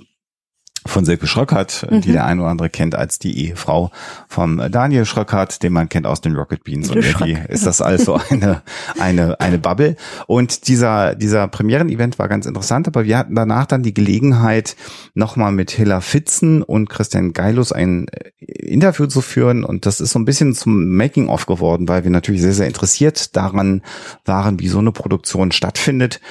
von 0.86 1.06
Silke 1.06 1.28
Schröckert, 1.28 1.88
mhm. 1.90 2.02
die 2.02 2.12
der 2.12 2.26
ein 2.26 2.40
oder 2.40 2.50
andere 2.50 2.70
kennt 2.70 2.96
als 2.96 3.20
die 3.20 3.46
Ehefrau 3.46 3.92
von 4.28 4.58
Daniel 4.72 5.06
Schröckert, 5.06 5.62
den 5.64 5.74
man 5.74 5.90
kennt 5.90 6.08
aus 6.08 6.22
den 6.22 6.36
Rocket 6.36 6.64
Beans. 6.64 6.90
Und 6.90 7.06
irgendwie 7.06 7.38
ist 7.50 7.66
das 7.66 7.82
also 7.82 8.20
eine, 8.30 8.62
eine, 9.00 9.40
eine 9.40 9.60
Bubble. 9.60 9.96
Und 10.28 10.68
dieser, 10.68 11.16
dieser 11.16 11.48
Premieren-Event 11.48 12.18
war 12.20 12.28
ganz 12.28 12.46
interessant, 12.46 12.88
aber 12.88 13.06
wir 13.06 13.18
hatten 13.18 13.36
danach 13.36 13.66
dann 13.66 13.84
die 13.84 13.94
Gelegenheit, 13.94 14.76
nochmal 15.14 15.52
mit 15.52 15.72
Hilla 15.72 16.02
Fitzen 16.02 16.64
und 16.64 16.90
Christian 16.90 17.34
Geilus 17.34 17.72
ein 17.72 18.08
Interview 18.40 19.06
zu 19.06 19.22
führen. 19.22 19.64
Und 19.64 19.86
das 19.86 20.02
ist 20.02 20.12
so 20.12 20.20
ein 20.20 20.26
bisschen 20.26 20.54
zum 20.56 20.96
Making-of 20.96 21.46
geworden, 21.46 21.88
weil 21.88 22.04
wir 22.04 22.12
natürlich 22.12 22.42
sehr, 22.42 22.54
sehr 22.54 22.68
interessiert 22.68 23.36
daran 23.36 23.82
waren, 24.26 24.60
wie 24.60 24.68
so 24.68 24.80
eine 24.80 24.92
Produktion 24.92 25.52
stattfindet. 25.52 26.22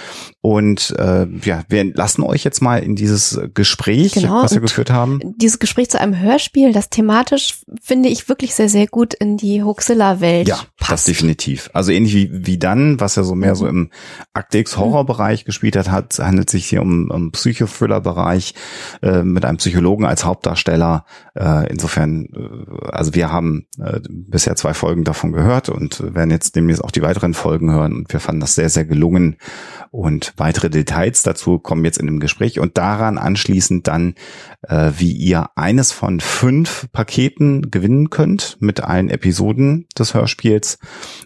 Und 0.42 0.94
äh, 0.98 1.26
ja, 1.44 1.64
wir 1.68 1.84
lassen 1.92 2.22
euch 2.22 2.44
jetzt 2.44 2.62
mal 2.62 2.82
in 2.82 2.96
dieses 2.96 3.38
Gespräch, 3.52 4.12
genau, 4.12 4.42
was 4.42 4.54
wir 4.54 4.62
geführt 4.62 4.90
haben. 4.90 5.20
Dieses 5.36 5.58
Gespräch 5.58 5.90
zu 5.90 6.00
einem 6.00 6.18
Hörspiel, 6.18 6.72
das 6.72 6.88
thematisch 6.88 7.60
finde 7.82 8.08
ich 8.08 8.26
wirklich 8.26 8.54
sehr, 8.54 8.70
sehr 8.70 8.86
gut 8.86 9.12
in 9.12 9.36
die 9.36 9.62
Hoaxilla-Welt 9.62 10.48
ja, 10.48 10.58
passt. 10.78 10.90
das 10.90 11.04
definitiv. 11.04 11.68
Also 11.74 11.92
ähnlich 11.92 12.14
wie, 12.14 12.46
wie 12.46 12.58
dann, 12.58 13.00
was 13.00 13.16
ja 13.16 13.22
so 13.22 13.34
mehr 13.34 13.50
mhm. 13.50 13.56
so 13.56 13.66
im 13.66 13.90
Aktex 14.32 14.78
Horror-Bereich 14.78 15.44
gespielt 15.44 15.76
hat, 15.76 15.90
hat 15.90 16.18
handelt 16.18 16.48
sich 16.48 16.66
hier 16.66 16.80
um, 16.80 17.10
um 17.10 17.32
Psychothriller-Bereich 17.32 18.54
äh, 19.02 19.22
mit 19.22 19.44
einem 19.44 19.58
Psychologen 19.58 20.06
als 20.06 20.24
Hauptdarsteller. 20.24 21.04
Äh, 21.34 21.70
insofern, 21.70 22.24
äh, 22.34 22.88
also 22.92 23.14
wir 23.14 23.30
haben 23.30 23.66
äh, 23.78 24.00
bisher 24.08 24.56
zwei 24.56 24.72
Folgen 24.72 25.04
davon 25.04 25.32
gehört 25.32 25.68
und 25.68 26.14
werden 26.14 26.30
jetzt 26.30 26.56
demnächst 26.56 26.82
auch 26.82 26.92
die 26.92 27.02
weiteren 27.02 27.34
Folgen 27.34 27.70
hören 27.70 27.92
und 27.92 28.10
wir 28.10 28.20
fanden 28.20 28.40
das 28.40 28.54
sehr, 28.54 28.70
sehr 28.70 28.86
gelungen 28.86 29.36
und 29.90 30.29
weitere 30.36 30.70
Details 30.70 31.22
dazu 31.22 31.58
kommen 31.58 31.84
jetzt 31.84 31.98
in 31.98 32.06
dem 32.06 32.20
Gespräch 32.20 32.58
und 32.58 32.78
daran 32.78 33.18
anschließend 33.18 33.86
dann, 33.86 34.14
äh, 34.62 34.92
wie 34.96 35.12
ihr 35.12 35.50
eines 35.56 35.92
von 35.92 36.20
fünf 36.20 36.88
Paketen 36.92 37.70
gewinnen 37.70 38.10
könnt 38.10 38.56
mit 38.60 38.82
allen 38.82 39.10
Episoden 39.10 39.86
des 39.98 40.14
Hörspiels 40.14 40.78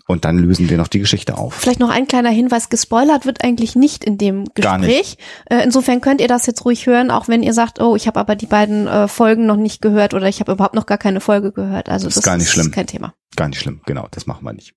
und 0.07 0.25
dann 0.25 0.39
lösen 0.39 0.69
wir 0.69 0.77
noch 0.77 0.89
die 0.89 1.01
Geschichte 1.01 1.39
auf. 1.39 1.55
Vielleicht 1.55 1.81
noch 1.81 1.91
ein 1.91 2.07
kleiner 2.07 2.31
Hinweis, 2.31 2.69
gespoilert 2.69 3.27
wird 3.27 3.45
eigentlich 3.45 3.77
nicht 3.77 4.05
in 4.05 4.19
dem 4.19 4.45
Gespräch. 4.55 4.63
Gar 4.63 4.79
nicht. 4.79 5.19
Äh, 5.51 5.63
insofern 5.65 6.01
könnt 6.01 6.21
ihr 6.21 6.29
das 6.29 6.47
jetzt 6.47 6.65
ruhig 6.65 6.87
hören, 6.87 7.11
auch 7.11 7.29
wenn 7.29 7.43
ihr 7.43 7.53
sagt, 7.53 7.81
oh, 7.81 7.97
ich 7.97 8.07
habe 8.07 8.21
aber 8.21 8.37
die 8.37 8.47
beiden 8.47 8.87
äh, 8.87 9.09
Folgen 9.09 9.47
noch 9.47 9.57
nicht 9.57 9.83
gehört 9.83 10.15
oder 10.15 10.29
ich 10.29 10.41
habe 10.41 10.53
überhaupt 10.53 10.75
noch 10.75 10.87
gar 10.87 10.99
keine 10.99 11.21
Folge 11.21 11.53
gehört. 11.53 11.89
Also 11.89 12.07
das, 12.07 12.15
das 12.15 12.23
ist 12.23 12.27
gar 12.27 12.37
nicht 12.37 12.51
schlimm. 12.51 12.71
kein 12.71 12.87
Thema. 12.87 13.15
Gar 13.37 13.49
nicht 13.49 13.61
schlimm, 13.61 13.81
genau, 13.87 14.09
das 14.11 14.27
machen 14.27 14.45
wir 14.45 14.53
nicht. 14.53 14.75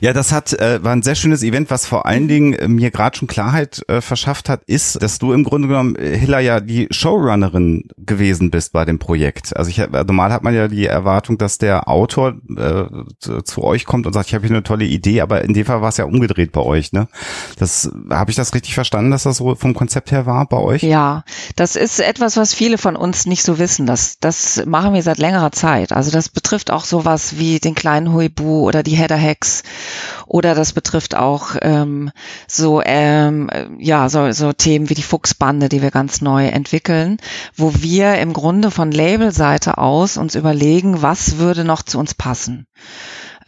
Ja, 0.00 0.14
das 0.14 0.32
hat 0.32 0.52
äh, 0.54 0.82
war 0.82 0.92
ein 0.92 1.02
sehr 1.02 1.14
schönes 1.14 1.42
Event, 1.42 1.70
was 1.70 1.86
vor 1.86 2.06
allen 2.06 2.26
Dingen 2.26 2.54
äh, 2.54 2.68
mir 2.68 2.90
gerade 2.90 3.16
schon 3.16 3.28
Klarheit 3.28 3.82
äh, 3.88 4.00
verschafft 4.00 4.48
hat, 4.48 4.62
ist, 4.64 5.02
dass 5.02 5.18
du 5.18 5.32
im 5.32 5.44
Grunde 5.44 5.68
genommen 5.68 5.94
äh, 5.96 6.16
Hilla 6.16 6.40
ja 6.40 6.60
die 6.60 6.88
Showrunnerin 6.90 7.84
gewesen 7.98 8.50
bist 8.50 8.72
bei 8.72 8.84
dem 8.86 8.98
Projekt. 8.98 9.54
Also 9.56 9.70
ich 9.70 9.78
normal 9.78 10.32
hat 10.32 10.42
man 10.42 10.54
ja 10.54 10.68
die 10.68 10.86
Erwartung, 10.86 11.36
dass 11.36 11.58
der 11.58 11.88
Autor 11.88 12.34
äh, 12.56 12.84
zu, 13.18 13.42
zu 13.42 13.62
euch 13.62 13.84
kommt 13.84 14.06
und 14.06 14.14
sagt, 14.14 14.28
ich 14.28 14.34
habe 14.34 14.46
hier 14.46 14.56
eine 14.56 14.62
tolle 14.62 14.86
Idee, 14.86 15.20
aber 15.20 15.42
in 15.42 15.52
dem 15.52 15.66
Fall 15.66 15.82
war 15.82 15.90
es 15.90 15.98
ja 15.98 16.06
umgedreht 16.06 16.52
bei 16.52 16.62
euch, 16.62 16.92
ne? 16.92 17.08
Das 17.58 17.90
habe 18.08 18.30
ich 18.30 18.36
das 18.36 18.54
richtig 18.54 18.74
verstanden, 18.74 19.10
dass 19.10 19.24
das 19.24 19.36
so 19.36 19.54
vom 19.54 19.74
Konzept 19.74 20.12
her 20.12 20.24
war 20.24 20.46
bei 20.46 20.56
euch? 20.56 20.82
Ja, 20.82 21.24
das 21.56 21.76
ist 21.76 22.00
etwas, 22.00 22.38
was 22.38 22.54
viele 22.54 22.78
von 22.78 22.96
uns 22.96 23.26
nicht 23.26 23.42
so 23.42 23.58
wissen. 23.58 23.84
Das 23.84 24.18
das 24.18 24.64
machen 24.64 24.94
wir 24.94 25.02
seit 25.02 25.18
längerer 25.18 25.52
Zeit. 25.52 25.92
Also 25.92 26.10
das 26.10 26.30
betrifft 26.30 26.70
auch 26.70 26.84
sowas 26.84 27.38
wie 27.38 27.58
den 27.58 27.74
kleinen 27.74 28.12
Huibu 28.12 28.66
oder 28.66 28.82
die 28.82 28.96
Header 28.96 29.20
Hacks 29.20 29.62
oder 30.26 30.54
das 30.54 30.72
betrifft 30.72 31.16
auch 31.16 31.56
ähm, 31.62 32.10
so 32.46 32.82
ähm, 32.84 33.50
ja 33.78 34.08
so, 34.08 34.30
so 34.32 34.52
Themen 34.52 34.88
wie 34.88 34.94
die 34.94 35.02
Fuchsbande, 35.02 35.68
die 35.68 35.82
wir 35.82 35.90
ganz 35.90 36.20
neu 36.20 36.46
entwickeln, 36.46 37.18
wo 37.56 37.72
wir 37.74 38.16
im 38.16 38.32
Grunde 38.32 38.70
von 38.70 38.92
Labelseite 38.92 39.78
aus 39.78 40.16
uns 40.16 40.34
überlegen, 40.34 41.02
was 41.02 41.38
würde 41.38 41.64
noch 41.64 41.82
zu 41.82 41.98
uns 41.98 42.14
passen. 42.14 42.66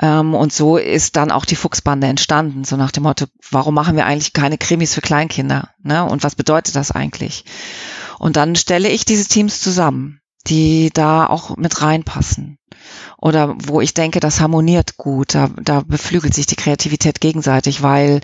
Ähm, 0.01 0.35
und 0.35 0.53
so 0.53 0.77
ist 0.77 1.17
dann 1.17 1.31
auch 1.31 1.45
die 1.45 1.57
Fuchsbande 1.57 2.07
entstanden, 2.07 2.65
so 2.65 2.77
nach 2.77 2.91
dem 2.91 3.05
Motto, 3.05 3.27
warum 3.51 3.75
machen 3.75 3.97
wir 3.97 4.07
eigentlich 4.07 4.33
keine 4.33 4.59
Krimis 4.59 4.95
für 4.95 5.01
Kleinkinder? 5.01 5.71
Ne? 5.83 6.05
Und 6.05 6.25
was 6.25 6.35
bedeutet 6.35 6.77
das 6.77 6.91
eigentlich? 6.91 7.45
Und 8.19 8.37
dann 8.37 8.57
stelle 8.57 8.89
ich 8.89 9.05
diese 9.05 9.29
Teams 9.29 9.61
zusammen, 9.61 10.21
die 10.47 10.91
da 10.93 11.27
auch 11.27 11.57
mit 11.57 11.83
reinpassen. 11.83 12.59
Oder 13.19 13.55
wo 13.59 13.81
ich 13.81 13.95
denke, 13.95 14.21
das 14.21 14.41
harmoniert 14.41 14.97
gut. 14.97 15.35
Da, 15.35 15.51
da 15.63 15.83
beflügelt 15.83 16.35
sich 16.35 16.47
die 16.47 16.57
Kreativität 16.57 17.21
gegenseitig, 17.21 17.83
weil 17.83 18.21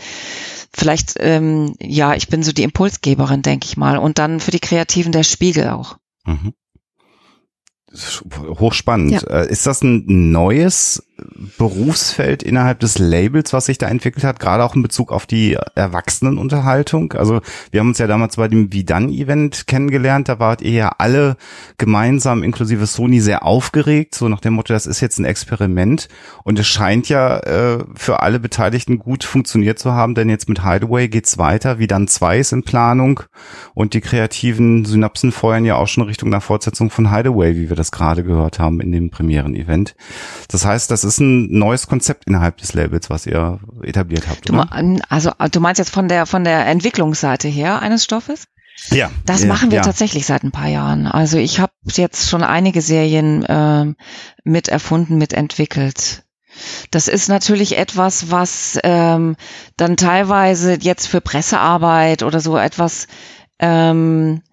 vielleicht, 0.72 1.14
ähm, 1.18 1.74
ja, 1.80 2.14
ich 2.14 2.28
bin 2.28 2.42
so 2.42 2.52
die 2.52 2.62
Impulsgeberin, 2.62 3.42
denke 3.42 3.66
ich 3.66 3.76
mal. 3.76 3.98
Und 3.98 4.18
dann 4.18 4.40
für 4.40 4.50
die 4.50 4.60
Kreativen 4.60 5.12
der 5.12 5.22
Spiegel 5.22 5.68
auch. 5.68 5.98
Mhm. 6.24 6.52
Hochspannend. 8.58 9.12
Ja. 9.12 9.20
Äh, 9.22 9.50
ist 9.50 9.66
das 9.66 9.82
ein 9.82 10.30
neues 10.30 11.07
Berufsfeld 11.58 12.42
innerhalb 12.42 12.80
des 12.80 12.98
Labels, 12.98 13.52
was 13.52 13.66
sich 13.66 13.78
da 13.78 13.88
entwickelt 13.88 14.24
hat, 14.24 14.38
gerade 14.38 14.64
auch 14.64 14.74
in 14.74 14.82
Bezug 14.82 15.12
auf 15.12 15.26
die 15.26 15.58
Erwachsenenunterhaltung? 15.74 17.12
Also 17.14 17.40
wir 17.70 17.80
haben 17.80 17.88
uns 17.88 17.98
ja 17.98 18.06
damals 18.06 18.36
bei 18.36 18.48
dem 18.48 18.72
Vidan-Event 18.72 19.66
kennengelernt, 19.66 20.28
da 20.28 20.38
wart 20.38 20.62
ihr 20.62 20.72
ja 20.72 20.92
alle 20.98 21.36
gemeinsam, 21.76 22.42
inklusive 22.42 22.86
Sony, 22.86 23.20
sehr 23.20 23.44
aufgeregt, 23.44 24.14
so 24.14 24.28
nach 24.28 24.40
dem 24.40 24.54
Motto, 24.54 24.72
das 24.72 24.86
ist 24.86 25.00
jetzt 25.00 25.18
ein 25.18 25.24
Experiment 25.24 26.08
und 26.44 26.58
es 26.58 26.66
scheint 26.66 27.08
ja 27.08 27.38
äh, 27.40 27.84
für 27.94 28.20
alle 28.20 28.38
Beteiligten 28.38 28.98
gut 28.98 29.24
funktioniert 29.24 29.78
zu 29.78 29.92
haben, 29.92 30.14
denn 30.14 30.28
jetzt 30.28 30.48
mit 30.48 30.64
Hideaway 30.64 31.08
geht's 31.08 31.38
weiter, 31.38 31.78
Vidan 31.78 32.06
2 32.08 32.38
ist 32.38 32.52
in 32.52 32.62
Planung 32.62 33.20
und 33.74 33.94
die 33.94 34.00
kreativen 34.00 34.84
Synapsen 34.84 35.32
feuern 35.32 35.64
ja 35.64 35.76
auch 35.76 35.88
schon 35.88 36.04
Richtung 36.04 36.28
einer 36.32 36.40
Fortsetzung 36.40 36.90
von 36.90 37.12
Hideaway, 37.12 37.56
wie 37.56 37.68
wir 37.68 37.76
das 37.76 37.90
gerade 37.90 38.22
gehört 38.22 38.58
haben 38.58 38.80
in 38.80 38.92
dem 38.92 39.10
Premieren-Event. 39.10 39.96
Das 40.48 40.64
heißt, 40.64 40.90
das 40.90 41.04
ist 41.04 41.07
ein 41.16 41.50
neues 41.50 41.86
Konzept 41.86 42.26
innerhalb 42.26 42.58
des 42.58 42.74
Labels, 42.74 43.08
was 43.08 43.26
ihr 43.26 43.58
etabliert 43.82 44.28
habt. 44.28 44.46
Du, 44.48 44.60
also 45.08 45.32
du 45.50 45.60
meinst 45.60 45.78
jetzt 45.78 45.90
von 45.90 46.08
der 46.08 46.26
von 46.26 46.44
der 46.44 46.66
Entwicklungsseite 46.66 47.48
her 47.48 47.80
eines 47.80 48.04
Stoffes? 48.04 48.44
Ja. 48.90 49.10
Das 49.24 49.42
ja, 49.42 49.48
machen 49.48 49.70
wir 49.70 49.78
ja. 49.78 49.82
tatsächlich 49.82 50.26
seit 50.26 50.44
ein 50.44 50.52
paar 50.52 50.68
Jahren. 50.68 51.06
Also 51.06 51.38
ich 51.38 51.60
habe 51.60 51.72
jetzt 51.90 52.28
schon 52.28 52.42
einige 52.42 52.80
Serien 52.82 53.42
äh, 53.44 53.94
mit 54.44 54.68
erfunden, 54.68 55.16
mitentwickelt. 55.16 56.24
Das 56.90 57.08
ist 57.08 57.28
natürlich 57.28 57.78
etwas, 57.78 58.30
was 58.30 58.78
ähm, 58.82 59.36
dann 59.76 59.96
teilweise 59.96 60.76
jetzt 60.80 61.06
für 61.06 61.20
Pressearbeit 61.20 62.22
oder 62.22 62.40
so 62.40 62.56
etwas 62.56 63.06
ähm, 63.58 64.42
äh, 64.42 64.47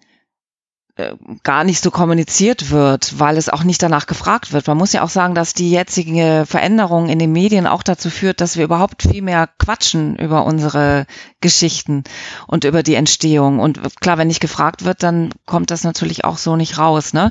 gar 1.42 1.64
nicht 1.64 1.82
so 1.82 1.90
kommuniziert 1.90 2.70
wird, 2.70 3.18
weil 3.18 3.36
es 3.36 3.50
auch 3.50 3.64
nicht 3.64 3.82
danach 3.82 4.06
gefragt 4.06 4.52
wird. 4.52 4.66
Man 4.66 4.78
muss 4.78 4.94
ja 4.94 5.02
auch 5.02 5.10
sagen, 5.10 5.34
dass 5.34 5.52
die 5.52 5.70
jetzige 5.70 6.44
Veränderung 6.46 7.10
in 7.10 7.18
den 7.18 7.32
Medien 7.32 7.66
auch 7.66 7.82
dazu 7.82 8.08
führt, 8.08 8.40
dass 8.40 8.56
wir 8.56 8.64
überhaupt 8.64 9.02
viel 9.02 9.20
mehr 9.20 9.46
quatschen 9.58 10.16
über 10.16 10.46
unsere 10.46 11.06
Geschichten 11.42 12.04
und 12.46 12.64
über 12.64 12.82
die 12.82 12.94
Entstehung. 12.94 13.58
Und 13.58 14.00
klar, 14.00 14.16
wenn 14.16 14.28
nicht 14.28 14.40
gefragt 14.40 14.86
wird, 14.86 15.02
dann 15.02 15.30
kommt 15.44 15.70
das 15.70 15.84
natürlich 15.84 16.24
auch 16.24 16.38
so 16.38 16.56
nicht 16.56 16.78
raus. 16.78 17.12
Ne? 17.12 17.30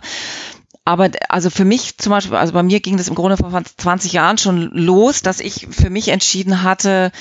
Aber 0.88 1.10
also 1.30 1.50
für 1.50 1.66
mich 1.66 1.98
zum 1.98 2.12
Beispiel, 2.12 2.36
also 2.36 2.54
bei 2.54 2.62
mir 2.62 2.80
ging 2.80 2.98
das 2.98 3.08
im 3.08 3.16
Grunde 3.16 3.38
vor 3.38 3.52
20 3.78 4.14
Jahren 4.14 4.38
schon 4.38 4.70
los, 4.72 5.24
dass 5.24 5.40
ich 5.40 5.68
für 5.72 5.90
mich 5.90 6.10
entschieden 6.10 6.62
hatte, 6.62 7.12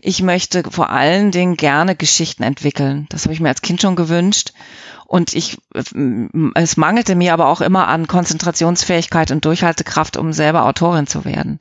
ich 0.00 0.20
möchte 0.22 0.64
vor 0.68 0.90
allen 0.90 1.30
Dingen 1.30 1.56
gerne 1.56 1.94
Geschichten 1.94 2.42
entwickeln. 2.42 3.06
Das 3.10 3.22
habe 3.22 3.34
ich 3.34 3.38
mir 3.38 3.50
als 3.50 3.62
Kind 3.62 3.80
schon 3.80 3.94
gewünscht. 3.94 4.52
Und 5.12 5.34
ich, 5.34 5.58
es 6.54 6.76
mangelte 6.78 7.16
mir 7.16 7.34
aber 7.34 7.48
auch 7.48 7.60
immer 7.60 7.86
an 7.86 8.06
Konzentrationsfähigkeit 8.06 9.30
und 9.30 9.44
Durchhaltekraft, 9.44 10.16
um 10.16 10.32
selber 10.32 10.64
Autorin 10.64 11.06
zu 11.06 11.26
werden. 11.26 11.60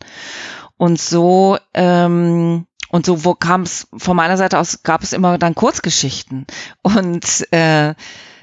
Und 0.77 1.01
so, 1.01 1.57
ähm, 1.73 2.65
und 2.91 3.05
so 3.05 3.25
wo 3.25 3.35
kam 3.35 3.63
es 3.63 3.89
von 3.97 4.15
meiner 4.15 4.37
Seite 4.37 4.57
aus, 4.57 4.83
gab 4.83 5.03
es 5.03 5.11
immer 5.11 5.37
dann 5.37 5.53
Kurzgeschichten. 5.53 6.47
Und 6.81 7.51
äh, 7.51 7.93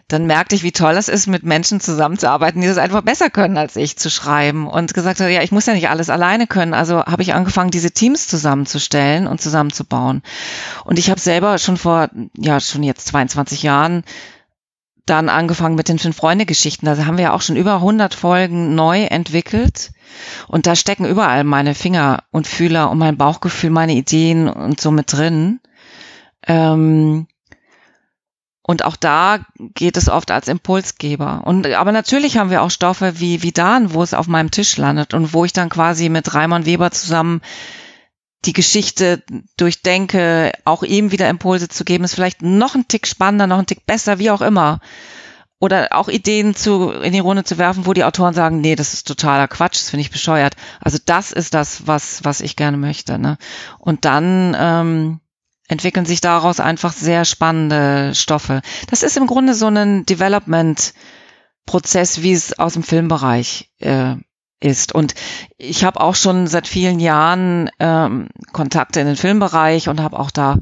dann 0.08 0.26
merkte 0.26 0.54
ich, 0.54 0.62
wie 0.62 0.72
toll 0.72 0.98
es 0.98 1.08
ist, 1.08 1.26
mit 1.26 1.42
Menschen 1.42 1.80
zusammenzuarbeiten, 1.80 2.60
die 2.60 2.68
das 2.68 2.76
einfach 2.76 3.00
besser 3.00 3.30
können 3.30 3.56
als 3.56 3.76
ich 3.76 3.96
zu 3.96 4.10
schreiben. 4.10 4.66
Und 4.66 4.92
gesagt 4.92 5.20
habe, 5.20 5.32
ja, 5.32 5.40
ich 5.40 5.52
muss 5.52 5.64
ja 5.64 5.72
nicht 5.72 5.88
alles 5.88 6.10
alleine 6.10 6.46
können. 6.46 6.74
Also 6.74 7.06
habe 7.06 7.22
ich 7.22 7.32
angefangen, 7.32 7.70
diese 7.70 7.92
Teams 7.92 8.28
zusammenzustellen 8.28 9.26
und 9.26 9.40
zusammenzubauen. 9.40 10.22
Und 10.84 10.98
ich 10.98 11.08
habe 11.08 11.18
selber 11.18 11.56
schon 11.56 11.78
vor, 11.78 12.10
ja, 12.36 12.60
schon 12.60 12.82
jetzt 12.82 13.06
22 13.08 13.62
Jahren 13.62 14.04
dann 15.08 15.28
angefangen 15.28 15.74
mit 15.74 15.88
den 15.88 15.98
Fünf-Freunde-Geschichten. 15.98 16.86
Da 16.86 16.96
haben 17.04 17.16
wir 17.16 17.24
ja 17.24 17.32
auch 17.32 17.42
schon 17.42 17.56
über 17.56 17.74
100 17.74 18.14
Folgen 18.14 18.74
neu 18.74 19.02
entwickelt. 19.04 19.90
Und 20.46 20.66
da 20.66 20.74
stecken 20.74 21.04
überall 21.04 21.44
meine 21.44 21.74
Finger 21.74 22.24
und 22.30 22.46
Fühler 22.46 22.90
und 22.90 22.98
mein 22.98 23.16
Bauchgefühl, 23.16 23.70
meine 23.70 23.94
Ideen 23.94 24.48
und 24.48 24.80
so 24.80 24.90
mit 24.90 25.12
drin. 25.12 25.60
Ähm, 26.46 27.26
und 28.62 28.84
auch 28.84 28.96
da 28.96 29.38
geht 29.56 29.96
es 29.96 30.10
oft 30.10 30.30
als 30.30 30.46
Impulsgeber. 30.46 31.42
Und, 31.46 31.66
aber 31.68 31.90
natürlich 31.90 32.36
haben 32.36 32.50
wir 32.50 32.62
auch 32.62 32.70
Stoffe 32.70 33.18
wie, 33.18 33.42
wie 33.42 33.52
Dan, 33.52 33.94
wo 33.94 34.02
es 34.02 34.12
auf 34.12 34.28
meinem 34.28 34.50
Tisch 34.50 34.76
landet 34.76 35.14
und 35.14 35.32
wo 35.32 35.46
ich 35.46 35.54
dann 35.54 35.70
quasi 35.70 36.10
mit 36.10 36.34
Reimann 36.34 36.66
Weber 36.66 36.90
zusammen 36.90 37.40
die 38.44 38.52
Geschichte 38.52 39.22
durchdenke, 39.56 40.52
auch 40.64 40.82
ihm 40.82 41.10
wieder 41.10 41.28
Impulse 41.28 41.68
zu 41.68 41.84
geben, 41.84 42.04
ist 42.04 42.14
vielleicht 42.14 42.42
noch 42.42 42.74
ein 42.74 42.86
Tick 42.86 43.06
spannender, 43.06 43.46
noch 43.46 43.58
ein 43.58 43.66
Tick 43.66 43.86
besser, 43.86 44.18
wie 44.18 44.30
auch 44.30 44.42
immer. 44.42 44.80
Oder 45.60 45.88
auch 45.90 46.08
Ideen 46.08 46.54
zu, 46.54 46.92
in 46.92 47.12
die 47.12 47.18
Runde 47.18 47.42
zu 47.42 47.58
werfen, 47.58 47.84
wo 47.84 47.92
die 47.92 48.04
Autoren 48.04 48.32
sagen, 48.32 48.60
nee, 48.60 48.76
das 48.76 48.94
ist 48.94 49.08
totaler 49.08 49.48
Quatsch, 49.48 49.74
das 49.74 49.90
finde 49.90 50.02
ich 50.02 50.12
bescheuert. 50.12 50.54
Also 50.80 50.98
das 51.04 51.32
ist 51.32 51.52
das, 51.52 51.88
was, 51.88 52.24
was 52.24 52.40
ich 52.40 52.54
gerne 52.54 52.76
möchte. 52.76 53.18
Ne? 53.18 53.38
Und 53.80 54.04
dann 54.04 54.56
ähm, 54.56 55.18
entwickeln 55.66 56.06
sich 56.06 56.20
daraus 56.20 56.60
einfach 56.60 56.92
sehr 56.92 57.24
spannende 57.24 58.14
Stoffe. 58.14 58.62
Das 58.88 59.02
ist 59.02 59.16
im 59.16 59.26
Grunde 59.26 59.54
so 59.54 59.66
ein 59.66 60.06
Development-Prozess, 60.06 62.22
wie 62.22 62.32
es 62.32 62.56
aus 62.56 62.74
dem 62.74 62.84
Filmbereich 62.84 63.72
äh, 63.80 64.14
ist. 64.60 64.94
Und 64.94 65.14
ich 65.56 65.84
habe 65.84 66.00
auch 66.00 66.14
schon 66.14 66.46
seit 66.46 66.66
vielen 66.66 67.00
Jahren 67.00 67.70
ähm, 67.78 68.28
Kontakte 68.52 69.00
in 69.00 69.06
den 69.06 69.16
Filmbereich 69.16 69.88
und 69.88 70.00
habe 70.00 70.18
auch 70.18 70.30
da 70.30 70.58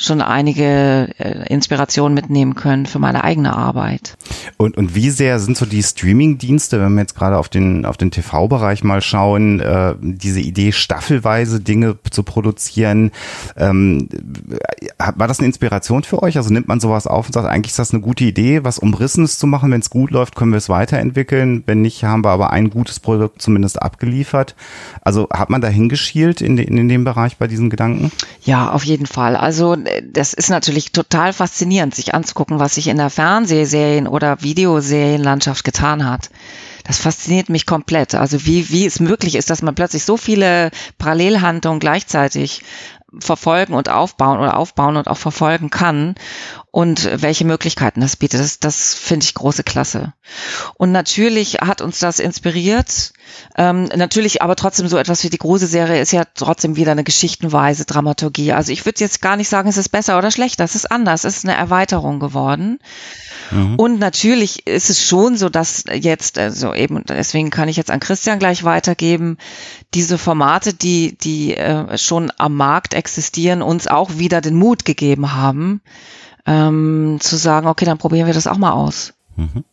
schon 0.00 0.22
einige 0.22 1.10
äh, 1.18 1.52
Inspirationen 1.52 2.14
mitnehmen 2.14 2.54
können 2.54 2.86
für 2.86 2.98
meine 2.98 3.22
eigene 3.22 3.54
Arbeit. 3.54 4.16
Und, 4.56 4.76
und 4.76 4.94
wie 4.94 5.10
sehr 5.10 5.38
sind 5.38 5.56
so 5.56 5.66
die 5.66 5.82
Streaming-Dienste, 5.82 6.80
wenn 6.80 6.94
wir 6.94 7.02
jetzt 7.02 7.14
gerade 7.14 7.36
auf 7.36 7.48
den, 7.48 7.84
auf 7.84 7.98
den 7.98 8.10
TV-Bereich 8.10 8.82
mal 8.82 9.02
schauen, 9.02 9.60
äh, 9.60 9.94
diese 10.00 10.40
Idee, 10.40 10.72
staffelweise 10.72 11.60
Dinge 11.60 11.98
zu 12.10 12.22
produzieren, 12.22 13.10
ähm, 13.56 14.08
war 14.98 15.28
das 15.28 15.38
eine 15.38 15.46
Inspiration 15.46 16.02
für 16.02 16.22
euch? 16.22 16.38
Also 16.38 16.50
nimmt 16.50 16.68
man 16.68 16.80
sowas 16.80 17.06
auf 17.06 17.26
und 17.26 17.34
sagt, 17.34 17.46
eigentlich 17.46 17.72
ist 17.72 17.78
das 17.78 17.92
eine 17.92 18.00
gute 18.00 18.24
Idee, 18.24 18.64
was 18.64 18.78
Umrissenes 18.78 19.38
zu 19.38 19.46
machen, 19.46 19.70
wenn 19.70 19.80
es 19.80 19.90
gut 19.90 20.10
läuft, 20.10 20.34
können 20.34 20.52
wir 20.52 20.58
es 20.58 20.70
weiterentwickeln, 20.70 21.62
wenn 21.66 21.82
nicht, 21.82 22.04
haben 22.04 22.24
wir 22.24 22.30
aber 22.30 22.50
ein 22.50 22.70
gutes 22.70 23.00
Produkt 23.00 23.42
zumindest 23.42 23.82
abgeliefert. 23.82 24.54
Also 25.02 25.28
hat 25.30 25.50
man 25.50 25.60
da 25.60 25.68
hingeschielt 25.68 26.40
in, 26.40 26.56
de, 26.56 26.66
in 26.66 26.88
dem 26.88 27.04
Bereich 27.04 27.36
bei 27.36 27.46
diesen 27.46 27.68
Gedanken? 27.68 28.10
Ja, 28.42 28.70
auf 28.70 28.84
jeden 28.84 29.06
Fall. 29.06 29.36
Also 29.36 29.76
das 30.02 30.32
ist 30.32 30.50
natürlich 30.50 30.92
total 30.92 31.32
faszinierend, 31.32 31.94
sich 31.94 32.14
anzugucken, 32.14 32.58
was 32.58 32.74
sich 32.74 32.88
in 32.88 32.96
der 32.96 33.10
Fernsehserien- 33.10 34.08
oder 34.08 34.42
Videoserienlandschaft 34.42 35.64
getan 35.64 36.08
hat. 36.08 36.30
Das 36.84 36.98
fasziniert 36.98 37.48
mich 37.48 37.66
komplett. 37.66 38.14
Also 38.14 38.46
wie, 38.46 38.70
wie 38.70 38.86
es 38.86 39.00
möglich 39.00 39.34
ist, 39.34 39.50
dass 39.50 39.62
man 39.62 39.74
plötzlich 39.74 40.04
so 40.04 40.16
viele 40.16 40.70
Parallelhandlungen 40.98 41.80
gleichzeitig 41.80 42.62
verfolgen 43.18 43.74
und 43.74 43.88
aufbauen 43.88 44.38
oder 44.38 44.56
aufbauen 44.56 44.96
und 44.96 45.08
auch 45.08 45.18
verfolgen 45.18 45.70
kann 45.70 46.14
und 46.72 47.22
welche 47.22 47.44
Möglichkeiten 47.44 48.00
das 48.00 48.16
bietet. 48.16 48.40
Das, 48.40 48.60
das 48.60 48.94
finde 48.94 49.24
ich 49.24 49.34
große 49.34 49.64
Klasse. 49.64 50.12
Und 50.74 50.92
natürlich 50.92 51.54
hat 51.54 51.80
uns 51.80 51.98
das 51.98 52.20
inspiriert. 52.20 53.12
Ähm, 53.56 53.88
natürlich 53.96 54.42
aber 54.42 54.54
trotzdem 54.54 54.86
so 54.86 54.96
etwas 54.96 55.24
wie 55.24 55.30
die 55.30 55.38
große 55.38 55.66
Serie 55.66 56.00
ist 56.00 56.12
ja 56.12 56.24
trotzdem 56.34 56.76
wieder 56.76 56.92
eine 56.92 57.02
geschichtenweise 57.02 57.86
Dramaturgie. 57.86 58.52
Also 58.52 58.70
ich 58.70 58.86
würde 58.86 59.00
jetzt 59.00 59.20
gar 59.20 59.36
nicht 59.36 59.48
sagen, 59.48 59.68
es 59.68 59.76
ist 59.76 59.88
besser 59.88 60.16
oder 60.16 60.30
schlechter. 60.30 60.62
Es 60.62 60.76
ist 60.76 60.90
anders. 60.90 61.24
Es 61.24 61.38
ist 61.38 61.44
eine 61.44 61.56
Erweiterung 61.56 62.20
geworden. 62.20 62.78
Mhm. 63.50 63.74
Und 63.74 63.98
natürlich 63.98 64.68
ist 64.68 64.90
es 64.90 65.04
schon 65.04 65.36
so, 65.36 65.48
dass 65.48 65.84
jetzt, 65.92 66.38
also 66.38 66.72
eben, 66.72 67.04
deswegen 67.04 67.50
kann 67.50 67.68
ich 67.68 67.76
jetzt 67.76 67.90
an 67.90 67.98
Christian 67.98 68.38
gleich 68.38 68.62
weitergeben, 68.62 69.38
diese 69.92 70.18
Formate, 70.18 70.72
die, 70.72 71.18
die 71.18 71.56
äh, 71.56 71.98
schon 71.98 72.30
am 72.38 72.54
Markt 72.54 72.94
existieren, 72.94 73.60
uns 73.60 73.88
auch 73.88 74.18
wieder 74.18 74.40
den 74.40 74.54
Mut 74.54 74.84
gegeben 74.84 75.34
haben, 75.34 75.80
ähm, 76.46 77.18
zu 77.20 77.36
sagen, 77.36 77.66
okay, 77.66 77.84
dann 77.84 77.98
probieren 77.98 78.26
wir 78.26 78.34
das 78.34 78.46
auch 78.46 78.58
mal 78.58 78.72
aus. 78.72 79.14
Mhm. 79.36 79.64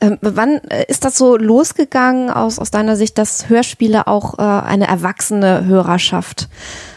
Ähm, 0.00 0.18
wann 0.22 0.58
äh, 0.68 0.86
ist 0.88 1.04
das 1.04 1.16
so 1.16 1.36
losgegangen 1.36 2.30
aus, 2.30 2.58
aus 2.58 2.70
deiner 2.70 2.96
Sicht, 2.96 3.18
dass 3.18 3.48
Hörspiele 3.48 4.06
auch 4.06 4.38
äh, 4.38 4.42
eine 4.42 4.88
erwachsene 4.88 5.64
Hörerschaft 5.66 6.48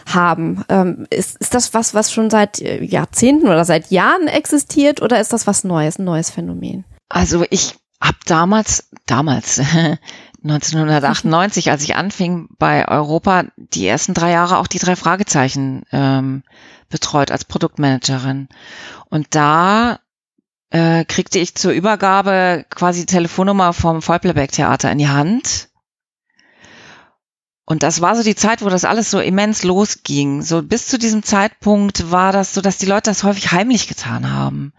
haben? 0.06 0.64
Ähm, 0.68 1.06
ist, 1.10 1.36
ist 1.36 1.54
das 1.54 1.74
was, 1.74 1.94
was 1.94 2.12
schon 2.12 2.30
seit 2.30 2.60
äh, 2.60 2.82
Jahrzehnten 2.82 3.46
oder 3.46 3.64
seit 3.64 3.90
Jahren 3.90 4.26
existiert 4.26 5.02
oder 5.02 5.20
ist 5.20 5.32
das 5.32 5.46
was 5.46 5.64
Neues, 5.64 5.98
ein 5.98 6.04
neues 6.04 6.30
Phänomen? 6.30 6.84
Also 7.08 7.44
ich 7.50 7.76
habe 8.00 8.18
damals, 8.26 8.88
damals, 9.06 9.58
1998, 10.42 11.70
als 11.70 11.82
ich 11.84 11.96
anfing 11.96 12.48
bei 12.58 12.86
Europa, 12.88 13.44
die 13.56 13.86
ersten 13.86 14.12
drei 14.14 14.30
Jahre 14.32 14.58
auch 14.58 14.66
die 14.66 14.78
drei 14.78 14.94
Fragezeichen 14.94 15.84
ähm, 15.90 16.42
betreut 16.88 17.30
als 17.30 17.44
Produktmanagerin. 17.44 18.48
Und 19.10 19.34
da 19.34 20.00
äh, 20.70 21.04
kriegte 21.04 21.38
ich 21.38 21.54
zur 21.54 21.72
Übergabe 21.72 22.64
quasi 22.70 23.00
die 23.00 23.06
Telefonnummer 23.06 23.72
vom 23.72 24.02
Vollplayback-Theater 24.02 24.90
in 24.90 24.98
die 24.98 25.08
Hand. 25.08 25.68
Und 27.66 27.82
das 27.82 28.00
war 28.00 28.14
so 28.14 28.22
die 28.22 28.34
Zeit, 28.34 28.62
wo 28.62 28.68
das 28.68 28.84
alles 28.84 29.10
so 29.10 29.20
immens 29.20 29.62
losging. 29.62 30.42
So 30.42 30.62
bis 30.62 30.86
zu 30.86 30.98
diesem 30.98 31.22
Zeitpunkt 31.22 32.10
war 32.10 32.32
das 32.32 32.52
so, 32.52 32.60
dass 32.60 32.76
die 32.76 32.86
Leute 32.86 33.10
das 33.10 33.24
häufig 33.24 33.52
heimlich 33.52 33.88
getan 33.88 34.30
haben. 34.32 34.72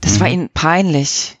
Das 0.00 0.14
mhm. 0.14 0.20
war 0.20 0.28
ihnen 0.28 0.48
peinlich. 0.48 1.38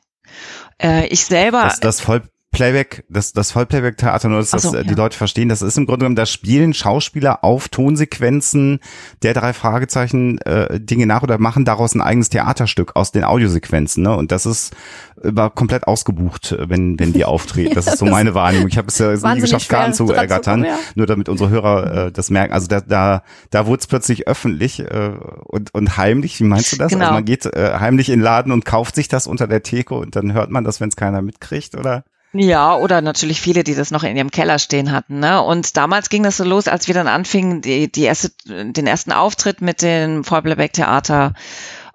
Äh, 0.82 1.06
ich 1.06 1.24
selber. 1.24 1.62
Das, 1.62 1.80
das 1.80 2.00
voll 2.00 2.28
Playback, 2.50 3.04
das, 3.08 3.32
das 3.32 3.52
Vollplayback-Theater, 3.52 4.28
nur 4.28 4.38
dass 4.38 4.50
so, 4.50 4.56
das, 4.56 4.72
äh, 4.72 4.76
ja. 4.78 4.82
die 4.82 4.94
Leute 4.94 5.16
verstehen, 5.16 5.48
das 5.48 5.62
ist 5.62 5.76
im 5.76 5.86
Grunde 5.86 6.00
genommen, 6.00 6.16
da 6.16 6.26
spielen 6.26 6.72
Schauspieler 6.72 7.44
auf 7.44 7.68
Tonsequenzen 7.68 8.80
der 9.22 9.34
drei 9.34 9.52
Fragezeichen 9.52 10.38
äh, 10.38 10.80
Dinge 10.80 11.06
nach 11.06 11.22
oder 11.22 11.38
machen 11.38 11.64
daraus 11.64 11.94
ein 11.94 12.00
eigenes 12.00 12.30
Theaterstück 12.30 12.96
aus 12.96 13.12
den 13.12 13.24
Audiosequenzen. 13.24 14.02
Ne? 14.02 14.16
Und 14.16 14.32
das 14.32 14.46
ist 14.46 14.74
war 15.22 15.50
komplett 15.50 15.86
ausgebucht, 15.86 16.56
wenn, 16.58 16.98
wenn 16.98 17.12
die 17.12 17.24
auftreten. 17.24 17.74
Das 17.78 17.86
ist 17.86 17.98
so 17.98 18.06
meine 18.06 18.34
Wahrnehmung. 18.34 18.68
Ich 18.68 18.78
habe 18.78 18.88
es 18.88 18.98
ja 18.98 19.12
nie 19.34 19.40
geschafft, 19.40 19.68
gar 19.68 19.92
zu 19.92 20.10
ergattern, 20.10 20.64
ja. 20.64 20.78
nur 20.96 21.06
damit 21.06 21.28
unsere 21.28 21.50
Hörer 21.50 22.06
äh, 22.06 22.12
das 22.12 22.30
merken. 22.30 22.52
Also 22.52 22.66
da, 22.66 22.80
da, 22.80 23.22
da 23.50 23.66
wurde 23.66 23.80
es 23.80 23.86
plötzlich 23.86 24.26
öffentlich 24.26 24.80
äh, 24.80 25.12
und, 25.44 25.72
und 25.74 25.96
heimlich. 25.96 26.40
Wie 26.40 26.44
meinst 26.44 26.72
du 26.72 26.76
das? 26.76 26.86
Also 26.86 26.96
genau. 26.96 27.06
Also 27.06 27.14
man 27.14 27.24
geht 27.24 27.46
äh, 27.46 27.78
heimlich 27.78 28.08
in 28.08 28.18
den 28.18 28.24
Laden 28.24 28.52
und 28.52 28.64
kauft 28.64 28.96
sich 28.96 29.06
das 29.06 29.26
unter 29.26 29.46
der 29.46 29.62
Theke 29.62 29.94
und 29.94 30.16
dann 30.16 30.32
hört 30.32 30.50
man 30.50 30.64
das, 30.64 30.80
wenn 30.80 30.88
es 30.88 30.96
keiner 30.96 31.22
mitkriegt, 31.22 31.76
oder? 31.76 32.04
Ja, 32.32 32.76
oder 32.76 33.00
natürlich 33.00 33.40
viele, 33.40 33.64
die 33.64 33.74
das 33.74 33.90
noch 33.90 34.04
in 34.04 34.16
ihrem 34.16 34.30
Keller 34.30 34.58
stehen 34.58 34.92
hatten. 34.92 35.18
Ne? 35.18 35.42
Und 35.42 35.76
damals 35.76 36.10
ging 36.10 36.22
das 36.22 36.36
so 36.36 36.44
los, 36.44 36.68
als 36.68 36.86
wir 36.86 36.94
dann 36.94 37.08
anfingen, 37.08 37.62
die, 37.62 37.90
die 37.90 38.02
erste, 38.02 38.30
den 38.46 38.86
ersten 38.86 39.12
Auftritt 39.12 39.62
mit 39.62 39.80
dem 39.80 40.24
Vollplayback-Theater 40.24 41.32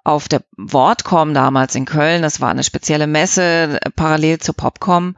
auf 0.02 0.28
der 0.28 0.42
Wortcom 0.56 1.34
damals 1.34 1.74
in 1.74 1.84
Köln. 1.84 2.22
Das 2.22 2.40
war 2.40 2.50
eine 2.50 2.64
spezielle 2.64 3.06
Messe 3.06 3.78
äh, 3.80 3.90
parallel 3.90 4.38
zur 4.38 4.54
Popcom. 4.54 5.16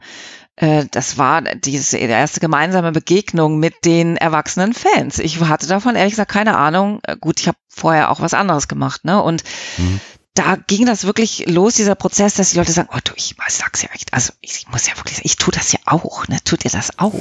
Äh, 0.55 0.85
das 0.91 1.17
war 1.17 1.41
diese 1.41 1.97
erste 1.97 2.39
gemeinsame 2.39 2.91
Begegnung 2.91 3.59
mit 3.59 3.85
den 3.85 4.17
erwachsenen 4.17 4.73
Fans. 4.73 5.17
Ich 5.17 5.41
hatte 5.41 5.67
davon 5.67 5.95
ehrlich 5.95 6.13
gesagt 6.13 6.31
keine 6.31 6.57
Ahnung. 6.57 6.99
Äh, 7.03 7.17
gut, 7.19 7.39
ich 7.39 7.47
habe 7.47 7.57
vorher 7.67 8.11
auch 8.11 8.21
was 8.21 8.35
anderes 8.35 8.67
gemacht, 8.67 9.03
ne? 9.03 9.21
Und 9.21 9.43
mhm 9.77 9.99
da 10.37 10.55
ging 10.55 10.85
das 10.85 11.05
wirklich 11.05 11.45
los, 11.47 11.75
dieser 11.75 11.95
Prozess, 11.95 12.35
dass 12.35 12.51
die 12.51 12.57
Leute 12.57 12.71
sagen, 12.71 12.89
oh 12.93 12.99
du, 13.03 13.13
ich 13.15 13.35
sag's 13.47 13.81
ja 13.81 13.89
echt, 13.93 14.13
also 14.13 14.33
ich 14.41 14.67
muss 14.71 14.87
ja 14.87 14.95
wirklich 14.97 15.15
sagen, 15.15 15.25
ich 15.25 15.37
tue 15.37 15.51
das 15.51 15.71
ja 15.71 15.79
auch, 15.85 16.27
ne? 16.27 16.37
Tut 16.43 16.63
ihr 16.63 16.71
das 16.71 16.99
auch? 16.99 17.13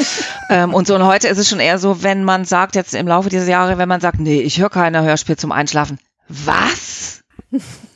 ähm, 0.50 0.74
und 0.74 0.86
so, 0.86 0.96
und 0.96 1.04
heute 1.04 1.28
ist 1.28 1.38
es 1.38 1.48
schon 1.48 1.60
eher 1.60 1.78
so, 1.78 2.02
wenn 2.02 2.24
man 2.24 2.44
sagt, 2.44 2.74
jetzt 2.74 2.94
im 2.94 3.06
Laufe 3.06 3.28
dieser 3.28 3.46
Jahre, 3.46 3.78
wenn 3.78 3.88
man 3.88 4.00
sagt, 4.00 4.18
nee, 4.18 4.40
ich 4.40 4.58
höre 4.58 4.70
keine 4.70 5.02
Hörspiel 5.02 5.36
zum 5.36 5.52
Einschlafen. 5.52 5.98
Was? 6.28 7.22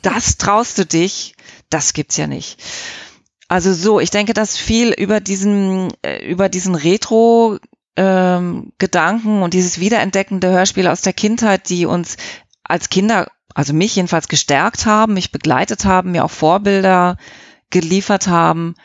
Das 0.01 0.37
traust 0.37 0.77
du 0.77 0.85
dich? 0.85 1.35
Das 1.69 1.93
gibt's 1.93 2.17
ja 2.17 2.27
nicht. 2.27 2.61
Also 3.49 3.73
so, 3.73 3.99
ich 3.99 4.09
denke, 4.09 4.33
dass 4.33 4.55
viel 4.55 4.93
über 4.93 5.19
diesen, 5.19 5.93
äh, 6.01 6.25
über 6.25 6.47
diesen 6.47 6.75
Retro 6.75 7.57
ähm, 7.97 8.71
Gedanken 8.77 9.43
und 9.43 9.53
dieses 9.53 9.79
wiederentdeckende 9.79 10.49
Hörspiel 10.49 10.87
aus 10.87 11.01
der 11.01 11.11
Kindheit, 11.13 11.67
die 11.69 11.85
uns 11.85 12.15
als 12.63 12.89
Kinder 12.89 13.27
also 13.53 13.73
mich 13.73 13.95
jedenfalls 13.95 14.27
gestärkt 14.27 14.85
haben, 14.85 15.13
mich 15.13 15.31
begleitet 15.31 15.85
haben, 15.85 16.11
mir 16.11 16.25
auch 16.25 16.31
Vorbilder 16.31 17.17
geliefert 17.69 18.27
haben, 18.27 18.75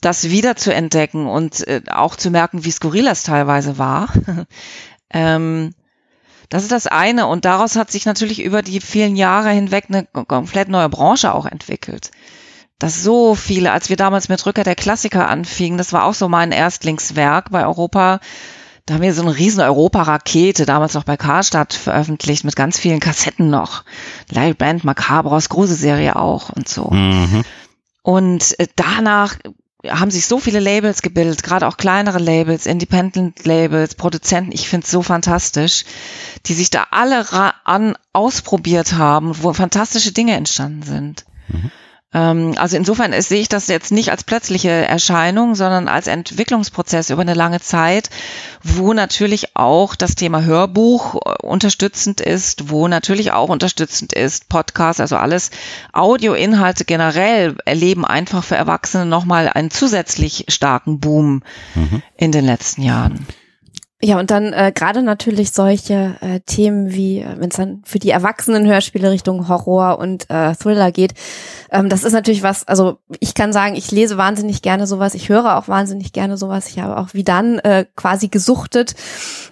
das 0.00 0.30
wieder 0.30 0.56
zu 0.56 0.72
entdecken 0.72 1.26
und 1.26 1.66
äh, 1.66 1.82
auch 1.90 2.16
zu 2.16 2.30
merken, 2.30 2.64
wie 2.64 2.70
skurril 2.70 3.04
das 3.04 3.22
teilweise 3.22 3.78
war. 3.78 4.08
ähm, 5.10 5.74
das 6.48 6.62
ist 6.62 6.72
das 6.72 6.86
eine. 6.86 7.26
Und 7.26 7.44
daraus 7.44 7.76
hat 7.76 7.90
sich 7.90 8.06
natürlich 8.06 8.42
über 8.42 8.62
die 8.62 8.80
vielen 8.80 9.16
Jahre 9.16 9.50
hinweg 9.50 9.86
eine 9.88 10.06
komplett 10.06 10.68
neue 10.68 10.88
Branche 10.88 11.34
auch 11.34 11.46
entwickelt. 11.46 12.10
Dass 12.78 13.02
so 13.02 13.34
viele, 13.34 13.72
als 13.72 13.88
wir 13.88 13.96
damals 13.96 14.28
mit 14.28 14.44
Rücker 14.44 14.62
der 14.62 14.74
Klassiker 14.74 15.28
anfingen, 15.28 15.78
das 15.78 15.92
war 15.92 16.04
auch 16.04 16.14
so 16.14 16.28
mein 16.28 16.52
Erstlingswerk 16.52 17.50
bei 17.50 17.64
Europa, 17.64 18.20
da 18.86 18.94
haben 18.94 19.02
wir 19.02 19.14
so 19.14 19.22
eine 19.22 19.36
riesen 19.36 19.60
Europa-Rakete, 19.60 20.64
damals 20.64 20.94
noch 20.94 21.04
bei 21.04 21.16
Karstadt 21.16 21.74
veröffentlicht, 21.74 22.44
mit 22.44 22.54
ganz 22.54 22.78
vielen 22.78 23.00
Kassetten 23.00 23.50
noch. 23.50 23.82
Larry 24.30 24.54
Band, 24.54 24.84
Macabros, 24.84 25.48
große 25.48 25.74
Serie 25.74 26.14
auch 26.16 26.50
und 26.50 26.68
so. 26.68 26.90
Mhm. 26.90 27.44
Und 28.02 28.58
äh, 28.60 28.68
danach 28.76 29.36
haben 29.88 30.10
sich 30.10 30.26
so 30.26 30.38
viele 30.38 30.60
Labels 30.60 31.02
gebildet, 31.02 31.42
gerade 31.42 31.66
auch 31.66 31.76
kleinere 31.76 32.18
Labels, 32.18 32.66
Independent-Labels, 32.66 33.96
Produzenten, 33.96 34.52
ich 34.52 34.68
finde 34.68 34.84
es 34.84 34.90
so 34.90 35.02
fantastisch, 35.02 35.84
die 36.46 36.54
sich 36.54 36.70
da 36.70 36.86
alle 36.92 37.26
an 37.64 37.96
ausprobiert 38.12 38.94
haben, 38.94 39.42
wo 39.42 39.52
fantastische 39.52 40.12
Dinge 40.12 40.34
entstanden 40.34 40.82
sind. 40.82 41.24
Mhm. 41.48 41.70
Ähm, 42.14 42.54
also 42.56 42.76
insofern 42.76 43.20
sehe 43.20 43.40
ich 43.40 43.48
das 43.48 43.66
jetzt 43.68 43.90
nicht 43.90 44.10
als 44.10 44.24
plötzliche 44.24 44.70
Erscheinung, 44.70 45.54
sondern 45.54 45.88
als 45.88 46.06
Entwicklungsprozess 46.06 47.10
über 47.10 47.22
eine 47.22 47.34
lange 47.34 47.60
Zeit, 47.60 48.10
wo 48.62 48.92
natürlich 48.92 49.56
auch 49.56 49.96
das 49.96 50.14
Thema 50.14 50.42
Hörbuch 50.42 51.16
äh, 51.16 51.46
unterstützend 51.46 52.20
ist, 52.20 52.70
wo 52.70 52.88
natürlich 52.88 53.32
auch 53.32 53.48
unterstützend 53.48 54.12
ist 54.12 54.48
Podcast, 54.48 55.00
also 55.00 55.16
alles 55.16 55.50
Audioinhalte 55.92 56.84
generell 56.84 57.56
erleben 57.64 58.04
einfach 58.04 58.44
für 58.44 58.56
Erwachsene 58.56 59.06
nochmal 59.06 59.48
einen 59.48 59.70
zusätzlich 59.70 60.46
starken 60.48 61.00
Boom 61.00 61.42
mhm. 61.74 62.02
in 62.16 62.32
den 62.32 62.44
letzten 62.44 62.82
Jahren. 62.82 63.26
Ja, 64.02 64.18
und 64.18 64.30
dann 64.30 64.52
äh, 64.52 64.72
gerade 64.74 65.00
natürlich 65.00 65.52
solche 65.52 66.16
äh, 66.20 66.40
Themen 66.40 66.92
wie, 66.92 67.20
äh, 67.20 67.36
wenn 67.38 67.48
es 67.48 67.56
dann 67.56 67.80
für 67.86 67.98
die 67.98 68.10
Erwachsenen-Hörspiele 68.10 69.10
Richtung 69.10 69.48
Horror 69.48 69.98
und 69.98 70.28
äh, 70.28 70.54
Thriller 70.54 70.92
geht, 70.92 71.14
ähm, 71.70 71.88
das 71.88 72.04
ist 72.04 72.12
natürlich 72.12 72.42
was, 72.42 72.68
also 72.68 72.98
ich 73.20 73.32
kann 73.32 73.54
sagen, 73.54 73.74
ich 73.74 73.90
lese 73.90 74.18
wahnsinnig 74.18 74.60
gerne 74.60 74.86
sowas, 74.86 75.14
ich 75.14 75.30
höre 75.30 75.56
auch 75.56 75.68
wahnsinnig 75.68 76.12
gerne 76.12 76.36
sowas, 76.36 76.68
ich 76.68 76.78
habe 76.78 76.98
auch 76.98 77.14
wie 77.14 77.24
dann 77.24 77.58
äh, 77.60 77.86
quasi 77.96 78.28
gesuchtet. 78.28 78.94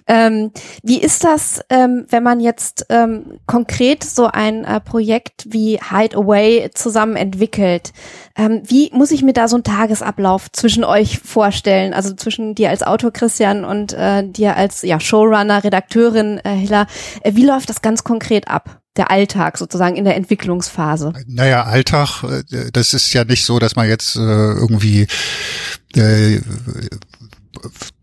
Ähm, 0.05 0.51
wie 0.83 1.01
ist 1.01 1.23
das, 1.23 1.61
ähm, 1.71 2.05
wenn 2.09 2.21
man 2.21 2.39
jetzt 2.39 2.85
ähm, 2.89 3.39
konkret 3.47 4.03
so 4.03 4.27
ein 4.27 4.63
äh, 4.63 4.79
Projekt 4.79 5.47
wie 5.49 5.79
Hideaway 5.79 6.69
zusammen 6.71 7.15
entwickelt? 7.15 7.93
Ähm, 8.37 8.61
wie 8.65 8.89
muss 8.93 9.11
ich 9.11 9.23
mir 9.23 9.33
da 9.33 9.47
so 9.47 9.55
einen 9.55 9.63
Tagesablauf 9.63 10.51
zwischen 10.51 10.83
euch 10.83 11.19
vorstellen? 11.19 11.93
Also 11.93 12.13
zwischen 12.13 12.53
dir 12.53 12.69
als 12.69 12.83
Autor 12.83 13.11
Christian 13.11 13.63
und 13.63 13.93
äh, 13.93 14.27
dir 14.27 14.57
als 14.57 14.81
ja, 14.81 14.99
Showrunner, 14.99 15.63
Redakteurin 15.63 16.39
äh, 16.43 16.53
Hilla. 16.55 16.87
Äh, 17.21 17.35
wie 17.35 17.45
läuft 17.45 17.69
das 17.69 17.81
ganz 17.81 18.03
konkret 18.03 18.47
ab? 18.47 18.81
Der 18.97 19.11
Alltag 19.11 19.57
sozusagen 19.57 19.97
in 19.97 20.05
der 20.05 20.15
Entwicklungsphase. 20.15 21.13
Naja, 21.27 21.63
Alltag, 21.63 22.23
äh, 22.23 22.71
das 22.71 22.93
ist 22.93 23.13
ja 23.13 23.23
nicht 23.23 23.45
so, 23.45 23.59
dass 23.59 23.75
man 23.75 23.87
jetzt 23.87 24.15
äh, 24.15 24.19
irgendwie 24.19 25.07
äh, 25.95 26.39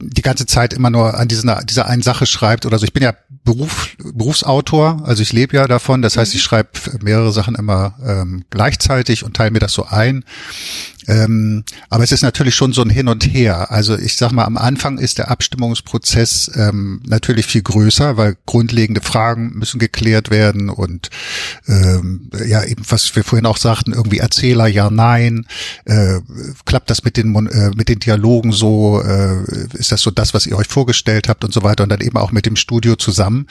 die 0.00 0.22
ganze 0.22 0.46
Zeit 0.46 0.72
immer 0.72 0.90
nur 0.90 1.18
an 1.18 1.28
dieser, 1.28 1.62
dieser 1.64 1.86
einen 1.86 2.02
Sache 2.02 2.26
schreibt 2.26 2.66
oder 2.66 2.78
so. 2.78 2.84
Ich 2.84 2.92
bin 2.92 3.02
ja 3.02 3.14
Beruf, 3.44 3.96
Berufsautor, 3.98 5.02
also 5.04 5.22
ich 5.22 5.32
lebe 5.32 5.56
ja 5.56 5.66
davon. 5.66 6.02
Das 6.02 6.16
heißt, 6.16 6.34
ich 6.34 6.40
mhm. 6.40 6.44
schreibe 6.44 6.70
mehrere 7.02 7.32
Sachen 7.32 7.54
immer 7.54 7.94
ähm, 8.04 8.44
gleichzeitig 8.50 9.24
und 9.24 9.36
teile 9.36 9.50
mir 9.50 9.58
das 9.58 9.72
so 9.72 9.86
ein. 9.86 10.24
Ähm, 11.08 11.64
aber 11.88 12.04
es 12.04 12.12
ist 12.12 12.22
natürlich 12.22 12.54
schon 12.54 12.72
so 12.72 12.82
ein 12.82 12.90
Hin 12.90 13.08
und 13.08 13.24
Her. 13.24 13.70
Also 13.70 13.96
ich 13.96 14.16
sag 14.16 14.32
mal, 14.32 14.44
am 14.44 14.56
Anfang 14.56 14.98
ist 14.98 15.18
der 15.18 15.30
Abstimmungsprozess 15.30 16.50
ähm, 16.54 17.02
natürlich 17.06 17.46
viel 17.46 17.62
größer, 17.62 18.16
weil 18.16 18.36
grundlegende 18.46 19.00
Fragen 19.00 19.52
müssen 19.54 19.78
geklärt 19.78 20.30
werden 20.30 20.68
und 20.68 21.10
ähm, 21.66 22.30
ja, 22.46 22.64
eben 22.64 22.84
was 22.88 23.14
wir 23.16 23.24
vorhin 23.24 23.46
auch 23.46 23.56
sagten, 23.56 23.92
irgendwie 23.92 24.18
Erzähler, 24.18 24.66
ja, 24.66 24.90
nein, 24.90 25.46
äh, 25.84 26.20
klappt 26.64 26.90
das 26.90 27.04
mit 27.04 27.16
den 27.16 27.34
äh, 27.46 27.70
mit 27.76 27.88
den 27.88 27.98
Dialogen 27.98 28.52
so, 28.52 29.02
äh, 29.02 29.42
ist 29.74 29.92
das 29.92 30.00
so 30.00 30.10
das, 30.10 30.34
was 30.34 30.46
ihr 30.46 30.56
euch 30.56 30.68
vorgestellt 30.68 31.28
habt 31.28 31.44
und 31.44 31.52
so 31.52 31.62
weiter? 31.62 31.82
Und 31.82 31.88
dann 31.88 32.00
eben 32.00 32.16
auch 32.16 32.32
mit 32.32 32.46
dem 32.46 32.56
Studio 32.56 32.96
zusammen 32.96 33.46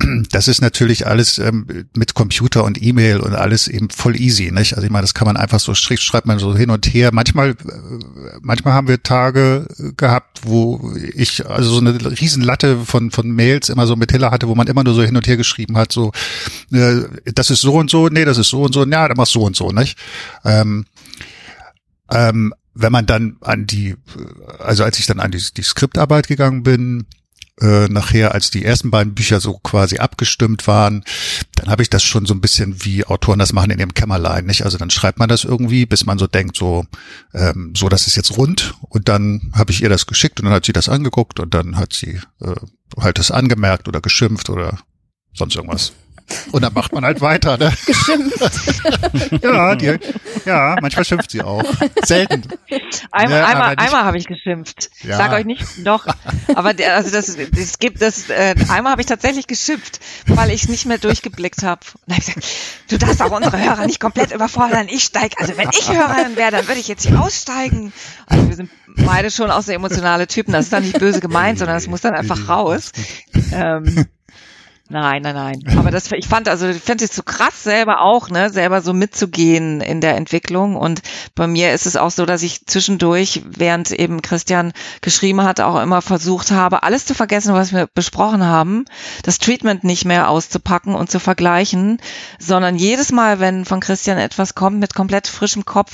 das 0.30 0.48
ist 0.48 0.60
natürlich 0.60 1.06
alles 1.06 1.38
ähm, 1.38 1.86
mit 1.96 2.14
Computer 2.14 2.64
und 2.64 2.82
E-Mail 2.82 3.20
und 3.20 3.34
alles 3.34 3.68
eben 3.68 3.90
voll 3.90 4.16
easy, 4.16 4.50
nicht? 4.50 4.74
Also 4.74 4.86
ich 4.86 4.92
meine, 4.92 5.02
das 5.02 5.14
kann 5.14 5.26
man 5.26 5.36
einfach 5.36 5.60
so 5.60 5.74
schrift 5.74 6.02
schreibt 6.02 6.26
man 6.26 6.38
so 6.38 6.56
hin 6.56 6.70
und 6.70 6.86
her. 6.92 7.10
Manchmal, 7.12 7.50
äh, 7.50 7.54
manchmal 8.40 8.74
haben 8.74 8.88
wir 8.88 9.02
Tage 9.02 9.66
gehabt, 9.96 10.40
wo 10.42 10.94
ich 11.14 11.46
also 11.48 11.70
so 11.70 11.80
eine 11.80 12.20
riesen 12.20 12.42
Latte 12.42 12.78
von 12.84 13.10
von 13.10 13.30
Mails 13.30 13.68
immer 13.68 13.86
so 13.86 13.96
mit 13.96 14.12
Hiller 14.12 14.30
hatte, 14.30 14.48
wo 14.48 14.54
man 14.54 14.66
immer 14.66 14.84
nur 14.84 14.94
so 14.94 15.02
hin 15.02 15.16
und 15.16 15.26
her 15.26 15.36
geschrieben 15.36 15.76
hat, 15.76 15.92
so 15.92 16.12
äh, 16.72 17.02
das 17.34 17.50
ist 17.50 17.60
so 17.60 17.74
und 17.74 17.90
so, 17.90 18.08
nee, 18.08 18.24
das 18.24 18.38
ist 18.38 18.48
so 18.48 18.62
und 18.62 18.72
so, 18.72 18.84
ja, 18.84 19.08
dann 19.08 19.16
machst 19.16 19.32
so 19.32 19.42
und 19.42 19.56
so, 19.56 19.70
nicht? 19.70 19.98
Ähm, 20.44 20.86
ähm, 22.10 22.54
wenn 22.74 22.92
man 22.92 23.06
dann 23.06 23.36
an 23.40 23.66
die, 23.66 23.96
also 24.60 24.84
als 24.84 24.98
ich 25.00 25.06
dann 25.06 25.18
an 25.18 25.32
die, 25.32 25.42
die 25.56 25.62
Skriptarbeit 25.62 26.28
gegangen 26.28 26.62
bin, 26.62 27.06
äh, 27.60 27.88
nachher, 27.88 28.34
als 28.34 28.50
die 28.50 28.64
ersten 28.64 28.90
beiden 28.90 29.14
Bücher 29.14 29.40
so 29.40 29.54
quasi 29.58 29.98
abgestimmt 29.98 30.66
waren, 30.66 31.04
dann 31.56 31.68
habe 31.68 31.82
ich 31.82 31.90
das 31.90 32.02
schon 32.02 32.26
so 32.26 32.34
ein 32.34 32.40
bisschen 32.40 32.84
wie 32.84 33.04
Autoren 33.04 33.38
das 33.38 33.52
machen 33.52 33.70
in 33.70 33.78
ihrem 33.78 33.94
Kämmerlein, 33.94 34.46
nicht? 34.46 34.62
Also 34.64 34.78
dann 34.78 34.90
schreibt 34.90 35.18
man 35.18 35.28
das 35.28 35.44
irgendwie, 35.44 35.86
bis 35.86 36.06
man 36.06 36.18
so 36.18 36.26
denkt, 36.26 36.56
so, 36.56 36.84
ähm, 37.34 37.72
so, 37.76 37.88
das 37.88 38.06
ist 38.06 38.16
jetzt 38.16 38.36
rund. 38.36 38.74
Und 38.80 39.08
dann 39.08 39.52
habe 39.54 39.72
ich 39.72 39.82
ihr 39.82 39.88
das 39.88 40.06
geschickt 40.06 40.40
und 40.40 40.46
dann 40.46 40.54
hat 40.54 40.66
sie 40.66 40.72
das 40.72 40.88
angeguckt 40.88 41.40
und 41.40 41.54
dann 41.54 41.76
hat 41.76 41.92
sie 41.92 42.20
äh, 42.40 42.54
halt 42.98 43.18
das 43.18 43.30
angemerkt 43.30 43.88
oder 43.88 44.00
geschimpft 44.00 44.50
oder 44.50 44.78
sonst 45.34 45.56
irgendwas. 45.56 45.92
Und 46.52 46.62
dann 46.62 46.72
macht 46.74 46.92
man 46.92 47.04
halt 47.04 47.20
weiter, 47.20 47.56
ne? 47.56 47.72
Geschimpft. 47.86 48.38
ja, 49.42 49.74
die, 49.74 49.98
ja, 50.44 50.76
manchmal 50.80 51.04
schimpft 51.04 51.30
sie 51.30 51.42
auch. 51.42 51.62
Selten. 52.04 52.42
Einmal, 53.10 53.38
Ja, 53.38 53.46
einmal, 53.46 53.62
aber 53.62 53.68
nicht- 53.70 53.80
einmal 53.80 54.04
habe 54.04 54.18
ich 54.18 54.26
geschimpft. 54.26 54.90
Ich 54.98 55.04
Ja. 55.04 55.16
sag 55.16 55.32
euch 55.32 55.44
nicht, 55.44 55.64
doch. 55.84 56.06
Aber 56.54 56.74
der, 56.74 56.96
also 56.96 57.10
das, 57.10 57.28
es 57.28 57.78
gibt 57.78 58.02
das. 58.02 58.28
Äh, 58.30 58.54
einmal 58.68 58.92
habe 58.92 59.00
ich 59.00 59.06
tatsächlich 59.06 59.46
geschimpft, 59.46 60.00
weil 60.26 60.50
ich 60.50 60.68
nicht 60.68 60.86
mehr 60.86 60.98
durchgeblickt 60.98 61.62
habe. 61.62 61.80
Und 62.06 62.14
hab 62.14 62.20
ich 62.20 62.26
gesagt, 62.26 62.46
du 62.90 62.98
darfst 62.98 63.22
auch 63.22 63.30
unsere 63.30 63.58
Hörer 63.58 63.86
nicht 63.86 64.00
komplett 64.00 64.32
überfordern. 64.32 64.88
Ich 64.90 65.04
steig, 65.04 65.32
also 65.38 65.56
wenn 65.56 65.68
ich 65.72 65.88
Hörerin 65.90 66.36
wäre, 66.36 66.50
dann 66.50 66.68
würde 66.68 66.80
ich 66.80 66.88
jetzt 66.88 67.06
hier 67.06 67.20
aussteigen. 67.20 67.92
Also 68.26 68.48
wir 68.48 68.56
sind 68.56 68.70
beide 68.96 69.30
schon 69.30 69.50
auch 69.50 69.62
so 69.62 69.72
emotionale 69.72 70.26
Typen. 70.26 70.52
Das 70.52 70.66
ist 70.66 70.72
dann 70.72 70.82
nicht 70.82 70.98
böse 70.98 71.20
gemeint, 71.20 71.58
sondern 71.58 71.76
es 71.76 71.86
muss 71.86 72.00
dann 72.02 72.14
einfach 72.14 72.48
raus. 72.48 72.92
Ähm, 73.52 74.06
Nein, 74.90 75.20
nein, 75.20 75.34
nein. 75.34 75.78
Aber 75.78 75.90
das, 75.90 76.10
ich 76.12 76.26
fand, 76.26 76.48
also 76.48 76.66
ich 76.66 76.82
fand 76.82 77.02
es 77.02 77.14
so 77.14 77.22
krass 77.22 77.62
selber 77.62 78.00
auch, 78.00 78.30
ne, 78.30 78.48
selber 78.48 78.80
so 78.80 78.94
mitzugehen 78.94 79.82
in 79.82 80.00
der 80.00 80.16
Entwicklung. 80.16 80.76
Und 80.76 81.02
bei 81.34 81.46
mir 81.46 81.74
ist 81.74 81.84
es 81.84 81.96
auch 81.96 82.10
so, 82.10 82.24
dass 82.24 82.42
ich 82.42 82.64
zwischendurch, 82.64 83.42
während 83.44 83.90
eben 83.90 84.22
Christian 84.22 84.72
geschrieben 85.02 85.42
hat, 85.42 85.60
auch 85.60 85.78
immer 85.82 86.00
versucht 86.00 86.52
habe, 86.52 86.84
alles 86.84 87.04
zu 87.04 87.14
vergessen, 87.14 87.52
was 87.52 87.74
wir 87.74 87.86
besprochen 87.86 88.44
haben, 88.44 88.86
das 89.24 89.38
Treatment 89.38 89.84
nicht 89.84 90.06
mehr 90.06 90.30
auszupacken 90.30 90.94
und 90.94 91.10
zu 91.10 91.20
vergleichen, 91.20 92.00
sondern 92.38 92.76
jedes 92.76 93.12
Mal, 93.12 93.40
wenn 93.40 93.66
von 93.66 93.80
Christian 93.80 94.16
etwas 94.16 94.54
kommt, 94.54 94.78
mit 94.78 94.94
komplett 94.94 95.26
frischem 95.26 95.66
Kopf, 95.66 95.92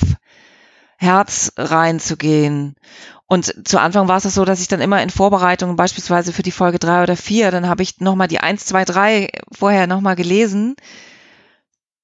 Herz 0.97 1.51
reinzugehen. 1.57 2.77
Und 3.27 3.67
zu 3.67 3.79
Anfang 3.79 4.07
war 4.07 4.17
es 4.17 4.23
so, 4.23 4.45
dass 4.45 4.61
ich 4.61 4.67
dann 4.67 4.81
immer 4.81 5.01
in 5.01 5.09
Vorbereitungen, 5.09 5.75
beispielsweise 5.75 6.31
für 6.31 6.43
die 6.43 6.51
Folge 6.51 6.77
drei 6.77 7.01
oder 7.01 7.17
vier, 7.17 7.49
dann 7.49 7.67
habe 7.67 7.81
ich 7.81 7.99
nochmal 7.99 8.27
die 8.27 8.39
eins, 8.39 8.65
zwei, 8.65 8.85
drei 8.85 9.29
vorher 9.51 9.87
nochmal 9.87 10.15
gelesen, 10.15 10.75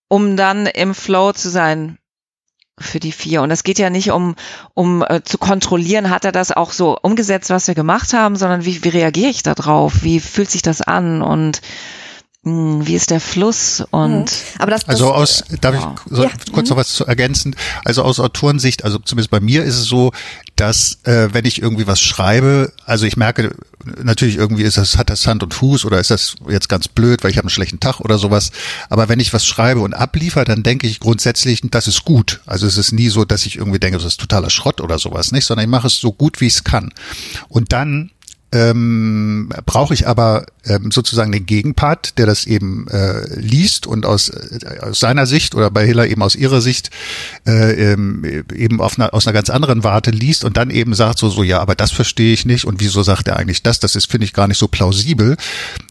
um 0.07 0.35
dann 0.35 0.65
im 0.65 0.95
Flow 0.95 1.31
zu 1.31 1.49
sein 1.49 1.99
für 2.80 2.99
die 2.99 3.11
vier. 3.11 3.43
Und 3.43 3.52
es 3.52 3.64
geht 3.64 3.77
ja 3.77 3.91
nicht 3.91 4.11
um, 4.11 4.35
um 4.73 5.03
äh, 5.07 5.22
zu 5.23 5.38
kontrollieren, 5.38 6.10
hat 6.10 6.26
er 6.26 6.31
das 6.31 6.52
auch 6.52 6.72
so 6.72 6.98
umgesetzt, 6.99 7.52
was 7.52 7.68
wir 7.68 7.76
gemacht 7.76 8.14
haben, 8.14 8.35
sondern 8.35 8.65
wie, 8.65 8.84
wie 8.84 8.89
reagiere 8.89 9.30
ich 9.30 9.43
da 9.43 9.53
drauf? 9.53 10.02
Wie 10.02 10.19
fühlt 10.19 10.49
sich 10.49 10.64
das 10.64 10.81
an? 10.81 11.22
Und 11.22 11.61
mh, 12.44 12.86
wie 12.88 12.96
ist 12.96 13.10
der 13.12 13.20
Fluss? 13.20 13.84
Und 13.92 14.32
Aber 14.60 14.72
das, 14.72 14.82
das 14.82 14.90
Also 14.90 15.14
aus, 15.14 15.44
darf 15.62 15.76
ich 15.76 15.82
so, 16.16 16.24
Ja. 16.24 16.32
kurz 16.52 16.70
noch 16.70 16.78
was 16.78 16.90
zu 16.94 17.06
ergänzen? 17.06 17.56
Also 17.86 18.04
aus 18.04 18.20
Autorensicht, 18.20 18.84
also 18.84 19.00
zumindest 19.00 19.32
bei 19.32 19.40
mir 19.40 19.64
ist 19.64 19.76
es 19.78 19.86
so, 19.86 20.12
dass 20.56 21.00
äh, 21.04 21.30
wenn 21.34 21.46
ich 21.46 21.62
irgendwie 21.62 21.88
was 21.88 22.00
schreibe, 22.02 22.72
also 22.86 23.06
ich 23.06 23.18
merke 23.18 23.56
natürlich 24.04 24.36
irgendwie 24.38 24.62
ist 24.64 24.78
das 24.78 24.98
hat 24.98 25.10
das 25.10 25.26
Hand 25.26 25.42
und 25.42 25.54
Fuß 25.56 25.86
oder 25.86 26.00
ist 26.00 26.12
das 26.12 26.36
jetzt 26.48 26.70
ganz 26.70 26.88
blöd, 26.88 27.24
weil 27.24 27.32
ich 27.32 27.38
habe 27.38 27.46
einen 27.46 27.50
schlechten 27.50 27.80
Tag 27.80 28.00
oder 28.00 28.20
sowas. 28.20 28.52
Aber 28.90 29.10
wenn 29.10 29.20
ich 29.20 29.34
was 29.34 29.46
schreibe 29.46 29.80
und 29.82 29.94
abliefer, 29.96 30.46
dann 30.46 30.62
denke 30.62 30.86
ich 30.88 31.00
grundsätzlich, 31.00 31.62
das 31.72 31.88
ist 31.88 32.06
gut. 32.06 32.42
Also 32.46 32.68
es 32.68 32.78
ist 32.78 32.92
nie 32.92 33.10
so, 33.10 33.26
dass 33.26 33.46
ich 33.48 33.56
irgendwie 33.58 33.80
denke, 33.80 33.98
das 33.98 34.06
ist 34.06 34.20
totaler 34.20 34.52
Schrott 34.52 34.82
oder 34.82 35.00
sowas, 35.00 35.32
nicht, 35.32 35.46
sondern 35.46 35.66
ich 35.66 35.70
mache 35.72 35.88
es 35.88 35.98
so 36.00 36.12
gut 36.12 36.42
wie 36.42 36.48
ich 36.48 36.54
es 36.56 36.64
kann. 36.64 36.94
Und 37.50 37.72
dann 37.72 38.12
ähm, 38.52 39.49
brauche 39.65 39.94
ich 39.94 40.07
aber 40.07 40.45
ähm, 40.65 40.91
sozusagen 40.91 41.32
den 41.32 41.45
Gegenpart, 41.45 42.18
der 42.18 42.26
das 42.26 42.45
eben 42.45 42.88
äh, 42.90 43.26
liest 43.40 43.88
und 43.88 44.06
aus, 44.06 44.30
äh, 44.30 44.80
aus 44.82 44.99
seiner 44.99 45.26
Sicht 45.26 45.56
oder 45.56 45.72
bei 45.72 45.86
Hiller 45.86 46.07
eben 46.07 46.22
aus 46.22 46.36
ihrer 46.36 46.61
Sicht 46.61 46.90
äh, 47.48 47.94
ähm, 47.94 48.26
eben 48.53 48.82
auf 48.82 48.99
einer, 48.99 49.14
aus 49.14 49.26
einer 49.26 49.34
ganz 49.34 49.49
anderen 49.49 49.84
Warte 49.84 50.11
liest 50.11 50.44
und 50.44 50.57
dann 50.57 50.69
eben 50.69 50.94
sagt 50.94 51.19
so, 51.19 51.30
so 51.30 51.44
ja, 51.44 51.60
aber 51.60 51.76
das 51.76 51.91
verstehe 51.91 52.34
ich 52.34 52.45
nicht 52.45 52.65
und 52.65 52.80
wieso 52.82 53.03
sagt 53.03 53.28
er 53.28 53.38
eigentlich 53.38 53.64
das? 53.64 53.80
Das 53.80 53.95
ist, 53.95 54.11
finde 54.11 54.26
ich, 54.26 54.34
gar 54.34 54.48
nicht 54.48 54.57
so 54.57 54.68
plausibel. 54.68 55.38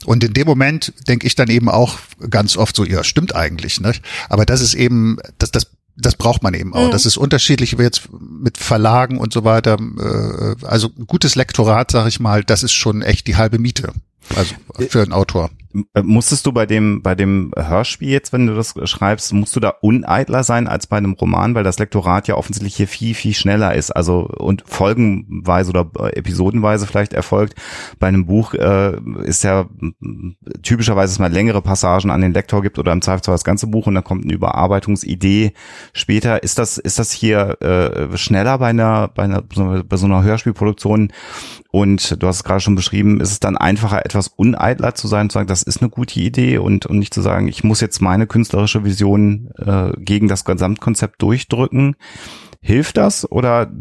Und 0.04 0.22
in 0.22 0.34
dem 0.34 0.46
Moment 0.46 0.92
denke 1.08 1.26
ich 1.26 1.34
dann 1.34 1.48
eben 1.48 1.68
auch 1.68 1.98
ganz 2.28 2.56
oft 2.56 2.76
so, 2.76 2.84
ja, 2.84 3.04
stimmt 3.04 3.34
eigentlich, 3.34 3.80
ne? 3.80 3.92
Aber 4.28 4.44
das 4.44 4.60
ist 4.60 4.74
eben, 4.74 5.16
das, 5.38 5.50
das 5.50 5.66
das 6.00 6.14
braucht 6.16 6.42
man 6.42 6.54
eben 6.54 6.74
auch. 6.74 6.86
Mhm. 6.86 6.90
Das 6.92 7.06
ist 7.06 7.16
unterschiedlich 7.16 7.78
wie 7.78 7.82
jetzt 7.82 8.08
mit 8.20 8.58
Verlagen 8.58 9.18
und 9.18 9.32
so 9.32 9.44
weiter. 9.44 9.78
Äh, 9.78 10.64
Also 10.66 10.90
ein 10.98 11.06
gutes 11.06 11.34
Lektorat, 11.34 11.90
sag 11.90 12.06
ich 12.08 12.20
mal, 12.20 12.44
das 12.44 12.62
ist 12.62 12.72
schon 12.72 13.02
echt 13.02 13.26
die 13.26 13.36
halbe 13.36 13.58
Miete. 13.58 13.92
Also 14.36 14.54
für 14.88 15.02
einen 15.02 15.12
Autor. 15.12 15.50
Äh, 15.94 16.02
Musstest 16.02 16.46
du 16.46 16.52
bei 16.52 16.66
dem, 16.66 17.02
bei 17.02 17.14
dem 17.14 17.52
Hörspiel 17.56 18.10
jetzt, 18.10 18.32
wenn 18.32 18.46
du 18.46 18.54
das 18.54 18.74
schreibst, 18.84 19.32
musst 19.32 19.54
du 19.54 19.60
da 19.60 19.74
uneitler 19.80 20.42
sein 20.42 20.66
als 20.66 20.86
bei 20.86 20.96
einem 20.96 21.12
Roman, 21.12 21.54
weil 21.54 21.64
das 21.64 21.78
Lektorat 21.78 22.28
ja 22.28 22.34
offensichtlich 22.34 22.76
hier 22.76 22.88
viel, 22.88 23.14
viel 23.14 23.34
schneller 23.34 23.74
ist, 23.74 23.90
also 23.90 24.28
und 24.38 24.64
folgenweise 24.66 25.70
oder 25.70 25.90
äh, 25.98 26.16
episodenweise 26.16 26.86
vielleicht 26.86 27.12
erfolgt. 27.12 27.54
Bei 27.98 28.08
einem 28.08 28.26
Buch 28.26 28.54
äh, 28.54 28.96
ist 29.24 29.44
ja 29.44 29.66
mm, 29.78 30.36
typischerweise, 30.62 31.12
dass 31.12 31.18
man 31.18 31.32
längere 31.32 31.62
Passagen 31.62 32.10
an 32.10 32.20
den 32.20 32.32
Lektor 32.34 32.62
gibt 32.62 32.78
oder 32.78 32.92
im 32.92 33.02
Zweifelsfall 33.02 33.34
das 33.34 33.44
ganze 33.44 33.66
Buch 33.66 33.86
und 33.86 33.94
dann 33.94 34.04
kommt 34.04 34.24
eine 34.24 34.32
Überarbeitungsidee 34.32 35.52
später. 35.92 36.42
Ist 36.42 36.58
das, 36.58 36.78
ist 36.78 36.98
das 36.98 37.12
hier 37.12 37.60
äh, 37.60 38.16
schneller 38.16 38.58
bei 38.58 38.68
einer, 38.68 39.08
bei 39.08 39.24
einer, 39.24 39.42
bei 39.42 39.96
so 39.96 40.06
einer 40.06 40.22
Hörspielproduktion? 40.22 41.12
Und 41.72 42.20
du 42.20 42.26
hast 42.26 42.36
es 42.36 42.44
gerade 42.44 42.60
schon 42.60 42.74
beschrieben, 42.74 43.20
ist 43.20 43.30
es 43.30 43.40
dann 43.40 43.56
einfacher, 43.56 44.04
etwas 44.04 44.28
uneitler 44.28 44.94
zu 44.94 45.06
sein, 45.06 45.30
zu 45.30 45.34
sagen, 45.34 45.46
das 45.46 45.62
ist 45.62 45.80
eine 45.80 45.90
gute 45.90 46.18
Idee 46.18 46.58
und, 46.58 46.86
und 46.86 46.98
nicht 46.98 47.14
zu 47.14 47.22
sagen, 47.22 47.46
ich 47.46 47.62
muss 47.62 47.80
jetzt 47.80 48.02
meine 48.02 48.26
künstlerische 48.26 48.84
Vision 48.84 49.50
äh, 49.56 49.92
gegen 49.98 50.26
das 50.26 50.44
Gesamtkonzept 50.44 51.22
durchdrücken. 51.22 51.94
Hilft 52.60 52.96
das 52.96 53.30
oder 53.30 53.72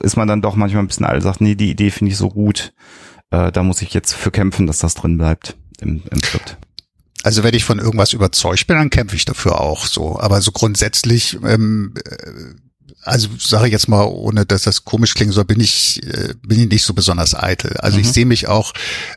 ist 0.00 0.16
man 0.16 0.28
dann 0.28 0.40
doch 0.40 0.54
manchmal 0.54 0.84
ein 0.84 0.86
bisschen 0.86 1.04
alt, 1.04 1.22
sagt, 1.22 1.40
nee, 1.40 1.54
die 1.54 1.70
Idee 1.70 1.90
finde 1.90 2.12
ich 2.12 2.16
so 2.16 2.28
gut, 2.28 2.72
äh, 3.30 3.50
da 3.50 3.62
muss 3.62 3.82
ich 3.82 3.92
jetzt 3.92 4.14
für 4.14 4.30
kämpfen, 4.30 4.66
dass 4.66 4.78
das 4.78 4.94
drin 4.94 5.18
bleibt 5.18 5.56
im, 5.80 6.02
im 6.10 6.22
Skript. 6.22 6.56
Also 7.24 7.42
wenn 7.44 7.54
ich 7.54 7.64
von 7.64 7.78
irgendwas 7.78 8.12
überzeugt 8.12 8.66
bin, 8.66 8.76
dann 8.76 8.90
kämpfe 8.90 9.16
ich 9.16 9.24
dafür 9.24 9.60
auch 9.60 9.86
so. 9.86 10.18
Aber 10.18 10.40
so 10.40 10.50
grundsätzlich, 10.52 11.38
ähm, 11.44 11.94
äh, 12.04 12.54
also 13.04 13.28
sage 13.38 13.66
ich 13.66 13.72
jetzt 13.72 13.88
mal, 13.88 14.04
ohne 14.04 14.46
dass 14.46 14.62
das 14.62 14.84
komisch 14.84 15.14
klingen 15.14 15.32
soll, 15.32 15.44
bin 15.44 15.60
ich 15.60 16.02
äh, 16.04 16.34
bin 16.46 16.60
ich 16.60 16.68
nicht 16.68 16.84
so 16.84 16.94
besonders 16.94 17.34
eitel. 17.34 17.76
Also 17.78 17.98
ich 17.98 18.06
Mhm. 18.06 18.12
sehe 18.12 18.26
mich 18.26 18.46
auch 18.48 18.72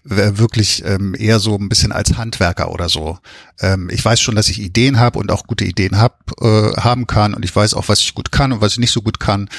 äh, 0.10 0.38
wirklich 0.38 0.84
ähm, 0.86 1.16
eher 1.18 1.40
so 1.40 1.56
ein 1.56 1.70
bisschen 1.70 1.92
als 1.92 2.18
Handwerker 2.18 2.72
oder 2.72 2.90
so. 2.90 3.20
Ähm, 3.60 3.90
ich 3.92 4.04
weiß 4.04 4.20
schon, 4.20 4.36
dass 4.36 4.50
ich 4.50 4.60
Ideen 4.60 5.00
habe 5.00 5.20
und 5.20 5.32
auch 5.32 5.46
gute 5.46 5.66
Ideen 5.66 5.98
hab, 6.00 6.32
äh, 6.42 6.74
haben 6.78 7.06
kann 7.08 7.34
und 7.34 7.46
ich 7.46 7.56
weiß 7.56 7.74
auch, 7.76 7.88
was 7.88 8.00
ich 8.02 8.14
gut 8.16 8.32
kann 8.32 8.52
und 8.52 8.62
was 8.62 8.74
ich 8.74 8.80
nicht 8.80 8.92
so 8.92 9.02
gut 9.02 9.20
kann. 9.20 9.50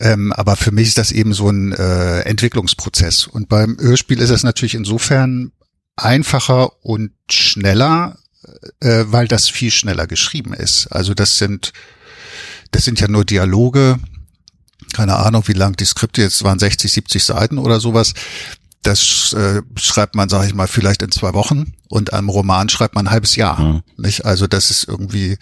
Ähm, 0.00 0.32
aber 0.32 0.56
für 0.56 0.72
mich 0.72 0.88
ist 0.88 0.98
das 0.98 1.12
eben 1.12 1.32
so 1.32 1.48
ein 1.50 1.72
Entwicklungsprozess. 1.72 3.26
Und 3.26 3.48
beim 3.48 3.76
Hörspiel 3.78 4.18
ist 4.20 4.30
es 4.30 4.42
natürlich 4.42 4.74
insofern 4.74 5.52
einfacher 5.96 6.84
und 6.84 7.12
schneller, 7.30 8.16
weil 8.80 9.28
das 9.28 9.48
viel 9.50 9.70
schneller 9.70 10.06
geschrieben 10.06 10.54
ist. 10.54 10.86
Also 10.88 11.12
das 11.14 11.36
sind, 11.36 11.72
das 12.70 12.84
sind 12.84 13.00
ja 13.00 13.08
nur 13.08 13.24
Dialoge, 13.24 13.98
keine 14.92 15.16
Ahnung, 15.16 15.44
wie 15.46 15.52
lang 15.52 15.76
die 15.76 15.84
Skripte 15.84 16.22
jetzt 16.22 16.42
waren, 16.42 16.58
60, 16.58 16.92
70 16.92 17.24
Seiten 17.24 17.58
oder 17.58 17.80
sowas. 17.80 18.14
Das 18.82 19.34
äh, 19.34 19.60
schreibt 19.76 20.14
man, 20.14 20.28
sage 20.28 20.46
ich 20.46 20.54
mal, 20.54 20.66
vielleicht 20.66 21.02
in 21.02 21.12
zwei 21.12 21.34
Wochen 21.34 21.74
und 21.88 22.14
einem 22.14 22.30
Roman 22.30 22.68
schreibt 22.70 22.94
man 22.94 23.06
ein 23.06 23.10
halbes 23.10 23.36
Jahr. 23.36 23.60
Mhm. 23.60 23.82
Nicht? 23.98 24.24
Also 24.24 24.46
das 24.46 24.70
ist 24.70 24.84
irgendwie 24.84 25.36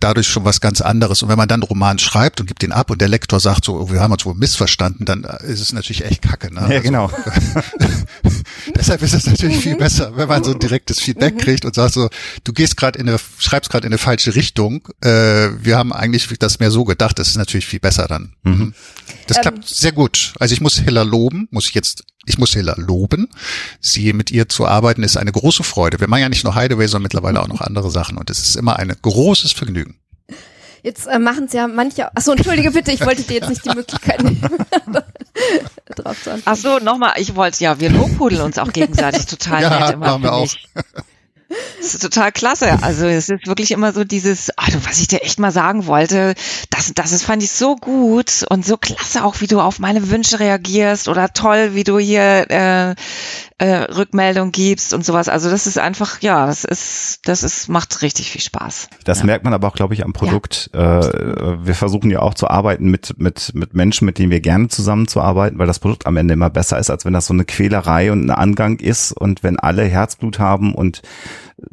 dadurch 0.00 0.28
schon 0.28 0.44
was 0.44 0.60
ganz 0.60 0.80
anderes. 0.80 1.22
Und 1.22 1.28
wenn 1.28 1.36
man 1.38 1.48
dann 1.48 1.60
einen 1.62 1.68
Roman 1.68 1.98
schreibt 1.98 2.40
und 2.40 2.46
gibt 2.46 2.62
den 2.62 2.72
ab 2.72 2.90
und 2.90 3.00
der 3.00 3.08
Lektor 3.08 3.40
sagt 3.40 3.64
so, 3.64 3.74
oh, 3.80 3.90
wir 3.92 4.00
haben 4.00 4.12
uns 4.12 4.24
wohl 4.24 4.34
missverstanden, 4.34 5.04
dann 5.04 5.24
äh, 5.24 5.46
ist 5.46 5.60
es 5.60 5.72
natürlich 5.72 6.04
echt 6.04 6.22
kacke. 6.22 6.52
Ne? 6.52 6.60
Ja, 6.60 6.66
Also, 6.68 6.82
genau. 6.82 7.10
Deshalb 8.76 9.02
ist 9.02 9.14
es 9.14 9.26
natürlich 9.26 9.58
viel 9.58 9.76
besser, 9.76 10.16
wenn 10.16 10.28
man 10.28 10.42
so 10.44 10.52
ein 10.52 10.58
direktes 10.58 11.00
Feedback 11.00 11.38
kriegt 11.38 11.64
und 11.64 11.74
sagt 11.74 11.94
so, 11.94 12.08
du 12.44 12.52
gehst 12.52 12.76
gerade 12.76 12.98
in 12.98 13.08
eine, 13.08 13.18
schreibst 13.38 13.70
gerade 13.70 13.86
in 13.86 13.92
eine 13.92 13.98
falsche 13.98 14.34
Richtung. 14.34 14.88
Äh, 15.00 15.08
wir 15.62 15.76
haben 15.76 15.92
eigentlich 15.92 16.28
das 16.38 16.58
mehr 16.60 16.70
so 16.70 16.84
gedacht. 16.84 17.18
Das 17.18 17.28
ist 17.28 17.36
natürlich 17.36 17.66
viel 17.66 17.80
besser 17.80 18.06
dann. 18.08 18.34
Mhm. 18.42 18.74
Das 19.26 19.38
Ähm, 19.38 19.42
klappt 19.42 19.68
sehr 19.68 19.92
gut. 19.92 20.34
Also 20.40 20.54
ich 20.54 20.60
muss 20.60 20.78
Hilla 20.78 21.02
loben, 21.02 21.48
muss 21.50 21.66
ich 21.68 21.74
jetzt, 21.74 22.04
ich 22.26 22.38
muss 22.38 22.52
Hilla 22.52 22.74
loben. 22.76 23.28
Sie 23.80 24.12
mit 24.12 24.30
ihr 24.30 24.48
zu 24.48 24.66
arbeiten 24.66 25.02
ist 25.02 25.16
eine 25.16 25.32
große 25.32 25.64
Freude. 25.64 26.00
Wir 26.00 26.08
machen 26.08 26.22
ja 26.22 26.28
nicht 26.28 26.44
nur 26.44 26.54
Hideaway, 26.54 26.86
sondern 26.86 27.04
mittlerweile 27.04 27.42
auch 27.42 27.48
noch 27.48 27.60
andere 27.60 27.90
Sachen 27.90 28.16
und 28.18 28.30
es 28.30 28.38
ist 28.40 28.56
immer 28.56 28.78
ein 28.78 28.92
großes 29.02 29.52
Vergnügen. 29.52 29.96
Jetzt 30.84 31.06
äh, 31.06 31.18
machen 31.18 31.46
es 31.46 31.54
ja 31.54 31.66
manche. 31.66 32.14
Achso, 32.14 32.32
entschuldige 32.32 32.70
bitte, 32.70 32.92
ich 32.92 33.00
wollte 33.06 33.22
dir 33.22 33.36
jetzt 33.36 33.48
nicht 33.48 33.64
die 33.64 33.74
Möglichkeit 33.74 34.22
nehmen, 34.22 34.38
drauf 35.96 36.22
zu 36.22 36.30
antworten. 36.30 36.42
Ach 36.44 36.56
so, 36.56 36.78
nochmal, 36.78 37.14
ich 37.16 37.34
wollte, 37.36 37.64
ja, 37.64 37.80
wir 37.80 37.88
lobhudeln 37.88 38.42
uns 38.42 38.58
auch 38.58 38.70
gegenseitig 38.70 39.24
total 39.24 39.62
Ja, 39.62 39.80
nett 39.80 39.94
immer, 39.94 40.18
machen 40.18 40.22
wir 40.24 40.32
auch. 40.34 40.54
Das 41.78 41.94
ist 41.94 42.02
total 42.02 42.32
klasse. 42.32 42.82
Also 42.82 43.06
es 43.06 43.28
ist 43.28 43.46
wirklich 43.46 43.70
immer 43.70 43.92
so 43.92 44.04
dieses, 44.04 44.46
du, 44.46 44.86
was 44.86 45.00
ich 45.00 45.08
dir 45.08 45.22
echt 45.22 45.38
mal 45.38 45.52
sagen 45.52 45.86
wollte, 45.86 46.34
das, 46.70 46.92
das 46.94 47.12
ist, 47.12 47.24
fand 47.24 47.42
ich 47.42 47.52
so 47.52 47.76
gut 47.76 48.44
und 48.48 48.64
so 48.64 48.76
klasse 48.76 49.24
auch, 49.24 49.40
wie 49.40 49.46
du 49.46 49.60
auf 49.60 49.78
meine 49.78 50.10
Wünsche 50.10 50.40
reagierst 50.40 51.08
oder 51.08 51.32
toll, 51.32 51.74
wie 51.74 51.84
du 51.84 51.98
hier 51.98 52.50
äh, 52.50 52.94
äh, 53.58 53.84
Rückmeldung 53.92 54.50
gibst 54.50 54.92
und 54.94 55.04
sowas. 55.04 55.28
Also 55.28 55.48
das 55.48 55.66
ist 55.66 55.78
einfach, 55.78 56.20
ja, 56.22 56.46
das 56.46 56.64
ist, 56.64 57.20
das 57.24 57.42
ist, 57.42 57.68
macht 57.68 58.02
richtig 58.02 58.30
viel 58.30 58.40
Spaß. 58.40 58.88
Das 59.04 59.20
ja. 59.20 59.26
merkt 59.26 59.44
man 59.44 59.54
aber 59.54 59.68
auch, 59.68 59.74
glaube 59.74 59.94
ich, 59.94 60.04
am 60.04 60.12
Produkt. 60.12 60.70
Äh, 60.72 60.78
wir 60.78 61.74
versuchen 61.74 62.10
ja 62.10 62.20
auch 62.20 62.34
zu 62.34 62.48
arbeiten 62.48 62.90
mit, 62.90 63.18
mit, 63.18 63.52
mit 63.54 63.74
Menschen, 63.74 64.06
mit 64.06 64.18
denen 64.18 64.30
wir 64.30 64.40
gerne 64.40 64.68
zusammenzuarbeiten, 64.68 65.58
weil 65.58 65.66
das 65.66 65.78
Produkt 65.78 66.06
am 66.06 66.16
Ende 66.16 66.34
immer 66.34 66.50
besser 66.50 66.78
ist, 66.78 66.90
als 66.90 67.04
wenn 67.04 67.12
das 67.12 67.26
so 67.26 67.34
eine 67.34 67.44
Quälerei 67.44 68.10
und 68.10 68.26
ein 68.26 68.30
Angang 68.30 68.80
ist 68.80 69.12
und 69.12 69.42
wenn 69.42 69.58
alle 69.58 69.84
Herzblut 69.84 70.38
haben 70.38 70.74
und 70.74 71.02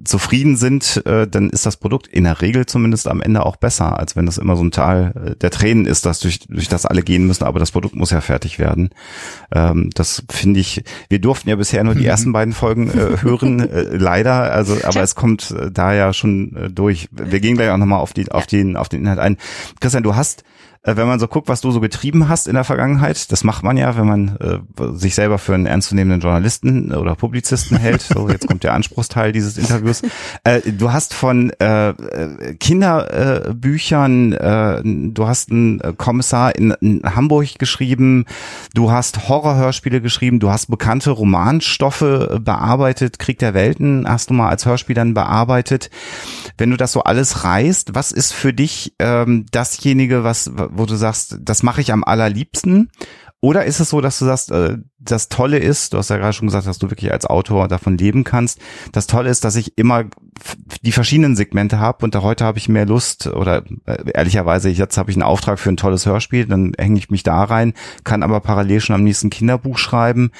zufrieden 0.04 0.58
sind, 0.58 1.04
äh, 1.06 1.28
dann 1.28 1.50
ist 1.50 1.66
das 1.66 1.78
Produkt 1.78 2.08
in 2.08 2.24
der 2.24 2.42
Regel 2.42 2.66
zumindest 2.66 3.08
am 3.08 3.22
Ende 3.22 3.46
auch 3.46 3.56
besser, 3.56 3.98
als 3.98 4.16
wenn 4.16 4.26
das 4.26 4.38
immer 4.38 4.56
so 4.56 4.64
ein 4.64 4.72
Tal 4.72 5.14
äh, 5.16 5.36
der 5.36 5.50
Tränen 5.50 5.86
ist, 5.86 6.06
das 6.06 6.20
durch, 6.20 6.40
durch 6.48 6.68
das 6.68 6.86
alle 6.86 7.02
gehen 7.02 7.26
müssen, 7.26 7.44
aber 7.44 7.60
das 7.60 7.72
Produkt 7.72 7.96
muss 7.96 8.12
ja 8.12 8.22
fertig 8.22 8.60
werden. 8.60 8.90
Ähm, 9.52 9.90
das 9.94 10.24
finde 10.30 10.60
ich, 10.60 10.84
wir 11.10 11.20
durften 11.20 11.50
ja 11.50 11.56
bisher 11.56 11.84
nur 11.84 11.96
die 11.96 12.02
mhm. 12.02 12.08
ersten 12.08 12.32
beiden 12.32 12.54
Folgen 12.54 12.90
äh, 12.90 13.22
hören, 13.22 13.60
äh, 13.70 13.84
leider, 13.96 14.52
also 14.52 14.78
aber 14.84 15.02
es 15.02 15.16
kommt 15.16 15.52
äh, 15.52 15.72
da 15.72 15.94
ja 15.94 16.14
schon 16.14 16.56
äh, 16.56 16.70
durch. 16.70 17.10
Wir 17.12 17.40
gehen 17.40 17.56
gleich 17.56 17.70
auch 17.72 17.78
nochmal 17.78 18.00
auf 18.00 18.14
die, 18.14 18.32
auf 18.32 18.48
den, 18.48 18.76
auf 18.78 18.90
den 18.90 19.02
Inhalt 19.02 19.20
ein. 19.20 19.38
Christian, 19.80 20.04
du 20.04 20.16
hast 20.16 20.44
wenn 20.84 21.08
man 21.08 21.20
so 21.20 21.28
guckt, 21.28 21.48
was 21.48 21.62
du 21.62 21.70
so 21.70 21.80
getrieben 21.80 22.28
hast 22.28 22.48
in 22.48 22.56
der 22.56 22.64
Vergangenheit, 22.64 23.32
das 23.32 23.44
macht 23.44 23.64
man 23.64 23.78
ja, 23.78 23.96
wenn 23.98 24.08
man 24.08 24.38
äh, 24.38 24.58
sich 24.94 25.14
selber 25.14 25.38
für 25.38 25.54
einen 25.54 25.68
ernstzunehmenden 25.68 26.22
Journalisten 26.22 26.92
oder 26.92 27.16
Publizisten 27.16 27.78
hält. 27.78 28.02
So, 28.02 28.28
jetzt 28.30 28.48
kommt 28.48 28.64
der 28.64 28.74
Anspruchsteil 28.74 29.32
dieses 29.32 29.60
Interviews. 29.60 30.02
Äh, 30.44 30.62
du 30.72 30.92
hast 30.92 31.14
von 31.14 31.52
äh, 31.60 31.94
Kinderbüchern, 32.60 34.34
äh, 34.34 34.82
du 34.84 35.28
hast 35.28 35.52
einen 35.52 35.98
Kommissar 35.98 36.56
in, 36.56 36.72
in 36.82 37.04
Hamburg 37.04 37.60
geschrieben, 37.60 38.26
du 38.74 38.92
hast 38.92 39.30
Horrorhörspiele 39.30 40.02
geschrieben, 40.02 40.40
du 40.40 40.50
hast 40.50 40.66
bekannte 40.68 41.12
Romanstoffe 41.12 42.40
bearbeitet, 42.42 43.20
Krieg 43.20 43.38
der 43.38 43.54
Welten 43.54 44.08
hast 44.08 44.32
du 44.32 44.34
mal 44.34 44.50
als 44.50 44.66
Hörspiel 44.66 44.96
dann 44.96 45.14
bearbeitet. 45.14 45.92
Wenn 46.58 46.72
du 46.72 46.78
das 46.78 46.92
so 46.92 47.04
alles 47.04 47.44
reißt, 47.44 47.94
was 47.94 48.12
ist 48.12 48.34
für 48.34 48.54
dich 48.54 48.94
ähm, 49.00 49.46
dasjenige, 49.52 50.24
was 50.24 50.52
wo 50.72 50.86
du 50.86 50.96
sagst, 50.96 51.38
das 51.42 51.64
mache 51.64 51.82
ich 51.82 51.92
am 51.94 52.04
allerliebsten? 52.04 52.90
Oder 53.44 53.66
ist 53.66 53.80
es 53.80 53.90
so, 53.90 54.02
dass 54.02 54.20
du 54.20 54.26
sagst, 54.26 54.52
äh, 54.52 54.78
das 55.00 55.28
Tolle 55.28 55.58
ist, 55.58 55.94
du 55.94 55.98
hast 55.98 56.12
ja 56.12 56.18
gerade 56.18 56.34
schon 56.34 56.48
gesagt, 56.48 56.68
dass 56.68 56.78
du 56.78 56.92
wirklich 56.92 57.12
als 57.12 57.26
Autor 57.26 57.68
davon 57.68 57.98
leben 57.98 58.24
kannst. 58.24 58.60
Das 58.92 59.08
Tolle 59.08 59.32
ist, 59.32 59.44
dass 59.44 59.56
ich 59.56 59.80
immer 59.80 60.04
die 60.84 60.92
verschiedenen 60.92 61.36
Segmente 61.36 61.80
habe 61.80 62.06
und 62.06 62.14
da 62.14 62.22
heute 62.22 62.46
habe 62.46 62.60
ich 62.60 62.70
mehr 62.70 62.86
Lust 62.86 63.26
oder 63.26 63.64
äh, 63.86 64.12
ehrlicherweise, 64.14 64.70
jetzt 64.70 64.98
habe 64.98 65.10
ich 65.10 65.18
einen 65.18 65.24
Auftrag 65.24 65.58
für 65.58 65.70
ein 65.70 65.78
tolles 65.78 66.06
Hörspiel, 66.06 66.46
dann 66.46 66.74
hänge 66.78 67.00
ich 67.00 67.10
mich 67.10 67.24
da 67.24 67.44
rein, 67.44 67.74
kann 68.04 68.22
aber 68.22 68.42
parallel 68.42 68.80
schon 68.80 68.96
am 68.96 69.04
nächsten 69.04 69.32
Kinderbuch 69.32 69.80
schreiben 69.80 70.32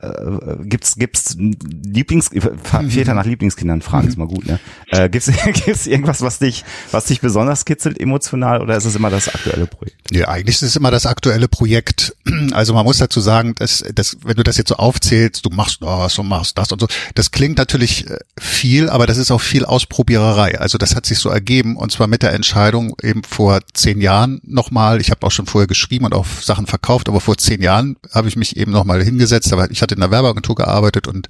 äh, 0.00 0.64
gibt's 0.64 0.96
gibt's 0.96 1.36
Lieblings 1.38 2.30
Väter 2.30 3.14
nach 3.14 3.26
Lieblingskindern 3.26 3.82
fragen 3.82 4.08
ist 4.08 4.16
mal 4.16 4.26
gut 4.26 4.46
ne? 4.46 4.58
Äh, 4.88 5.08
gibt's 5.08 5.30
gibt's 5.64 5.86
irgendwas 5.86 6.22
was 6.22 6.38
dich 6.38 6.64
was 6.90 7.04
dich 7.04 7.20
besonders 7.20 7.64
kitzelt 7.64 8.00
emotional 8.00 8.62
oder 8.62 8.76
ist 8.76 8.84
es 8.84 8.94
immer 8.96 9.10
das 9.10 9.28
aktuelle 9.28 9.66
Projekt? 9.66 10.14
Ja 10.14 10.28
eigentlich 10.28 10.56
ist 10.56 10.62
es 10.62 10.76
immer 10.76 10.90
das 10.90 11.06
aktuelle 11.06 11.48
Projekt. 11.48 12.16
Also 12.52 12.74
man 12.74 12.84
muss 12.84 12.98
dazu 12.98 13.20
sagen 13.20 13.54
dass, 13.56 13.84
dass 13.94 14.16
wenn 14.24 14.36
du 14.36 14.42
das 14.42 14.56
jetzt 14.56 14.68
so 14.68 14.76
aufzählst 14.76 15.44
du 15.44 15.50
machst 15.50 15.82
das 15.82 16.18
und 16.18 16.28
machst 16.28 16.56
das 16.56 16.72
und 16.72 16.80
so 16.80 16.86
das 17.14 17.30
klingt 17.30 17.58
natürlich 17.58 18.08
äh, 18.08 18.18
viel 18.38 18.88
aber 18.88 19.06
das 19.06 19.18
ist 19.18 19.30
auch 19.30 19.40
viel 19.40 19.64
Ausprobiererei. 19.64 20.58
Also 20.58 20.78
das 20.78 20.96
hat 20.96 21.06
sich 21.06 21.18
so 21.18 21.28
ergeben 21.28 21.76
und 21.76 21.92
zwar 21.92 22.06
mit 22.06 22.22
der 22.22 22.32
Entscheidung 22.32 22.96
eben 23.02 23.22
vor 23.24 23.60
zehn 23.74 24.00
Jahren 24.00 24.40
nochmal. 24.44 25.00
Ich 25.00 25.10
habe 25.10 25.26
auch 25.26 25.30
schon 25.30 25.46
vorher 25.46 25.68
geschrieben 25.68 26.06
und 26.06 26.14
auch 26.14 26.26
Sachen 26.26 26.66
verkauft 26.66 27.08
aber 27.08 27.20
vor 27.20 27.36
zehn 27.36 27.60
Jahren 27.62 27.96
habe 28.12 28.28
ich 28.28 28.36
mich 28.36 28.56
eben 28.56 28.72
nochmal 28.72 29.02
hingesetzt 29.02 29.52
aber 29.52 29.70
ich 29.70 29.82
hatte 29.82 29.89
hatte 29.90 29.94
in 29.94 30.00
der 30.00 30.10
Werbeagentur 30.10 30.54
gearbeitet 30.54 31.06
und 31.08 31.28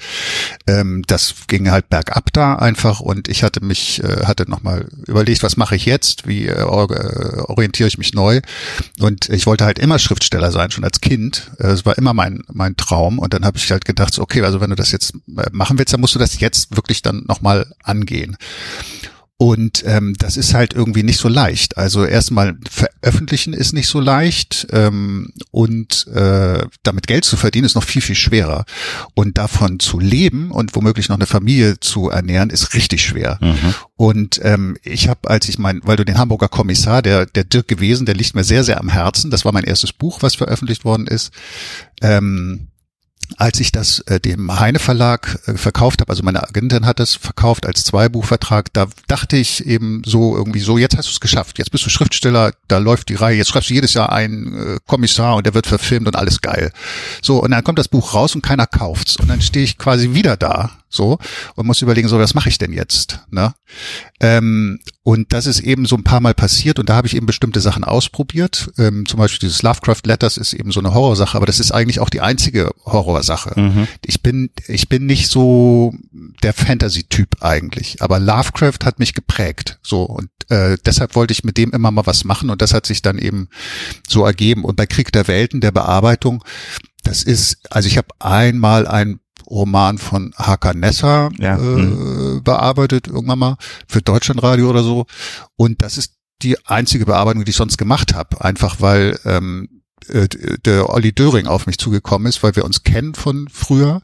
ähm, 0.66 1.02
das 1.06 1.34
ging 1.46 1.70
halt 1.70 1.88
bergab 1.88 2.32
da 2.32 2.56
einfach 2.56 3.00
und 3.00 3.28
ich 3.28 3.42
hatte 3.42 3.64
mich, 3.64 4.02
äh, 4.02 4.26
hatte 4.26 4.48
nochmal 4.48 4.86
überlegt, 5.06 5.42
was 5.42 5.56
mache 5.56 5.76
ich 5.76 5.86
jetzt, 5.86 6.26
wie 6.26 6.46
äh, 6.46 6.62
orientiere 6.62 7.88
ich 7.88 7.98
mich 7.98 8.12
neu 8.12 8.40
und 8.98 9.28
ich 9.28 9.46
wollte 9.46 9.64
halt 9.64 9.78
immer 9.78 9.98
Schriftsteller 9.98 10.50
sein, 10.50 10.70
schon 10.70 10.84
als 10.84 11.00
Kind. 11.00 11.50
Äh, 11.58 11.68
es 11.68 11.86
war 11.86 11.96
immer 11.96 12.14
mein, 12.14 12.42
mein 12.52 12.76
Traum 12.76 13.18
und 13.18 13.32
dann 13.34 13.44
habe 13.44 13.56
ich 13.56 13.70
halt 13.70 13.84
gedacht, 13.84 14.14
so, 14.14 14.22
okay, 14.22 14.42
also 14.42 14.60
wenn 14.60 14.70
du 14.70 14.76
das 14.76 14.92
jetzt 14.92 15.14
äh, 15.36 15.48
machen 15.52 15.78
willst, 15.78 15.92
dann 15.92 16.00
musst 16.00 16.14
du 16.14 16.18
das 16.18 16.38
jetzt 16.40 16.76
wirklich 16.76 17.02
dann 17.02 17.24
nochmal 17.26 17.66
angehen. 17.82 18.36
Und 19.42 19.84
ähm, 19.86 20.16
das 20.18 20.36
ist 20.36 20.52
halt 20.52 20.74
irgendwie 20.74 21.02
nicht 21.02 21.16
so 21.16 21.26
leicht. 21.26 21.78
Also 21.78 22.04
erstmal 22.04 22.58
veröffentlichen 22.70 23.54
ist 23.54 23.72
nicht 23.72 23.88
so 23.88 23.98
leicht 23.98 24.66
ähm, 24.70 25.32
und 25.50 26.06
äh, 26.08 26.66
damit 26.82 27.06
Geld 27.06 27.24
zu 27.24 27.38
verdienen 27.38 27.64
ist 27.64 27.74
noch 27.74 27.84
viel, 27.84 28.02
viel 28.02 28.16
schwerer. 28.16 28.66
Und 29.14 29.38
davon 29.38 29.80
zu 29.80 29.98
leben 29.98 30.50
und 30.50 30.76
womöglich 30.76 31.08
noch 31.08 31.16
eine 31.16 31.24
Familie 31.24 31.80
zu 31.80 32.10
ernähren, 32.10 32.50
ist 32.50 32.74
richtig 32.74 33.02
schwer. 33.02 33.38
Mhm. 33.40 33.74
Und 33.96 34.40
ähm, 34.44 34.76
ich 34.82 35.08
habe, 35.08 35.30
als 35.30 35.48
ich 35.48 35.58
mein, 35.58 35.80
weil 35.84 35.96
du 35.96 36.04
den 36.04 36.18
Hamburger 36.18 36.48
Kommissar, 36.48 37.00
der, 37.00 37.24
der 37.24 37.44
Dirk 37.44 37.66
gewesen, 37.66 38.04
der 38.04 38.16
liegt 38.16 38.34
mir 38.34 38.44
sehr, 38.44 38.62
sehr 38.62 38.78
am 38.78 38.90
Herzen. 38.90 39.30
Das 39.30 39.46
war 39.46 39.52
mein 39.52 39.64
erstes 39.64 39.94
Buch, 39.94 40.18
was 40.20 40.34
veröffentlicht 40.34 40.84
worden 40.84 41.06
ist. 41.06 41.32
Ähm, 42.02 42.69
als 43.36 43.60
ich 43.60 43.72
das 43.72 44.00
äh, 44.00 44.20
dem 44.20 44.58
Heine 44.58 44.78
Verlag 44.78 45.38
äh, 45.46 45.54
verkauft 45.54 46.00
habe, 46.00 46.10
also 46.10 46.22
meine 46.22 46.42
Agentin 46.42 46.86
hat 46.86 47.00
das 47.00 47.14
verkauft 47.14 47.66
als 47.66 47.84
Zweibuchvertrag, 47.84 48.72
da 48.72 48.86
dachte 49.08 49.36
ich 49.36 49.66
eben 49.66 50.02
so 50.04 50.36
irgendwie 50.36 50.60
so, 50.60 50.78
jetzt 50.78 50.96
hast 50.96 51.08
du 51.08 51.12
es 51.12 51.20
geschafft, 51.20 51.58
jetzt 51.58 51.70
bist 51.70 51.86
du 51.86 51.90
Schriftsteller, 51.90 52.52
da 52.68 52.78
läuft 52.78 53.08
die 53.08 53.14
Reihe, 53.14 53.36
jetzt 53.36 53.50
schreibst 53.50 53.70
du 53.70 53.74
jedes 53.74 53.94
Jahr 53.94 54.12
einen 54.12 54.76
äh, 54.76 54.78
Kommissar 54.86 55.36
und 55.36 55.46
der 55.46 55.54
wird 55.54 55.66
verfilmt 55.66 56.06
und 56.06 56.16
alles 56.16 56.40
geil. 56.40 56.72
So, 57.22 57.42
und 57.42 57.50
dann 57.50 57.64
kommt 57.64 57.78
das 57.78 57.88
Buch 57.88 58.14
raus 58.14 58.34
und 58.34 58.42
keiner 58.42 58.66
kauft's. 58.66 59.16
Und 59.16 59.28
dann 59.28 59.40
stehe 59.40 59.64
ich 59.64 59.78
quasi 59.78 60.14
wieder 60.14 60.36
da 60.36 60.79
so 60.90 61.18
und 61.54 61.66
muss 61.66 61.80
überlegen, 61.80 62.08
so 62.08 62.18
was 62.18 62.34
mache 62.34 62.48
ich 62.48 62.58
denn 62.58 62.72
jetzt? 62.72 63.20
Ne? 63.30 63.54
Ähm, 64.20 64.80
und 65.02 65.32
das 65.32 65.46
ist 65.46 65.60
eben 65.60 65.86
so 65.86 65.96
ein 65.96 66.04
paar 66.04 66.20
Mal 66.20 66.34
passiert 66.34 66.78
und 66.78 66.88
da 66.88 66.96
habe 66.96 67.06
ich 67.06 67.16
eben 67.16 67.26
bestimmte 67.26 67.60
Sachen 67.60 67.84
ausprobiert. 67.84 68.70
Ähm, 68.76 69.06
zum 69.06 69.18
Beispiel 69.18 69.48
dieses 69.48 69.62
Lovecraft 69.62 70.02
Letters 70.04 70.36
ist 70.36 70.52
eben 70.52 70.72
so 70.72 70.80
eine 70.80 70.92
Horrorsache, 70.92 71.36
aber 71.36 71.46
das 71.46 71.60
ist 71.60 71.72
eigentlich 71.72 72.00
auch 72.00 72.10
die 72.10 72.20
einzige 72.20 72.70
Horrorsache. 72.84 73.58
Mhm. 73.58 73.88
Ich 74.04 74.22
bin 74.22 74.50
ich 74.66 74.88
bin 74.88 75.06
nicht 75.06 75.28
so 75.28 75.94
der 76.42 76.52
Fantasy-Typ 76.52 77.42
eigentlich, 77.42 78.02
aber 78.02 78.18
Lovecraft 78.18 78.84
hat 78.84 78.98
mich 78.98 79.14
geprägt. 79.14 79.78
So 79.82 80.02
und 80.02 80.28
äh, 80.48 80.76
deshalb 80.84 81.14
wollte 81.14 81.32
ich 81.32 81.44
mit 81.44 81.56
dem 81.56 81.70
immer 81.70 81.92
mal 81.92 82.06
was 82.06 82.24
machen 82.24 82.50
und 82.50 82.60
das 82.60 82.74
hat 82.74 82.84
sich 82.84 83.00
dann 83.00 83.18
eben 83.18 83.48
so 84.08 84.24
ergeben. 84.24 84.64
Und 84.64 84.76
bei 84.76 84.86
Krieg 84.86 85.12
der 85.12 85.28
Welten 85.28 85.60
der 85.60 85.70
Bearbeitung 85.72 86.44
das 87.02 87.22
ist, 87.22 87.58
also 87.70 87.86
ich 87.86 87.96
habe 87.96 88.08
einmal 88.18 88.86
ein 88.86 89.20
Roman 89.50 89.98
von 89.98 90.32
Hakan 90.36 90.80
Nessa 90.80 91.28
ja. 91.38 91.56
äh, 91.56 91.60
mhm. 91.60 92.42
bearbeitet, 92.42 93.08
irgendwann 93.08 93.38
mal, 93.38 93.56
für 93.88 94.00
Deutschlandradio 94.00 94.70
oder 94.70 94.82
so. 94.82 95.06
Und 95.56 95.82
das 95.82 95.98
ist 95.98 96.14
die 96.42 96.56
einzige 96.66 97.06
Bearbeitung, 97.06 97.44
die 97.44 97.50
ich 97.50 97.56
sonst 97.56 97.76
gemacht 97.76 98.14
habe. 98.14 98.42
Einfach 98.42 98.80
weil 98.80 99.18
ähm, 99.24 99.82
äh, 100.08 100.28
der 100.64 100.88
Olli 100.90 101.12
Döring 101.12 101.46
auf 101.46 101.66
mich 101.66 101.78
zugekommen 101.78 102.26
ist, 102.26 102.42
weil 102.42 102.56
wir 102.56 102.64
uns 102.64 102.82
kennen 102.82 103.14
von 103.14 103.48
früher. 103.52 104.02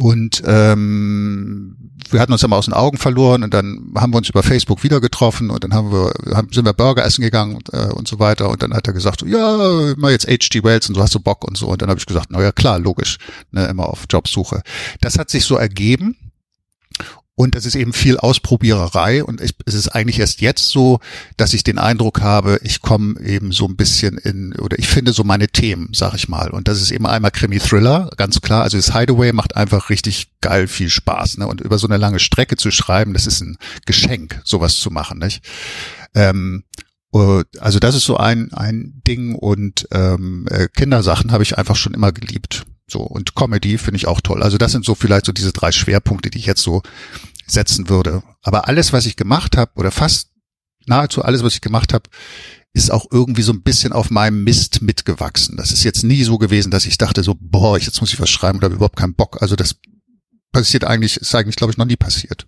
Und 0.00 0.42
ähm, 0.46 1.76
wir 2.08 2.20
hatten 2.20 2.32
uns 2.32 2.42
immer 2.42 2.56
aus 2.56 2.64
den 2.64 2.72
Augen 2.72 2.96
verloren 2.96 3.42
und 3.42 3.52
dann 3.52 3.92
haben 3.94 4.14
wir 4.14 4.16
uns 4.16 4.30
über 4.30 4.42
Facebook 4.42 4.82
wieder 4.82 4.98
getroffen 4.98 5.50
und 5.50 5.62
dann 5.62 5.74
haben 5.74 5.92
wir, 5.92 6.14
haben, 6.34 6.50
sind 6.54 6.64
wir 6.64 6.72
Burger 6.72 7.04
essen 7.04 7.20
gegangen 7.20 7.54
und, 7.54 7.74
äh, 7.74 7.92
und 7.92 8.08
so 8.08 8.18
weiter. 8.18 8.48
Und 8.48 8.62
dann 8.62 8.72
hat 8.72 8.86
er 8.86 8.94
gesagt, 8.94 9.20
ja, 9.26 9.94
mal 9.98 10.10
jetzt 10.10 10.26
H.G. 10.26 10.64
Wells 10.64 10.88
und 10.88 10.94
so 10.94 11.02
hast 11.02 11.14
du 11.14 11.20
Bock 11.20 11.46
und 11.46 11.58
so. 11.58 11.66
Und 11.68 11.82
dann 11.82 11.90
habe 11.90 12.00
ich 12.00 12.06
gesagt, 12.06 12.28
na 12.30 12.40
ja, 12.40 12.50
klar, 12.50 12.78
logisch, 12.78 13.18
ne, 13.50 13.66
immer 13.66 13.90
auf 13.90 14.06
Jobsuche. 14.08 14.62
Das 15.02 15.18
hat 15.18 15.28
sich 15.28 15.44
so 15.44 15.56
ergeben 15.56 16.16
und 17.40 17.54
es 17.54 17.64
ist 17.64 17.74
eben 17.74 17.94
viel 17.94 18.18
Ausprobiererei 18.18 19.24
und 19.24 19.40
ich, 19.40 19.54
es 19.64 19.72
ist 19.72 19.88
eigentlich 19.88 20.18
erst 20.18 20.42
jetzt 20.42 20.68
so, 20.68 21.00
dass 21.38 21.54
ich 21.54 21.64
den 21.64 21.78
Eindruck 21.78 22.20
habe, 22.20 22.60
ich 22.62 22.82
komme 22.82 23.18
eben 23.18 23.50
so 23.50 23.66
ein 23.66 23.76
bisschen 23.76 24.18
in, 24.18 24.52
oder 24.56 24.78
ich 24.78 24.88
finde 24.88 25.14
so 25.14 25.24
meine 25.24 25.48
Themen, 25.48 25.88
sag 25.94 26.12
ich 26.12 26.28
mal. 26.28 26.50
Und 26.50 26.68
das 26.68 26.82
ist 26.82 26.90
eben 26.90 27.06
einmal 27.06 27.30
Krimi-Thriller, 27.30 28.10
ganz 28.18 28.42
klar. 28.42 28.62
Also 28.62 28.76
das 28.76 28.94
Hideaway 28.94 29.32
macht 29.32 29.56
einfach 29.56 29.88
richtig 29.88 30.32
geil 30.42 30.68
viel 30.68 30.90
Spaß. 30.90 31.38
Ne? 31.38 31.46
Und 31.46 31.62
über 31.62 31.78
so 31.78 31.86
eine 31.86 31.96
lange 31.96 32.18
Strecke 32.18 32.56
zu 32.56 32.70
schreiben, 32.70 33.14
das 33.14 33.26
ist 33.26 33.40
ein 33.40 33.56
Geschenk, 33.86 34.42
sowas 34.44 34.76
zu 34.76 34.90
machen. 34.90 35.18
Nicht? 35.18 35.42
Ähm, 36.14 36.64
äh, 37.14 37.44
also 37.58 37.78
das 37.78 37.94
ist 37.94 38.04
so 38.04 38.18
ein, 38.18 38.52
ein 38.52 39.00
Ding 39.08 39.34
und 39.34 39.88
ähm, 39.92 40.46
äh, 40.50 40.68
Kindersachen 40.68 41.32
habe 41.32 41.42
ich 41.42 41.56
einfach 41.56 41.76
schon 41.76 41.94
immer 41.94 42.12
geliebt. 42.12 42.66
So, 42.90 43.00
und 43.00 43.36
Comedy 43.36 43.78
finde 43.78 43.96
ich 43.96 44.08
auch 44.08 44.20
toll. 44.20 44.42
Also 44.42 44.58
das 44.58 44.72
sind 44.72 44.84
so 44.84 44.94
vielleicht 44.94 45.24
so 45.24 45.32
diese 45.32 45.52
drei 45.52 45.70
Schwerpunkte, 45.70 46.28
die 46.28 46.38
ich 46.38 46.46
jetzt 46.46 46.62
so 46.62 46.82
setzen 47.50 47.88
würde. 47.88 48.22
Aber 48.42 48.68
alles, 48.68 48.92
was 48.92 49.06
ich 49.06 49.16
gemacht 49.16 49.56
habe, 49.56 49.72
oder 49.76 49.90
fast 49.90 50.30
nahezu 50.86 51.22
alles, 51.22 51.42
was 51.42 51.54
ich 51.54 51.60
gemacht 51.60 51.92
habe, 51.92 52.08
ist 52.72 52.90
auch 52.90 53.06
irgendwie 53.10 53.42
so 53.42 53.52
ein 53.52 53.62
bisschen 53.62 53.92
auf 53.92 54.10
meinem 54.10 54.44
Mist 54.44 54.82
mitgewachsen. 54.82 55.56
Das 55.56 55.72
ist 55.72 55.82
jetzt 55.82 56.04
nie 56.04 56.22
so 56.22 56.38
gewesen, 56.38 56.70
dass 56.70 56.86
ich 56.86 56.98
dachte 56.98 57.22
so, 57.22 57.36
boah, 57.38 57.78
jetzt 57.78 58.00
muss 58.00 58.12
ich 58.12 58.20
was 58.20 58.30
schreiben 58.30 58.58
oder 58.58 58.68
überhaupt 58.68 58.96
keinen 58.96 59.14
Bock. 59.14 59.42
Also 59.42 59.56
das 59.56 59.76
passiert 60.52 60.84
eigentlich, 60.84 61.16
ist 61.16 61.34
eigentlich, 61.34 61.56
glaube 61.56 61.72
ich, 61.72 61.78
noch 61.78 61.86
nie 61.86 61.96
passiert. 61.96 62.46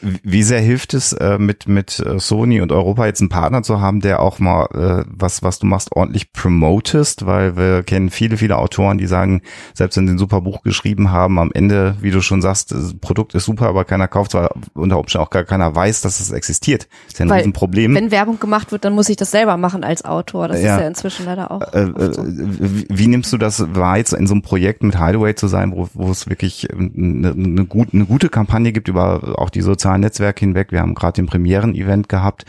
Wie 0.00 0.42
sehr 0.42 0.60
hilft 0.60 0.94
es, 0.94 1.12
äh, 1.14 1.38
mit, 1.38 1.68
mit 1.68 1.98
äh, 2.00 2.18
Sony 2.18 2.60
und 2.60 2.70
Europa 2.72 3.06
jetzt 3.06 3.20
einen 3.20 3.28
Partner 3.30 3.62
zu 3.62 3.80
haben, 3.80 4.00
der 4.00 4.20
auch 4.20 4.38
mal 4.38 4.66
äh, 4.74 5.04
was, 5.08 5.42
was 5.42 5.58
du 5.58 5.66
machst, 5.66 5.92
ordentlich 5.92 6.32
promotest? 6.32 7.26
Weil 7.26 7.56
wir 7.56 7.82
kennen 7.82 8.10
viele, 8.10 8.36
viele 8.36 8.58
Autoren, 8.58 8.98
die 8.98 9.06
sagen, 9.06 9.42
selbst 9.74 9.96
wenn 9.96 10.06
sie 10.06 10.14
ein 10.14 10.18
super 10.18 10.40
Buch 10.42 10.62
geschrieben 10.62 11.10
haben, 11.10 11.38
am 11.38 11.50
Ende, 11.52 11.96
wie 12.00 12.10
du 12.10 12.20
schon 12.20 12.42
sagst, 12.42 12.72
das 12.72 12.94
Produkt 13.00 13.34
ist 13.34 13.44
super, 13.46 13.68
aber 13.68 13.84
keiner 13.84 14.06
kauft, 14.08 14.34
weil 14.34 14.48
unter 14.74 14.98
Umständen 14.98 15.26
auch 15.26 15.30
gar 15.30 15.44
keiner 15.44 15.74
weiß, 15.74 16.02
dass 16.02 16.20
es 16.20 16.30
existiert. 16.30 16.88
Das 17.04 17.14
ist 17.14 17.18
ja 17.18 17.24
ein 17.26 17.30
Weil, 17.30 17.38
Riesenproblem. 17.38 17.94
Wenn 17.94 18.10
Werbung 18.10 18.38
gemacht 18.38 18.72
wird, 18.72 18.84
dann 18.84 18.94
muss 18.94 19.08
ich 19.08 19.16
das 19.16 19.30
selber 19.30 19.56
machen 19.56 19.82
als 19.82 20.04
Autor. 20.04 20.48
Das 20.48 20.60
Ja. 20.60 20.76
ist 20.76 20.80
ja 20.82 20.88
inzwischen 20.88 21.24
leider 21.26 21.50
auch. 21.50 21.62
Äh, 21.72 21.86
so. 22.12 22.22
äh, 22.22 22.26
wie, 22.26 22.86
wie 22.90 23.06
nimmst 23.06 23.32
du 23.32 23.38
das 23.38 23.74
wahr, 23.74 23.96
jetzt 23.96 24.12
in 24.12 24.26
so 24.26 24.34
einem 24.34 24.42
Projekt 24.42 24.82
mit 24.82 24.98
Hideaway 24.98 25.34
zu 25.34 25.48
sein, 25.48 25.72
wo, 25.72 25.88
wo 25.94 26.10
es 26.10 26.28
wirklich 26.28 26.68
eine, 26.70 27.30
eine, 27.30 27.64
gut, 27.64 27.88
eine 27.94 28.04
gute 28.04 28.28
Kampagne 28.28 28.72
gibt 28.72 28.88
über 28.88 29.38
auch 29.38 29.50
die 29.50 29.62
sozialen 29.62 29.85
Netzwerke 29.94 30.40
hinweg? 30.40 30.72
Wir 30.72 30.80
haben 30.80 30.94
gerade 30.94 31.14
den 31.14 31.26
Premieren-Event 31.26 32.08
gehabt. 32.08 32.44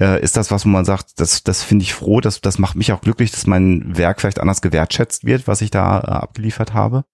Äh, 0.00 0.22
ist 0.22 0.36
das 0.36 0.50
was, 0.50 0.64
wo 0.64 0.68
man 0.68 0.84
sagt, 0.84 1.20
das, 1.20 1.42
das 1.42 1.62
finde 1.62 1.84
ich 1.84 1.94
froh, 1.94 2.20
das, 2.20 2.40
das 2.40 2.58
macht 2.58 2.76
mich 2.76 2.92
auch 2.92 3.00
glücklich, 3.00 3.30
dass 3.30 3.46
mein 3.46 3.96
Werk 3.96 4.20
vielleicht 4.20 4.40
anders 4.40 4.62
gewertschätzt 4.62 5.24
wird, 5.24 5.46
was 5.46 5.60
ich 5.60 5.70
da 5.70 6.00
äh, 6.00 6.10
abgeliefert 6.10 6.74
habe? 6.74 7.04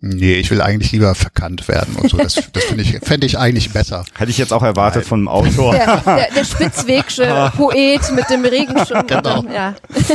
Nee, 0.00 0.34
ich 0.34 0.48
will 0.52 0.62
eigentlich 0.62 0.92
lieber 0.92 1.12
verkannt 1.16 1.66
werden 1.66 1.96
und 1.96 2.08
so. 2.08 2.18
Das, 2.18 2.34
das 2.52 2.64
finde 2.64 2.84
ich, 2.84 3.00
fände 3.02 3.26
ich 3.26 3.36
eigentlich 3.36 3.72
besser. 3.72 4.04
Hätte 4.16 4.30
ich 4.30 4.38
jetzt 4.38 4.52
auch 4.52 4.62
erwartet 4.62 5.04
von 5.04 5.20
einem 5.20 5.28
Autor. 5.28 5.72
Der, 5.72 5.96
der, 5.96 6.30
der 6.36 6.44
spitzwegsche 6.44 7.52
Poet 7.56 8.12
mit 8.14 8.30
dem 8.30 8.44
Regenschirm. 8.44 9.04
Genau. 9.08 9.44
Ja. 9.52 9.74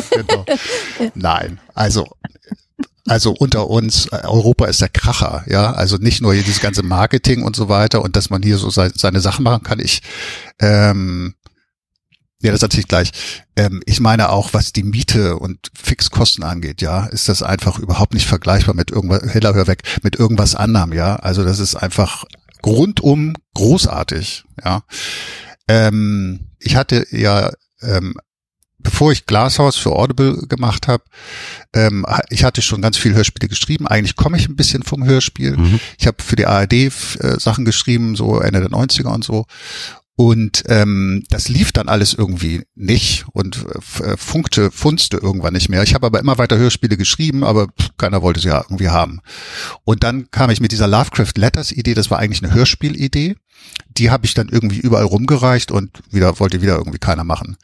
Genau. 0.10 0.46
Nein, 1.16 1.60
also 1.74 2.08
also 3.08 3.32
unter 3.32 3.70
uns, 3.70 4.08
äh, 4.08 4.22
Europa 4.24 4.66
ist 4.66 4.82
der 4.82 4.90
Kracher, 4.90 5.44
ja. 5.48 5.74
Also 5.74 5.98
nicht 5.98 6.22
nur 6.22 6.34
dieses 6.34 6.62
ganze 6.62 6.84
Marketing 6.84 7.44
und 7.44 7.56
so 7.56 7.68
weiter 7.70 8.02
und 8.02 8.16
dass 8.16 8.30
man 8.30 8.42
hier 8.42 8.58
so 8.58 8.70
se 8.70 8.92
seine 8.96 9.20
Sachen 9.20 9.44
machen 9.44 9.64
kann. 9.64 9.80
Ich, 9.80 10.02
ähm, 10.60 11.36
ja, 12.42 12.52
das 12.52 12.62
erzähle 12.62 12.82
ich 12.82 12.88
gleich. 12.88 13.12
Ähm, 13.56 13.82
ich 13.86 14.00
meine 14.00 14.30
auch, 14.30 14.54
was 14.54 14.74
die 14.74 14.84
Miete 14.84 15.38
und 15.38 15.72
Fixkosten 15.74 16.44
angeht, 16.44 16.82
ja, 16.82 17.06
ist 17.08 17.30
das 17.30 17.44
einfach 17.44 17.80
überhaupt 17.80 18.14
nicht 18.14 18.28
vergleichbar 18.28 18.76
mit 18.76 18.92
irgendwas, 18.92 19.32
Hiller, 19.32 19.54
hör 19.54 19.68
weg, 19.68 19.84
mit 20.02 20.18
irgendwas 20.18 20.56
anderem, 20.56 20.94
ja. 20.94 21.18
Also 21.18 21.44
das 21.44 21.60
ist 21.60 21.76
einfach 21.76 22.24
rundum 22.66 23.34
großartig, 23.54 24.46
ja. 24.64 24.84
Ähm, 25.68 26.52
ich 26.60 26.76
hatte 26.78 27.06
ja 27.12 27.52
ähm, 27.82 28.16
bevor 28.84 29.12
ich 29.12 29.26
Glasshouse 29.26 29.78
für 29.78 29.94
Audible 29.94 30.46
gemacht 30.48 30.88
habe, 30.88 31.04
ähm, 31.74 32.06
ich 32.30 32.44
hatte 32.44 32.62
schon 32.62 32.82
ganz 32.82 32.98
viel 32.98 33.14
Hörspiele 33.14 33.48
geschrieben. 33.48 33.88
Eigentlich 33.88 34.16
komme 34.16 34.38
ich 34.38 34.48
ein 34.48 34.56
bisschen 34.56 34.84
vom 34.84 35.06
Hörspiel. 35.06 35.58
Mhm. 35.58 35.80
Ich 35.98 36.06
habe 36.06 36.22
für 36.22 36.36
die 36.36 36.46
ARD 36.46 36.74
äh, 36.74 36.90
Sachen 37.40 37.66
geschrieben, 37.66 38.16
so 38.16 38.40
Ende 38.40 38.60
der 38.60 38.70
90er 38.70 39.14
und 39.14 39.24
so. 39.24 39.46
Und 40.16 40.64
ähm, 40.68 41.24
das 41.30 41.50
lief 41.50 41.72
dann 41.72 41.90
alles 41.90 42.14
irgendwie 42.14 42.62
nicht 42.76 43.26
und 43.34 43.66
äh, 44.00 44.16
funkte, 44.16 44.70
funzte 44.70 45.18
irgendwann 45.18 45.54
nicht 45.54 45.70
mehr. 45.70 45.82
Ich 45.82 45.96
habe 45.96 46.06
aber 46.06 46.20
immer 46.20 46.38
weiter 46.38 46.56
Hörspiele 46.56 46.98
geschrieben, 46.98 47.44
aber 47.44 47.68
pff, 47.68 47.90
keiner 47.98 48.22
wollte 48.22 48.40
sie 48.40 48.50
ja 48.50 48.60
irgendwie 48.62 48.90
haben. 48.90 49.22
Und 49.86 50.04
dann 50.04 50.30
kam 50.30 50.52
ich 50.52 50.62
mit 50.62 50.72
dieser 50.72 50.88
Lovecraft 50.88 51.34
Letters 51.36 51.72
Idee, 51.72 51.96
das 51.96 52.12
war 52.12 52.20
eigentlich 52.20 52.44
eine 52.44 52.54
Hörspielidee. 52.54 53.36
Die 53.98 54.12
habe 54.12 54.26
ich 54.28 54.36
dann 54.36 54.50
irgendwie 54.50 54.80
überall 54.80 55.06
rumgereicht 55.06 55.72
und 55.72 55.90
wieder 56.12 56.40
wollte 56.40 56.62
wieder 56.62 56.78
irgendwie 56.78 57.00
keiner 57.00 57.24
machen. 57.24 57.58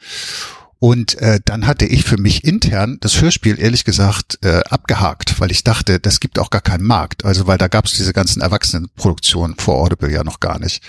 Und 0.80 1.18
äh, 1.18 1.40
dann 1.44 1.66
hatte 1.66 1.84
ich 1.84 2.04
für 2.04 2.16
mich 2.16 2.42
intern 2.42 2.96
das 3.00 3.20
Hörspiel 3.20 3.60
ehrlich 3.60 3.84
gesagt 3.84 4.38
äh, 4.42 4.62
abgehakt, 4.70 5.38
weil 5.38 5.50
ich 5.50 5.62
dachte, 5.62 6.00
das 6.00 6.20
gibt 6.20 6.38
auch 6.38 6.48
gar 6.48 6.62
keinen 6.62 6.84
Markt. 6.84 7.26
Also 7.26 7.46
weil 7.46 7.58
da 7.58 7.68
gab 7.68 7.84
es 7.84 7.92
diese 7.92 8.14
ganzen 8.14 8.40
Erwachsenenproduktionen 8.40 9.56
vor 9.58 9.76
Audible 9.76 10.10
ja 10.10 10.24
noch 10.24 10.40
gar 10.40 10.58
nicht. 10.58 10.82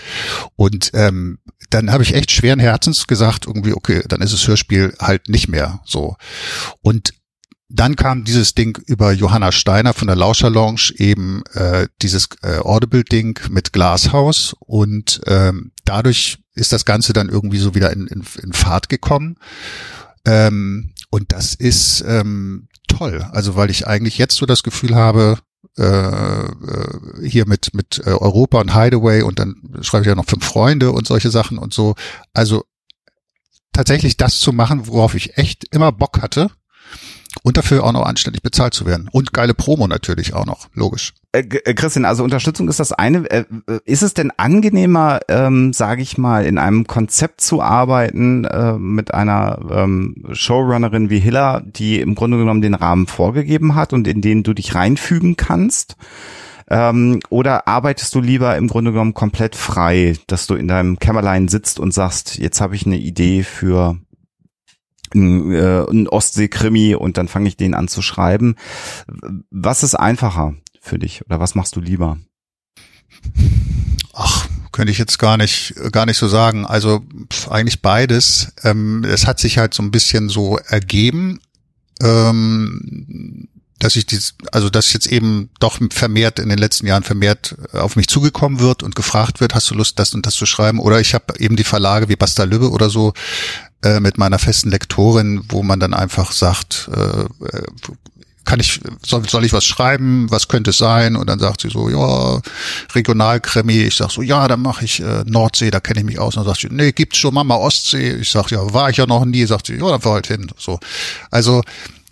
Und 0.56 0.90
ähm, 0.94 1.38
dann 1.68 1.92
habe 1.92 2.02
ich 2.02 2.14
echt 2.14 2.30
schweren 2.30 2.58
Herzens 2.58 3.06
gesagt, 3.06 3.46
irgendwie, 3.46 3.74
okay, 3.74 4.02
dann 4.08 4.22
ist 4.22 4.32
das 4.32 4.48
Hörspiel 4.48 4.94
halt 4.98 5.28
nicht 5.28 5.48
mehr 5.48 5.80
so. 5.84 6.16
Und 6.80 7.12
dann 7.68 7.96
kam 7.96 8.24
dieses 8.24 8.54
Ding 8.54 8.78
über 8.86 9.12
Johanna 9.12 9.52
Steiner 9.52 9.92
von 9.92 10.06
der 10.06 10.16
Lauscher 10.16 10.50
Lounge 10.50 10.92
eben 10.96 11.42
äh, 11.52 11.86
dieses 12.00 12.28
äh, 12.42 12.58
Audible-Ding 12.58 13.40
mit 13.50 13.72
Glashaus 13.72 14.54
und 14.58 15.20
ähm, 15.26 15.72
dadurch 15.84 16.41
ist 16.54 16.72
das 16.72 16.84
Ganze 16.84 17.12
dann 17.12 17.28
irgendwie 17.28 17.58
so 17.58 17.74
wieder 17.74 17.92
in, 17.92 18.06
in, 18.06 18.24
in 18.42 18.52
Fahrt 18.52 18.88
gekommen. 18.88 19.36
Ähm, 20.24 20.92
und 21.10 21.32
das 21.32 21.54
ist 21.54 22.04
ähm, 22.06 22.68
toll. 22.88 23.26
Also 23.32 23.56
weil 23.56 23.70
ich 23.70 23.86
eigentlich 23.86 24.18
jetzt 24.18 24.36
so 24.36 24.46
das 24.46 24.62
Gefühl 24.62 24.94
habe, 24.94 25.38
äh, 25.78 25.82
äh, 25.84 27.28
hier 27.28 27.46
mit 27.46 27.74
mit 27.74 28.02
äh, 28.04 28.10
Europa 28.10 28.60
und 28.60 28.74
Hideaway 28.74 29.22
und 29.22 29.38
dann 29.38 29.56
schreibe 29.80 30.02
ich 30.02 30.08
ja 30.08 30.14
noch 30.14 30.26
fünf 30.26 30.44
Freunde 30.44 30.92
und 30.92 31.06
solche 31.06 31.30
Sachen 31.30 31.58
und 31.58 31.72
so. 31.72 31.94
Also 32.34 32.64
tatsächlich 33.72 34.16
das 34.16 34.38
zu 34.38 34.52
machen, 34.52 34.86
worauf 34.86 35.14
ich 35.14 35.38
echt 35.38 35.64
immer 35.74 35.92
Bock 35.92 36.20
hatte 36.20 36.50
und 37.42 37.56
dafür 37.56 37.84
auch 37.84 37.92
noch 37.92 38.06
anständig 38.06 38.42
bezahlt 38.42 38.74
zu 38.74 38.86
werden 38.86 39.08
und 39.12 39.32
geile 39.32 39.54
Promo 39.54 39.86
natürlich 39.86 40.34
auch 40.34 40.46
noch, 40.46 40.68
logisch. 40.74 41.14
Äh, 41.32 41.40
äh, 41.40 41.74
Christian, 41.74 42.04
also 42.04 42.22
Unterstützung 42.24 42.68
ist 42.68 42.78
das 42.78 42.92
eine. 42.92 43.30
Äh, 43.30 43.44
äh, 43.66 43.78
Ist 43.86 44.02
es 44.02 44.12
denn 44.12 44.30
angenehmer, 44.36 45.20
ähm, 45.28 45.72
sage 45.72 46.02
ich 46.02 46.18
mal, 46.18 46.44
in 46.44 46.58
einem 46.58 46.86
Konzept 46.86 47.40
zu 47.40 47.62
arbeiten 47.62 48.44
äh, 48.44 48.74
mit 48.74 49.14
einer 49.14 49.58
ähm, 49.70 50.24
Showrunnerin 50.32 51.08
wie 51.08 51.20
Hiller, 51.20 51.62
die 51.64 52.00
im 52.00 52.14
Grunde 52.14 52.36
genommen 52.36 52.60
den 52.60 52.74
Rahmen 52.74 53.06
vorgegeben 53.06 53.74
hat 53.74 53.94
und 53.94 54.06
in 54.06 54.20
den 54.20 54.42
du 54.42 54.52
dich 54.52 54.74
reinfügen 54.74 55.36
kannst? 55.36 55.96
Ähm, 56.68 57.20
oder 57.30 57.66
arbeitest 57.66 58.14
du 58.14 58.20
lieber 58.20 58.56
im 58.56 58.68
Grunde 58.68 58.92
genommen 58.92 59.14
komplett 59.14 59.56
frei, 59.56 60.16
dass 60.26 60.46
du 60.46 60.54
in 60.54 60.68
deinem 60.68 60.98
Kämmerlein 60.98 61.48
sitzt 61.48 61.80
und 61.80 61.94
sagst, 61.94 62.38
jetzt 62.38 62.60
habe 62.60 62.76
ich 62.76 62.86
eine 62.86 62.98
Idee 62.98 63.42
für 63.42 63.96
ein, 65.14 65.52
äh, 65.52 65.84
ein 65.90 66.08
Ostsee-Krimi 66.08 66.94
und 66.94 67.16
dann 67.16 67.28
fange 67.28 67.48
ich 67.48 67.56
den 67.56 67.74
an 67.74 67.88
zu 67.88 68.02
schreiben. 68.02 68.56
Was 69.50 69.82
ist 69.82 69.94
einfacher 69.94 70.54
für 70.80 70.98
dich 70.98 71.24
oder 71.26 71.40
was 71.40 71.54
machst 71.54 71.76
du 71.76 71.80
lieber? 71.80 72.18
Ach, 74.14 74.48
könnte 74.72 74.90
ich 74.90 74.98
jetzt 74.98 75.18
gar 75.18 75.36
nicht, 75.36 75.74
gar 75.92 76.06
nicht 76.06 76.18
so 76.18 76.28
sagen. 76.28 76.66
Also 76.66 77.02
pf, 77.32 77.48
eigentlich 77.48 77.82
beides. 77.82 78.52
Ähm, 78.62 79.04
es 79.04 79.26
hat 79.26 79.38
sich 79.38 79.58
halt 79.58 79.74
so 79.74 79.82
ein 79.82 79.90
bisschen 79.90 80.28
so 80.28 80.58
ergeben, 80.58 81.40
ähm, 82.02 83.48
dass 83.78 83.96
ich 83.96 84.06
dies, 84.06 84.34
also 84.52 84.70
dass 84.70 84.92
jetzt 84.92 85.06
eben 85.06 85.50
doch 85.58 85.78
vermehrt 85.90 86.38
in 86.38 86.48
den 86.48 86.58
letzten 86.58 86.86
Jahren 86.86 87.02
vermehrt 87.02 87.56
äh, 87.72 87.78
auf 87.78 87.96
mich 87.96 88.08
zugekommen 88.08 88.60
wird 88.60 88.82
und 88.82 88.94
gefragt 88.94 89.40
wird, 89.40 89.54
hast 89.54 89.70
du 89.70 89.74
Lust, 89.74 89.98
das 89.98 90.14
und 90.14 90.24
das 90.24 90.34
zu 90.34 90.46
schreiben? 90.46 90.78
Oder 90.78 91.00
ich 91.00 91.14
habe 91.14 91.38
eben 91.38 91.56
die 91.56 91.64
Verlage 91.64 92.08
wie 92.08 92.16
Basta 92.16 92.44
Lübbe 92.44 92.70
oder 92.70 92.90
so 92.90 93.12
äh, 93.82 94.00
mit 94.00 94.18
meiner 94.18 94.38
festen 94.38 94.70
Lektorin, 94.70 95.44
wo 95.48 95.62
man 95.62 95.80
dann 95.80 95.94
einfach 95.94 96.32
sagt, 96.32 96.88
äh, 96.94 97.22
äh, 97.46 97.62
kann 98.44 98.60
ich, 98.60 98.80
soll, 99.06 99.28
soll 99.28 99.44
ich 99.44 99.52
was 99.52 99.64
schreiben? 99.64 100.30
Was 100.30 100.48
könnte 100.48 100.70
es 100.70 100.78
sein? 100.78 101.16
Und 101.16 101.28
dann 101.28 101.38
sagt 101.38 101.60
sie 101.60 101.70
so, 101.70 101.88
ja, 101.88 102.40
Regionalkrimi. 102.94 103.82
Ich 103.82 103.96
sag 103.96 104.10
so, 104.10 104.20
ja, 104.22 104.48
dann 104.48 104.60
mache 104.60 104.84
ich 104.84 105.00
äh, 105.00 105.22
Nordsee, 105.26 105.70
da 105.70 105.80
kenne 105.80 106.00
ich 106.00 106.06
mich 106.06 106.18
aus. 106.18 106.36
Und 106.36 106.44
dann 106.44 106.54
sagt 106.54 106.62
sie, 106.62 106.74
nee, 106.74 106.92
gibt's 106.92 107.18
schon 107.18 107.34
Mama 107.34 107.54
Ostsee. 107.54 108.16
Ich 108.16 108.30
sag, 108.30 108.50
ja, 108.50 108.72
war 108.72 108.90
ich 108.90 108.96
ja 108.96 109.06
noch 109.06 109.24
nie. 109.24 109.46
Sagt 109.46 109.68
sie, 109.68 109.76
ja, 109.76 109.88
dann 109.88 110.00
fahr 110.00 110.14
halt 110.14 110.26
hin. 110.26 110.50
So, 110.58 110.80
also 111.30 111.62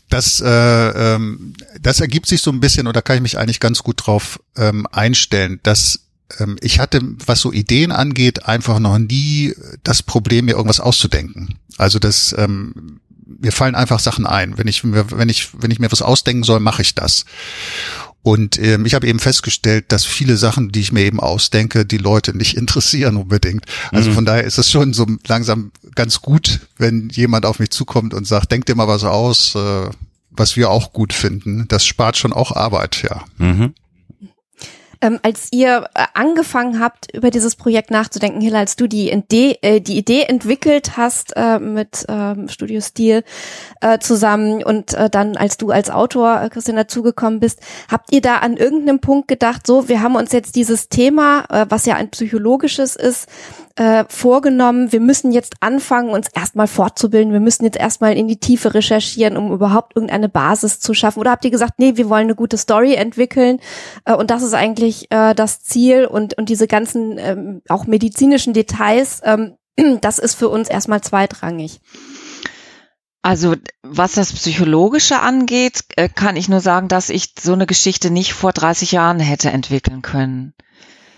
das, 0.09 0.41
äh, 0.41 1.15
ähm, 1.15 1.55
das 1.81 2.01
ergibt 2.01 2.27
sich 2.27 2.43
so 2.43 2.51
ein 2.51 2.61
bisschen 2.61 2.87
und 2.87 2.97
da 2.97 3.01
kann 3.01 3.17
ich 3.17 3.23
mich 3.23 3.39
eigentlich 3.39 3.61
ganz 3.61 3.83
gut 3.83 4.07
drauf 4.07 4.41
ähm, 4.57 4.87
einstellen, 4.93 5.61
dass 5.63 6.01
ich 6.61 6.79
hatte, 6.79 7.01
was 7.27 7.41
so 7.41 7.53
Ideen 7.53 7.93
angeht, 7.93 8.47
einfach 8.47 8.79
noch 8.79 8.99
nie 8.99 9.55
das 9.83 10.03
Problem, 10.03 10.47
mir 10.47 10.53
irgendwas 10.53 10.81
auszudenken. 10.81 11.57
Also 11.79 11.99
das, 11.99 12.35
ähm, 12.39 13.01
mir 13.41 13.53
fallen 13.53 13.75
einfach 13.75 14.01
Sachen 14.01 14.27
ein. 14.27 14.59
Wenn 14.59 14.67
ich 14.67 14.85
mir, 14.85 15.11
wenn 15.13 15.29
ich, 15.29 15.51
wenn 15.59 15.71
ich 15.71 15.79
mir 15.79 15.91
was 15.93 16.03
ausdenken 16.03 16.43
soll, 16.43 16.61
mache 16.61 16.83
ich 16.83 16.95
das. 16.95 17.25
Und 18.23 18.59
ähm, 18.59 18.85
ich 18.85 18.95
habe 18.95 19.07
eben 19.07 19.19
festgestellt, 19.19 19.87
dass 19.93 20.05
viele 20.05 20.37
Sachen, 20.37 20.73
die 20.73 20.81
ich 20.81 20.93
mir 20.93 21.05
eben 21.05 21.21
ausdenke, 21.21 21.87
die 21.87 21.97
Leute 21.97 22.37
nicht 22.37 22.57
interessieren 22.57 23.17
unbedingt. 23.17 23.65
Also 23.93 24.11
Mhm. 24.11 24.15
von 24.15 24.25
daher 24.27 24.45
ist 24.45 24.59
es 24.59 24.71
schon 24.71 24.93
so 24.93 25.07
langsam 25.27 25.73
ganz 25.95 26.21
gut, 26.21 26.61
wenn 26.77 27.09
jemand 27.09 27.47
auf 27.47 27.59
mich 27.61 27.71
zukommt 27.71 28.13
und 28.13 28.27
sagt, 28.27 28.53
denk 28.53 28.67
dir 28.67 28.75
mal 28.75 28.89
was 28.89 29.05
aus, 29.05 29.55
äh, 29.55 29.89
was 30.31 30.57
wir 30.57 30.71
auch 30.71 30.93
gut 30.93 31.13
finden. 31.13 31.67
Das 31.69 31.85
spart 31.87 32.17
schon 32.19 32.33
auch 32.33 32.53
Arbeit, 32.53 33.03
ja. 33.03 33.25
Mhm. 33.39 33.75
Ähm, 35.03 35.19
als 35.23 35.49
ihr 35.51 35.89
äh, 35.95 36.05
angefangen 36.13 36.79
habt, 36.79 37.15
über 37.15 37.31
dieses 37.31 37.57
Projekt 37.57 37.91
nachzudenken, 37.91 38.41
Hilla, 38.41 38.59
als 38.59 38.77
du 38.77 38.87
die, 38.87 39.11
Idee, 39.11 39.59
äh, 39.63 39.81
die 39.81 39.97
Idee 39.97 40.23
entwickelt 40.23 40.97
hast 40.97 41.33
äh, 41.37 41.59
mit 41.59 42.05
ähm, 42.09 42.49
Studio 42.49 42.81
Stil 42.81 43.25
äh, 43.81 43.99
zusammen 43.99 44.63
und 44.63 44.93
äh, 44.95 45.09
dann, 45.09 45.37
als 45.37 45.57
du 45.57 45.71
als 45.71 45.89
Autor, 45.89 46.43
äh, 46.43 46.51
Christian, 46.51 46.77
dazugekommen 46.77 47.41
bist, 47.41 47.61
habt 47.91 48.13
ihr 48.13 48.21
da 48.21 48.39
an 48.39 48.57
irgendeinem 48.57 49.01
Punkt 49.01 49.29
gedacht, 49.29 49.67
so, 49.67 49.89
wir 49.89 50.03
haben 50.03 50.17
uns 50.17 50.33
jetzt 50.33 50.55
dieses 50.55 50.89
Thema, 50.89 51.45
äh, 51.49 51.67
was 51.69 51.87
ja 51.87 51.95
ein 51.97 52.11
psychologisches 52.11 52.97
ist, 52.97 53.29
äh, 53.77 54.05
vorgenommen, 54.09 54.93
wir 54.93 55.01
müssen 55.01 55.33
jetzt 55.33 55.55
anfangen, 55.61 56.11
uns 56.11 56.27
erstmal 56.35 56.67
fortzubilden, 56.67 57.33
wir 57.33 57.41
müssen 57.41 57.65
jetzt 57.65 57.79
erstmal 57.79 58.15
in 58.15 58.29
die 58.29 58.37
Tiefe 58.37 58.75
recherchieren, 58.75 59.39
um 59.39 59.53
überhaupt 59.53 59.97
irgendeine 59.97 60.29
Basis 60.29 60.81
zu 60.81 60.93
schaffen? 60.93 61.21
Oder 61.21 61.31
habt 61.31 61.45
ihr 61.47 61.51
gesagt, 61.51 61.79
nee, 61.79 61.97
wir 61.97 62.11
wollen 62.11 62.25
eine 62.25 62.35
gute 62.35 62.59
Story 62.59 62.95
entwickeln 62.95 63.61
äh, 64.05 64.15
und 64.15 64.31
das 64.31 64.43
ist 64.43 64.55
eigentlich 64.55 64.90
wirklich 64.91 65.11
äh, 65.11 65.35
das 65.35 65.63
Ziel 65.63 66.07
und, 66.07 66.37
und 66.37 66.49
diese 66.49 66.67
ganzen 66.67 67.19
ähm, 67.19 67.63
auch 67.69 67.87
medizinischen 67.87 68.53
Details, 68.53 69.21
ähm, 69.25 69.57
das 70.01 70.19
ist 70.19 70.35
für 70.35 70.49
uns 70.49 70.69
erstmal 70.69 71.01
zweitrangig. 71.01 71.81
Also 73.23 73.55
was 73.83 74.13
das 74.13 74.33
Psychologische 74.33 75.21
angeht, 75.21 75.85
äh, 75.97 76.09
kann 76.09 76.37
ich 76.37 76.49
nur 76.49 76.61
sagen, 76.61 76.89
dass 76.89 77.11
ich 77.11 77.35
so 77.39 77.53
eine 77.53 77.67
Geschichte 77.67 78.11
nicht 78.11 78.33
vor 78.33 78.53
30 78.53 78.93
Jahren 78.93 79.21
hätte 79.21 79.51
entwickeln 79.51 80.03
können. 80.03 80.55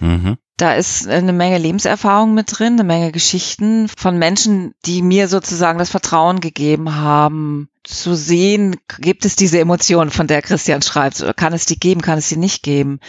Mhm. 0.01 0.37
Da 0.57 0.75
ist 0.75 1.09
eine 1.09 1.33
Menge 1.33 1.59
Lebenserfahrung 1.59 2.35
mit 2.35 2.59
drin, 2.59 2.75
eine 2.75 2.85
Menge 2.85 3.13
Geschichten 3.13 3.89
von 3.89 4.19
Menschen, 4.19 4.75
die 4.85 5.01
mir 5.01 5.29
sozusagen 5.29 5.79
das 5.79 5.91
Vertrauen 5.91 6.41
gegeben 6.41 6.95
haben, 6.95 7.69
zu 7.85 8.15
sehen, 8.15 8.77
gibt 9.01 9.25
es 9.25 9.35
diese 9.35 9.59
Emotion, 9.59 10.11
von 10.11 10.27
der 10.27 10.43
Christian 10.43 10.83
schreibt, 10.83 11.21
oder 11.21 11.35
kann 11.35 11.53
es 11.53 11.67
die 11.67 11.81
geben, 11.81 12.01
kann 12.01 12.19
es 12.19 12.29
sie 12.29 12.37
nicht 12.37 12.63
geben. 12.63 13.01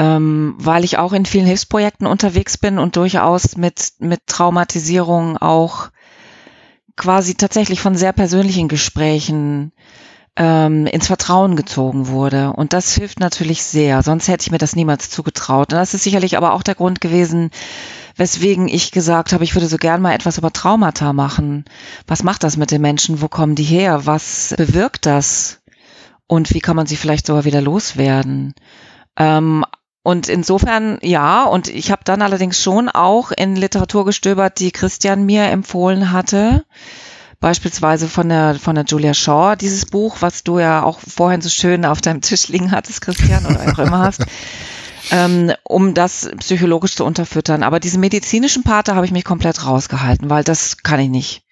Ähm, 0.00 0.54
weil 0.56 0.84
ich 0.84 0.96
auch 0.96 1.12
in 1.12 1.26
vielen 1.26 1.44
Hilfsprojekten 1.44 2.06
unterwegs 2.06 2.56
bin 2.56 2.78
und 2.78 2.96
durchaus 2.96 3.58
mit, 3.58 3.92
mit 3.98 4.26
Traumatisierung 4.26 5.36
auch 5.36 5.90
quasi 6.96 7.34
tatsächlich 7.34 7.82
von 7.82 7.94
sehr 7.94 8.14
persönlichen 8.14 8.68
Gesprächen 8.68 9.72
ähm, 10.36 10.86
ins 10.86 11.08
Vertrauen 11.08 11.54
gezogen 11.54 12.08
wurde. 12.08 12.54
Und 12.54 12.72
das 12.72 12.94
hilft 12.94 13.20
natürlich 13.20 13.62
sehr. 13.62 14.02
Sonst 14.02 14.28
hätte 14.28 14.42
ich 14.42 14.50
mir 14.50 14.56
das 14.56 14.74
niemals 14.74 15.10
zugetraut. 15.10 15.70
Und 15.70 15.78
das 15.78 15.92
ist 15.92 16.04
sicherlich 16.04 16.38
aber 16.38 16.54
auch 16.54 16.62
der 16.62 16.76
Grund 16.76 17.02
gewesen, 17.02 17.50
weswegen 18.16 18.68
ich 18.68 18.92
gesagt 18.92 19.34
habe, 19.34 19.44
ich 19.44 19.54
würde 19.54 19.66
so 19.66 19.76
gern 19.76 20.00
mal 20.00 20.14
etwas 20.14 20.38
über 20.38 20.50
Traumata 20.50 21.12
machen. 21.12 21.66
Was 22.06 22.22
macht 22.22 22.42
das 22.42 22.56
mit 22.56 22.70
den 22.70 22.80
Menschen? 22.80 23.20
Wo 23.20 23.28
kommen 23.28 23.54
die 23.54 23.64
her? 23.64 24.06
Was 24.06 24.54
bewirkt 24.56 25.04
das? 25.04 25.60
Und 26.26 26.54
wie 26.54 26.60
kann 26.60 26.76
man 26.76 26.86
sie 26.86 26.96
vielleicht 26.96 27.26
sogar 27.26 27.44
wieder 27.44 27.60
loswerden? 27.60 28.54
Ähm, 29.16 29.64
und 30.02 30.28
insofern 30.28 30.98
ja, 31.02 31.44
und 31.44 31.68
ich 31.68 31.90
habe 31.90 32.02
dann 32.04 32.22
allerdings 32.22 32.62
schon 32.62 32.88
auch 32.88 33.32
in 33.32 33.56
Literatur 33.56 34.04
gestöbert, 34.04 34.58
die 34.58 34.70
Christian 34.70 35.24
mir 35.24 35.44
empfohlen 35.44 36.12
hatte. 36.12 36.64
Beispielsweise 37.38 38.06
von 38.08 38.28
der, 38.28 38.54
von 38.56 38.74
der 38.74 38.84
Julia 38.84 39.14
Shaw, 39.14 39.56
dieses 39.56 39.86
Buch, 39.86 40.18
was 40.20 40.44
du 40.44 40.58
ja 40.58 40.82
auch 40.82 41.00
vorhin 41.00 41.40
so 41.40 41.48
schön 41.48 41.86
auf 41.86 42.02
deinem 42.02 42.20
Tisch 42.20 42.48
liegen 42.48 42.70
hattest, 42.70 43.00
Christian, 43.00 43.46
oder 43.46 43.72
auch 43.72 43.78
immer 43.78 44.00
hast. 44.00 44.26
ähm, 45.10 45.52
um 45.64 45.94
das 45.94 46.30
psychologisch 46.38 46.96
zu 46.96 47.04
unterfüttern. 47.06 47.62
Aber 47.62 47.80
diesen 47.80 48.00
medizinischen 48.00 48.62
Part, 48.62 48.88
da 48.88 48.94
habe 48.94 49.06
ich 49.06 49.12
mich 49.12 49.24
komplett 49.24 49.64
rausgehalten, 49.64 50.28
weil 50.28 50.44
das 50.44 50.82
kann 50.82 51.00
ich 51.00 51.08
nicht. 51.08 51.42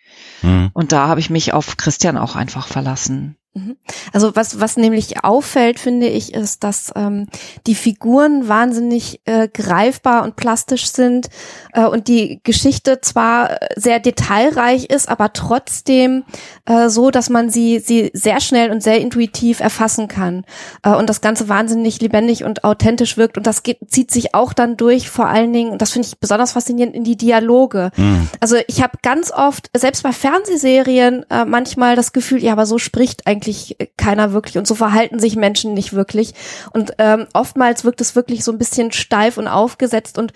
Mhm. 0.42 0.70
Und 0.74 0.92
da 0.92 1.08
habe 1.08 1.20
ich 1.20 1.30
mich 1.30 1.54
auf 1.54 1.78
Christian 1.78 2.18
auch 2.18 2.36
einfach 2.36 2.68
verlassen. 2.68 3.37
Mhm. 3.58 3.76
Also 4.12 4.34
was, 4.36 4.60
was 4.60 4.76
nämlich 4.76 5.24
auffällt, 5.24 5.80
finde 5.80 6.06
ich, 6.06 6.34
ist, 6.34 6.64
dass 6.64 6.92
ähm, 6.94 7.26
die 7.66 7.74
Figuren 7.74 8.48
wahnsinnig 8.48 9.20
äh, 9.24 9.48
greifbar 9.48 10.22
und 10.22 10.36
plastisch 10.36 10.90
sind 10.90 11.28
äh, 11.72 11.84
und 11.84 12.08
die 12.08 12.40
Geschichte 12.44 13.00
zwar 13.00 13.58
sehr 13.76 14.00
detailreich 14.00 14.86
ist, 14.86 15.08
aber 15.08 15.32
trotzdem 15.32 16.24
äh, 16.66 16.88
so, 16.88 17.10
dass 17.10 17.30
man 17.30 17.50
sie, 17.50 17.80
sie 17.80 18.10
sehr 18.12 18.40
schnell 18.40 18.70
und 18.70 18.82
sehr 18.82 19.00
intuitiv 19.00 19.60
erfassen 19.60 20.08
kann 20.08 20.44
äh, 20.82 20.90
und 20.90 21.08
das 21.08 21.20
Ganze 21.20 21.48
wahnsinnig 21.48 22.00
lebendig 22.00 22.44
und 22.44 22.64
authentisch 22.64 23.16
wirkt 23.16 23.36
und 23.36 23.46
das 23.46 23.62
geht, 23.62 23.78
zieht 23.88 24.10
sich 24.10 24.34
auch 24.34 24.52
dann 24.52 24.76
durch, 24.76 25.10
vor 25.10 25.26
allen 25.26 25.52
Dingen, 25.52 25.70
und 25.70 25.82
das 25.82 25.92
finde 25.92 26.08
ich 26.08 26.18
besonders 26.18 26.52
faszinierend, 26.52 26.94
in 26.94 27.04
die 27.04 27.16
Dialoge. 27.16 27.90
Mhm. 27.96 28.28
Also 28.40 28.56
ich 28.66 28.82
habe 28.82 28.98
ganz 29.02 29.32
oft, 29.32 29.70
selbst 29.76 30.02
bei 30.02 30.12
Fernsehserien, 30.12 31.24
äh, 31.30 31.44
manchmal 31.44 31.96
das 31.96 32.12
Gefühl, 32.12 32.42
ja, 32.42 32.52
aber 32.52 32.66
so 32.66 32.78
spricht 32.78 33.26
eigentlich 33.26 33.47
eigentlich 33.48 33.76
keiner 33.96 34.32
wirklich 34.32 34.58
und 34.58 34.66
so 34.66 34.74
verhalten 34.74 35.18
sich 35.18 35.36
Menschen 35.36 35.74
nicht 35.74 35.92
wirklich. 35.92 36.34
Und 36.72 36.92
ähm, 36.98 37.26
oftmals 37.32 37.84
wirkt 37.84 38.00
es 38.00 38.14
wirklich 38.14 38.44
so 38.44 38.52
ein 38.52 38.58
bisschen 38.58 38.92
steif 38.92 39.38
und 39.38 39.48
aufgesetzt 39.48 40.18
und 40.18 40.32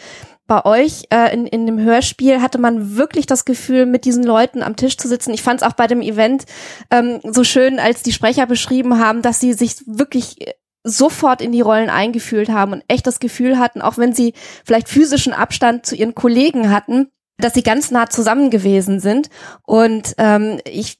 bei 0.48 0.64
euch 0.64 1.04
äh, 1.10 1.32
in, 1.32 1.46
in 1.46 1.66
dem 1.66 1.78
Hörspiel 1.78 2.42
hatte 2.42 2.58
man 2.58 2.96
wirklich 2.96 3.26
das 3.26 3.44
Gefühl, 3.44 3.86
mit 3.86 4.04
diesen 4.04 4.24
Leuten 4.24 4.62
am 4.62 4.76
Tisch 4.76 4.98
zu 4.98 5.08
sitzen. 5.08 5.32
Ich 5.32 5.42
fand 5.42 5.62
es 5.62 5.66
auch 5.66 5.74
bei 5.74 5.86
dem 5.86 6.02
Event 6.02 6.44
ähm, 6.90 7.20
so 7.22 7.44
schön, 7.44 7.78
als 7.78 8.02
die 8.02 8.12
Sprecher 8.12 8.46
beschrieben 8.46 8.98
haben, 8.98 9.22
dass 9.22 9.40
sie 9.40 9.52
sich 9.52 9.76
wirklich 9.86 10.36
sofort 10.84 11.40
in 11.40 11.52
die 11.52 11.60
Rollen 11.60 11.90
eingefühlt 11.90 12.48
haben 12.48 12.72
und 12.72 12.84
echt 12.88 13.06
das 13.06 13.20
Gefühl 13.20 13.58
hatten, 13.58 13.80
auch 13.80 13.98
wenn 13.98 14.12
sie 14.12 14.34
vielleicht 14.64 14.88
physischen 14.88 15.32
Abstand 15.32 15.86
zu 15.86 15.94
ihren 15.94 16.14
Kollegen 16.14 16.70
hatten, 16.70 17.08
dass 17.38 17.54
sie 17.54 17.62
ganz 17.62 17.90
nah 17.92 18.10
zusammen 18.10 18.50
gewesen 18.50 18.98
sind. 18.98 19.30
Und 19.64 20.14
ähm, 20.18 20.60
ich 20.64 20.98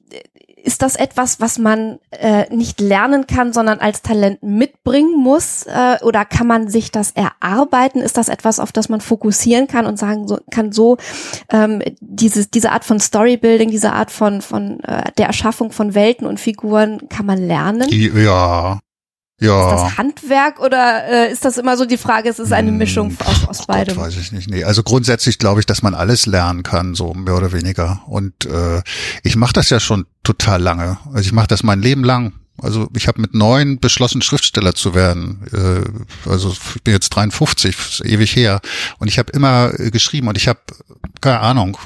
ist 0.63 0.81
das 0.81 0.95
etwas, 0.95 1.41
was 1.41 1.59
man 1.59 1.99
äh, 2.11 2.45
nicht 2.53 2.79
lernen 2.79 3.27
kann, 3.27 3.51
sondern 3.51 3.79
als 3.79 4.01
Talent 4.01 4.41
mitbringen 4.43 5.21
muss? 5.21 5.63
Äh, 5.63 5.97
oder 6.03 6.23
kann 6.23 6.47
man 6.47 6.69
sich 6.69 6.89
das 6.89 7.11
erarbeiten? 7.11 7.99
Ist 7.99 8.17
das 8.17 8.29
etwas, 8.29 8.59
auf 8.59 8.71
das 8.71 8.87
man 8.87 9.01
fokussieren 9.01 9.67
kann 9.67 9.85
und 9.85 9.99
sagen 9.99 10.25
so, 10.25 10.39
kann 10.51 10.71
so 10.71 10.97
ähm, 11.49 11.81
dieses, 11.99 12.49
diese 12.49 12.71
Art 12.71 12.85
von 12.85 13.01
Storybuilding, 13.01 13.71
diese 13.71 13.91
Art 13.91 14.09
von, 14.09 14.41
von 14.41 14.79
äh, 14.85 15.11
der 15.17 15.27
Erschaffung 15.27 15.71
von 15.73 15.95
Welten 15.95 16.25
und 16.25 16.39
Figuren, 16.39 17.09
kann 17.09 17.25
man 17.25 17.45
lernen? 17.45 17.89
Ja, 17.89 18.79
ja. 19.43 19.75
Ist 19.75 19.81
das 19.83 19.97
Handwerk 19.97 20.59
oder 20.59 21.05
äh, 21.05 21.31
ist 21.31 21.45
das 21.45 21.57
immer 21.57 21.77
so 21.77 21.85
die 21.85 21.97
Frage, 21.97 22.29
es 22.29 22.39
ist 22.39 22.51
eine 22.53 22.69
hm, 22.69 22.77
Mischung 22.77 23.17
aus, 23.25 23.47
aus 23.47 23.65
beidem? 23.67 23.95
Gott, 23.95 24.05
weiß 24.05 24.17
ich 24.17 24.31
nicht. 24.31 24.49
Nee, 24.49 24.63
also 24.63 24.83
grundsätzlich 24.83 25.39
glaube 25.39 25.59
ich, 25.59 25.65
dass 25.65 25.81
man 25.81 25.93
alles 25.93 26.25
lernen 26.25 26.63
kann, 26.63 26.95
so 26.95 27.13
mehr 27.13 27.35
oder 27.35 27.51
weniger. 27.51 28.01
Und 28.07 28.45
äh, 28.45 28.81
ich 29.23 29.35
mache 29.35 29.53
das 29.53 29.69
ja 29.69 29.79
schon 29.79 30.05
total 30.23 30.61
lange. 30.61 30.97
Also 31.07 31.21
ich 31.21 31.33
mache 31.33 31.47
das 31.47 31.63
mein 31.63 31.81
Leben 31.81 32.03
lang. 32.03 32.33
Also 32.61 32.87
ich 32.95 33.07
habe 33.07 33.19
mit 33.19 33.33
neun 33.33 33.79
beschlossen, 33.79 34.21
Schriftsteller 34.21 34.75
zu 34.75 34.93
werden. 34.93 35.41
Äh, 35.51 36.29
also 36.29 36.51
ich 36.51 36.83
bin 36.83 36.93
jetzt 36.93 37.09
53, 37.09 38.05
ewig 38.05 38.35
her. 38.35 38.61
Und 38.99 39.07
ich 39.07 39.19
habe 39.19 39.31
immer 39.31 39.71
äh, 39.79 39.91
geschrieben 39.91 40.27
und 40.27 40.37
ich 40.37 40.47
habe, 40.47 40.59
keine 41.19 41.39
Ahnung, 41.39 41.77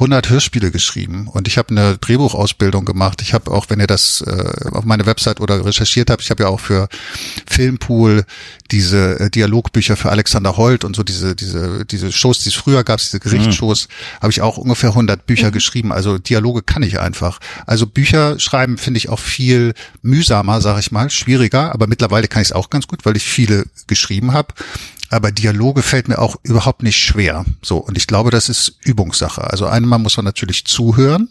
100 0.00 0.30
Hörspiele 0.30 0.70
geschrieben 0.70 1.28
und 1.28 1.46
ich 1.46 1.58
habe 1.58 1.68
eine 1.68 1.98
Drehbuchausbildung 1.98 2.86
gemacht. 2.86 3.20
Ich 3.20 3.34
habe 3.34 3.50
auch, 3.50 3.66
wenn 3.68 3.80
ihr 3.80 3.86
das 3.86 4.22
äh, 4.22 4.70
auf 4.72 4.86
meine 4.86 5.04
Website 5.04 5.40
oder 5.40 5.62
recherchiert 5.62 6.08
habt, 6.08 6.22
ich 6.22 6.30
habe 6.30 6.44
ja 6.44 6.48
auch 6.48 6.58
für 6.58 6.88
Filmpool 7.46 8.24
diese 8.70 9.20
äh, 9.20 9.30
Dialogbücher 9.30 9.98
für 9.98 10.10
Alexander 10.10 10.56
Holt 10.56 10.84
und 10.84 10.96
so 10.96 11.02
diese 11.02 11.36
diese 11.36 11.84
diese 11.84 12.12
Shows, 12.12 12.40
die 12.40 12.48
es 12.48 12.54
früher 12.54 12.82
gab, 12.82 12.98
diese 12.98 13.20
Gerichtsshows, 13.20 13.88
mhm. 13.88 14.22
habe 14.22 14.32
ich 14.32 14.40
auch 14.40 14.56
ungefähr 14.56 14.90
100 14.90 15.26
Bücher 15.26 15.48
mhm. 15.48 15.52
geschrieben. 15.52 15.92
Also 15.92 16.16
Dialoge 16.16 16.62
kann 16.62 16.82
ich 16.82 16.98
einfach. 16.98 17.38
Also 17.66 17.86
Bücher 17.86 18.40
schreiben 18.40 18.78
finde 18.78 18.96
ich 18.96 19.10
auch 19.10 19.18
viel 19.18 19.74
mühsamer, 20.00 20.62
sage 20.62 20.80
ich 20.80 20.92
mal, 20.92 21.10
schwieriger, 21.10 21.74
aber 21.74 21.86
mittlerweile 21.86 22.26
kann 22.26 22.40
ich 22.40 22.48
es 22.48 22.52
auch 22.52 22.70
ganz 22.70 22.86
gut, 22.86 23.04
weil 23.04 23.18
ich 23.18 23.24
viele 23.24 23.66
geschrieben 23.86 24.32
habe 24.32 24.54
aber 25.10 25.32
Dialoge 25.32 25.82
fällt 25.82 26.08
mir 26.08 26.18
auch 26.18 26.36
überhaupt 26.44 26.82
nicht 26.82 26.98
schwer. 26.98 27.44
So, 27.62 27.78
und 27.78 27.98
ich 27.98 28.06
glaube, 28.06 28.30
das 28.30 28.48
ist 28.48 28.76
Übungssache. 28.84 29.42
Also 29.42 29.66
einmal 29.66 29.98
muss 29.98 30.16
man 30.16 30.24
natürlich 30.24 30.64
zuhören. 30.64 31.28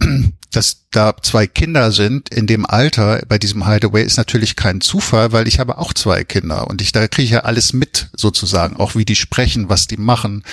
Mhm. 0.00 0.32
Dass 0.50 0.86
da 0.90 1.16
zwei 1.22 1.46
Kinder 1.46 1.90
sind 1.90 2.28
in 2.28 2.46
dem 2.46 2.66
Alter 2.66 3.22
bei 3.28 3.38
diesem 3.38 3.66
Hideaway 3.66 4.04
ist 4.04 4.16
natürlich 4.16 4.54
kein 4.54 4.80
Zufall, 4.80 5.32
weil 5.32 5.48
ich 5.48 5.58
habe 5.58 5.78
auch 5.78 5.92
zwei 5.92 6.24
Kinder 6.24 6.68
und 6.68 6.80
ich 6.80 6.92
da 6.92 7.08
kriege 7.08 7.24
ich 7.24 7.30
ja 7.30 7.40
alles 7.40 7.72
mit 7.72 8.08
sozusagen, 8.14 8.76
auch 8.76 8.94
wie 8.94 9.04
die 9.04 9.16
sprechen, 9.16 9.68
was 9.68 9.86
die 9.86 9.96
machen, 9.96 10.44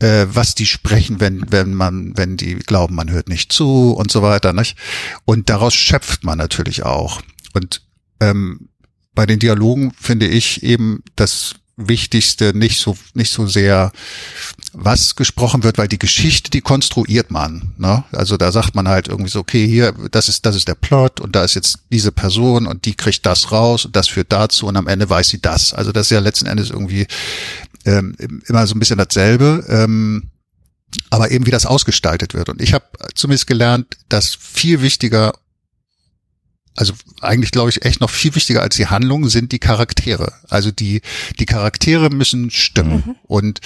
äh, 0.00 0.26
was 0.28 0.54
die 0.54 0.66
sprechen, 0.66 1.20
wenn 1.20 1.52
wenn 1.52 1.74
man 1.74 2.16
wenn 2.16 2.36
die 2.36 2.54
glauben, 2.54 2.94
man 2.94 3.10
hört 3.10 3.28
nicht 3.28 3.52
zu 3.52 3.92
und 3.92 4.10
so 4.10 4.22
weiter, 4.22 4.52
nicht? 4.52 4.76
Und 5.24 5.50
daraus 5.50 5.74
schöpft 5.74 6.24
man 6.24 6.38
natürlich 6.38 6.84
auch. 6.84 7.20
Und 7.52 7.82
ähm, 8.20 8.68
bei 9.14 9.26
den 9.26 9.40
Dialogen 9.40 9.92
finde 10.00 10.28
ich 10.28 10.62
eben 10.62 11.02
das 11.16 11.56
Wichtigste 11.78 12.52
nicht 12.56 12.80
so 12.80 12.98
nicht 13.14 13.32
so 13.32 13.46
sehr 13.46 13.92
was 14.72 15.14
gesprochen 15.14 15.62
wird, 15.62 15.78
weil 15.78 15.88
die 15.88 15.98
Geschichte, 15.98 16.50
die 16.50 16.60
konstruiert 16.60 17.30
man. 17.30 17.72
Ne? 17.78 18.04
Also 18.12 18.36
da 18.36 18.52
sagt 18.52 18.74
man 18.74 18.88
halt 18.88 19.08
irgendwie 19.08 19.30
so, 19.30 19.40
okay, 19.40 19.66
hier, 19.66 19.92
das 20.10 20.28
ist, 20.28 20.44
das 20.44 20.56
ist 20.56 20.68
der 20.68 20.74
Plot 20.74 21.20
und 21.20 21.34
da 21.34 21.44
ist 21.44 21.54
jetzt 21.54 21.78
diese 21.90 22.12
Person 22.12 22.66
und 22.66 22.84
die 22.84 22.94
kriegt 22.94 23.24
das 23.24 23.52
raus 23.52 23.84
und 23.84 23.96
das 23.96 24.08
führt 24.08 24.32
dazu 24.32 24.66
und 24.66 24.76
am 24.76 24.88
Ende 24.88 25.08
weiß 25.08 25.28
sie 25.28 25.40
das. 25.40 25.72
Also 25.72 25.92
das 25.92 26.06
ist 26.06 26.10
ja 26.10 26.18
letzten 26.18 26.46
Endes 26.46 26.70
irgendwie 26.70 27.06
ähm, 27.84 28.14
immer 28.46 28.66
so 28.66 28.74
ein 28.74 28.80
bisschen 28.80 28.98
dasselbe. 28.98 29.64
Ähm, 29.68 30.30
aber 31.10 31.30
eben 31.30 31.46
wie 31.46 31.50
das 31.50 31.66
ausgestaltet 31.66 32.34
wird. 32.34 32.48
Und 32.48 32.62
ich 32.62 32.72
habe 32.72 32.86
zumindest 33.14 33.46
gelernt, 33.46 33.96
dass 34.08 34.34
viel 34.34 34.80
wichtiger 34.80 35.32
also 36.78 36.94
eigentlich 37.20 37.50
glaube 37.50 37.70
ich 37.70 37.84
echt 37.84 38.00
noch 38.00 38.08
viel 38.08 38.36
wichtiger 38.36 38.62
als 38.62 38.76
die 38.76 38.86
Handlung 38.86 39.28
sind 39.28 39.50
die 39.50 39.58
Charaktere. 39.58 40.32
Also 40.48 40.70
die, 40.70 41.02
die 41.40 41.44
Charaktere 41.44 42.08
müssen 42.08 42.52
stimmen. 42.52 43.02
Mhm. 43.04 43.16
Und 43.24 43.60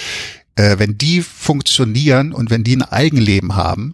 äh, 0.55 0.79
wenn 0.79 0.97
die 0.97 1.21
funktionieren 1.21 2.33
und 2.33 2.49
wenn 2.49 2.63
die 2.63 2.75
ein 2.75 2.81
Eigenleben 2.81 3.55
haben, 3.55 3.93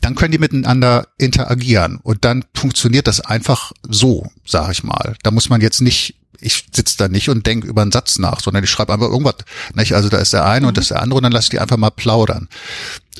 dann 0.00 0.16
können 0.16 0.32
die 0.32 0.38
miteinander 0.38 1.06
interagieren. 1.16 2.00
Und 2.02 2.24
dann 2.24 2.44
funktioniert 2.54 3.06
das 3.06 3.20
einfach 3.20 3.70
so, 3.88 4.32
sage 4.44 4.72
ich 4.72 4.82
mal. 4.82 5.16
Da 5.22 5.30
muss 5.30 5.48
man 5.48 5.60
jetzt 5.60 5.80
nicht 5.80 6.16
ich 6.38 6.66
sitze 6.70 6.98
da 6.98 7.08
nicht 7.08 7.30
und 7.30 7.46
denke 7.46 7.66
über 7.66 7.80
einen 7.80 7.92
Satz 7.92 8.18
nach, 8.18 8.40
sondern 8.40 8.62
ich 8.62 8.68
schreibe 8.68 8.92
einfach 8.92 9.08
irgendwas. 9.08 9.36
Nicht? 9.74 9.94
Also 9.94 10.10
da 10.10 10.18
ist 10.18 10.34
der 10.34 10.44
eine 10.44 10.62
mhm. 10.62 10.68
und 10.68 10.76
das 10.76 10.86
ist 10.86 10.90
der 10.90 11.02
andere 11.02 11.16
und 11.16 11.22
dann 11.22 11.32
lasse 11.32 11.46
ich 11.46 11.50
die 11.50 11.60
einfach 11.60 11.78
mal 11.78 11.90
plaudern. 11.90 12.48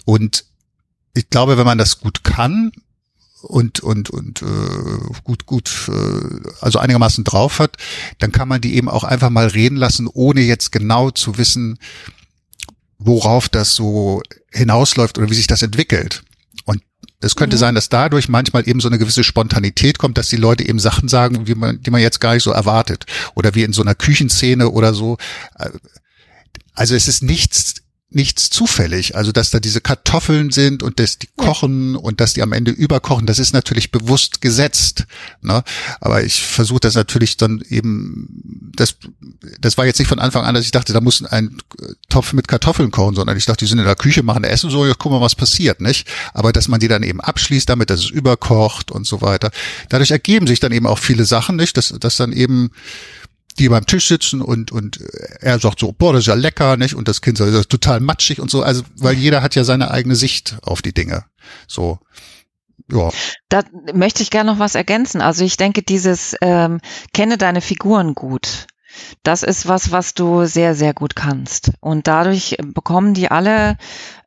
Und 0.05 0.45
ich 1.15 1.31
glaube, 1.31 1.57
wenn 1.57 1.65
man 1.65 1.79
das 1.79 2.01
gut 2.01 2.25
kann, 2.25 2.73
und 3.43 3.81
und 3.81 4.11
und 4.11 4.43
äh, 4.43 5.21
gut 5.25 5.47
gut 5.47 5.89
äh, 5.89 6.51
also 6.61 6.79
einigermaßen 6.79 7.25
drauf 7.25 7.59
hat, 7.59 7.77
dann 8.19 8.33
kann 8.33 8.49
man 8.49 8.61
die 8.61 8.75
eben 8.75 8.89
auch 8.89 9.05
einfach 9.05 9.31
mal 9.31 9.47
reden 9.47 9.77
lassen, 9.77 10.09
ohne 10.13 10.41
jetzt 10.41 10.73
genau 10.73 11.11
zu 11.11 11.39
wissen, 11.39 11.79
worauf 12.99 13.49
das 13.49 13.75
so 13.75 14.23
hinausläuft 14.53 15.19
oder 15.19 15.31
wie 15.31 15.35
sich 15.35 15.47
das 15.47 15.63
entwickelt. 15.63 16.23
Und 16.65 16.83
es 17.21 17.37
könnte 17.37 17.57
mhm. 17.57 17.61
sein, 17.61 17.75
dass 17.75 17.89
dadurch 17.89 18.29
manchmal 18.29 18.69
eben 18.69 18.81
so 18.81 18.89
eine 18.89 18.99
gewisse 18.99 19.25
Spontanität 19.25 19.99
kommt, 19.99 20.19
dass 20.19 20.29
die 20.29 20.37
Leute 20.37 20.67
eben 20.67 20.79
Sachen 20.79 21.09
sagen, 21.09 21.47
wie 21.47 21.55
man, 21.55 21.83
die 21.83 21.91
man 21.91 22.01
jetzt 22.01 22.21
gar 22.21 22.35
nicht 22.35 22.43
so 22.43 22.51
erwartet. 22.51 23.07
Oder 23.35 23.55
wie 23.55 23.63
in 23.63 23.73
so 23.73 23.83
einer 23.83 23.95
Küchenszene 23.95 24.71
oder 24.71 24.95
so. 24.95 25.19
Also 26.75 26.95
es 26.95 27.09
ist 27.09 27.23
nichts 27.23 27.77
nichts 28.09 28.51
zufällig. 28.51 29.17
Also 29.17 29.33
dass 29.33 29.51
da 29.51 29.59
diese 29.59 29.81
Kartoffeln 29.81 30.51
sind 30.51 30.83
und 30.83 31.01
dass 31.01 31.19
die 31.19 31.29
kochen 31.37 31.97
und 31.97 32.21
dass 32.21 32.35
die 32.35 32.43
am 32.43 32.53
Ende 32.53 32.71
überkochen, 32.71 33.27
das 33.27 33.39
ist 33.39 33.53
natürlich 33.53 33.91
bewusst 33.91 34.41
gesetzt. 34.41 35.07
Ne? 35.43 35.65
Aber 36.01 36.23
ich 36.23 36.41
versuche 36.43 36.81
das 36.81 36.95
natürlich 36.95 37.37
dann 37.37 37.63
eben, 37.69 38.73
das, 38.77 38.97
das 39.61 39.77
war 39.77 39.87
jetzt 39.87 39.99
nicht 39.99 40.09
von 40.09 40.21
Anfang 40.21 40.45
an, 40.45 40.55
dass 40.55 40.65
ich 40.65 40.71
dachte, 40.71 40.93
da 40.93 41.01
muss 41.01 41.25
ein 41.25 41.59
Topf 42.09 42.33
mit 42.33 42.47
Kartoffeln 42.47 42.93
kochen, 42.93 43.17
sondern 43.17 43.37
ich 43.37 43.45
dachte, 43.45 43.65
die 43.65 43.69
sind 43.69 43.81
in 43.81 43.85
der 43.85 43.97
Küche, 43.97 44.23
machen 44.23 44.45
Essen 44.45 44.71
so, 44.71 44.87
ja, 44.87 44.95
guck 44.97 45.11
mal, 45.11 45.21
was 45.21 45.35
passiert, 45.35 45.81
nicht? 45.81 46.07
Aber 46.33 46.53
dass 46.53 46.69
man 46.69 46.79
die 46.79 46.89
dann 46.89 47.03
eben 47.03 47.21
abschließt 47.21 47.69
damit, 47.69 47.91
dass 47.91 48.01
es 48.01 48.11
überkocht 48.11 48.93
und 48.93 49.07
so 49.07 49.21
weiter. 49.21 49.51
Dadurch 49.89 50.13
ergeben 50.13 50.47
sich 50.47 50.61
dann 50.61 50.73
eben 50.73 50.87
auch 50.87 50.99
viele 50.99 51.25
Sachen, 51.25 51.57
nicht? 51.57 51.77
Dass, 51.77 51.89
dass 51.89 52.17
dann 52.17 52.33
eben 52.33 52.71
die 53.57 53.69
beim 53.69 53.87
Tisch 53.87 54.09
sitzen 54.09 54.43
und 54.43 54.73
und 54.73 55.01
er 55.41 55.59
sagt 55.59 55.81
so, 55.81 55.93
boah, 55.93 56.13
das 56.13 56.21
ist 56.21 56.27
ja 56.27 56.35
lecker, 56.35 56.77
nicht? 56.77 56.95
Und 56.95 57.09
das 57.09 57.21
Kind 57.21 57.39
sagt, 57.39 57.53
das 57.53 57.61
ist 57.61 57.71
total 57.71 58.01
matschig 58.01 58.41
und 58.41 58.51
so. 58.51 58.63
Also, 58.63 58.83
weil 58.97 59.15
jeder 59.15 59.43
hat 59.43 59.55
ja 59.55 59.65
seine 59.65 59.91
eigene 59.91 60.17
Sicht 60.17 60.57
auf 60.63 60.83
die 60.83 60.95
Dinge. 60.95 61.25
So. 61.67 61.99
Ja. 62.91 63.11
Da 63.49 63.63
möchte 63.95 64.23
ich 64.23 64.31
gerne 64.31 64.53
noch 64.53 64.59
was 64.59 64.75
ergänzen. 64.77 65.21
Also 65.21 65.45
ich 65.45 65.57
denke, 65.57 65.83
dieses 65.83 66.37
ähm, 66.41 66.81
kenne 67.13 67.37
deine 67.37 67.61
Figuren 67.61 68.15
gut. 68.15 68.67
Das 69.23 69.43
ist 69.43 69.69
was, 69.69 69.93
was 69.93 70.15
du 70.15 70.47
sehr, 70.47 70.75
sehr 70.75 70.95
gut 70.95 71.17
kannst. 71.17 71.73
Und 71.81 72.07
dadurch 72.07 72.57
bekommen 72.63 73.15
die 73.15 73.31
alle, 73.31 73.77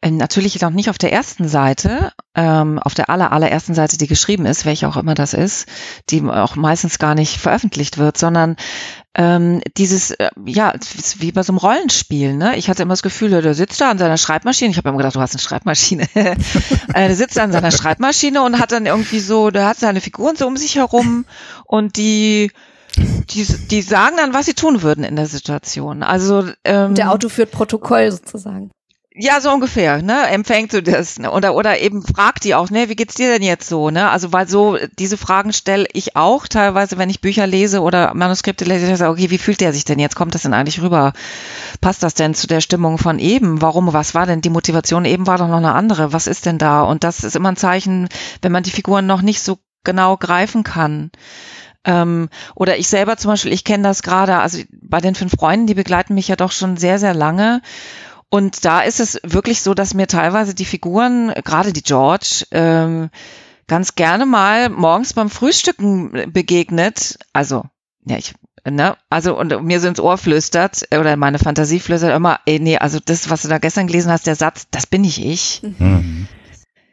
äh, 0.02 0.12
natürlich 0.12 0.60
noch 0.62 0.70
nicht 0.70 0.90
auf 0.90 0.98
der 0.98 1.12
ersten 1.12 1.48
Seite, 1.48 2.12
ähm, 2.36 2.80
auf 2.80 2.94
der 2.94 3.10
aller, 3.10 3.32
allerersten 3.32 3.74
Seite, 3.74 3.98
die 3.98 4.08
geschrieben 4.08 4.46
ist, 4.46 4.66
welche 4.66 4.88
auch 4.88 4.98
immer 4.98 5.16
das 5.16 5.34
ist, 5.34 5.68
die 6.10 6.22
auch 6.22 6.56
meistens 6.56 7.00
gar 7.00 7.16
nicht 7.16 7.38
veröffentlicht 7.38 7.98
wird, 7.98 8.18
sondern 8.18 8.56
ähm, 9.16 9.62
dieses, 9.78 10.12
äh, 10.12 10.30
ja, 10.46 10.74
wie 11.18 11.32
bei 11.32 11.44
so 11.44 11.52
einem 11.52 11.58
Rollenspiel, 11.58 12.36
ne? 12.36 12.58
Ich 12.58 12.70
hatte 12.70 12.84
immer 12.84 12.94
das 12.94 13.02
Gefühl, 13.02 13.30
der 13.42 13.54
sitzt 13.54 13.82
da 13.82 13.90
an 13.90 13.98
seiner 13.98 14.18
Schreibmaschine. 14.18 14.72
Ich 14.72 14.78
habe 14.78 14.90
immer 14.90 14.98
gedacht, 14.98 15.16
du 15.16 15.20
hast 15.20 15.34
eine 15.34 15.42
Schreibmaschine. 15.42 16.08
äh, 16.14 16.36
der 16.94 17.16
sitzt 17.16 17.40
an 17.40 17.52
seiner 17.52 17.72
Schreibmaschine 17.72 18.44
und 18.44 18.60
hat 18.60 18.72
dann 18.72 18.86
irgendwie 18.86 19.20
so, 19.20 19.50
der 19.50 19.68
hat 19.68 19.78
seine 19.78 20.02
Figuren 20.02 20.36
so 20.36 20.46
um 20.48 20.58
sich 20.58 20.76
herum 20.76 21.26
und 21.66 21.98
die 21.98 22.52
die, 22.98 23.46
die 23.46 23.82
sagen 23.82 24.18
dann, 24.18 24.34
was 24.34 24.48
sie 24.48 24.54
tun 24.54 24.82
würden 24.82 25.04
in 25.04 25.16
der 25.16 25.28
Situation. 25.28 26.04
Also 26.04 26.46
ähm, 26.64 26.96
der 26.96 27.12
Auto 27.12 27.30
führt 27.30 27.52
Protokoll 27.52 28.12
sozusagen. 28.12 28.72
Ja, 29.22 29.42
so 29.42 29.52
ungefähr, 29.52 30.02
ne? 30.02 30.28
Empfängt 30.30 30.72
du 30.72 30.82
das, 30.82 31.20
ne? 31.20 31.30
Oder 31.30 31.54
oder 31.54 31.78
eben 31.80 32.02
fragt 32.02 32.46
die 32.46 32.56
auch, 32.56 32.70
ne, 32.70 32.88
wie 32.88 32.96
geht's 32.96 33.16
dir 33.16 33.30
denn 33.30 33.42
jetzt 33.44 33.68
so, 33.68 33.90
ne? 33.90 34.10
Also 34.10 34.32
weil 34.32 34.48
so 34.48 34.78
diese 34.98 35.18
Fragen 35.18 35.52
stelle 35.52 35.88
ich 35.92 36.16
auch 36.16 36.48
teilweise, 36.48 36.98
wenn 36.98 37.10
ich 37.10 37.20
Bücher 37.20 37.46
lese 37.46 37.82
oder 37.82 38.14
Manuskripte 38.14 38.64
lese, 38.64 38.90
ich 38.90 38.98
sage, 38.98 39.12
okay, 39.12 39.30
wie 39.30 39.38
fühlt 39.38 39.60
der 39.60 39.74
sich 39.74 39.84
denn 39.84 40.00
jetzt? 40.00 40.16
Kommt 40.16 40.36
das 40.36 40.44
denn 40.44 40.54
eigentlich 40.54 40.82
rüber? 40.82 41.12
Passt 41.82 42.02
das 42.02 42.14
denn 42.14 42.34
zu 42.34 42.48
der 42.48 42.62
Stimmung 42.62 42.98
von 42.98 43.20
eben? 43.20 43.62
Warum? 43.62 43.92
Was 43.92 44.16
war 44.16 44.26
denn 44.26 44.40
die 44.40 44.50
Motivation? 44.50 45.04
Eben 45.04 45.28
war 45.28 45.38
doch 45.38 45.50
noch 45.50 45.58
eine 45.58 45.74
andere. 45.74 46.14
Was 46.14 46.26
ist 46.26 46.46
denn 46.46 46.58
da? 46.58 46.84
Und 46.84 47.04
das 47.04 47.26
ist 47.26 47.36
immer 47.36 47.50
ein 47.52 47.58
Zeichen, 47.58 48.08
wenn 48.42 48.54
man 48.54 48.64
die 48.64 48.72
Figuren 48.72 49.06
noch 49.06 49.22
nicht 49.22 49.42
so 49.42 49.58
genau 49.84 50.16
greifen 50.16 50.64
kann. 50.64 51.12
Ähm, 51.86 52.30
oder 52.56 52.78
ich 52.78 52.88
selber 52.88 53.18
zum 53.18 53.32
Beispiel, 53.32 53.54
ich 53.54 53.64
kenne 53.64 53.84
das 53.84 54.04
gerade, 54.04 54.38
also 54.40 54.60
bei 54.82 55.00
den 55.00 55.16
fünf 55.16 55.34
Freunden, 55.38 55.68
die 55.68 55.74
begleiten 55.74 56.14
mich 56.14 56.28
ja 56.28 56.36
doch 56.36 56.52
schon 56.52 56.78
sehr, 56.78 57.00
sehr 57.00 57.14
lange. 57.14 57.62
Und 58.30 58.64
da 58.66 58.82
ist 58.82 59.00
es 59.00 59.20
wirklich 59.24 59.62
so, 59.62 59.74
dass 59.74 59.94
mir 59.94 60.08
teilweise 60.08 60.54
die 60.54 60.66
Figuren, 60.66 61.34
gerade 61.44 61.74
die 61.74 61.82
George, 61.82 62.46
ähm, 62.52 63.10
ganz 63.68 63.96
gerne 63.96 64.26
mal 64.26 64.70
morgens 64.70 65.14
beim 65.14 65.30
Frühstücken 65.30 66.32
begegnet. 66.32 67.18
Also, 67.34 67.64
ja, 68.06 68.18
ich, 68.18 68.36
ne, 68.70 68.98
also 69.10 69.38
und 69.38 69.64
mir 69.64 69.80
so 69.80 69.88
ins 69.88 70.00
Ohr 70.00 70.18
flüstert 70.18 70.88
oder 70.96 71.16
meine 71.16 71.40
Fantasie 71.40 71.80
flüstert 71.80 72.16
immer, 72.16 72.40
ey, 72.46 72.60
nee, 72.60 72.78
also 72.78 73.00
das, 73.04 73.30
was 73.30 73.42
du 73.42 73.48
da 73.48 73.58
gestern 73.58 73.88
gelesen 73.88 74.12
hast, 74.12 74.28
der 74.28 74.36
Satz, 74.36 74.68
das 74.70 74.86
bin 74.86 75.02
nicht 75.02 75.24
ich. 75.24 75.62
Mhm 75.64 76.28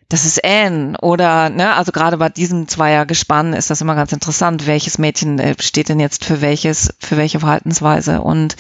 das 0.09 0.25
ist 0.25 0.45
Anne 0.45 0.97
oder 1.01 1.51
ne, 1.51 1.75
also 1.75 1.91
gerade 1.91 2.17
bei 2.17 2.29
diesem 2.29 2.69
Zweiergespann 2.69 3.53
ist 3.55 3.71
das 3.71 3.81
immer 3.81 3.97
ganz 3.97 4.13
interessant, 4.13 4.67
welches 4.67 4.99
Mädchen 4.99 5.39
äh, 5.39 5.57
steht 5.61 5.89
denn 5.89 5.99
jetzt 5.99 6.25
für 6.25 6.41
welches, 6.41 6.95
für 7.01 7.17
welche 7.17 7.41
Verhaltensweise 7.41 8.21
und 8.21 8.57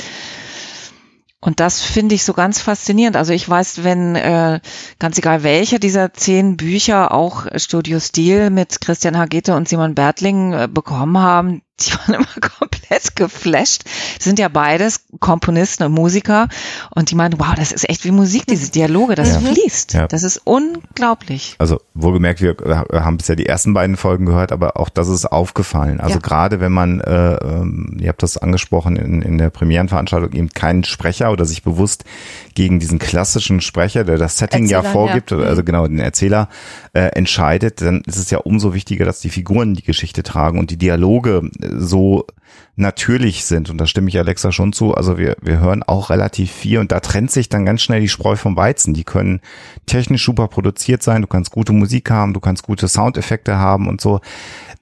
und 1.46 1.60
das 1.60 1.80
finde 1.80 2.16
ich 2.16 2.24
so 2.24 2.32
ganz 2.32 2.60
faszinierend. 2.60 3.16
Also 3.16 3.32
ich 3.32 3.48
weiß, 3.48 3.84
wenn 3.84 4.16
äh, 4.16 4.58
ganz 4.98 5.16
egal 5.16 5.44
welcher 5.44 5.78
dieser 5.78 6.12
zehn 6.12 6.56
Bücher 6.56 7.14
auch 7.14 7.46
Studio 7.54 8.00
Stil 8.00 8.50
mit 8.50 8.80
Christian 8.80 9.16
Hagete 9.16 9.54
und 9.54 9.68
Simon 9.68 9.94
Bertling 9.94 10.52
äh, 10.52 10.68
bekommen 10.68 11.18
haben, 11.18 11.62
die 11.80 11.92
waren 11.92 12.14
immer 12.14 12.26
komplett 12.58 13.16
geflasht. 13.16 13.84
Die 14.18 14.22
sind 14.22 14.38
ja 14.38 14.48
beides 14.48 15.00
Komponisten 15.20 15.84
und 15.84 15.92
Musiker 15.92 16.48
und 16.94 17.10
die 17.10 17.14
meinen, 17.14 17.38
wow, 17.38 17.54
das 17.54 17.72
ist 17.72 17.88
echt 17.88 18.04
wie 18.04 18.10
Musik, 18.10 18.46
diese 18.46 18.70
Dialoge, 18.70 19.14
das 19.14 19.34
ja. 19.34 19.40
fließt. 19.40 19.94
Ja. 19.94 20.06
Das 20.06 20.22
ist 20.22 20.40
unglaublich. 20.44 21.54
Also 21.58 21.80
wohlgemerkt, 21.94 22.40
wir 22.40 22.56
haben 22.92 23.18
bisher 23.18 23.36
die 23.36 23.46
ersten 23.46 23.74
beiden 23.74 23.96
Folgen 23.96 24.26
gehört, 24.26 24.52
aber 24.52 24.76
auch 24.78 24.88
das 24.88 25.08
ist 25.08 25.26
aufgefallen. 25.26 26.00
Also 26.00 26.14
ja. 26.14 26.20
gerade 26.20 26.60
wenn 26.60 26.72
man, 26.72 27.00
äh, 27.00 27.34
ähm, 27.34 27.96
ihr 28.00 28.08
habt 28.08 28.22
das 28.22 28.36
angesprochen 28.38 28.96
in, 28.96 29.22
in 29.22 29.38
der 29.38 29.50
Premierenveranstaltung, 29.50 30.32
eben 30.32 30.50
keinen 30.50 30.84
Sprecher 30.84 31.30
oder 31.30 31.44
sich 31.44 31.62
bewusst 31.62 32.04
gegen 32.54 32.80
diesen 32.80 32.98
klassischen 32.98 33.60
Sprecher, 33.60 34.04
der 34.04 34.18
das 34.18 34.38
Setting 34.38 34.64
Erzähler, 34.64 34.82
ja 34.82 34.90
vorgibt, 34.90 35.32
also 35.32 35.62
genau 35.62 35.86
den 35.86 35.98
Erzähler 35.98 36.48
äh, 36.94 37.00
entscheidet, 37.08 37.82
dann 37.82 38.02
ist 38.06 38.16
es 38.16 38.30
ja 38.30 38.38
umso 38.38 38.72
wichtiger, 38.74 39.04
dass 39.04 39.20
die 39.20 39.30
Figuren 39.30 39.74
die 39.74 39.82
Geschichte 39.82 40.22
tragen 40.22 40.58
und 40.58 40.70
die 40.70 40.78
Dialoge 40.78 41.50
so 41.70 42.26
natürlich 42.76 43.44
sind. 43.44 43.70
Und 43.70 43.78
da 43.78 43.86
stimme 43.86 44.08
ich 44.08 44.18
Alexa 44.18 44.52
schon 44.52 44.72
zu. 44.72 44.94
Also 44.94 45.18
wir, 45.18 45.36
wir 45.40 45.60
hören 45.60 45.82
auch 45.82 46.10
relativ 46.10 46.52
viel 46.52 46.78
und 46.78 46.92
da 46.92 47.00
trennt 47.00 47.30
sich 47.30 47.48
dann 47.48 47.64
ganz 47.64 47.82
schnell 47.82 48.00
die 48.00 48.08
Spreu 48.08 48.36
vom 48.36 48.56
Weizen. 48.56 48.94
Die 48.94 49.04
können 49.04 49.40
technisch 49.86 50.24
super 50.24 50.48
produziert 50.48 51.02
sein. 51.02 51.22
Du 51.22 51.28
kannst 51.28 51.50
gute 51.50 51.72
Musik 51.72 52.10
haben, 52.10 52.34
du 52.34 52.40
kannst 52.40 52.62
gute 52.62 52.88
Soundeffekte 52.88 53.56
haben 53.56 53.88
und 53.88 54.00
so. 54.00 54.20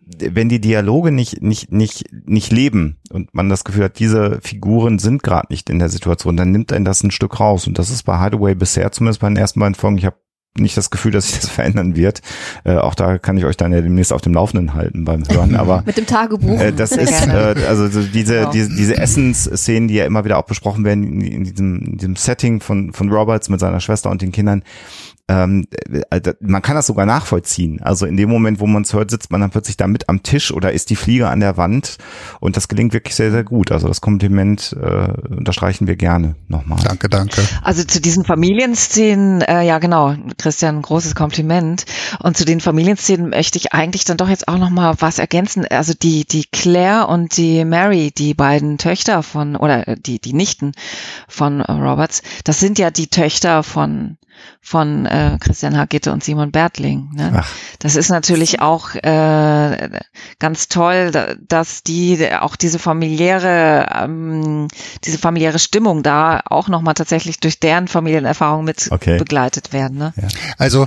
Wenn 0.06 0.48
die 0.48 0.61
Dialoge 0.61 1.12
nicht, 1.12 1.40
nicht, 1.40 1.73
nicht, 1.73 2.05
nicht 2.27 2.52
leben 2.52 2.98
und 3.11 3.35
man 3.35 3.48
das 3.48 3.65
Gefühl 3.65 3.85
hat, 3.85 3.98
diese 3.98 4.39
Figuren 4.43 4.98
sind 4.98 5.23
gerade 5.23 5.47
nicht 5.48 5.70
in 5.70 5.78
der 5.78 5.89
Situation, 5.89 6.36
dann 6.36 6.51
nimmt 6.51 6.73
einen 6.73 6.85
das 6.85 7.02
ein 7.02 7.11
Stück 7.11 7.40
raus. 7.40 7.66
Und 7.66 7.78
das 7.78 7.90
ist 7.90 8.02
bei 8.02 8.23
Hideaway 8.23 8.55
bisher, 8.55 8.93
zumindest 8.93 9.20
bei 9.20 9.28
den 9.28 9.39
ersten 9.39 9.61
beiden 9.61 9.74
Folgen, 9.74 9.97
ich 9.97 10.05
habe 10.05 10.16
nicht 10.59 10.77
das 10.77 10.91
Gefühl, 10.91 11.13
dass 11.13 11.29
sich 11.29 11.41
das 11.41 11.51
verändern 11.51 11.97
wird. 11.97 12.21
Äh, 12.65 12.77
auch 12.77 12.95
da 12.95 13.19
kann 13.19 13.37
ich 13.37 13.45
euch 13.45 13.57
dann 13.57 13.73
ja 13.73 13.81
demnächst 13.81 14.13
auf 14.13 14.21
dem 14.21 14.35
Laufenden 14.35 14.75
halten 14.75 15.05
beim 15.05 15.25
Hören. 15.29 15.57
Aber 15.57 15.83
mit 15.85 15.97
dem 15.97 16.07
Tagebuch. 16.07 16.61
Äh, 16.61 16.73
das 16.73 16.93
ist 16.93 17.27
äh, 17.27 17.55
also 17.69 17.89
so 17.89 18.03
diese 18.03 18.35
genau. 18.35 18.51
diese 18.51 18.75
diese 18.75 18.97
Essensszenen, 18.97 19.89
die 19.89 19.95
ja 19.95 20.05
immer 20.05 20.25
wieder 20.25 20.39
auch 20.39 20.45
besprochen 20.45 20.85
werden 20.85 21.05
in, 21.05 21.21
in, 21.21 21.45
diesem, 21.45 21.79
in 21.81 21.99
diesem 21.99 22.17
Setting 22.17 22.61
von 22.61 22.93
von 22.93 23.11
Roberts 23.11 23.49
mit 23.49 23.61
seiner 23.61 23.81
Schwester 23.81 24.11
und 24.11 24.23
den 24.23 24.33
Kindern 24.33 24.63
ähm, 25.27 25.67
äh, 26.11 26.35
man 26.41 26.61
kann 26.61 26.75
das 26.75 26.87
sogar 26.87 27.07
nachvollziehen. 27.07 27.81
Also 27.81 28.05
in 28.05 28.17
dem 28.17 28.29
Moment, 28.29 28.61
wo 28.61 28.67
man 28.67 28.83
es 28.83 28.93
hört, 28.93 29.11
sitzt 29.11 29.31
man 29.31 29.41
dann 29.41 29.51
plötzlich 29.51 29.79
da 29.79 29.87
mit 29.87 30.09
am 30.11 30.23
Tisch 30.23 30.53
oder 30.53 30.73
ist 30.73 30.91
die 30.91 30.97
Fliege 30.97 31.29
an 31.29 31.41
der 31.41 31.57
Wand 31.57 31.97
und 32.41 32.57
das 32.59 32.69
gelingt 32.69 32.93
wirklich 32.93 33.15
sehr, 33.15 33.31
sehr 33.31 33.43
gut. 33.43 33.73
Also 33.73 33.89
das 33.89 34.03
Kompliment 34.03 34.77
äh, 34.79 35.13
unterstreichen 35.31 35.87
wir 35.87 35.97
gerne 35.97 36.37
nochmal. 36.49 36.79
Danke, 36.85 37.09
danke. 37.09 37.41
Also 37.63 37.85
zu 37.85 38.03
diesen 38.03 38.25
Familienszenen, 38.25 39.41
äh, 39.41 39.63
ja 39.63 39.79
genau, 39.79 40.15
Christian, 40.37 40.83
großes 40.83 41.15
Kompliment. 41.15 41.87
Und 42.19 42.37
zu 42.37 42.45
den 42.45 42.61
Familienszenen 42.61 43.31
möchte 43.31 43.59
ich 43.59 43.73
eigentlich 43.73 44.05
dann 44.05 44.19
doch 44.19 44.29
jetzt 44.29 44.49
auch 44.49 44.59
nochmal 44.59 44.95
was 44.99 45.19
ergänzen. 45.19 45.65
Also 45.67 45.95
die, 45.95 46.27
die 46.27 46.45
Claire 46.45 47.09
und 47.09 47.39
die 47.39 47.65
Mary, 47.65 48.13
die 48.17 48.35
beiden 48.35 48.77
Töchter 48.77 49.23
von, 49.23 49.57
oder 49.57 49.97
die, 49.97 50.21
die 50.21 50.35
Nichten 50.35 50.73
von 51.29 51.63
Roberts, 51.63 52.23
das 52.45 52.61
sind 52.61 52.79
ja 52.79 52.91
die 52.91 53.07
Töchter 53.07 53.63
von 53.63 54.19
von 54.65 55.05
äh, 55.05 55.36
Christian 55.41 55.77
Hagitte 55.77 56.11
und 56.11 56.24
Simon 56.24 56.51
Bertling. 56.51 57.11
Ne? 57.12 57.45
Das 57.81 57.97
ist 57.97 58.09
natürlich 58.09 58.61
auch 58.61 58.95
äh, 58.95 60.01
ganz 60.39 60.69
toll, 60.69 61.11
dass 61.47 61.82
die 61.82 62.27
auch 62.41 62.57
diese 62.57 62.78
familiäre, 62.78 63.86
ähm, 63.95 64.69
diese 65.05 65.19
familiäre 65.19 65.59
Stimmung 65.59 66.03
da 66.03 66.41
auch 66.47 66.69
nochmal 66.69 66.95
tatsächlich 66.95 67.41
durch 67.41 67.61
deren 67.61 67.89
Familienerfahrung 67.89 68.65
mit 68.65 68.89
okay. 68.91 69.19
begleitet 69.19 69.74
werden. 69.74 69.99
Ne? 69.99 70.15
Ja. 70.16 70.28
Also, 70.57 70.86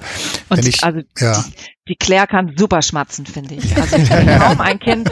und 0.49 0.67
ich, 0.67 0.83
also 0.83 1.01
ja. 1.19 1.33
die, 1.33 1.53
die 1.89 1.95
Claire 1.95 2.27
kann 2.27 2.53
super 2.57 2.81
schmatzen, 2.81 3.25
finde 3.25 3.55
ich. 3.55 3.77
Also 3.77 3.95
ich 3.95 4.09
kenne 4.09 4.39
kaum 4.39 4.59
ein 4.59 4.79
Kind, 4.79 5.09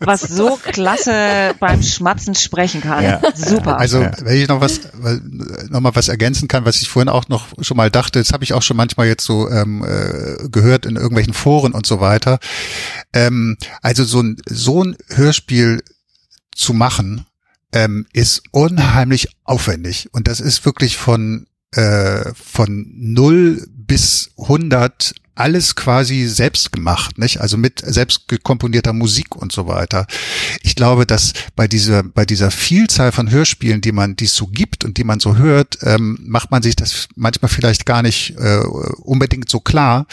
was 0.00 0.22
so 0.22 0.58
klasse 0.60 1.54
beim 1.60 1.82
Schmatzen 1.82 2.34
sprechen 2.34 2.80
kann. 2.80 3.04
Ja. 3.04 3.20
Super. 3.34 3.78
Also 3.78 4.00
wenn 4.00 4.36
ich 4.36 4.48
noch 4.48 4.60
was, 4.60 4.80
noch 5.68 5.80
mal 5.80 5.94
was 5.94 6.08
ergänzen 6.08 6.48
kann, 6.48 6.64
was 6.64 6.80
ich 6.82 6.88
vorhin 6.88 7.08
auch 7.08 7.28
noch 7.28 7.46
schon 7.60 7.76
mal 7.76 7.90
dachte, 7.98 8.18
das 8.18 8.32
habe 8.32 8.44
ich 8.44 8.52
auch 8.52 8.62
schon 8.62 8.76
manchmal 8.76 9.06
jetzt 9.06 9.24
so 9.24 9.50
ähm, 9.50 9.84
äh, 9.84 10.48
gehört 10.48 10.86
in 10.86 10.96
irgendwelchen 10.96 11.34
Foren 11.34 11.72
und 11.72 11.86
so 11.86 12.00
weiter. 12.00 12.38
Ähm, 13.12 13.56
also 13.82 14.04
so 14.04 14.22
ein 14.22 14.36
so 14.46 14.84
ein 14.84 14.96
Hörspiel 15.08 15.82
zu 16.54 16.72
machen, 16.72 17.26
ähm, 17.72 18.06
ist 18.12 18.42
unheimlich 18.52 19.28
aufwendig 19.44 20.08
und 20.12 20.28
das 20.28 20.40
ist 20.40 20.64
wirklich 20.64 20.96
von 20.96 21.46
äh, 21.72 22.32
von 22.34 22.86
null 22.94 23.66
bis 23.70 24.30
hundert 24.36 25.14
alles 25.38 25.76
quasi 25.76 26.26
selbst 26.26 26.72
gemacht, 26.72 27.18
nicht? 27.18 27.40
Also 27.40 27.56
mit 27.56 27.80
selbst 27.84 28.28
gekomponierter 28.28 28.92
Musik 28.92 29.36
und 29.36 29.52
so 29.52 29.66
weiter. 29.68 30.06
Ich 30.62 30.74
glaube, 30.74 31.06
dass 31.06 31.32
bei 31.54 31.68
dieser 31.68 32.02
bei 32.02 32.24
dieser 32.24 32.50
Vielzahl 32.50 33.12
von 33.12 33.30
Hörspielen, 33.30 33.80
die 33.80 33.92
man 33.92 34.16
die 34.16 34.24
es 34.24 34.34
so 34.34 34.46
gibt 34.46 34.84
und 34.84 34.98
die 34.98 35.04
man 35.04 35.20
so 35.20 35.36
hört, 35.36 35.78
ähm, 35.82 36.18
macht 36.22 36.50
man 36.50 36.62
sich 36.62 36.76
das 36.76 37.08
manchmal 37.14 37.48
vielleicht 37.48 37.86
gar 37.86 38.02
nicht 38.02 38.36
äh, 38.38 38.58
unbedingt 38.58 39.48
so 39.48 39.60
klar, 39.60 40.06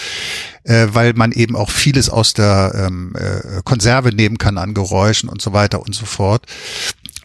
äh, 0.63 0.87
weil 0.91 1.13
man 1.13 1.31
eben 1.31 1.55
auch 1.55 1.69
vieles 1.69 2.09
aus 2.09 2.33
der 2.33 2.73
ähm, 2.75 3.15
äh, 3.15 3.61
Konserve 3.63 4.09
nehmen 4.09 4.37
kann 4.37 4.57
an 4.57 4.73
Geräuschen 4.73 5.29
und 5.29 5.41
so 5.41 5.53
weiter 5.53 5.81
und 5.81 5.95
so 5.95 6.05
fort 6.05 6.45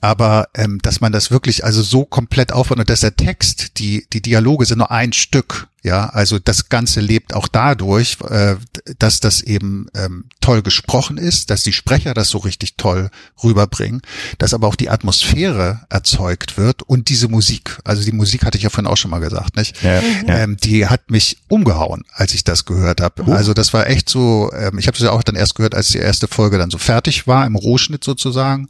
aber 0.00 0.48
ähm, 0.54 0.78
dass 0.82 1.00
man 1.00 1.12
das 1.12 1.30
wirklich 1.30 1.64
also 1.64 1.82
so 1.82 2.04
komplett 2.04 2.52
aufbaut 2.52 2.78
und 2.78 2.88
dass 2.88 3.00
der 3.00 3.16
Text, 3.16 3.78
die 3.78 4.06
die 4.12 4.22
Dialoge 4.22 4.64
sind 4.64 4.78
nur 4.78 4.90
ein 4.90 5.12
Stück, 5.12 5.68
ja, 5.82 6.06
also 6.10 6.38
das 6.38 6.68
Ganze 6.68 7.00
lebt 7.00 7.34
auch 7.34 7.48
dadurch, 7.48 8.18
äh, 8.28 8.56
dass 8.98 9.20
das 9.20 9.40
eben 9.40 9.86
ähm, 9.94 10.24
toll 10.40 10.62
gesprochen 10.62 11.16
ist, 11.16 11.50
dass 11.50 11.62
die 11.62 11.72
Sprecher 11.72 12.12
das 12.12 12.28
so 12.28 12.38
richtig 12.38 12.76
toll 12.76 13.10
rüberbringen, 13.42 14.02
dass 14.38 14.52
aber 14.52 14.68
auch 14.68 14.76
die 14.76 14.90
Atmosphäre 14.90 15.80
erzeugt 15.88 16.58
wird 16.58 16.82
und 16.82 17.08
diese 17.08 17.28
Musik, 17.28 17.78
also 17.84 18.04
die 18.04 18.12
Musik 18.12 18.44
hatte 18.44 18.58
ich 18.58 18.64
ja 18.64 18.70
vorhin 18.70 18.90
auch 18.90 18.96
schon 18.96 19.10
mal 19.10 19.20
gesagt, 19.20 19.56
nicht? 19.56 19.82
Ja, 19.82 20.00
ja. 20.00 20.02
Ähm, 20.26 20.56
die 20.58 20.86
hat 20.86 21.10
mich 21.10 21.38
umgehauen, 21.48 22.04
als 22.12 22.34
ich 22.34 22.44
das 22.44 22.66
gehört 22.66 23.00
habe. 23.00 23.22
Uh. 23.22 23.32
Also 23.32 23.54
das 23.54 23.72
war 23.72 23.88
echt 23.88 24.08
so, 24.08 24.50
ähm, 24.52 24.78
ich 24.78 24.86
habe 24.86 24.96
es 24.96 25.02
ja 25.02 25.12
auch 25.12 25.22
dann 25.22 25.36
erst 25.36 25.54
gehört, 25.54 25.74
als 25.74 25.88
die 25.88 25.98
erste 25.98 26.28
Folge 26.28 26.58
dann 26.58 26.70
so 26.70 26.78
fertig 26.78 27.26
war, 27.26 27.46
im 27.46 27.56
Rohschnitt 27.56 28.04
sozusagen 28.04 28.68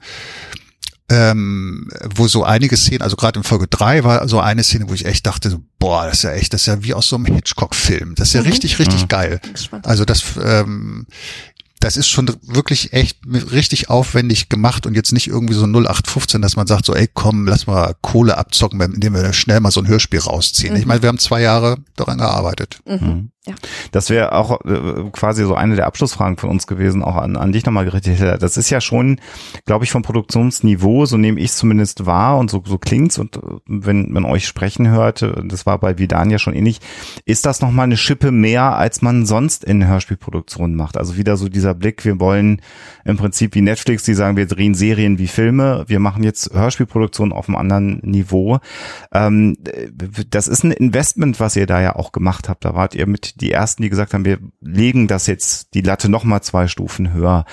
ähm, 1.11 1.89
wo 2.15 2.29
so 2.29 2.45
einige 2.45 2.77
Szenen, 2.77 3.03
also 3.03 3.17
gerade 3.17 3.41
in 3.41 3.43
Folge 3.43 3.67
drei 3.67 4.05
war 4.05 4.27
so 4.29 4.39
eine 4.39 4.63
Szene, 4.63 4.89
wo 4.89 4.95
ich 4.95 5.05
echt 5.05 5.27
dachte, 5.27 5.51
so, 5.51 5.59
boah, 5.81 6.07
das 6.07 6.19
ist 6.19 6.23
ja 6.23 6.33
echt, 6.33 6.55
das 6.55 6.63
ist 6.63 6.67
ja 6.67 6.85
wie 6.85 6.95
aus 6.95 7.09
so 7.09 7.17
einem 7.17 7.27
Hitchcock-Film. 7.27 8.15
Das 8.15 8.29
ist 8.29 8.35
ja 8.35 8.43
mhm. 8.43 8.47
richtig, 8.47 8.79
richtig 8.79 9.03
mhm. 9.03 9.09
geil. 9.09 9.41
Also 9.83 10.05
das, 10.05 10.23
ähm, 10.43 11.07
das 11.81 11.97
ist 11.97 12.09
schon 12.09 12.31
wirklich 12.43 12.93
echt 12.93 13.19
richtig 13.27 13.91
aufwendig 13.91 14.51
gemacht 14.51 14.87
und 14.87 14.95
jetzt 14.95 15.13
nicht 15.13 15.27
irgendwie 15.27 15.55
so 15.55 15.65
0815, 15.65 16.41
dass 16.43 16.55
man 16.55 16.69
sagt 16.69 16.85
so, 16.85 16.95
ey, 16.95 17.09
komm, 17.13 17.49
lass 17.49 17.67
mal 17.67 17.97
Kohle 18.03 18.39
abzocken, 18.39 18.81
indem 18.81 19.15
wir 19.15 19.33
schnell 19.33 19.61
mal 19.61 19.73
so 19.73 19.81
ein 19.81 19.89
Hörspiel 19.89 20.21
rausziehen. 20.21 20.75
Mhm. 20.75 20.81
Ich 20.81 20.87
meine, 20.87 21.03
wir 21.03 21.09
haben 21.09 21.19
zwei 21.19 21.41
Jahre 21.41 21.79
daran 21.97 22.19
gearbeitet. 22.19 22.79
Mhm. 22.87 23.33
Ja. 23.47 23.55
Das 23.91 24.11
wäre 24.11 24.33
auch 24.33 24.61
äh, 24.67 25.11
quasi 25.13 25.45
so 25.45 25.55
eine 25.55 25.75
der 25.75 25.87
Abschlussfragen 25.87 26.37
von 26.37 26.51
uns 26.51 26.67
gewesen, 26.67 27.03
auch 27.03 27.17
an, 27.17 27.37
an 27.37 27.53
dich 27.53 27.65
nochmal 27.65 27.87
gerichtet. 27.87 28.43
Das 28.43 28.59
ist 28.59 28.69
ja 28.69 28.83
schon, 28.83 29.19
glaube 29.65 29.87
ich, 29.87 29.91
vom 29.91 30.03
Produktionsniveau, 30.03 31.07
so 31.07 31.17
nehme 31.17 31.41
ich 31.41 31.47
es 31.47 31.57
zumindest 31.57 32.05
wahr 32.05 32.37
und 32.37 32.51
so, 32.51 32.63
so 32.67 32.77
klingt's. 32.77 33.17
Und 33.17 33.39
äh, 33.39 33.41
wenn 33.67 34.13
man 34.13 34.27
euch 34.27 34.47
sprechen 34.47 34.89
hörte, 34.89 35.43
das 35.47 35.65
war 35.65 35.79
bei 35.79 35.97
Vidan 35.97 36.29
ja 36.29 36.39
schon 36.39 36.53
ähnlich, 36.53 36.81
ist 37.25 37.47
das 37.47 37.63
nochmal 37.63 37.85
eine 37.85 37.97
Schippe 37.97 38.31
mehr, 38.31 38.77
als 38.77 39.01
man 39.01 39.25
sonst 39.25 39.65
in 39.65 39.87
Hörspielproduktionen 39.87 40.77
macht. 40.77 40.99
Also 40.99 41.17
wieder 41.17 41.39
so 41.39 41.49
dieser 41.49 41.73
Blick, 41.73 42.05
wir 42.05 42.21
wollen 42.21 42.61
im 43.07 43.17
Prinzip 43.17 43.55
wie 43.55 43.63
Netflix, 43.63 44.03
die 44.03 44.13
sagen, 44.13 44.37
wir 44.37 44.47
drehen 44.47 44.75
Serien 44.75 45.19
wie 45.19 45.29
Filme, 45.29 45.85
wir 45.87 45.99
machen 45.99 46.25
jetzt 46.25 46.53
Hörspielproduktionen 46.53 47.33
auf 47.33 47.49
einem 47.49 47.57
anderen 47.57 48.01
Niveau. 48.03 48.59
Ähm, 49.15 49.57
das 50.29 50.47
ist 50.47 50.63
ein 50.63 50.73
Investment, 50.73 51.41
was 51.41 51.57
ihr 51.57 51.67
da 51.67 51.81
ja 51.81 51.97
auch 51.97 52.13
gemacht 52.13 52.51
habt. 52.51 52.67
Da 52.67 52.75
wart 52.75 52.95
ihr 52.95 53.07
mit 53.07 53.30
die 53.35 53.53
ersten, 53.53 53.83
die 53.83 53.91
gesagt 53.91 54.15
haben, 54.15 54.25
wir 54.25 54.39
legen 54.61 55.09
das 55.09 55.27
jetzt 55.27 55.75
die 55.75 55.83
Latte 55.83 56.09
noch 56.09 56.25
mal 56.25 56.43
zwei 56.43 56.67
Stufen 56.67 57.13
höher. 57.13 57.45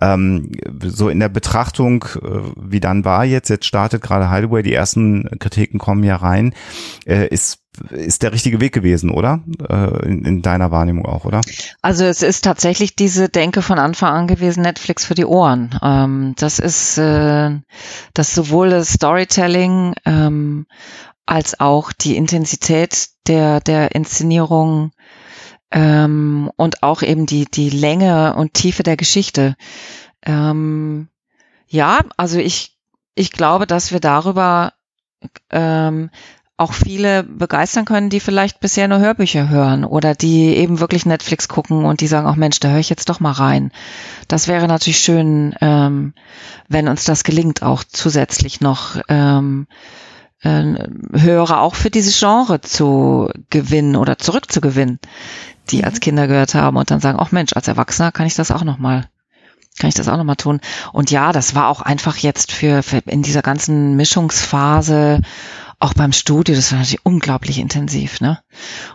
Ähm, 0.00 0.52
so 0.84 1.08
in 1.08 1.20
der 1.20 1.28
Betrachtung, 1.28 2.04
äh, 2.22 2.40
wie 2.56 2.80
dann 2.80 3.04
war 3.04 3.24
jetzt, 3.24 3.48
jetzt 3.50 3.66
startet 3.66 4.02
gerade 4.02 4.30
Hideaway, 4.30 4.62
die 4.62 4.74
ersten 4.74 5.28
Kritiken 5.38 5.78
kommen 5.78 6.04
ja 6.04 6.16
rein, 6.16 6.54
äh, 7.06 7.28
ist 7.28 7.62
ist 7.90 8.22
der 8.22 8.32
richtige 8.32 8.60
Weg 8.60 8.74
gewesen, 8.74 9.10
oder? 9.10 9.40
Äh, 9.66 10.06
in, 10.06 10.24
in, 10.24 10.42
deiner 10.42 10.70
Wahrnehmung 10.70 11.06
auch, 11.06 11.24
oder? 11.24 11.40
Also 11.80 12.04
es 12.04 12.22
ist 12.22 12.44
tatsächlich 12.44 12.96
diese 12.96 13.30
Denke 13.30 13.62
von 13.62 13.78
Anfang 13.78 14.12
an 14.12 14.26
gewesen, 14.26 14.62
Netflix 14.62 15.06
für 15.06 15.14
die 15.14 15.24
Ohren. 15.24 15.78
Ähm, 15.82 16.34
das 16.36 16.58
ist 16.58 16.98
äh, 16.98 17.50
das 18.12 18.34
sowohl 18.34 18.68
das 18.68 18.92
Storytelling 18.92 19.94
ähm, 20.04 20.66
als 21.24 21.60
auch 21.60 21.92
die 21.92 22.16
Intensität 22.16 23.08
der, 23.26 23.60
der 23.60 23.94
Inszenierung 23.94 24.92
ähm, 25.72 26.50
und 26.56 26.82
auch 26.82 27.02
eben 27.02 27.26
die, 27.26 27.46
die 27.46 27.70
Länge 27.70 28.36
und 28.36 28.54
Tiefe 28.54 28.82
der 28.82 28.96
Geschichte. 28.96 29.56
Ähm, 30.24 31.08
ja, 31.66 32.00
also 32.16 32.38
ich, 32.38 32.76
ich 33.14 33.32
glaube, 33.32 33.66
dass 33.66 33.90
wir 33.90 34.00
darüber 34.00 34.74
ähm, 35.50 36.10
auch 36.58 36.74
viele 36.74 37.24
begeistern 37.24 37.86
können, 37.86 38.10
die 38.10 38.20
vielleicht 38.20 38.60
bisher 38.60 38.86
nur 38.86 38.98
Hörbücher 38.98 39.48
hören 39.48 39.84
oder 39.84 40.14
die 40.14 40.54
eben 40.54 40.78
wirklich 40.78 41.06
Netflix 41.06 41.48
gucken 41.48 41.86
und 41.86 42.02
die 42.02 42.06
sagen, 42.06 42.26
auch 42.26 42.36
Mensch, 42.36 42.60
da 42.60 42.68
höre 42.68 42.78
ich 42.78 42.90
jetzt 42.90 43.08
doch 43.08 43.18
mal 43.18 43.32
rein. 43.32 43.72
Das 44.28 44.48
wäre 44.48 44.68
natürlich 44.68 45.00
schön, 45.00 45.54
ähm, 45.60 46.12
wenn 46.68 46.88
uns 46.88 47.04
das 47.04 47.24
gelingt, 47.24 47.62
auch 47.62 47.82
zusätzlich 47.82 48.60
noch 48.60 49.00
ähm, 49.08 49.66
äh, 50.42 50.74
Hörer 51.12 51.62
auch 51.62 51.74
für 51.74 51.90
dieses 51.90 52.18
Genre 52.20 52.60
zu 52.60 53.30
gewinnen 53.48 53.96
oder 53.96 54.18
zurückzugewinnen 54.18 55.00
die 55.70 55.78
mhm. 55.78 55.84
als 55.84 56.00
Kinder 56.00 56.26
gehört 56.26 56.54
haben 56.54 56.76
und 56.76 56.90
dann 56.90 57.00
sagen, 57.00 57.18
ach 57.20 57.32
Mensch, 57.32 57.52
als 57.54 57.68
Erwachsener 57.68 58.12
kann 58.12 58.26
ich 58.26 58.34
das 58.34 58.50
auch 58.50 58.64
nochmal 58.64 59.08
kann 59.78 59.88
ich 59.88 59.94
das 59.94 60.08
auch 60.08 60.18
nochmal 60.18 60.36
tun. 60.36 60.60
Und 60.92 61.10
ja, 61.10 61.32
das 61.32 61.54
war 61.54 61.68
auch 61.68 61.80
einfach 61.80 62.18
jetzt 62.18 62.52
für, 62.52 62.82
für 62.82 62.98
in 63.06 63.22
dieser 63.22 63.40
ganzen 63.40 63.96
Mischungsphase, 63.96 65.22
auch 65.78 65.94
beim 65.94 66.12
Studio, 66.12 66.54
das 66.54 66.70
war 66.70 66.78
natürlich 66.78 67.04
unglaublich 67.04 67.58
intensiv, 67.58 68.20
ne? 68.20 68.40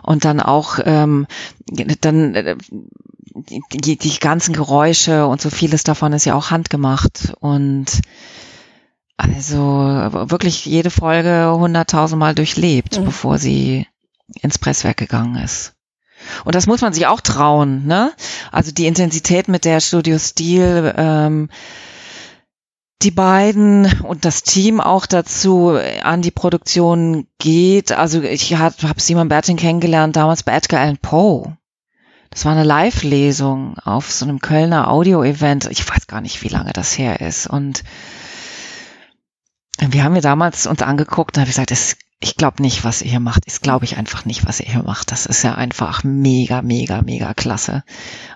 Und 0.02 0.24
dann 0.24 0.40
auch 0.40 0.78
ähm, 0.82 1.26
dann 2.00 2.34
äh, 2.34 2.56
die, 3.72 3.96
die 3.96 4.18
ganzen 4.18 4.54
Geräusche 4.54 5.26
und 5.26 5.40
so 5.40 5.50
vieles 5.50 5.84
davon 5.84 6.12
ist 6.12 6.24
ja 6.24 6.34
auch 6.34 6.50
handgemacht 6.50 7.34
und 7.40 8.00
also 9.18 9.58
wirklich 10.30 10.64
jede 10.64 10.90
Folge 10.90 11.52
hunderttausendmal 11.52 12.34
durchlebt, 12.34 12.98
mhm. 12.98 13.04
bevor 13.04 13.38
sie 13.38 13.86
ins 14.40 14.58
Presswerk 14.58 14.96
gegangen 14.96 15.36
ist. 15.36 15.74
Und 16.44 16.54
das 16.54 16.66
muss 16.66 16.80
man 16.80 16.92
sich 16.92 17.06
auch 17.06 17.20
trauen, 17.20 17.86
ne? 17.86 18.12
Also 18.52 18.72
die 18.72 18.86
Intensität, 18.86 19.48
mit 19.48 19.64
der 19.64 19.80
Studio 19.80 20.18
Stil 20.18 20.94
ähm, 20.96 21.48
die 23.02 23.10
beiden 23.12 24.00
und 24.02 24.24
das 24.24 24.42
Team 24.42 24.80
auch 24.80 25.06
dazu 25.06 25.78
an 26.02 26.22
die 26.22 26.32
Produktion 26.32 27.28
geht. 27.38 27.92
Also 27.92 28.22
ich 28.22 28.56
habe 28.56 28.74
hab 28.88 29.00
Simon 29.00 29.28
Bertin 29.28 29.56
kennengelernt 29.56 30.16
damals 30.16 30.42
bei 30.42 30.52
Edgar 30.52 30.80
Allan 30.80 30.98
Poe. 30.98 31.56
Das 32.30 32.44
war 32.44 32.52
eine 32.52 32.64
Live-Lesung 32.64 33.78
auf 33.78 34.10
so 34.10 34.24
einem 34.24 34.40
Kölner 34.40 34.90
Audio-Event. 34.90 35.68
Ich 35.70 35.88
weiß 35.88 36.08
gar 36.08 36.20
nicht, 36.20 36.42
wie 36.42 36.48
lange 36.48 36.72
das 36.72 36.98
her 36.98 37.20
ist. 37.20 37.46
Und 37.46 37.84
wir 39.78 40.02
haben 40.02 40.12
mir 40.12 40.20
damals 40.20 40.66
uns 40.66 40.82
angeguckt 40.82 41.36
und 41.36 41.42
habe 41.42 41.50
gesagt, 41.50 41.70
das 41.70 41.96
ich 42.20 42.36
glaube 42.36 42.62
nicht, 42.62 42.84
was 42.84 43.02
ihr 43.02 43.10
hier 43.10 43.20
macht. 43.20 43.46
Das 43.46 43.60
glaube 43.60 43.84
ich 43.84 43.96
einfach 43.96 44.24
nicht, 44.24 44.46
was 44.46 44.60
ihr 44.60 44.66
hier 44.66 44.82
macht. 44.82 45.12
Das 45.12 45.26
ist 45.26 45.42
ja 45.42 45.54
einfach 45.54 46.02
mega, 46.02 46.62
mega, 46.62 47.02
mega 47.02 47.32
klasse. 47.34 47.84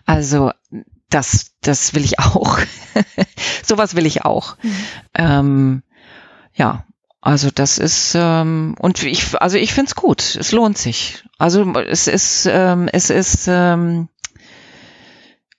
Also 0.07 0.53
das, 1.11 1.53
das 1.61 1.95
will 1.95 2.05
ich 2.05 2.19
auch. 2.19 2.59
Sowas 3.65 3.97
will 3.97 4.07
ich 4.07 4.25
auch. 4.25 4.57
Mhm. 4.63 4.77
Ähm, 5.15 5.83
ja, 6.55 6.85
also 7.21 7.51
das 7.53 7.79
ist 7.79 8.15
ähm, 8.17 8.75
und 8.79 9.03
ich, 9.03 9.41
also 9.41 9.59
ich 9.59 9.73
find's 9.75 9.95
gut. 9.95 10.37
Es 10.37 10.53
lohnt 10.53 10.79
sich. 10.79 11.25
Also 11.39 11.73
es 11.75 12.07
ist, 12.07 12.47
ähm, 12.51 12.89
es 12.93 13.11
ist 13.11 13.47
ähm, 13.49 14.09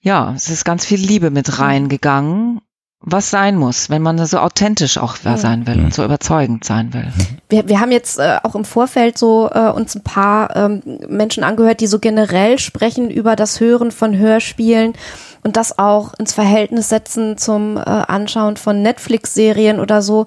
ja, 0.01 0.33
es 0.33 0.49
ist 0.49 0.65
ganz 0.65 0.85
viel 0.85 0.99
Liebe 0.99 1.29
mit 1.29 1.47
mhm. 1.47 1.53
reingegangen 1.53 2.61
was 3.05 3.29
sein 3.29 3.57
muss, 3.57 3.89
wenn 3.89 4.01
man 4.01 4.25
so 4.25 4.37
authentisch 4.37 4.97
auch 4.97 5.17
sein 5.17 5.67
will 5.67 5.79
und 5.79 5.93
so 5.93 6.05
überzeugend 6.05 6.63
sein 6.63 6.93
will. 6.93 7.11
Wir, 7.49 7.67
wir 7.67 7.81
haben 7.81 7.91
jetzt 7.91 8.17
äh, 8.17 8.37
auch 8.43 8.55
im 8.55 8.63
Vorfeld 8.63 9.17
so 9.17 9.49
äh, 9.53 9.69
uns 9.69 9.93
ein 9.95 10.03
paar 10.03 10.55
ähm, 10.55 10.81
Menschen 11.09 11.43
angehört, 11.43 11.81
die 11.81 11.87
so 11.87 11.99
generell 11.99 12.59
sprechen 12.59 13.11
über 13.11 13.35
das 13.35 13.59
Hören 13.59 13.91
von 13.91 14.17
Hörspielen 14.17 14.93
und 15.43 15.57
das 15.57 15.77
auch 15.77 16.13
ins 16.13 16.33
Verhältnis 16.33 16.87
setzen 16.87 17.37
zum 17.37 17.75
äh, 17.75 17.81
Anschauen 17.81 18.55
von 18.55 18.81
Netflix-Serien 18.81 19.81
oder 19.81 20.01
so. 20.01 20.25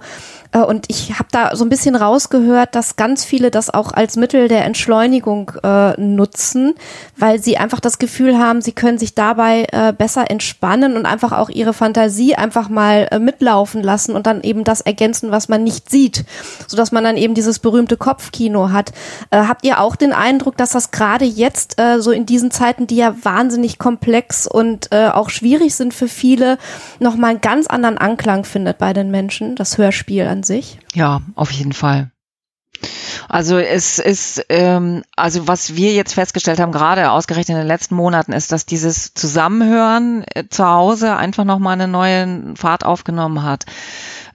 Äh, 0.57 0.63
und 0.63 0.87
ich 0.89 1.19
habe 1.19 1.29
da 1.31 1.55
so 1.55 1.65
ein 1.65 1.69
bisschen 1.69 1.97
rausgehört, 1.97 2.75
dass 2.75 2.97
ganz 2.97 3.25
viele 3.25 3.51
das 3.51 3.73
auch 3.73 3.93
als 3.93 4.17
Mittel 4.17 4.49
der 4.49 4.65
Entschleunigung 4.65 5.53
äh, 5.63 6.01
nutzen, 6.01 6.75
weil 7.17 7.41
sie 7.43 7.59
einfach 7.59 7.81
das 7.81 7.99
Gefühl 7.99 8.39
haben, 8.39 8.63
sie 8.63 8.73
können 8.73 8.99
sich 8.99 9.15
dabei 9.15 9.67
äh, 9.73 9.93
besser 9.93 10.31
entspannen 10.31 10.97
und 10.97 11.07
einfach 11.07 11.33
auch 11.33 11.51
ihre 11.51 11.73
Fantasie 11.73 12.35
einfach 12.35 12.69
mal 12.69 13.09
äh, 13.11 13.19
mitlaufen 13.19 13.83
lassen 13.83 14.15
und 14.15 14.27
dann 14.27 14.43
eben 14.43 14.65
das 14.65 14.81
ergänzen, 14.81 15.31
was 15.31 15.49
man 15.49 15.63
nicht 15.63 15.91
sieht, 15.91 16.25
sodass 16.67 16.93
man 16.93 17.05
dann 17.05 17.17
eben 17.17 17.35
dieses 17.35 17.59
berühmte 17.59 17.97
Kopfkino 17.97 18.71
hat. 18.71 18.93
Äh, 19.31 19.39
habt 19.39 19.65
ihr 19.65 19.81
auch 19.81 19.97
den 19.97 20.13
Eindruck, 20.13 20.57
dass 20.57 20.71
das 20.71 20.91
gerade 20.91 21.25
jetzt 21.25 21.81
äh, 21.81 22.01
so 22.01 22.11
in 22.11 22.27
diesen 22.27 22.51
Zeiten, 22.51 22.87
die 22.87 22.97
ja 22.97 23.15
wahnsinnig 23.23 23.79
komplex 23.79 24.47
und 24.47 24.93
äh, 24.93 25.09
auch 25.09 25.31
schwierig 25.31 25.75
sind 25.75 25.93
für 25.93 26.09
viele, 26.09 26.59
nochmal 26.99 27.31
einen 27.31 27.41
ganz 27.41 27.67
anderen 27.67 27.99
Anklang 27.99 28.45
findet 28.45 28.79
bei 28.79 28.93
den 28.93 29.11
Menschen, 29.11 29.57
das 29.57 29.79
Hörspiel 29.79 30.27
an 30.27 30.43
sich? 30.47 30.79
Ja, 30.95 31.21
auf 31.35 31.51
jeden 31.51 31.73
Fall. 31.73 32.11
Also 33.29 33.59
es 33.59 33.99
ist, 33.99 34.45
ähm, 34.51 35.03
also 35.17 35.49
was 35.49 35.75
wir 35.77 35.93
jetzt 35.93 36.15
festgestellt 36.15 36.61
haben, 36.61 36.73
gerade 36.73 37.11
ausgerechnet 37.11 37.57
in 37.57 37.63
den 37.63 37.67
letzten 37.67 37.95
Monaten, 37.95 38.33
ist, 38.33 38.53
dass 38.53 38.67
dieses 38.67 39.15
Zusammenhören 39.15 40.25
äh, 40.35 40.45
zu 40.49 40.67
Hause 40.67 41.17
einfach 41.17 41.45
nochmal 41.45 41.73
eine 41.73 41.89
neue 41.89 42.55
Fahrt 42.57 42.85
aufgenommen 42.85 43.43
hat 43.43 43.65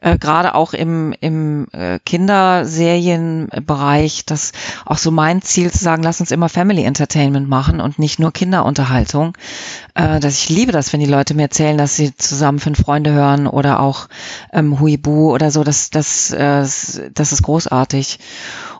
äh, 0.01 0.17
gerade 0.17 0.55
auch 0.55 0.73
im, 0.73 1.13
im 1.21 1.67
äh, 1.71 1.99
Kinderserienbereich, 1.99 4.25
das 4.25 4.51
auch 4.85 4.97
so 4.97 5.11
mein 5.11 5.41
Ziel 5.41 5.71
zu 5.71 5.81
sagen, 5.83 6.03
lass 6.03 6.19
uns 6.19 6.31
immer 6.31 6.49
Family 6.49 6.83
Entertainment 6.83 7.47
machen 7.47 7.79
und 7.79 7.97
nicht 7.99 8.19
nur 8.19 8.33
Kinderunterhaltung. 8.33 9.37
Äh, 9.95 10.19
dass 10.19 10.37
ich 10.37 10.49
liebe 10.49 10.71
das, 10.71 10.91
wenn 10.91 10.99
die 10.99 11.05
Leute 11.05 11.35
mir 11.35 11.43
erzählen, 11.43 11.77
dass 11.77 11.95
sie 11.95 12.15
zusammen 12.15 12.59
fünf 12.59 12.79
Freunde 12.79 13.13
hören 13.13 13.45
oder 13.47 13.79
auch 13.79 14.07
ähm, 14.51 14.79
Huibu 14.79 15.31
oder 15.31 15.51
so, 15.51 15.63
das, 15.63 15.91
das, 15.91 16.31
äh, 16.31 16.65
das 17.13 17.31
ist 17.31 17.43
großartig. 17.43 18.17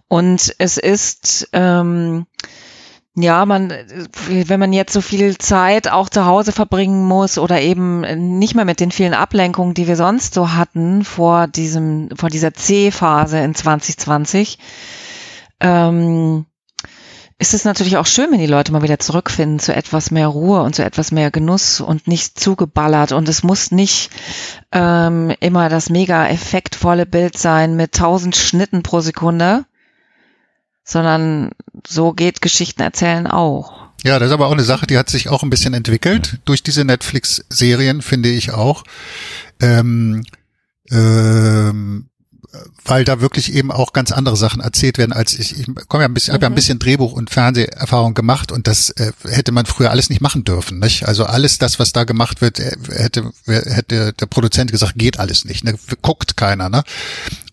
Und 0.08 0.56
es 0.58 0.78
ist 0.78 1.50
ähm, 1.54 2.26
ja, 3.16 3.46
man, 3.46 3.74
wenn 4.30 4.60
man 4.60 4.72
jetzt 4.72 4.94
so 4.94 5.02
viel 5.02 5.38
Zeit 5.38 5.90
auch 5.90 6.08
zu 6.08 6.26
Hause 6.26 6.54
verbringen 6.54 7.06
muss 7.06 7.38
oder 7.38 7.62
eben 7.62 8.38
nicht 8.38 8.56
mehr 8.56 8.64
mit 8.64 8.80
den 8.80 8.92
vielen 8.92 9.14
Ablenkungen, 9.14 9.74
die 9.74 9.88
wir 9.88 9.98
sonst 9.98 10.34
so 10.34 10.54
hatten 10.54 11.04
vor 11.04 11.48
diesem, 11.48 12.10
vor 12.16 12.30
dieser 12.30 12.54
C-Phase 12.54 13.40
in 13.40 13.54
2020, 13.54 14.60
ähm, 15.60 16.46
ist 17.38 17.56
es 17.56 17.66
natürlich 17.66 17.98
auch 17.98 18.06
schön, 18.06 18.32
wenn 18.32 18.40
die 18.40 18.46
Leute 18.46 18.72
mal 18.72 18.84
wieder 18.84 19.00
zurückfinden 19.00 19.60
zu 19.60 19.76
etwas 19.76 20.12
mehr 20.12 20.28
Ruhe 20.28 20.62
und 20.62 20.76
zu 20.76 20.86
etwas 20.86 21.12
mehr 21.12 21.32
Genuss 21.32 21.82
und 21.82 22.08
nicht 22.08 22.40
zugeballert. 22.40 23.14
Und 23.14 23.28
es 23.28 23.42
muss 23.42 23.72
nicht 23.72 24.12
ähm, 24.72 25.34
immer 25.40 25.68
das 25.68 25.90
mega 25.90 26.28
effektvolle 26.28 27.08
Bild 27.08 27.38
sein 27.38 27.76
mit 27.76 27.94
tausend 27.94 28.36
Schnitten 28.36 28.84
pro 28.84 29.00
Sekunde, 29.02 29.66
sondern 30.84 31.52
so 31.88 32.14
geht 32.14 32.42
Geschichten 32.42 32.82
erzählen 32.82 33.28
auch. 33.28 33.82
Ja, 34.04 34.18
das 34.18 34.30
ist 34.30 34.34
aber 34.34 34.48
auch 34.48 34.52
eine 34.52 34.64
Sache, 34.64 34.88
die 34.88 34.98
hat 34.98 35.10
sich 35.10 35.30
auch 35.30 35.44
ein 35.44 35.50
bisschen 35.50 35.74
entwickelt 35.74 36.40
durch 36.46 36.64
diese 36.64 36.84
Netflix-Serien, 36.86 38.02
finde 38.02 38.30
ich 38.30 38.52
auch. 38.52 38.84
Ähm, 39.60 40.24
ähm, 40.90 42.10
weil 42.84 43.06
da 43.06 43.22
wirklich 43.22 43.54
eben 43.54 43.72
auch 43.72 43.94
ganz 43.94 44.12
andere 44.12 44.36
Sachen 44.36 44.62
erzählt 44.62 44.98
werden, 44.98 45.14
als 45.14 45.34
ich. 45.34 45.58
Ich 45.58 45.68
komme 45.88 46.04
ja 46.04 46.10
ein 46.10 46.14
bisschen, 46.14 46.32
mhm. 46.32 46.36
habe 46.36 46.44
ja 46.44 46.50
ein 46.50 46.52
mhm. 46.52 46.56
bisschen 46.56 46.80
Drehbuch- 46.80 47.14
und 47.14 47.30
Fernseherfahrung 47.30 48.14
gemacht 48.14 48.52
und 48.52 48.68
das 48.68 48.90
äh, 48.92 49.14
hätte 49.24 49.52
man 49.52 49.66
früher 49.66 49.92
alles 49.92 50.10
nicht 50.10 50.22
machen 50.22 50.44
dürfen. 50.44 50.80
Nicht? 50.80 51.08
Also 51.08 51.26
alles 51.26 51.60
das, 51.60 51.80
was 51.80 51.94
da 51.94 52.04
gemacht 52.04 52.42
wird, 52.42 52.60
äh, 52.60 52.76
hätte, 52.90 53.32
hätte 53.46 54.14
der 54.14 54.26
Produzent 54.26 54.72
gesagt, 54.72 54.94
geht 54.98 55.20
alles 55.20 55.46
nicht. 55.46 55.64
Ne? 55.64 55.76
Guckt 56.02 56.36
keiner. 56.36 56.70
Ne? 56.70 56.84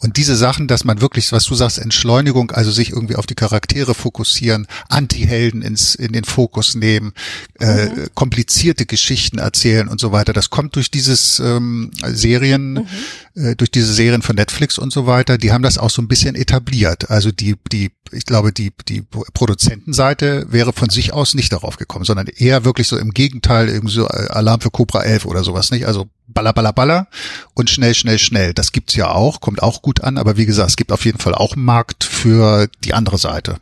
Und 0.01 0.17
diese 0.17 0.37
Sachen, 0.37 0.69
dass 0.69 0.85
man 0.85 1.01
wirklich, 1.01 1.33
was 1.33 1.45
du 1.45 1.55
sagst, 1.55 1.79
Entschleunigung, 1.79 2.53
also 2.53 2.71
sich 2.71 2.91
irgendwie 2.91 3.17
auf 3.17 3.27
die 3.27 3.35
Charaktere 3.35 3.95
fokussieren, 3.95 4.67
Anti-Helden 4.89 5.63
ins, 5.63 5.95
in 5.95 6.13
den 6.13 6.25
Fokus 6.25 6.75
nehmen, 6.75 7.13
äh, 7.59 7.87
mhm. 7.87 8.03
äh, 8.03 8.09
komplizierte 8.15 8.87
Geschichten 8.87 9.39
erzählen 9.39 9.89
und 9.89 10.01
so 10.01 10.13
weiter, 10.13 10.33
das 10.33 10.51
kommt 10.51 10.77
durch 10.77 10.91
dieses 10.91 11.41
ähm, 11.41 11.91
Serien, 12.07 12.87
mhm. 13.35 13.43
äh, 13.43 13.57
durch 13.57 13.71
diese 13.71 13.93
Serien 13.93 14.23
von 14.23 14.37
Netflix 14.37 14.79
und 14.79 14.93
so 14.93 15.07
weiter. 15.07 15.37
Die 15.37 15.53
haben 15.53 15.63
das 15.63 15.79
auch 15.79 15.91
so 15.91 16.01
ein 16.01 16.09
bisschen 16.09 16.37
etabliert. 16.37 17.11
Also 17.11 17.33
die, 17.33 17.57
die, 17.73 17.91
ich 18.13 18.25
glaube, 18.25 18.53
die, 18.53 18.73
die 18.89 19.03
Produzentenseite 19.03 20.47
wäre 20.51 20.73
von 20.73 20.91
sich 20.91 21.13
aus 21.13 21.35
nicht 21.35 21.53
darauf 21.53 21.77
gekommen, 21.77 22.05
sondern 22.05 22.29
eher 22.29 22.65
wirklich 22.65 22.87
so 22.87 22.97
im 22.97 23.11
Gegenteil, 23.11 23.69
irgendwie 23.69 23.95
so 23.95 24.07
äh, 24.07 24.29
Alarm 24.29 24.61
für 24.61 24.71
Cobra 24.71 25.03
11 25.03 25.27
oder 25.27 25.43
sowas, 25.43 25.73
nicht? 25.73 25.87
Also 25.87 26.09
baller, 26.29 26.53
baller, 26.53 26.73
baller 26.73 27.07
und 27.55 27.71
schnell, 27.71 27.95
schnell, 27.95 28.19
schnell. 28.19 28.55
Das 28.55 28.73
gibt's 28.73 28.95
ja 28.95 29.11
auch, 29.11 29.41
kommt 29.41 29.63
auch 29.63 29.83
gut 29.83 30.03
an, 30.05 30.19
aber 30.19 30.37
wie 30.37 30.47
gesagt, 30.47 30.71
es 30.71 30.77
gibt 30.77 30.93
auf 30.93 31.05
jeden 31.05 31.19
Fall 31.19 31.35
auch 31.35 31.55
einen 31.55 31.65
Markt 31.65 32.05
für 32.05 32.69
die 32.85 32.95
andere 32.95 33.19
Seite. 33.19 33.57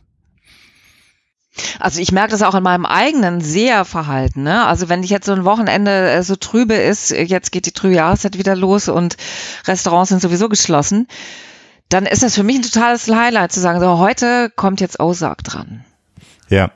Also 1.79 1.99
ich 2.01 2.11
merke 2.11 2.31
das 2.31 2.43
auch 2.43 2.55
in 2.55 2.63
meinem 2.63 2.85
eigenen 2.85 3.41
Seherverhalten. 3.41 4.43
Ne? 4.43 4.65
Also 4.65 4.89
wenn 4.89 5.03
ich 5.03 5.09
jetzt 5.09 5.25
so 5.25 5.33
ein 5.33 5.45
Wochenende 5.45 6.11
äh, 6.11 6.23
so 6.23 6.35
trübe 6.35 6.75
ist, 6.75 7.11
jetzt 7.11 7.51
geht 7.51 7.65
die 7.65 7.71
trübe 7.71 7.95
Jahreszeit 7.95 8.37
wieder 8.37 8.55
los 8.55 8.89
und 8.89 9.17
Restaurants 9.65 10.09
sind 10.09 10.21
sowieso 10.21 10.49
geschlossen, 10.49 11.07
dann 11.89 12.05
ist 12.05 12.23
das 12.23 12.35
für 12.35 12.43
mich 12.43 12.57
ein 12.57 12.63
totales 12.63 13.07
Highlight 13.07 13.51
zu 13.51 13.59
sagen, 13.59 13.79
so 13.79 13.97
heute 13.97 14.51
kommt 14.55 14.81
jetzt 14.81 14.99
Ozark 14.99 15.43
dran. 15.43 15.85
Ja. 16.49 16.71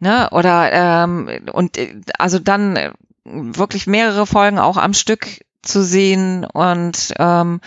Ne? 0.00 0.28
Oder 0.32 0.72
ähm, 0.72 1.30
und 1.52 1.76
äh, 1.78 2.00
also 2.18 2.38
dann 2.38 2.76
äh, 2.76 2.92
wirklich 3.24 3.86
mehrere 3.86 4.26
Folgen 4.26 4.58
auch 4.58 4.76
am 4.76 4.94
Stück 4.94 5.44
zu 5.62 5.82
sehen 5.82 6.44
und 6.44 7.14
ähm, 7.18 7.60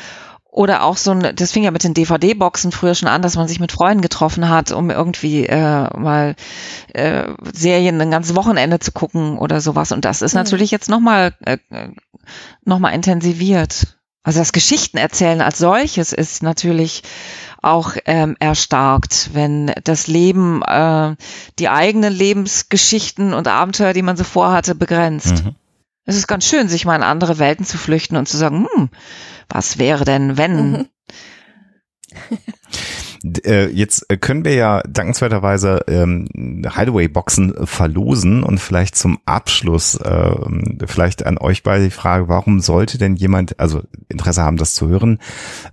oder 0.56 0.84
auch 0.84 0.95
so 0.95 1.11
ein, 1.11 1.36
das 1.36 1.52
fing 1.52 1.64
ja 1.64 1.72
mit 1.72 1.84
den 1.84 1.94
DVD-Boxen 1.94 2.72
früher 2.72 2.95
schon 2.95 3.10
an, 3.10 3.22
dass 3.22 3.36
man 3.36 3.49
sich 3.49 3.60
mit 3.60 3.73
Freunden 3.73 4.02
getroffen 4.02 4.48
hat, 4.48 4.72
um 4.72 4.90
irgendwie 4.90 5.45
äh, 5.45 5.90
mal 5.98 6.36
äh, 6.94 7.27
Serien 7.53 7.99
ein 7.99 8.10
ganzes 8.10 8.38
Wochenende 8.38 8.80
zu 8.80 8.94
gucken 8.94 9.38
oder 9.38 9.60
sowas. 9.60 9.91
Und 9.91 10.06
das 10.06 10.22
ist 10.22 10.34
mhm. 10.34 10.40
natürlich 10.40 10.72
jetzt 10.72 10.90
nochmal 10.90 11.34
äh, 11.41 11.57
noch 12.64 12.80
mal 12.80 12.91
intensiviert. 12.91 13.98
Also 14.26 14.40
das 14.40 14.54
Geschichtenerzählen 14.54 15.40
als 15.40 15.60
solches 15.60 16.12
ist 16.12 16.42
natürlich 16.42 17.04
auch 17.62 17.96
ähm, 18.06 18.36
erstarkt, 18.40 19.30
wenn 19.34 19.72
das 19.84 20.08
Leben, 20.08 20.64
äh, 20.64 21.16
die 21.60 21.70
eigenen 21.70 22.12
Lebensgeschichten 22.12 23.36
und 23.36 23.48
Abenteuer, 23.48 23.94
die 23.94 24.02
man 24.02 24.18
so 24.18 24.24
vorhatte, 24.24 24.74
begrenzt. 24.74 25.46
Mhm. 25.46 25.56
Es 26.06 26.16
ist 26.16 26.26
ganz 26.26 26.48
schön, 26.48 26.68
sich 26.70 26.86
mal 26.86 26.96
in 26.96 27.04
andere 27.04 27.38
Welten 27.38 27.68
zu 27.68 27.78
flüchten 27.78 28.18
und 28.18 28.28
zu 28.28 28.38
sagen, 28.38 28.68
hm, 28.74 28.90
was 29.48 29.78
wäre 29.78 30.06
denn, 30.06 30.38
wenn? 30.38 30.72
Mhm. 30.72 30.90
Äh, 33.44 33.70
jetzt 33.70 34.06
können 34.22 34.46
wir 34.46 34.54
ja 34.54 34.82
dankenswerterweise 34.88 35.86
ähm, 35.88 36.28
Hideaway-Boxen 36.36 37.66
verlosen 37.66 38.44
und 38.44 38.60
vielleicht 38.60 38.96
zum 38.96 39.20
Abschluss 39.26 39.96
äh, 39.96 40.36
vielleicht 40.86 41.26
an 41.26 41.38
euch 41.38 41.64
beide 41.64 41.86
die 41.86 41.92
Frage, 41.92 42.28
warum 42.28 42.60
sollte 42.60 42.98
denn 42.98 43.16
jemand, 43.16 43.60
also 43.60 43.82
Interesse 44.10 44.44
haben, 44.44 44.58
das 44.58 44.76
zu 44.76 44.88
hören 44.88 45.20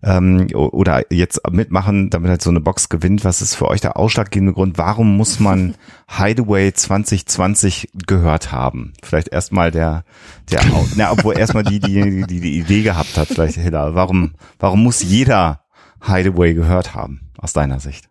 ähm, 0.02 0.48
oder 0.54 1.12
jetzt 1.12 1.40
mitmachen, 1.50 2.10
damit 2.10 2.30
halt 2.30 2.42
so 2.42 2.50
eine 2.50 2.60
Box 2.60 2.88
gewinnt, 2.88 3.24
was 3.24 3.42
ist 3.42 3.54
für 3.54 3.68
euch 3.68 3.80
der 3.80 3.96
ausschlaggebende 3.98 4.54
Grund, 4.54 4.78
warum 4.78 5.16
muss 5.16 5.38
man 5.38 5.74
Hideaway 6.08 6.72
2020 6.72 7.90
gehört 8.06 8.52
haben? 8.52 8.94
Vielleicht 9.02 9.28
erstmal 9.28 9.70
der, 9.70 10.04
der, 10.50 10.60
na, 10.96 11.12
obwohl 11.12 11.36
erstmal 11.36 11.64
die, 11.64 11.80
die, 11.80 12.24
die 12.26 12.40
die 12.40 12.58
Idee 12.58 12.82
gehabt 12.82 13.16
hat, 13.18 13.28
vielleicht 13.28 13.58
Hilla, 13.58 13.94
warum, 13.94 14.32
warum 14.58 14.82
muss 14.82 15.02
jeder 15.02 15.61
Hideaway 16.02 16.54
gehört 16.54 16.94
haben, 16.94 17.30
aus 17.38 17.52
deiner 17.52 17.80
Sicht? 17.80 18.08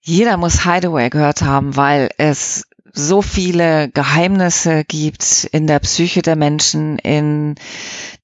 Jeder 0.00 0.36
muss 0.36 0.64
Hideaway 0.64 1.10
gehört 1.10 1.42
haben, 1.42 1.76
weil 1.76 2.10
es 2.18 2.66
so 2.92 3.22
viele 3.22 3.90
Geheimnisse 3.90 4.84
gibt 4.84 5.48
in 5.52 5.66
der 5.66 5.80
Psyche 5.80 6.22
der 6.22 6.36
Menschen, 6.36 6.98
in 6.98 7.56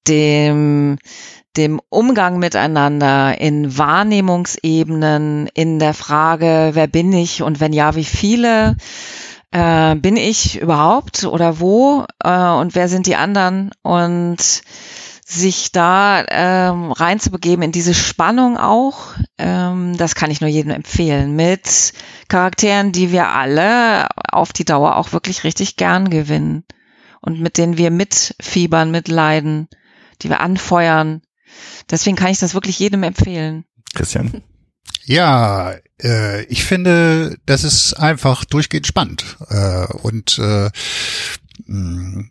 dem, 0.08 0.98
dem 1.56 1.80
Umgang 1.90 2.38
miteinander, 2.38 3.38
in 3.38 3.76
Wahrnehmungsebenen, 3.76 5.48
in 5.52 5.78
der 5.78 5.94
Frage, 5.94 6.70
wer 6.72 6.86
bin 6.86 7.12
ich 7.12 7.42
und 7.42 7.60
wenn 7.60 7.72
ja, 7.72 7.94
wie 7.96 8.04
viele 8.04 8.76
äh, 9.50 9.94
bin 9.96 10.16
ich 10.16 10.60
überhaupt 10.60 11.24
oder 11.24 11.60
wo 11.60 12.06
äh, 12.24 12.50
und 12.50 12.74
wer 12.74 12.88
sind 12.88 13.06
die 13.06 13.16
anderen 13.16 13.70
und 13.82 14.62
sich 15.32 15.72
da 15.72 16.24
ähm, 16.28 16.92
reinzubegeben 16.92 17.64
in 17.64 17.72
diese 17.72 17.94
Spannung 17.94 18.58
auch, 18.58 19.14
ähm, 19.38 19.96
das 19.96 20.14
kann 20.14 20.30
ich 20.30 20.40
nur 20.40 20.50
jedem 20.50 20.70
empfehlen, 20.70 21.34
mit 21.34 21.92
Charakteren, 22.28 22.92
die 22.92 23.12
wir 23.12 23.28
alle 23.28 24.08
auf 24.30 24.52
die 24.52 24.64
Dauer 24.64 24.96
auch 24.96 25.12
wirklich 25.12 25.44
richtig 25.44 25.76
gern 25.76 26.10
gewinnen 26.10 26.64
und 27.20 27.40
mit 27.40 27.56
denen 27.56 27.78
wir 27.78 27.90
mitfiebern, 27.90 28.90
mitleiden, 28.90 29.68
die 30.20 30.28
wir 30.28 30.40
anfeuern. 30.40 31.22
Deswegen 31.90 32.16
kann 32.16 32.30
ich 32.30 32.38
das 32.38 32.54
wirklich 32.54 32.78
jedem 32.78 33.02
empfehlen. 33.02 33.64
Christian? 33.94 34.42
Ja, 35.04 35.74
äh, 36.02 36.44
ich 36.44 36.64
finde, 36.64 37.38
das 37.46 37.64
ist 37.64 37.94
einfach 37.94 38.44
durchgehend 38.44 38.86
spannend 38.86 39.36
äh, 39.48 39.86
und 40.02 40.38
äh, 40.38 40.70
mh, 41.66 42.24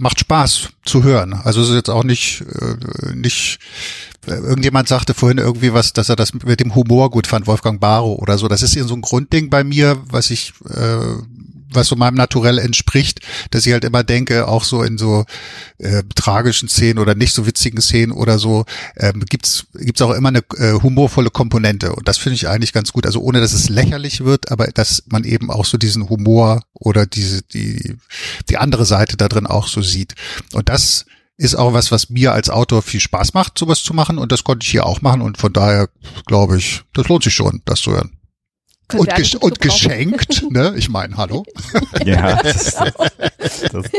macht 0.00 0.18
Spaß 0.20 0.70
zu 0.84 1.04
hören. 1.04 1.34
Also 1.34 1.60
es 1.60 1.68
ist 1.68 1.74
jetzt 1.74 1.90
auch 1.90 2.04
nicht, 2.04 2.42
äh, 2.58 3.14
nicht 3.14 3.58
irgendjemand 4.26 4.88
sagte 4.88 5.12
vorhin 5.12 5.38
irgendwie 5.38 5.74
was, 5.74 5.92
dass 5.92 6.08
er 6.08 6.16
das 6.16 6.32
mit 6.32 6.60
dem 6.60 6.74
Humor 6.74 7.10
gut 7.10 7.26
fand, 7.26 7.46
Wolfgang 7.46 7.80
Barrow 7.80 8.18
oder 8.18 8.38
so. 8.38 8.48
Das 8.48 8.62
ist 8.62 8.72
so 8.72 8.94
ein 8.94 9.02
Grundding 9.02 9.50
bei 9.50 9.62
mir, 9.62 10.02
was 10.06 10.30
ich 10.30 10.54
äh, 10.68 11.16
was 11.72 11.88
so 11.88 11.96
meinem 11.96 12.14
Naturell 12.14 12.58
entspricht, 12.58 13.20
dass 13.50 13.66
ich 13.66 13.72
halt 13.72 13.84
immer 13.84 14.04
denke, 14.04 14.48
auch 14.48 14.64
so 14.64 14.82
in 14.82 14.98
so 14.98 15.24
äh, 15.78 16.02
tragischen 16.14 16.68
Szenen 16.68 16.98
oder 16.98 17.14
nicht 17.14 17.34
so 17.34 17.46
witzigen 17.46 17.80
Szenen 17.80 18.12
oder 18.12 18.38
so, 18.38 18.64
ähm, 18.96 19.24
gibt's 19.28 19.66
gibt's 19.74 20.02
auch 20.02 20.12
immer 20.12 20.28
eine 20.28 20.44
äh, 20.56 20.80
humorvolle 20.80 21.30
Komponente 21.30 21.94
und 21.94 22.08
das 22.08 22.18
finde 22.18 22.36
ich 22.36 22.48
eigentlich 22.48 22.72
ganz 22.72 22.92
gut. 22.92 23.06
Also 23.06 23.20
ohne, 23.20 23.40
dass 23.40 23.52
es 23.52 23.68
lächerlich 23.68 24.24
wird, 24.24 24.50
aber 24.50 24.66
dass 24.68 25.04
man 25.10 25.24
eben 25.24 25.50
auch 25.50 25.64
so 25.64 25.78
diesen 25.78 26.08
Humor 26.08 26.62
oder 26.74 27.06
diese 27.06 27.42
die 27.42 27.96
die 28.48 28.58
andere 28.58 28.84
Seite 28.84 29.16
da 29.16 29.28
drin 29.28 29.46
auch 29.46 29.68
so 29.68 29.82
sieht. 29.82 30.14
Und 30.52 30.68
das 30.68 31.06
ist 31.36 31.54
auch 31.54 31.72
was, 31.72 31.90
was 31.90 32.10
mir 32.10 32.34
als 32.34 32.50
Autor 32.50 32.82
viel 32.82 33.00
Spaß 33.00 33.32
macht, 33.32 33.58
sowas 33.58 33.82
zu 33.82 33.94
machen 33.94 34.18
und 34.18 34.30
das 34.30 34.44
konnte 34.44 34.64
ich 34.64 34.70
hier 34.70 34.84
auch 34.84 35.00
machen 35.00 35.22
und 35.22 35.38
von 35.38 35.52
daher 35.52 35.88
glaube 36.26 36.58
ich, 36.58 36.82
das 36.92 37.08
lohnt 37.08 37.24
sich 37.24 37.34
schon, 37.34 37.62
das 37.64 37.80
zu 37.80 37.92
hören. 37.92 38.19
Und, 38.94 39.08
gut 39.14 39.42
und 39.42 39.60
geschenkt, 39.60 40.44
ne? 40.50 40.74
Ich 40.76 40.88
meine, 40.88 41.16
hallo. 41.16 41.44
Ja, 42.04 42.36
das, 42.42 42.76
das, 42.76 42.90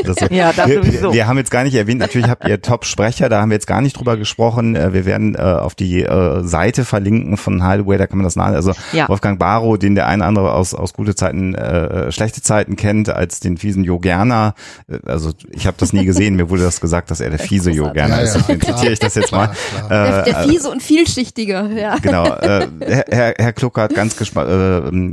das, 0.04 0.16
das, 0.16 0.30
Ja, 0.30 0.52
wir, 0.66 1.12
wir 1.12 1.26
haben 1.26 1.38
jetzt 1.38 1.50
gar 1.50 1.62
nicht 1.62 1.74
erwähnt, 1.74 2.00
natürlich 2.00 2.28
habt 2.28 2.46
ihr 2.48 2.60
Top-Sprecher, 2.60 3.28
da 3.28 3.40
haben 3.40 3.50
wir 3.50 3.54
jetzt 3.56 3.66
gar 3.66 3.80
nicht 3.80 3.96
drüber 3.96 4.16
gesprochen. 4.16 4.74
Äh, 4.76 4.92
Wir 4.92 5.04
werden 5.06 5.34
äh, 5.34 5.38
auf 5.38 5.74
die 5.74 6.02
äh, 6.02 6.42
Seite 6.42 6.84
verlinken 6.84 7.36
von 7.36 7.66
Hideaway, 7.66 7.96
da 7.98 8.06
kann 8.06 8.18
man 8.18 8.24
das 8.24 8.34
nach. 8.36 8.46
Also 8.46 8.72
Ja. 8.92 9.08
Wolfgang 9.08 9.38
Barrow, 9.38 9.78
den 9.78 9.94
der 9.94 10.06
eine 10.08 10.22
oder 10.22 10.28
andere 10.28 10.52
aus, 10.54 10.74
aus 10.74 10.92
gute 10.92 11.14
Zeiten, 11.14 11.54
äh, 11.54 12.10
schlechte 12.12 12.42
Zeiten 12.42 12.76
kennt, 12.76 13.08
als 13.08 13.40
den 13.40 13.56
fiesen 13.56 13.84
Jo 13.84 13.98
Gerner. 13.98 14.54
Äh, 14.88 14.98
Also 15.06 15.30
ich 15.50 15.66
habe 15.66 15.76
das 15.78 15.92
nie 15.92 16.04
gesehen, 16.04 16.34
mir 16.36 16.50
wurde 16.50 16.62
das 16.64 16.80
gesagt, 16.80 17.10
dass 17.10 17.20
er 17.20 17.30
der 17.30 17.38
fiese 17.38 17.70
Jo. 17.70 17.92
Gerner 17.92 18.16
Ja, 18.16 18.22
ist. 18.22 18.34
ja, 18.34 18.40
Deswegen 18.42 18.58
klar. 18.60 18.76
zitiere 18.76 18.92
ich 18.94 18.98
das 18.98 19.14
jetzt 19.14 19.32
mal. 19.32 19.50
Klar, 19.86 19.88
Der, 19.88 20.22
der 20.24 20.38
Äh, 20.44 20.48
fiese 20.48 20.70
und 20.70 20.82
vielschichtige, 20.82 21.70
ja. 21.76 21.96
Genau, 22.02 22.26
äh, 22.26 22.66
Herr, 23.10 23.34
Herr- 23.38 23.52
Kluckert, 23.52 23.94
ganz 23.94 24.16
gespa- 24.16 24.46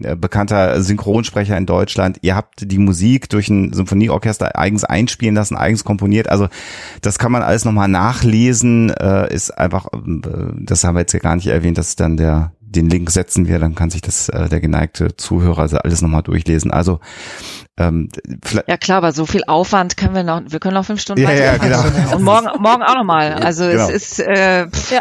äh, 0.03 0.15
bekannter 0.15 0.81
Synchronsprecher 0.81 1.57
in 1.57 1.65
Deutschland. 1.65 2.19
Ihr 2.21 2.35
habt 2.35 2.71
die 2.71 2.77
Musik 2.77 3.29
durch 3.29 3.49
ein 3.49 3.73
Symphonieorchester 3.73 4.57
eigens 4.57 4.83
einspielen 4.83 5.35
lassen, 5.35 5.55
eigens 5.57 5.83
komponiert. 5.83 6.29
Also 6.29 6.47
das 7.01 7.19
kann 7.19 7.31
man 7.31 7.43
alles 7.43 7.65
nochmal 7.65 7.87
nachlesen. 7.87 8.89
Äh, 8.89 9.33
ist 9.33 9.51
einfach, 9.57 9.87
äh, 9.93 10.19
das 10.55 10.83
haben 10.83 10.95
wir 10.95 11.01
jetzt 11.01 11.11
hier 11.11 11.19
gar 11.19 11.35
nicht 11.35 11.47
erwähnt, 11.47 11.77
dass 11.77 11.95
dann 11.95 12.17
der 12.17 12.51
den 12.69 12.89
Link 12.89 13.09
setzen 13.09 13.47
wir, 13.47 13.57
dann 13.59 13.73
kann 13.75 13.89
sich 13.89 14.01
das 14.01 14.29
äh, 14.29 14.47
der 14.47 14.59
geneigte 14.59 15.15
Zuhörer 15.15 15.59
also 15.59 15.77
alles 15.77 16.01
nochmal 16.01 16.21
durchlesen. 16.21 16.71
Also 16.71 16.99
ähm, 17.77 18.09
vielleicht, 18.43 18.67
Ja 18.67 18.77
klar, 18.77 18.99
aber 18.99 19.11
so 19.11 19.25
viel 19.25 19.43
Aufwand 19.47 19.97
können 19.97 20.13
wir 20.13 20.23
noch, 20.23 20.41
wir 20.47 20.59
können 20.59 20.75
noch 20.75 20.85
fünf 20.85 21.01
Stunden 21.01 21.23
Ja, 21.23 21.31
ja, 21.31 21.57
genau. 21.57 21.83
Und 22.15 22.23
morgen, 22.23 22.47
morgen 22.61 22.83
auch 22.83 22.95
nochmal. 22.95 23.33
Also 23.33 23.67
Genau. 23.67 23.89
es 23.89 23.89
ist, 23.89 24.19
äh, 24.19 24.67
pff, 24.69 24.99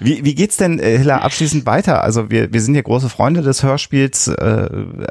Wie, 0.00 0.24
wie 0.24 0.34
geht's 0.34 0.56
denn, 0.56 0.78
äh, 0.78 0.98
Hilla, 0.98 1.18
abschließend 1.18 1.66
weiter? 1.66 2.02
Also 2.04 2.30
wir, 2.30 2.52
wir 2.52 2.60
sind 2.60 2.74
ja 2.74 2.82
große 2.82 3.08
Freunde 3.08 3.42
des 3.42 3.62
Hörspiels. 3.62 4.28
Äh, 4.28 4.68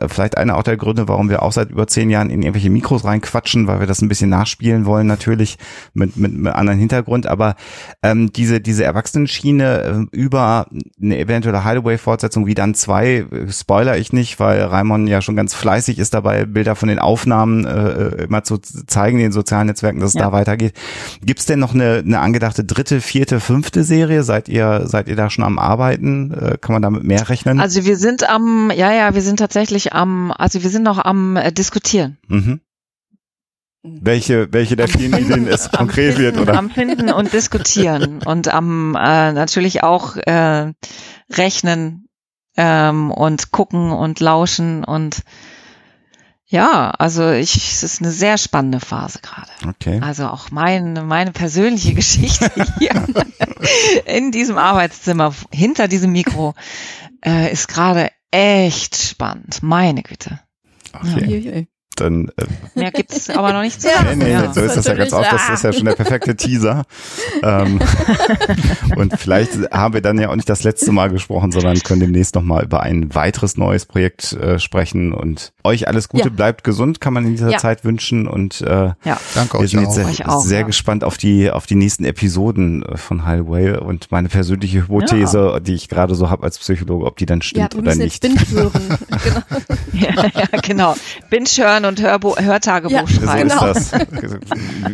vielleicht 0.08 0.38
einer 0.38 0.58
auch 0.58 0.64
der 0.64 0.78
Gründe, 0.78 1.08
warum 1.08 1.30
wir 1.30 1.44
auch 1.44 1.52
seit 1.52 1.72
über 1.72 1.88
zehn 1.88 2.10
Jahren 2.10 2.30
in 2.30 2.42
irgendwelche 2.42 2.70
Mikros 2.70 3.04
reinquatschen, 3.04 3.68
weil 3.68 3.80
wir 3.80 3.88
das 3.88 4.02
ein 4.02 4.08
bisschen 4.08 4.30
nachspielen 4.30 4.86
wollen, 4.86 5.08
natürlich 5.08 5.58
mit, 5.94 6.18
mit, 6.18 6.34
mit 6.38 6.54
anderen 6.54 6.80
Hintergrund. 6.80 7.28
Aber 7.28 7.56
ähm, 8.04 8.32
diese, 8.34 8.62
diese 8.62 8.84
Erwachsenenschiene 8.84 10.08
äh, 10.12 10.16
über 10.18 10.68
eine 11.02 11.18
eventuelle 11.18 11.66
Hideaway-Fortsetzung 11.66 12.46
wie 12.46 12.56
dann 12.56 12.74
zwei, 12.76 13.26
äh, 13.32 13.52
spoiler 13.52 13.98
ich 13.98 14.14
nicht, 14.14 14.40
weil 14.40 14.62
Raimon 14.62 15.08
ja 15.08 15.22
schon 15.22 15.36
ganz 15.36 15.54
fleißig 15.54 16.00
ist 16.00 16.14
dabei, 16.14 16.46
Bilder 16.46 16.76
von 16.76 16.90
den 16.90 17.00
Aufnahmen 17.00 17.66
äh, 17.66 18.24
immer 18.24 18.44
zu 18.44 18.58
zeigen 18.60 19.18
in 19.18 19.24
den 19.26 19.32
sozialen 19.32 19.68
Netzwerken, 19.68 20.00
dass 20.00 20.10
es 20.10 20.16
Ja. 20.16 20.28
da 20.28 20.32
weitergeht. 20.32 20.74
Gibt's 21.24 21.46
denn 21.46 21.60
noch 21.60 21.74
eine, 21.74 22.04
eine 22.06 22.20
angedachte 22.20 22.64
dritte, 22.64 23.02
vierte, 23.02 23.40
fünfte 23.40 23.84
Serie? 23.84 24.19
Seid 24.24 24.50
ihr, 24.50 24.84
seid 24.86 25.08
ihr 25.08 25.16
da 25.16 25.30
schon 25.30 25.44
am 25.44 25.60
Arbeiten? 25.60 26.32
Äh, 26.34 26.58
kann 26.60 26.74
man 26.74 26.82
damit 26.82 27.04
mehr 27.04 27.30
rechnen? 27.30 27.60
also 27.60 27.86
wir 27.86 27.98
sind 27.98 28.30
am, 28.30 28.72
ja, 28.72 28.92
ja, 28.94 29.14
wir 29.14 29.22
sind 29.22 29.38
tatsächlich 29.38 29.94
am, 29.94 30.32
also 30.32 30.64
wir 30.64 30.70
sind 30.70 30.84
noch 30.84 30.98
am 30.98 31.36
äh, 31.36 31.52
diskutieren. 31.52 32.18
mhm. 32.28 32.62
Welche, 33.82 34.52
welche 34.52 34.76
der 34.76 34.90
vielen 34.90 35.18
Ideen 35.18 35.48
es 35.48 35.72
konkret 35.72 36.16
finden, 36.16 36.36
wird, 36.36 36.38
oder? 36.38 36.58
Am 36.58 36.70
Finden 36.70 37.10
und 37.12 37.32
Diskutieren 37.32 38.20
und 38.26 38.54
am 38.54 38.94
äh, 38.96 39.32
natürlich 39.32 39.84
auch 39.84 40.18
äh, 40.18 40.74
Rechnen 41.32 42.10
ähm, 42.58 43.10
und 43.10 43.52
gucken 43.52 43.92
und 43.92 44.20
lauschen 44.20 44.84
und 44.84 45.22
ja, 46.50 46.90
also 46.90 47.32
ich, 47.32 47.56
es 47.56 47.84
ist 47.84 48.02
eine 48.02 48.12
sehr 48.12 48.40
spannende 48.40 48.80
Phase 48.80 49.20
gerade. 49.22 49.52
Okay. 49.68 50.00
Also 50.02 50.28
auch 50.28 50.50
mein, 50.50 50.94
meine 51.08 51.32
persönliche 51.32 51.94
Geschichte 51.96 52.52
hier 52.80 53.06
in 54.06 54.32
diesem 54.32 54.58
Arbeitszimmer 54.58 55.34
hinter 55.52 55.88
diesem 55.88 56.12
Mikro 56.12 56.56
äh, 57.24 57.54
ist 57.54 57.68
gerade 57.68 58.10
echt 58.32 58.96
spannend. 58.96 59.62
Meine 59.62 60.02
Güte. 60.02 60.40
okay. 60.94 61.28
Uiuiui. 61.28 61.68
Dann 62.00 62.30
äh, 62.38 62.46
Mehr 62.76 62.92
gibt's 62.92 63.30
aber 63.30 63.54
noch 63.54 63.62
nicht 63.62 63.82
zu 63.82 63.90
sagen. 63.90 64.18
Nee, 64.20 64.26
nee, 64.26 64.32
ja. 64.32 64.54
so 64.54 64.62
ist 64.62 64.78
das 64.78 64.86
ja 64.88 64.94
ganz 64.96 65.14
oft. 65.14 65.32
Das 65.32 65.50
ist 65.50 65.64
ja 65.64 65.74
schon 65.74 65.86
der 65.86 65.94
perfekte 65.96 66.36
Teaser. 66.36 66.84
ähm, 67.44 67.80
und 68.96 69.18
vielleicht 69.20 69.52
haben 69.72 69.94
wir 69.94 70.02
dann 70.02 70.18
ja 70.20 70.30
auch 70.30 70.36
nicht 70.36 70.50
das 70.50 70.64
letzte 70.64 70.92
Mal 70.92 71.10
gesprochen, 71.10 71.52
sondern 71.52 71.78
können 71.80 72.00
demnächst 72.02 72.36
nochmal 72.36 72.64
über 72.64 72.82
ein 72.82 73.14
weiteres 73.16 73.58
neues 73.58 73.86
Projekt 73.86 74.34
äh, 74.34 74.60
sprechen. 74.60 75.14
Und 75.14 75.52
euch 75.64 75.88
alles 75.88 76.10
Gute, 76.10 76.26
Ja. 76.30 76.34
bleibt 76.34 76.64
gesund, 76.64 77.02
kann 77.02 77.14
man 77.14 77.26
in 77.26 77.32
dieser 77.32 77.50
Ja. 77.52 77.58
Zeit 77.58 77.84
wünschen. 77.84 78.28
Und 78.28 78.62
äh, 78.62 78.94
Ja. 79.04 79.20
Danke 79.36 79.60
wir 79.60 79.68
sind 79.68 79.80
auch. 79.86 79.96
jetzt 79.98 80.18
sehr, 80.18 80.30
auch, 80.30 80.42
sehr 80.42 80.60
ja. 80.62 80.66
gespannt 80.66 81.04
auf 81.04 81.18
die 81.18 81.52
auf 81.52 81.66
die 81.66 81.76
nächsten 81.76 82.06
Episoden 82.06 82.84
äh, 82.84 82.98
von 82.98 83.26
Highway 83.26 83.78
und 83.78 84.12
meine 84.12 84.30
persönliche 84.30 84.84
Hypothese, 84.84 85.60
die 85.62 85.74
ich 85.74 85.90
gerade 85.90 86.16
so 86.16 86.30
habe 86.30 86.44
als 86.44 86.58
Psychologe, 86.60 87.06
ob 87.06 87.18
die 87.18 87.26
dann 87.26 87.40
Ja, 87.40 87.44
stimmt 87.44 87.74
wir 87.76 87.80
oder 87.82 87.96
nicht. 87.96 88.24
hören. 88.24 88.72
genau. 89.24 89.42
Ja, 89.94 90.12
ja, 90.34 90.60
genau. 90.62 90.96
Binge 91.30 91.48
hören 91.58 91.86
und 91.90 92.02
Hörbo 92.02 92.38
Hörtagebuch 92.38 92.94
Ja, 92.94 93.06
So 93.08 93.22
schreiben. 93.26 93.50
Genau. 93.50 93.66
ist 93.72 93.92
das. 93.94 94.02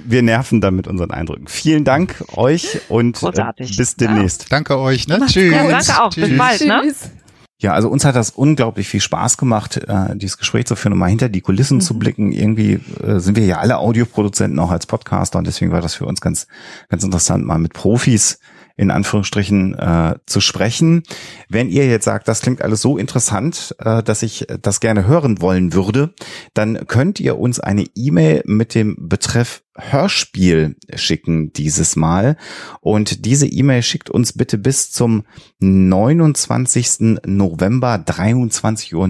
Wir 0.06 0.22
nerven 0.24 0.62
dann 0.62 0.76
mit 0.76 0.88
unseren 0.88 1.12
Eindrücken. 1.12 1.48
Vielen 1.48 1.84
Dank 1.84 2.24
euch 2.34 2.80
und 2.90 3.18
äh, 3.18 3.20
Großartig. 3.20 3.78
bis 3.78 3.96
demnächst. 3.96 4.52
Danke 4.52 4.80
euch, 4.80 5.08
ne? 5.08 5.20
Tschüss. 5.28 5.54
Ja, 5.54 5.68
danke 5.70 6.02
auch. 6.02 6.14
Bis 6.14 6.26
Tschüss. 6.30 6.38
bald, 6.38 6.62
ne? 6.66 6.82
Tschüss. 6.84 7.10
Ja, 7.58 7.72
also 7.74 7.88
uns 7.90 8.04
hat 8.04 8.16
das 8.18 8.32
unglaublich 8.32 8.88
viel 8.90 9.00
Spaß 9.00 9.38
gemacht, 9.38 9.78
äh, 9.78 10.16
dieses 10.16 10.38
Gespräch 10.38 10.66
zu 10.66 10.76
führen, 10.76 10.92
um 10.94 11.00
mal 11.00 11.08
hinter 11.10 11.30
die 11.30 11.40
Kulissen 11.42 11.80
zu 11.80 11.98
blicken. 11.98 12.32
Irgendwie 12.34 12.82
äh, 13.02 13.20
sind 13.20 13.38
wir 13.38 13.46
ja 13.46 13.60
alle 13.60 13.78
Audioproduzenten 13.78 14.60
auch 14.60 14.72
als 14.72 14.86
Podcaster 14.86 15.38
und 15.40 15.48
deswegen 15.48 15.72
war 15.72 15.82
das 15.82 15.96
für 15.96 16.06
uns 16.06 16.20
ganz, 16.20 16.48
ganz 16.90 17.04
interessant, 17.04 17.46
mal 17.46 17.58
mit 17.58 17.74
Profis 17.74 18.40
in 18.78 18.92
Anführungsstrichen 18.92 19.74
äh, 19.76 20.16
zu 20.26 20.42
sprechen. 20.42 21.04
Wenn 21.50 21.70
ihr 21.70 21.88
jetzt 21.88 22.06
sagt, 22.06 22.28
das 22.28 22.42
klingt 22.42 22.62
alles 22.62 22.82
so 22.82 22.98
interessant, 22.98 23.76
äh, 23.80 24.04
dass 24.04 24.22
ich 24.24 24.48
das 24.62 24.80
gerne 24.80 25.08
hören 25.08 25.42
wollen 25.42 25.74
würde, 25.74 26.14
dann 26.54 26.86
könnt 26.88 27.20
ihr 27.20 27.40
uns 27.40 27.60
eine 27.60 27.86
E-Mail 27.96 28.44
mit 28.46 28.76
dem 28.76 28.96
Betreff 29.00 29.62
Hörspiel 29.78 30.78
schicken 30.96 31.52
dieses 31.52 31.96
Mal. 31.96 32.38
Und 32.80 33.26
diese 33.26 33.48
E-Mail 33.48 33.84
schickt 33.84 34.10
uns 34.10 34.34
bitte 34.34 34.58
bis 34.58 34.92
zum 34.92 35.24
29. 35.60 37.20
November 37.26 37.96
23.59 37.96 38.94
Uhr. 38.96 39.08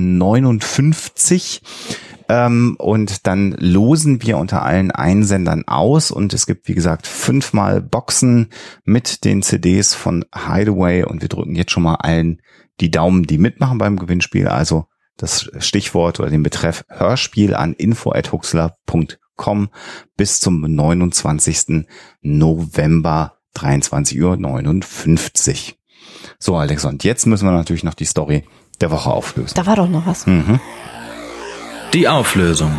Ähm, 2.27 2.75
und 2.79 3.27
dann 3.27 3.51
losen 3.59 4.21
wir 4.21 4.37
unter 4.37 4.63
allen 4.63 4.91
Einsendern 4.91 5.67
aus 5.67 6.11
und 6.11 6.33
es 6.33 6.45
gibt, 6.45 6.67
wie 6.67 6.73
gesagt, 6.73 7.07
fünfmal 7.07 7.81
Boxen 7.81 8.49
mit 8.83 9.23
den 9.25 9.43
CDs 9.43 9.93
von 9.93 10.25
Hideaway 10.33 11.03
und 11.03 11.21
wir 11.21 11.29
drücken 11.29 11.55
jetzt 11.55 11.71
schon 11.71 11.83
mal 11.83 11.95
allen 11.95 12.41
die 12.79 12.91
Daumen, 12.91 13.23
die 13.23 13.37
mitmachen 13.37 13.77
beim 13.77 13.97
Gewinnspiel. 13.97 14.47
Also 14.47 14.85
das 15.17 15.49
Stichwort 15.59 16.19
oder 16.19 16.29
den 16.29 16.43
Betreff 16.43 16.83
Hörspiel 16.89 17.53
an 17.53 17.73
info.huxler.com 17.73 19.69
bis 20.17 20.39
zum 20.39 20.61
29. 20.61 21.85
November 22.21 23.37
23.59 23.55 24.21
Uhr. 24.21 25.75
So, 26.39 26.57
Alex, 26.57 26.85
und 26.85 27.03
jetzt 27.03 27.25
müssen 27.25 27.45
wir 27.45 27.51
natürlich 27.51 27.83
noch 27.83 27.93
die 27.93 28.05
Story 28.05 28.45
der 28.81 28.91
Woche 28.91 29.09
auflösen. 29.09 29.53
Da 29.55 29.65
war 29.65 29.75
doch 29.75 29.87
noch 29.87 30.05
was. 30.05 30.27
Mhm. 30.27 30.59
Die 31.95 32.09
Auflösung. 32.09 32.73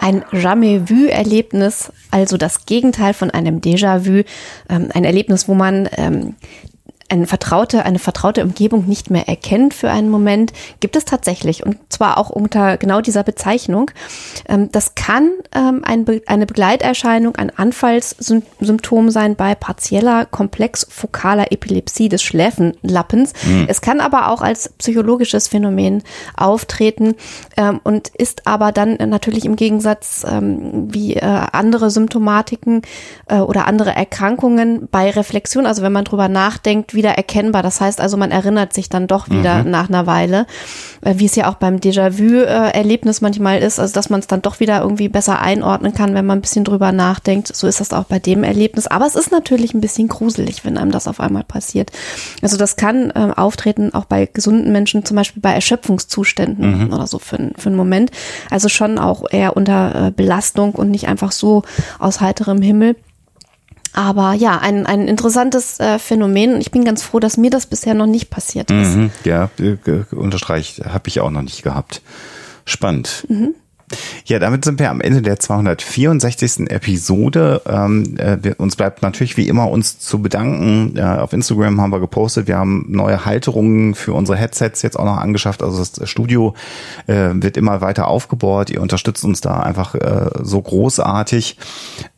Ein 0.00 0.24
Jamais-vu-Erlebnis, 0.32 1.92
also 2.10 2.38
das 2.38 2.64
Gegenteil 2.64 3.12
von 3.12 3.30
einem 3.30 3.60
Déjà-vu, 3.60 4.22
ähm, 4.70 4.88
ein 4.94 5.04
Erlebnis, 5.04 5.46
wo 5.46 5.52
man 5.52 5.86
eine 7.10 7.26
vertraute, 7.26 7.84
eine 7.84 7.98
vertraute 7.98 8.42
Umgebung 8.42 8.86
nicht 8.86 9.10
mehr 9.10 9.28
erkennt 9.28 9.74
für 9.74 9.90
einen 9.90 10.08
Moment, 10.08 10.52
gibt 10.80 10.96
es 10.96 11.04
tatsächlich 11.04 11.64
und 11.64 11.76
zwar 11.88 12.18
auch 12.18 12.30
unter 12.30 12.76
genau 12.76 13.00
dieser 13.00 13.22
Bezeichnung. 13.22 13.90
Ähm, 14.48 14.70
das 14.72 14.94
kann 14.94 15.30
ähm, 15.54 15.82
ein, 15.84 16.06
eine 16.26 16.46
Begleiterscheinung, 16.46 17.36
ein 17.36 17.50
Anfallssymptom 17.50 19.10
sein 19.10 19.36
bei 19.36 19.54
partieller 19.54 20.26
komplex 20.26 20.86
fokaler 20.88 21.52
Epilepsie 21.52 22.08
des 22.08 22.22
Schläfenlappens. 22.22 23.32
Mhm. 23.44 23.66
Es 23.68 23.80
kann 23.80 24.00
aber 24.00 24.28
auch 24.30 24.42
als 24.42 24.70
psychologisches 24.78 25.48
Phänomen 25.48 26.02
auftreten 26.36 27.14
ähm, 27.56 27.80
und 27.82 28.08
ist 28.08 28.46
aber 28.46 28.72
dann 28.72 28.96
natürlich 29.06 29.44
im 29.44 29.56
Gegensatz 29.56 30.24
wie 30.30 31.14
äh, 31.14 31.20
andere 31.24 31.90
Symptomatiken 31.90 32.82
äh, 33.28 33.38
oder 33.38 33.66
andere 33.66 33.90
Erkrankungen 33.90 34.88
bei 34.90 35.10
Reflexion, 35.10 35.66
also 35.66 35.82
wenn 35.82 35.92
man 35.92 36.04
drüber 36.04 36.28
nachdenkt, 36.28 36.94
wieder 37.00 37.12
erkennbar. 37.12 37.62
Das 37.62 37.80
heißt 37.80 38.00
also, 38.00 38.18
man 38.18 38.30
erinnert 38.30 38.74
sich 38.74 38.90
dann 38.90 39.06
doch 39.06 39.30
wieder 39.30 39.64
mhm. 39.64 39.70
nach 39.70 39.88
einer 39.88 40.06
Weile, 40.06 40.46
äh, 41.00 41.14
wie 41.16 41.24
es 41.24 41.34
ja 41.34 41.50
auch 41.50 41.54
beim 41.54 41.76
Déjà-vu-Erlebnis 41.76 43.22
manchmal 43.22 43.60
ist, 43.60 43.80
also 43.80 43.94
dass 43.94 44.10
man 44.10 44.20
es 44.20 44.26
dann 44.26 44.42
doch 44.42 44.60
wieder 44.60 44.82
irgendwie 44.82 45.08
besser 45.08 45.40
einordnen 45.40 45.94
kann, 45.94 46.14
wenn 46.14 46.26
man 46.26 46.38
ein 46.38 46.42
bisschen 46.42 46.64
drüber 46.64 46.92
nachdenkt. 46.92 47.48
So 47.54 47.66
ist 47.66 47.80
das 47.80 47.94
auch 47.94 48.04
bei 48.04 48.18
dem 48.18 48.44
Erlebnis. 48.44 48.86
Aber 48.86 49.06
es 49.06 49.14
ist 49.14 49.32
natürlich 49.32 49.72
ein 49.72 49.80
bisschen 49.80 50.08
gruselig, 50.08 50.64
wenn 50.64 50.76
einem 50.76 50.90
das 50.90 51.08
auf 51.08 51.20
einmal 51.20 51.44
passiert. 51.44 51.90
Also 52.42 52.58
das 52.58 52.76
kann 52.76 53.10
äh, 53.10 53.32
auftreten 53.34 53.94
auch 53.94 54.04
bei 54.04 54.28
gesunden 54.30 54.70
Menschen, 54.72 55.04
zum 55.06 55.16
Beispiel 55.16 55.40
bei 55.40 55.54
Erschöpfungszuständen 55.54 56.84
mhm. 56.84 56.92
oder 56.92 57.06
so 57.06 57.18
für, 57.18 57.50
für 57.56 57.68
einen 57.68 57.76
Moment. 57.76 58.10
Also 58.50 58.68
schon 58.68 58.98
auch 58.98 59.24
eher 59.30 59.56
unter 59.56 60.08
äh, 60.08 60.10
Belastung 60.10 60.72
und 60.74 60.90
nicht 60.90 61.08
einfach 61.08 61.32
so 61.32 61.62
aus 61.98 62.20
heiterem 62.20 62.60
Himmel. 62.60 62.96
Aber 63.92 64.34
ja, 64.34 64.58
ein, 64.58 64.86
ein 64.86 65.08
interessantes 65.08 65.80
äh, 65.80 65.98
Phänomen. 65.98 66.60
Ich 66.60 66.70
bin 66.70 66.84
ganz 66.84 67.02
froh, 67.02 67.18
dass 67.18 67.36
mir 67.36 67.50
das 67.50 67.66
bisher 67.66 67.94
noch 67.94 68.06
nicht 68.06 68.30
passiert 68.30 68.70
ist. 68.70 68.96
Mhm, 68.96 69.10
ja, 69.24 69.50
äh, 69.58 69.76
unterstreicht, 70.14 70.84
habe 70.84 71.08
ich 71.08 71.20
auch 71.20 71.30
noch 71.30 71.42
nicht 71.42 71.62
gehabt. 71.62 72.02
Spannend. 72.64 73.26
Mhm. 73.28 73.54
Ja, 74.24 74.38
damit 74.38 74.64
sind 74.64 74.78
wir 74.78 74.90
am 74.90 75.00
Ende 75.00 75.22
der 75.22 75.38
264. 75.38 76.70
Episode. 76.70 77.62
Ähm, 77.66 78.16
äh, 78.18 78.38
wir, 78.40 78.60
uns 78.60 78.76
bleibt 78.76 79.02
natürlich 79.02 79.36
wie 79.36 79.48
immer 79.48 79.68
uns 79.70 79.98
zu 79.98 80.22
bedanken. 80.22 80.96
Äh, 80.96 81.02
auf 81.02 81.32
Instagram 81.32 81.80
haben 81.80 81.90
wir 81.90 82.00
gepostet, 82.00 82.46
wir 82.46 82.56
haben 82.56 82.86
neue 82.88 83.24
Halterungen 83.24 83.94
für 83.94 84.12
unsere 84.12 84.38
Headsets 84.38 84.82
jetzt 84.82 84.98
auch 84.98 85.04
noch 85.04 85.16
angeschafft. 85.16 85.62
Also 85.62 85.78
das 85.78 86.08
Studio 86.08 86.54
äh, 87.06 87.30
wird 87.34 87.56
immer 87.56 87.80
weiter 87.80 88.06
aufgebaut. 88.06 88.70
Ihr 88.70 88.80
unterstützt 88.80 89.24
uns 89.24 89.40
da 89.40 89.60
einfach 89.60 89.94
äh, 89.94 90.30
so 90.42 90.60
großartig. 90.60 91.56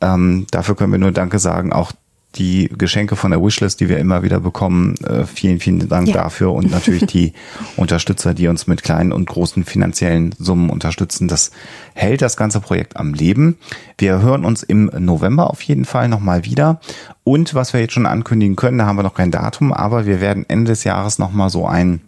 Ähm, 0.01 0.47
dafür 0.51 0.77
können 0.77 0.93
wir 0.93 0.99
nur 0.99 1.13
Danke 1.13 1.39
sagen. 1.39 1.73
Auch 1.73 1.93
die 2.35 2.71
Geschenke 2.77 3.17
von 3.17 3.31
der 3.31 3.43
Wishlist, 3.43 3.81
die 3.81 3.89
wir 3.89 3.99
immer 3.99 4.23
wieder 4.23 4.41
bekommen. 4.41 4.95
Äh, 5.05 5.25
vielen, 5.25 5.61
vielen 5.61 5.89
Dank 5.89 6.09
ja. 6.09 6.15
dafür 6.15 6.53
und 6.53 6.71
natürlich 6.71 7.07
die 7.07 7.33
Unterstützer, 7.77 8.35
die 8.35 8.49
uns 8.49 8.67
mit 8.67 8.83
kleinen 8.83 9.13
und 9.13 9.27
großen 9.27 9.65
finanziellen 9.65 10.35
Summen 10.39 10.71
unterstützen. 10.71 11.29
Das 11.29 11.51
hält 11.95 12.23
das 12.23 12.37
ganze 12.37 12.61
Projekt 12.61 12.97
am 12.97 13.15
Leben. 13.15 13.59
Wir 13.99 14.23
hören 14.23 14.45
uns 14.45 14.63
im 14.63 14.91
November 14.99 15.51
auf 15.51 15.63
jeden 15.63 15.85
Fall 15.85 16.09
nochmal 16.09 16.45
wieder. 16.45 16.81
Und 17.25 17.55
was 17.55 17.73
wir 17.73 17.81
jetzt 17.81 17.93
schon 17.93 18.07
ankündigen 18.07 18.57
können, 18.57 18.79
da 18.79 18.87
haben 18.87 18.97
wir 18.97 19.03
noch 19.03 19.15
kein 19.15 19.31
Datum, 19.31 19.73
aber 19.73 20.07
wir 20.07 20.21
werden 20.21 20.45
Ende 20.49 20.73
des 20.73 20.85
Jahres 20.85 21.19
nochmal 21.19 21.51
so 21.51 21.67
ein 21.67 22.01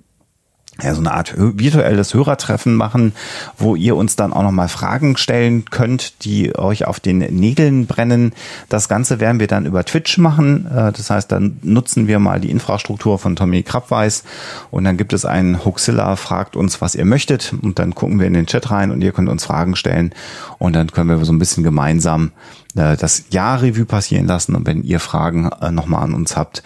ja, 0.83 0.93
so 0.93 1.01
eine 1.01 1.13
Art 1.13 1.35
virtuelles 1.37 2.15
Hörertreffen 2.15 2.75
machen, 2.75 3.13
wo 3.57 3.77
ihr 3.77 3.95
uns 3.95 4.17
dann 4.17 4.33
auch 4.33 4.43
nochmal 4.43 4.69
Fragen 4.69 5.17
stellen 5.17 5.67
könnt, 5.67 6.25
die 6.25 6.57
euch 6.59 6.87
auf 6.87 6.99
den 6.99 7.19
Nägeln 7.19 7.87
brennen. 7.87 8.33
Das 8.69 8.89
Ganze 8.89 9.21
werden 9.21 9.39
wir 9.39 9.47
dann 9.47 9.67
über 9.67 9.85
Twitch 9.85 10.19
machen. 10.19 10.67
Äh, 10.67 10.93
das 10.93 11.11
heißt, 11.11 11.31
dann 11.31 11.59
nutzen 11.63 12.09
wir 12.09 12.19
mal 12.19 12.41
die 12.41 12.51
Infrastruktur 12.51 13.19
von 13.21 13.37
Tommy 13.37 13.63
Krabweis 13.63 14.25
und 14.73 14.85
dann 14.85 14.97
gibt 14.97 15.13
es 15.13 15.25
einen 15.25 15.65
Hoaxilla, 15.65 16.17
fragt 16.17 16.57
uns, 16.57 16.81
was 16.81 16.97
ihr 16.97 17.05
möchtet 17.05 17.55
und 17.63 17.79
dann 17.79 17.95
gucken 17.95 18.19
wir 18.19 18.27
in 18.27 18.35
den 18.35 18.47
Chat 18.47 18.71
rein 18.71 18.91
und 18.91 19.01
ihr 19.03 19.13
könnt 19.13 19.29
uns 19.29 19.45
Fragen 19.45 19.77
stellen 19.77 20.13
und 20.59 20.75
dann 20.75 20.89
können 20.89 21.09
wir 21.09 21.25
so 21.25 21.33
ein 21.33 21.39
bisschen 21.39 21.63
gemeinsam 21.63 22.33
äh, 22.75 22.97
das 22.97 23.25
Jahr 23.31 23.63
Revue 23.63 23.85
passieren 23.85 24.27
lassen 24.27 24.55
und 24.55 24.67
wenn 24.67 24.83
ihr 24.83 25.01
Fragen 25.01 25.51
äh, 25.61 25.71
nochmal 25.71 26.03
an 26.03 26.15
uns 26.15 26.37
habt, 26.37 26.63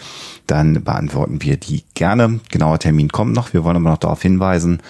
dann 0.46 0.82
beantworten 0.82 1.42
wir 1.42 1.56
die 1.56 1.84
gerne. 1.94 2.40
Genauer 2.50 2.78
Termin 2.78 3.10
kommt 3.10 3.34
noch. 3.34 3.52
Wir 3.52 3.64
wollen 3.64 3.76
aber 3.76 3.90
noch 3.90 3.98
darauf 3.98 4.22
hinweisen. 4.22 4.80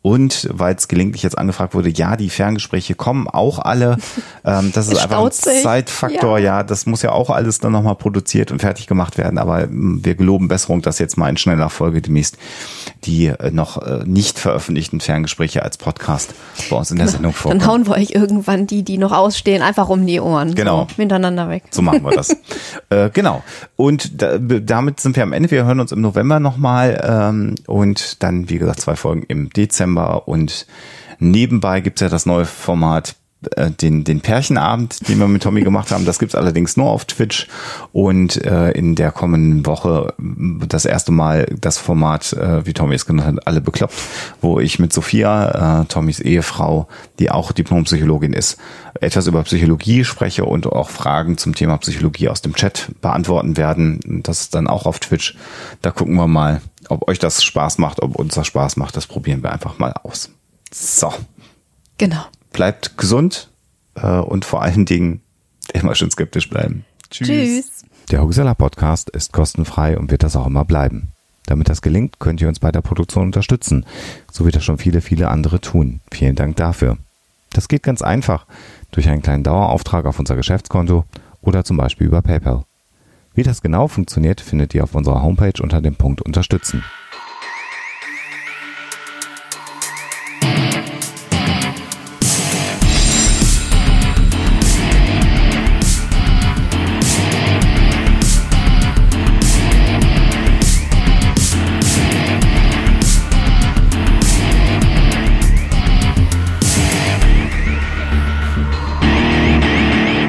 Und 0.00 0.48
weil 0.52 0.76
es 0.76 0.86
gelegentlich 0.86 1.24
jetzt 1.24 1.36
angefragt 1.36 1.74
wurde, 1.74 1.90
ja, 1.90 2.16
die 2.16 2.30
Ferngespräche 2.30 2.94
kommen 2.94 3.26
auch 3.26 3.58
alle. 3.58 3.98
Ähm, 4.44 4.70
das 4.72 4.86
ist 4.86 4.98
einfach 5.02 5.24
ein 5.24 5.32
Zeitfaktor. 5.32 6.38
Ja. 6.38 6.58
ja. 6.58 6.62
das 6.62 6.86
muss 6.86 7.02
ja 7.02 7.10
auch 7.10 7.30
alles 7.30 7.58
dann 7.58 7.72
nochmal 7.72 7.96
produziert 7.96 8.52
und 8.52 8.60
fertig 8.60 8.86
gemacht 8.86 9.18
werden. 9.18 9.38
Aber 9.38 9.64
ähm, 9.64 10.00
wir 10.04 10.14
geloben 10.14 10.46
Besserung, 10.46 10.82
dass 10.82 11.00
jetzt 11.00 11.16
mal 11.16 11.28
in 11.28 11.36
schneller 11.36 11.68
Folge 11.68 12.00
demnächst 12.00 12.38
die 13.04 13.26
äh, 13.26 13.50
noch 13.50 13.82
äh, 13.82 14.04
nicht 14.04 14.38
veröffentlichten 14.38 15.00
Ferngespräche 15.00 15.64
als 15.64 15.78
Podcast 15.78 16.32
bei 16.70 16.76
uns 16.76 16.92
in 16.92 16.98
der 16.98 17.08
Sendung 17.08 17.32
vorkommen. 17.32 17.60
Dann 17.60 17.68
hauen 17.68 17.86
wir 17.86 17.94
euch 17.94 18.12
irgendwann 18.12 18.68
die, 18.68 18.84
die 18.84 18.98
noch 18.98 19.12
ausstehen, 19.12 19.62
einfach 19.62 19.88
um 19.88 20.06
die 20.06 20.20
Ohren. 20.20 20.54
Genau. 20.54 20.86
So, 20.88 20.96
hintereinander 20.96 21.48
weg. 21.48 21.64
So 21.70 21.82
machen 21.82 22.04
wir 22.04 22.12
das. 22.12 22.36
äh, 22.90 23.10
genau. 23.10 23.42
Und 23.74 24.22
da, 24.22 24.38
damit 24.38 25.00
sind 25.00 25.16
wir 25.16 25.24
am 25.24 25.32
Ende. 25.32 25.50
Wir 25.50 25.64
hören 25.64 25.80
uns 25.80 25.90
im 25.90 26.00
November 26.00 26.38
nochmal 26.38 27.00
ähm, 27.04 27.56
und 27.66 28.22
dann, 28.22 28.48
wie 28.48 28.58
gesagt, 28.58 28.80
zwei 28.80 28.94
Folgen 28.94 29.24
im 29.26 29.50
Dezember 29.50 29.87
und 29.96 30.66
Nebenbei 31.18 31.80
gibt's 31.80 32.00
ja 32.00 32.08
das 32.08 32.26
neue 32.26 32.44
Format 32.44 33.16
den, 33.40 34.02
den 34.02 34.20
Pärchenabend, 34.20 35.08
den 35.08 35.18
wir 35.18 35.28
mit 35.28 35.44
Tommy 35.44 35.62
gemacht 35.62 35.92
haben. 35.92 36.04
Das 36.04 36.18
gibt's 36.18 36.34
allerdings 36.34 36.76
nur 36.76 36.90
auf 36.90 37.04
Twitch 37.04 37.46
und 37.92 38.44
äh, 38.44 38.72
in 38.72 38.96
der 38.96 39.12
kommenden 39.12 39.64
Woche 39.64 40.12
das 40.18 40.84
erste 40.84 41.12
Mal 41.12 41.46
das 41.60 41.78
Format, 41.78 42.32
äh, 42.32 42.66
wie 42.66 42.72
Tommy 42.72 42.96
es 42.96 43.06
genannt 43.06 43.38
hat, 43.38 43.46
alle 43.46 43.60
bekloppt, 43.60 43.94
wo 44.40 44.58
ich 44.58 44.80
mit 44.80 44.92
Sophia, 44.92 45.82
äh, 45.82 45.84
Tommys 45.84 46.18
Ehefrau, 46.18 46.88
die 47.20 47.30
auch 47.30 47.52
Diplompsychologin 47.52 48.32
ist, 48.32 48.58
etwas 49.00 49.28
über 49.28 49.44
Psychologie 49.44 50.04
spreche 50.04 50.44
und 50.44 50.66
auch 50.66 50.90
Fragen 50.90 51.38
zum 51.38 51.54
Thema 51.54 51.76
Psychologie 51.78 52.28
aus 52.28 52.42
dem 52.42 52.54
Chat 52.54 52.90
beantworten 53.00 53.56
werden. 53.56 54.22
Das 54.24 54.40
ist 54.40 54.54
dann 54.56 54.66
auch 54.66 54.84
auf 54.84 54.98
Twitch. 54.98 55.36
Da 55.80 55.92
gucken 55.92 56.16
wir 56.16 56.26
mal, 56.26 56.60
ob 56.88 57.08
euch 57.08 57.20
das 57.20 57.44
Spaß 57.44 57.78
macht, 57.78 58.02
ob 58.02 58.16
uns 58.16 58.34
das 58.34 58.48
Spaß 58.48 58.76
macht. 58.76 58.96
Das 58.96 59.06
probieren 59.06 59.44
wir 59.44 59.52
einfach 59.52 59.78
mal 59.78 59.92
aus. 60.02 60.30
So. 60.72 61.12
Genau 61.98 62.26
bleibt 62.58 62.98
gesund 62.98 63.50
äh, 63.94 64.18
und 64.18 64.44
vor 64.44 64.62
allen 64.62 64.84
Dingen 64.84 65.20
immer 65.72 65.94
schön 65.94 66.10
skeptisch 66.10 66.50
bleiben. 66.50 66.84
Tschüss. 67.08 67.28
Tschüss. 67.28 67.84
Der 68.10 68.20
Huxella 68.20 68.54
Podcast 68.54 69.10
ist 69.10 69.32
kostenfrei 69.32 69.96
und 69.96 70.10
wird 70.10 70.24
das 70.24 70.34
auch 70.34 70.48
immer 70.48 70.64
bleiben. 70.64 71.12
Damit 71.46 71.68
das 71.68 71.82
gelingt, 71.82 72.18
könnt 72.18 72.40
ihr 72.40 72.48
uns 72.48 72.58
bei 72.58 72.72
der 72.72 72.80
Produktion 72.80 73.26
unterstützen, 73.26 73.86
so 74.32 74.44
wie 74.44 74.50
das 74.50 74.64
schon 74.64 74.76
viele, 74.76 75.02
viele 75.02 75.28
andere 75.28 75.60
tun. 75.60 76.00
Vielen 76.10 76.34
Dank 76.34 76.56
dafür. 76.56 76.98
Das 77.50 77.68
geht 77.68 77.84
ganz 77.84 78.02
einfach 78.02 78.44
durch 78.90 79.08
einen 79.08 79.22
kleinen 79.22 79.44
Dauerauftrag 79.44 80.04
auf 80.06 80.18
unser 80.18 80.34
Geschäftskonto 80.34 81.04
oder 81.40 81.62
zum 81.62 81.76
Beispiel 81.76 82.08
über 82.08 82.22
PayPal. 82.22 82.64
Wie 83.34 83.44
das 83.44 83.62
genau 83.62 83.86
funktioniert, 83.86 84.40
findet 84.40 84.74
ihr 84.74 84.82
auf 84.82 84.96
unserer 84.96 85.22
Homepage 85.22 85.62
unter 85.62 85.80
dem 85.80 85.94
Punkt 85.94 86.22
Unterstützen. 86.22 86.82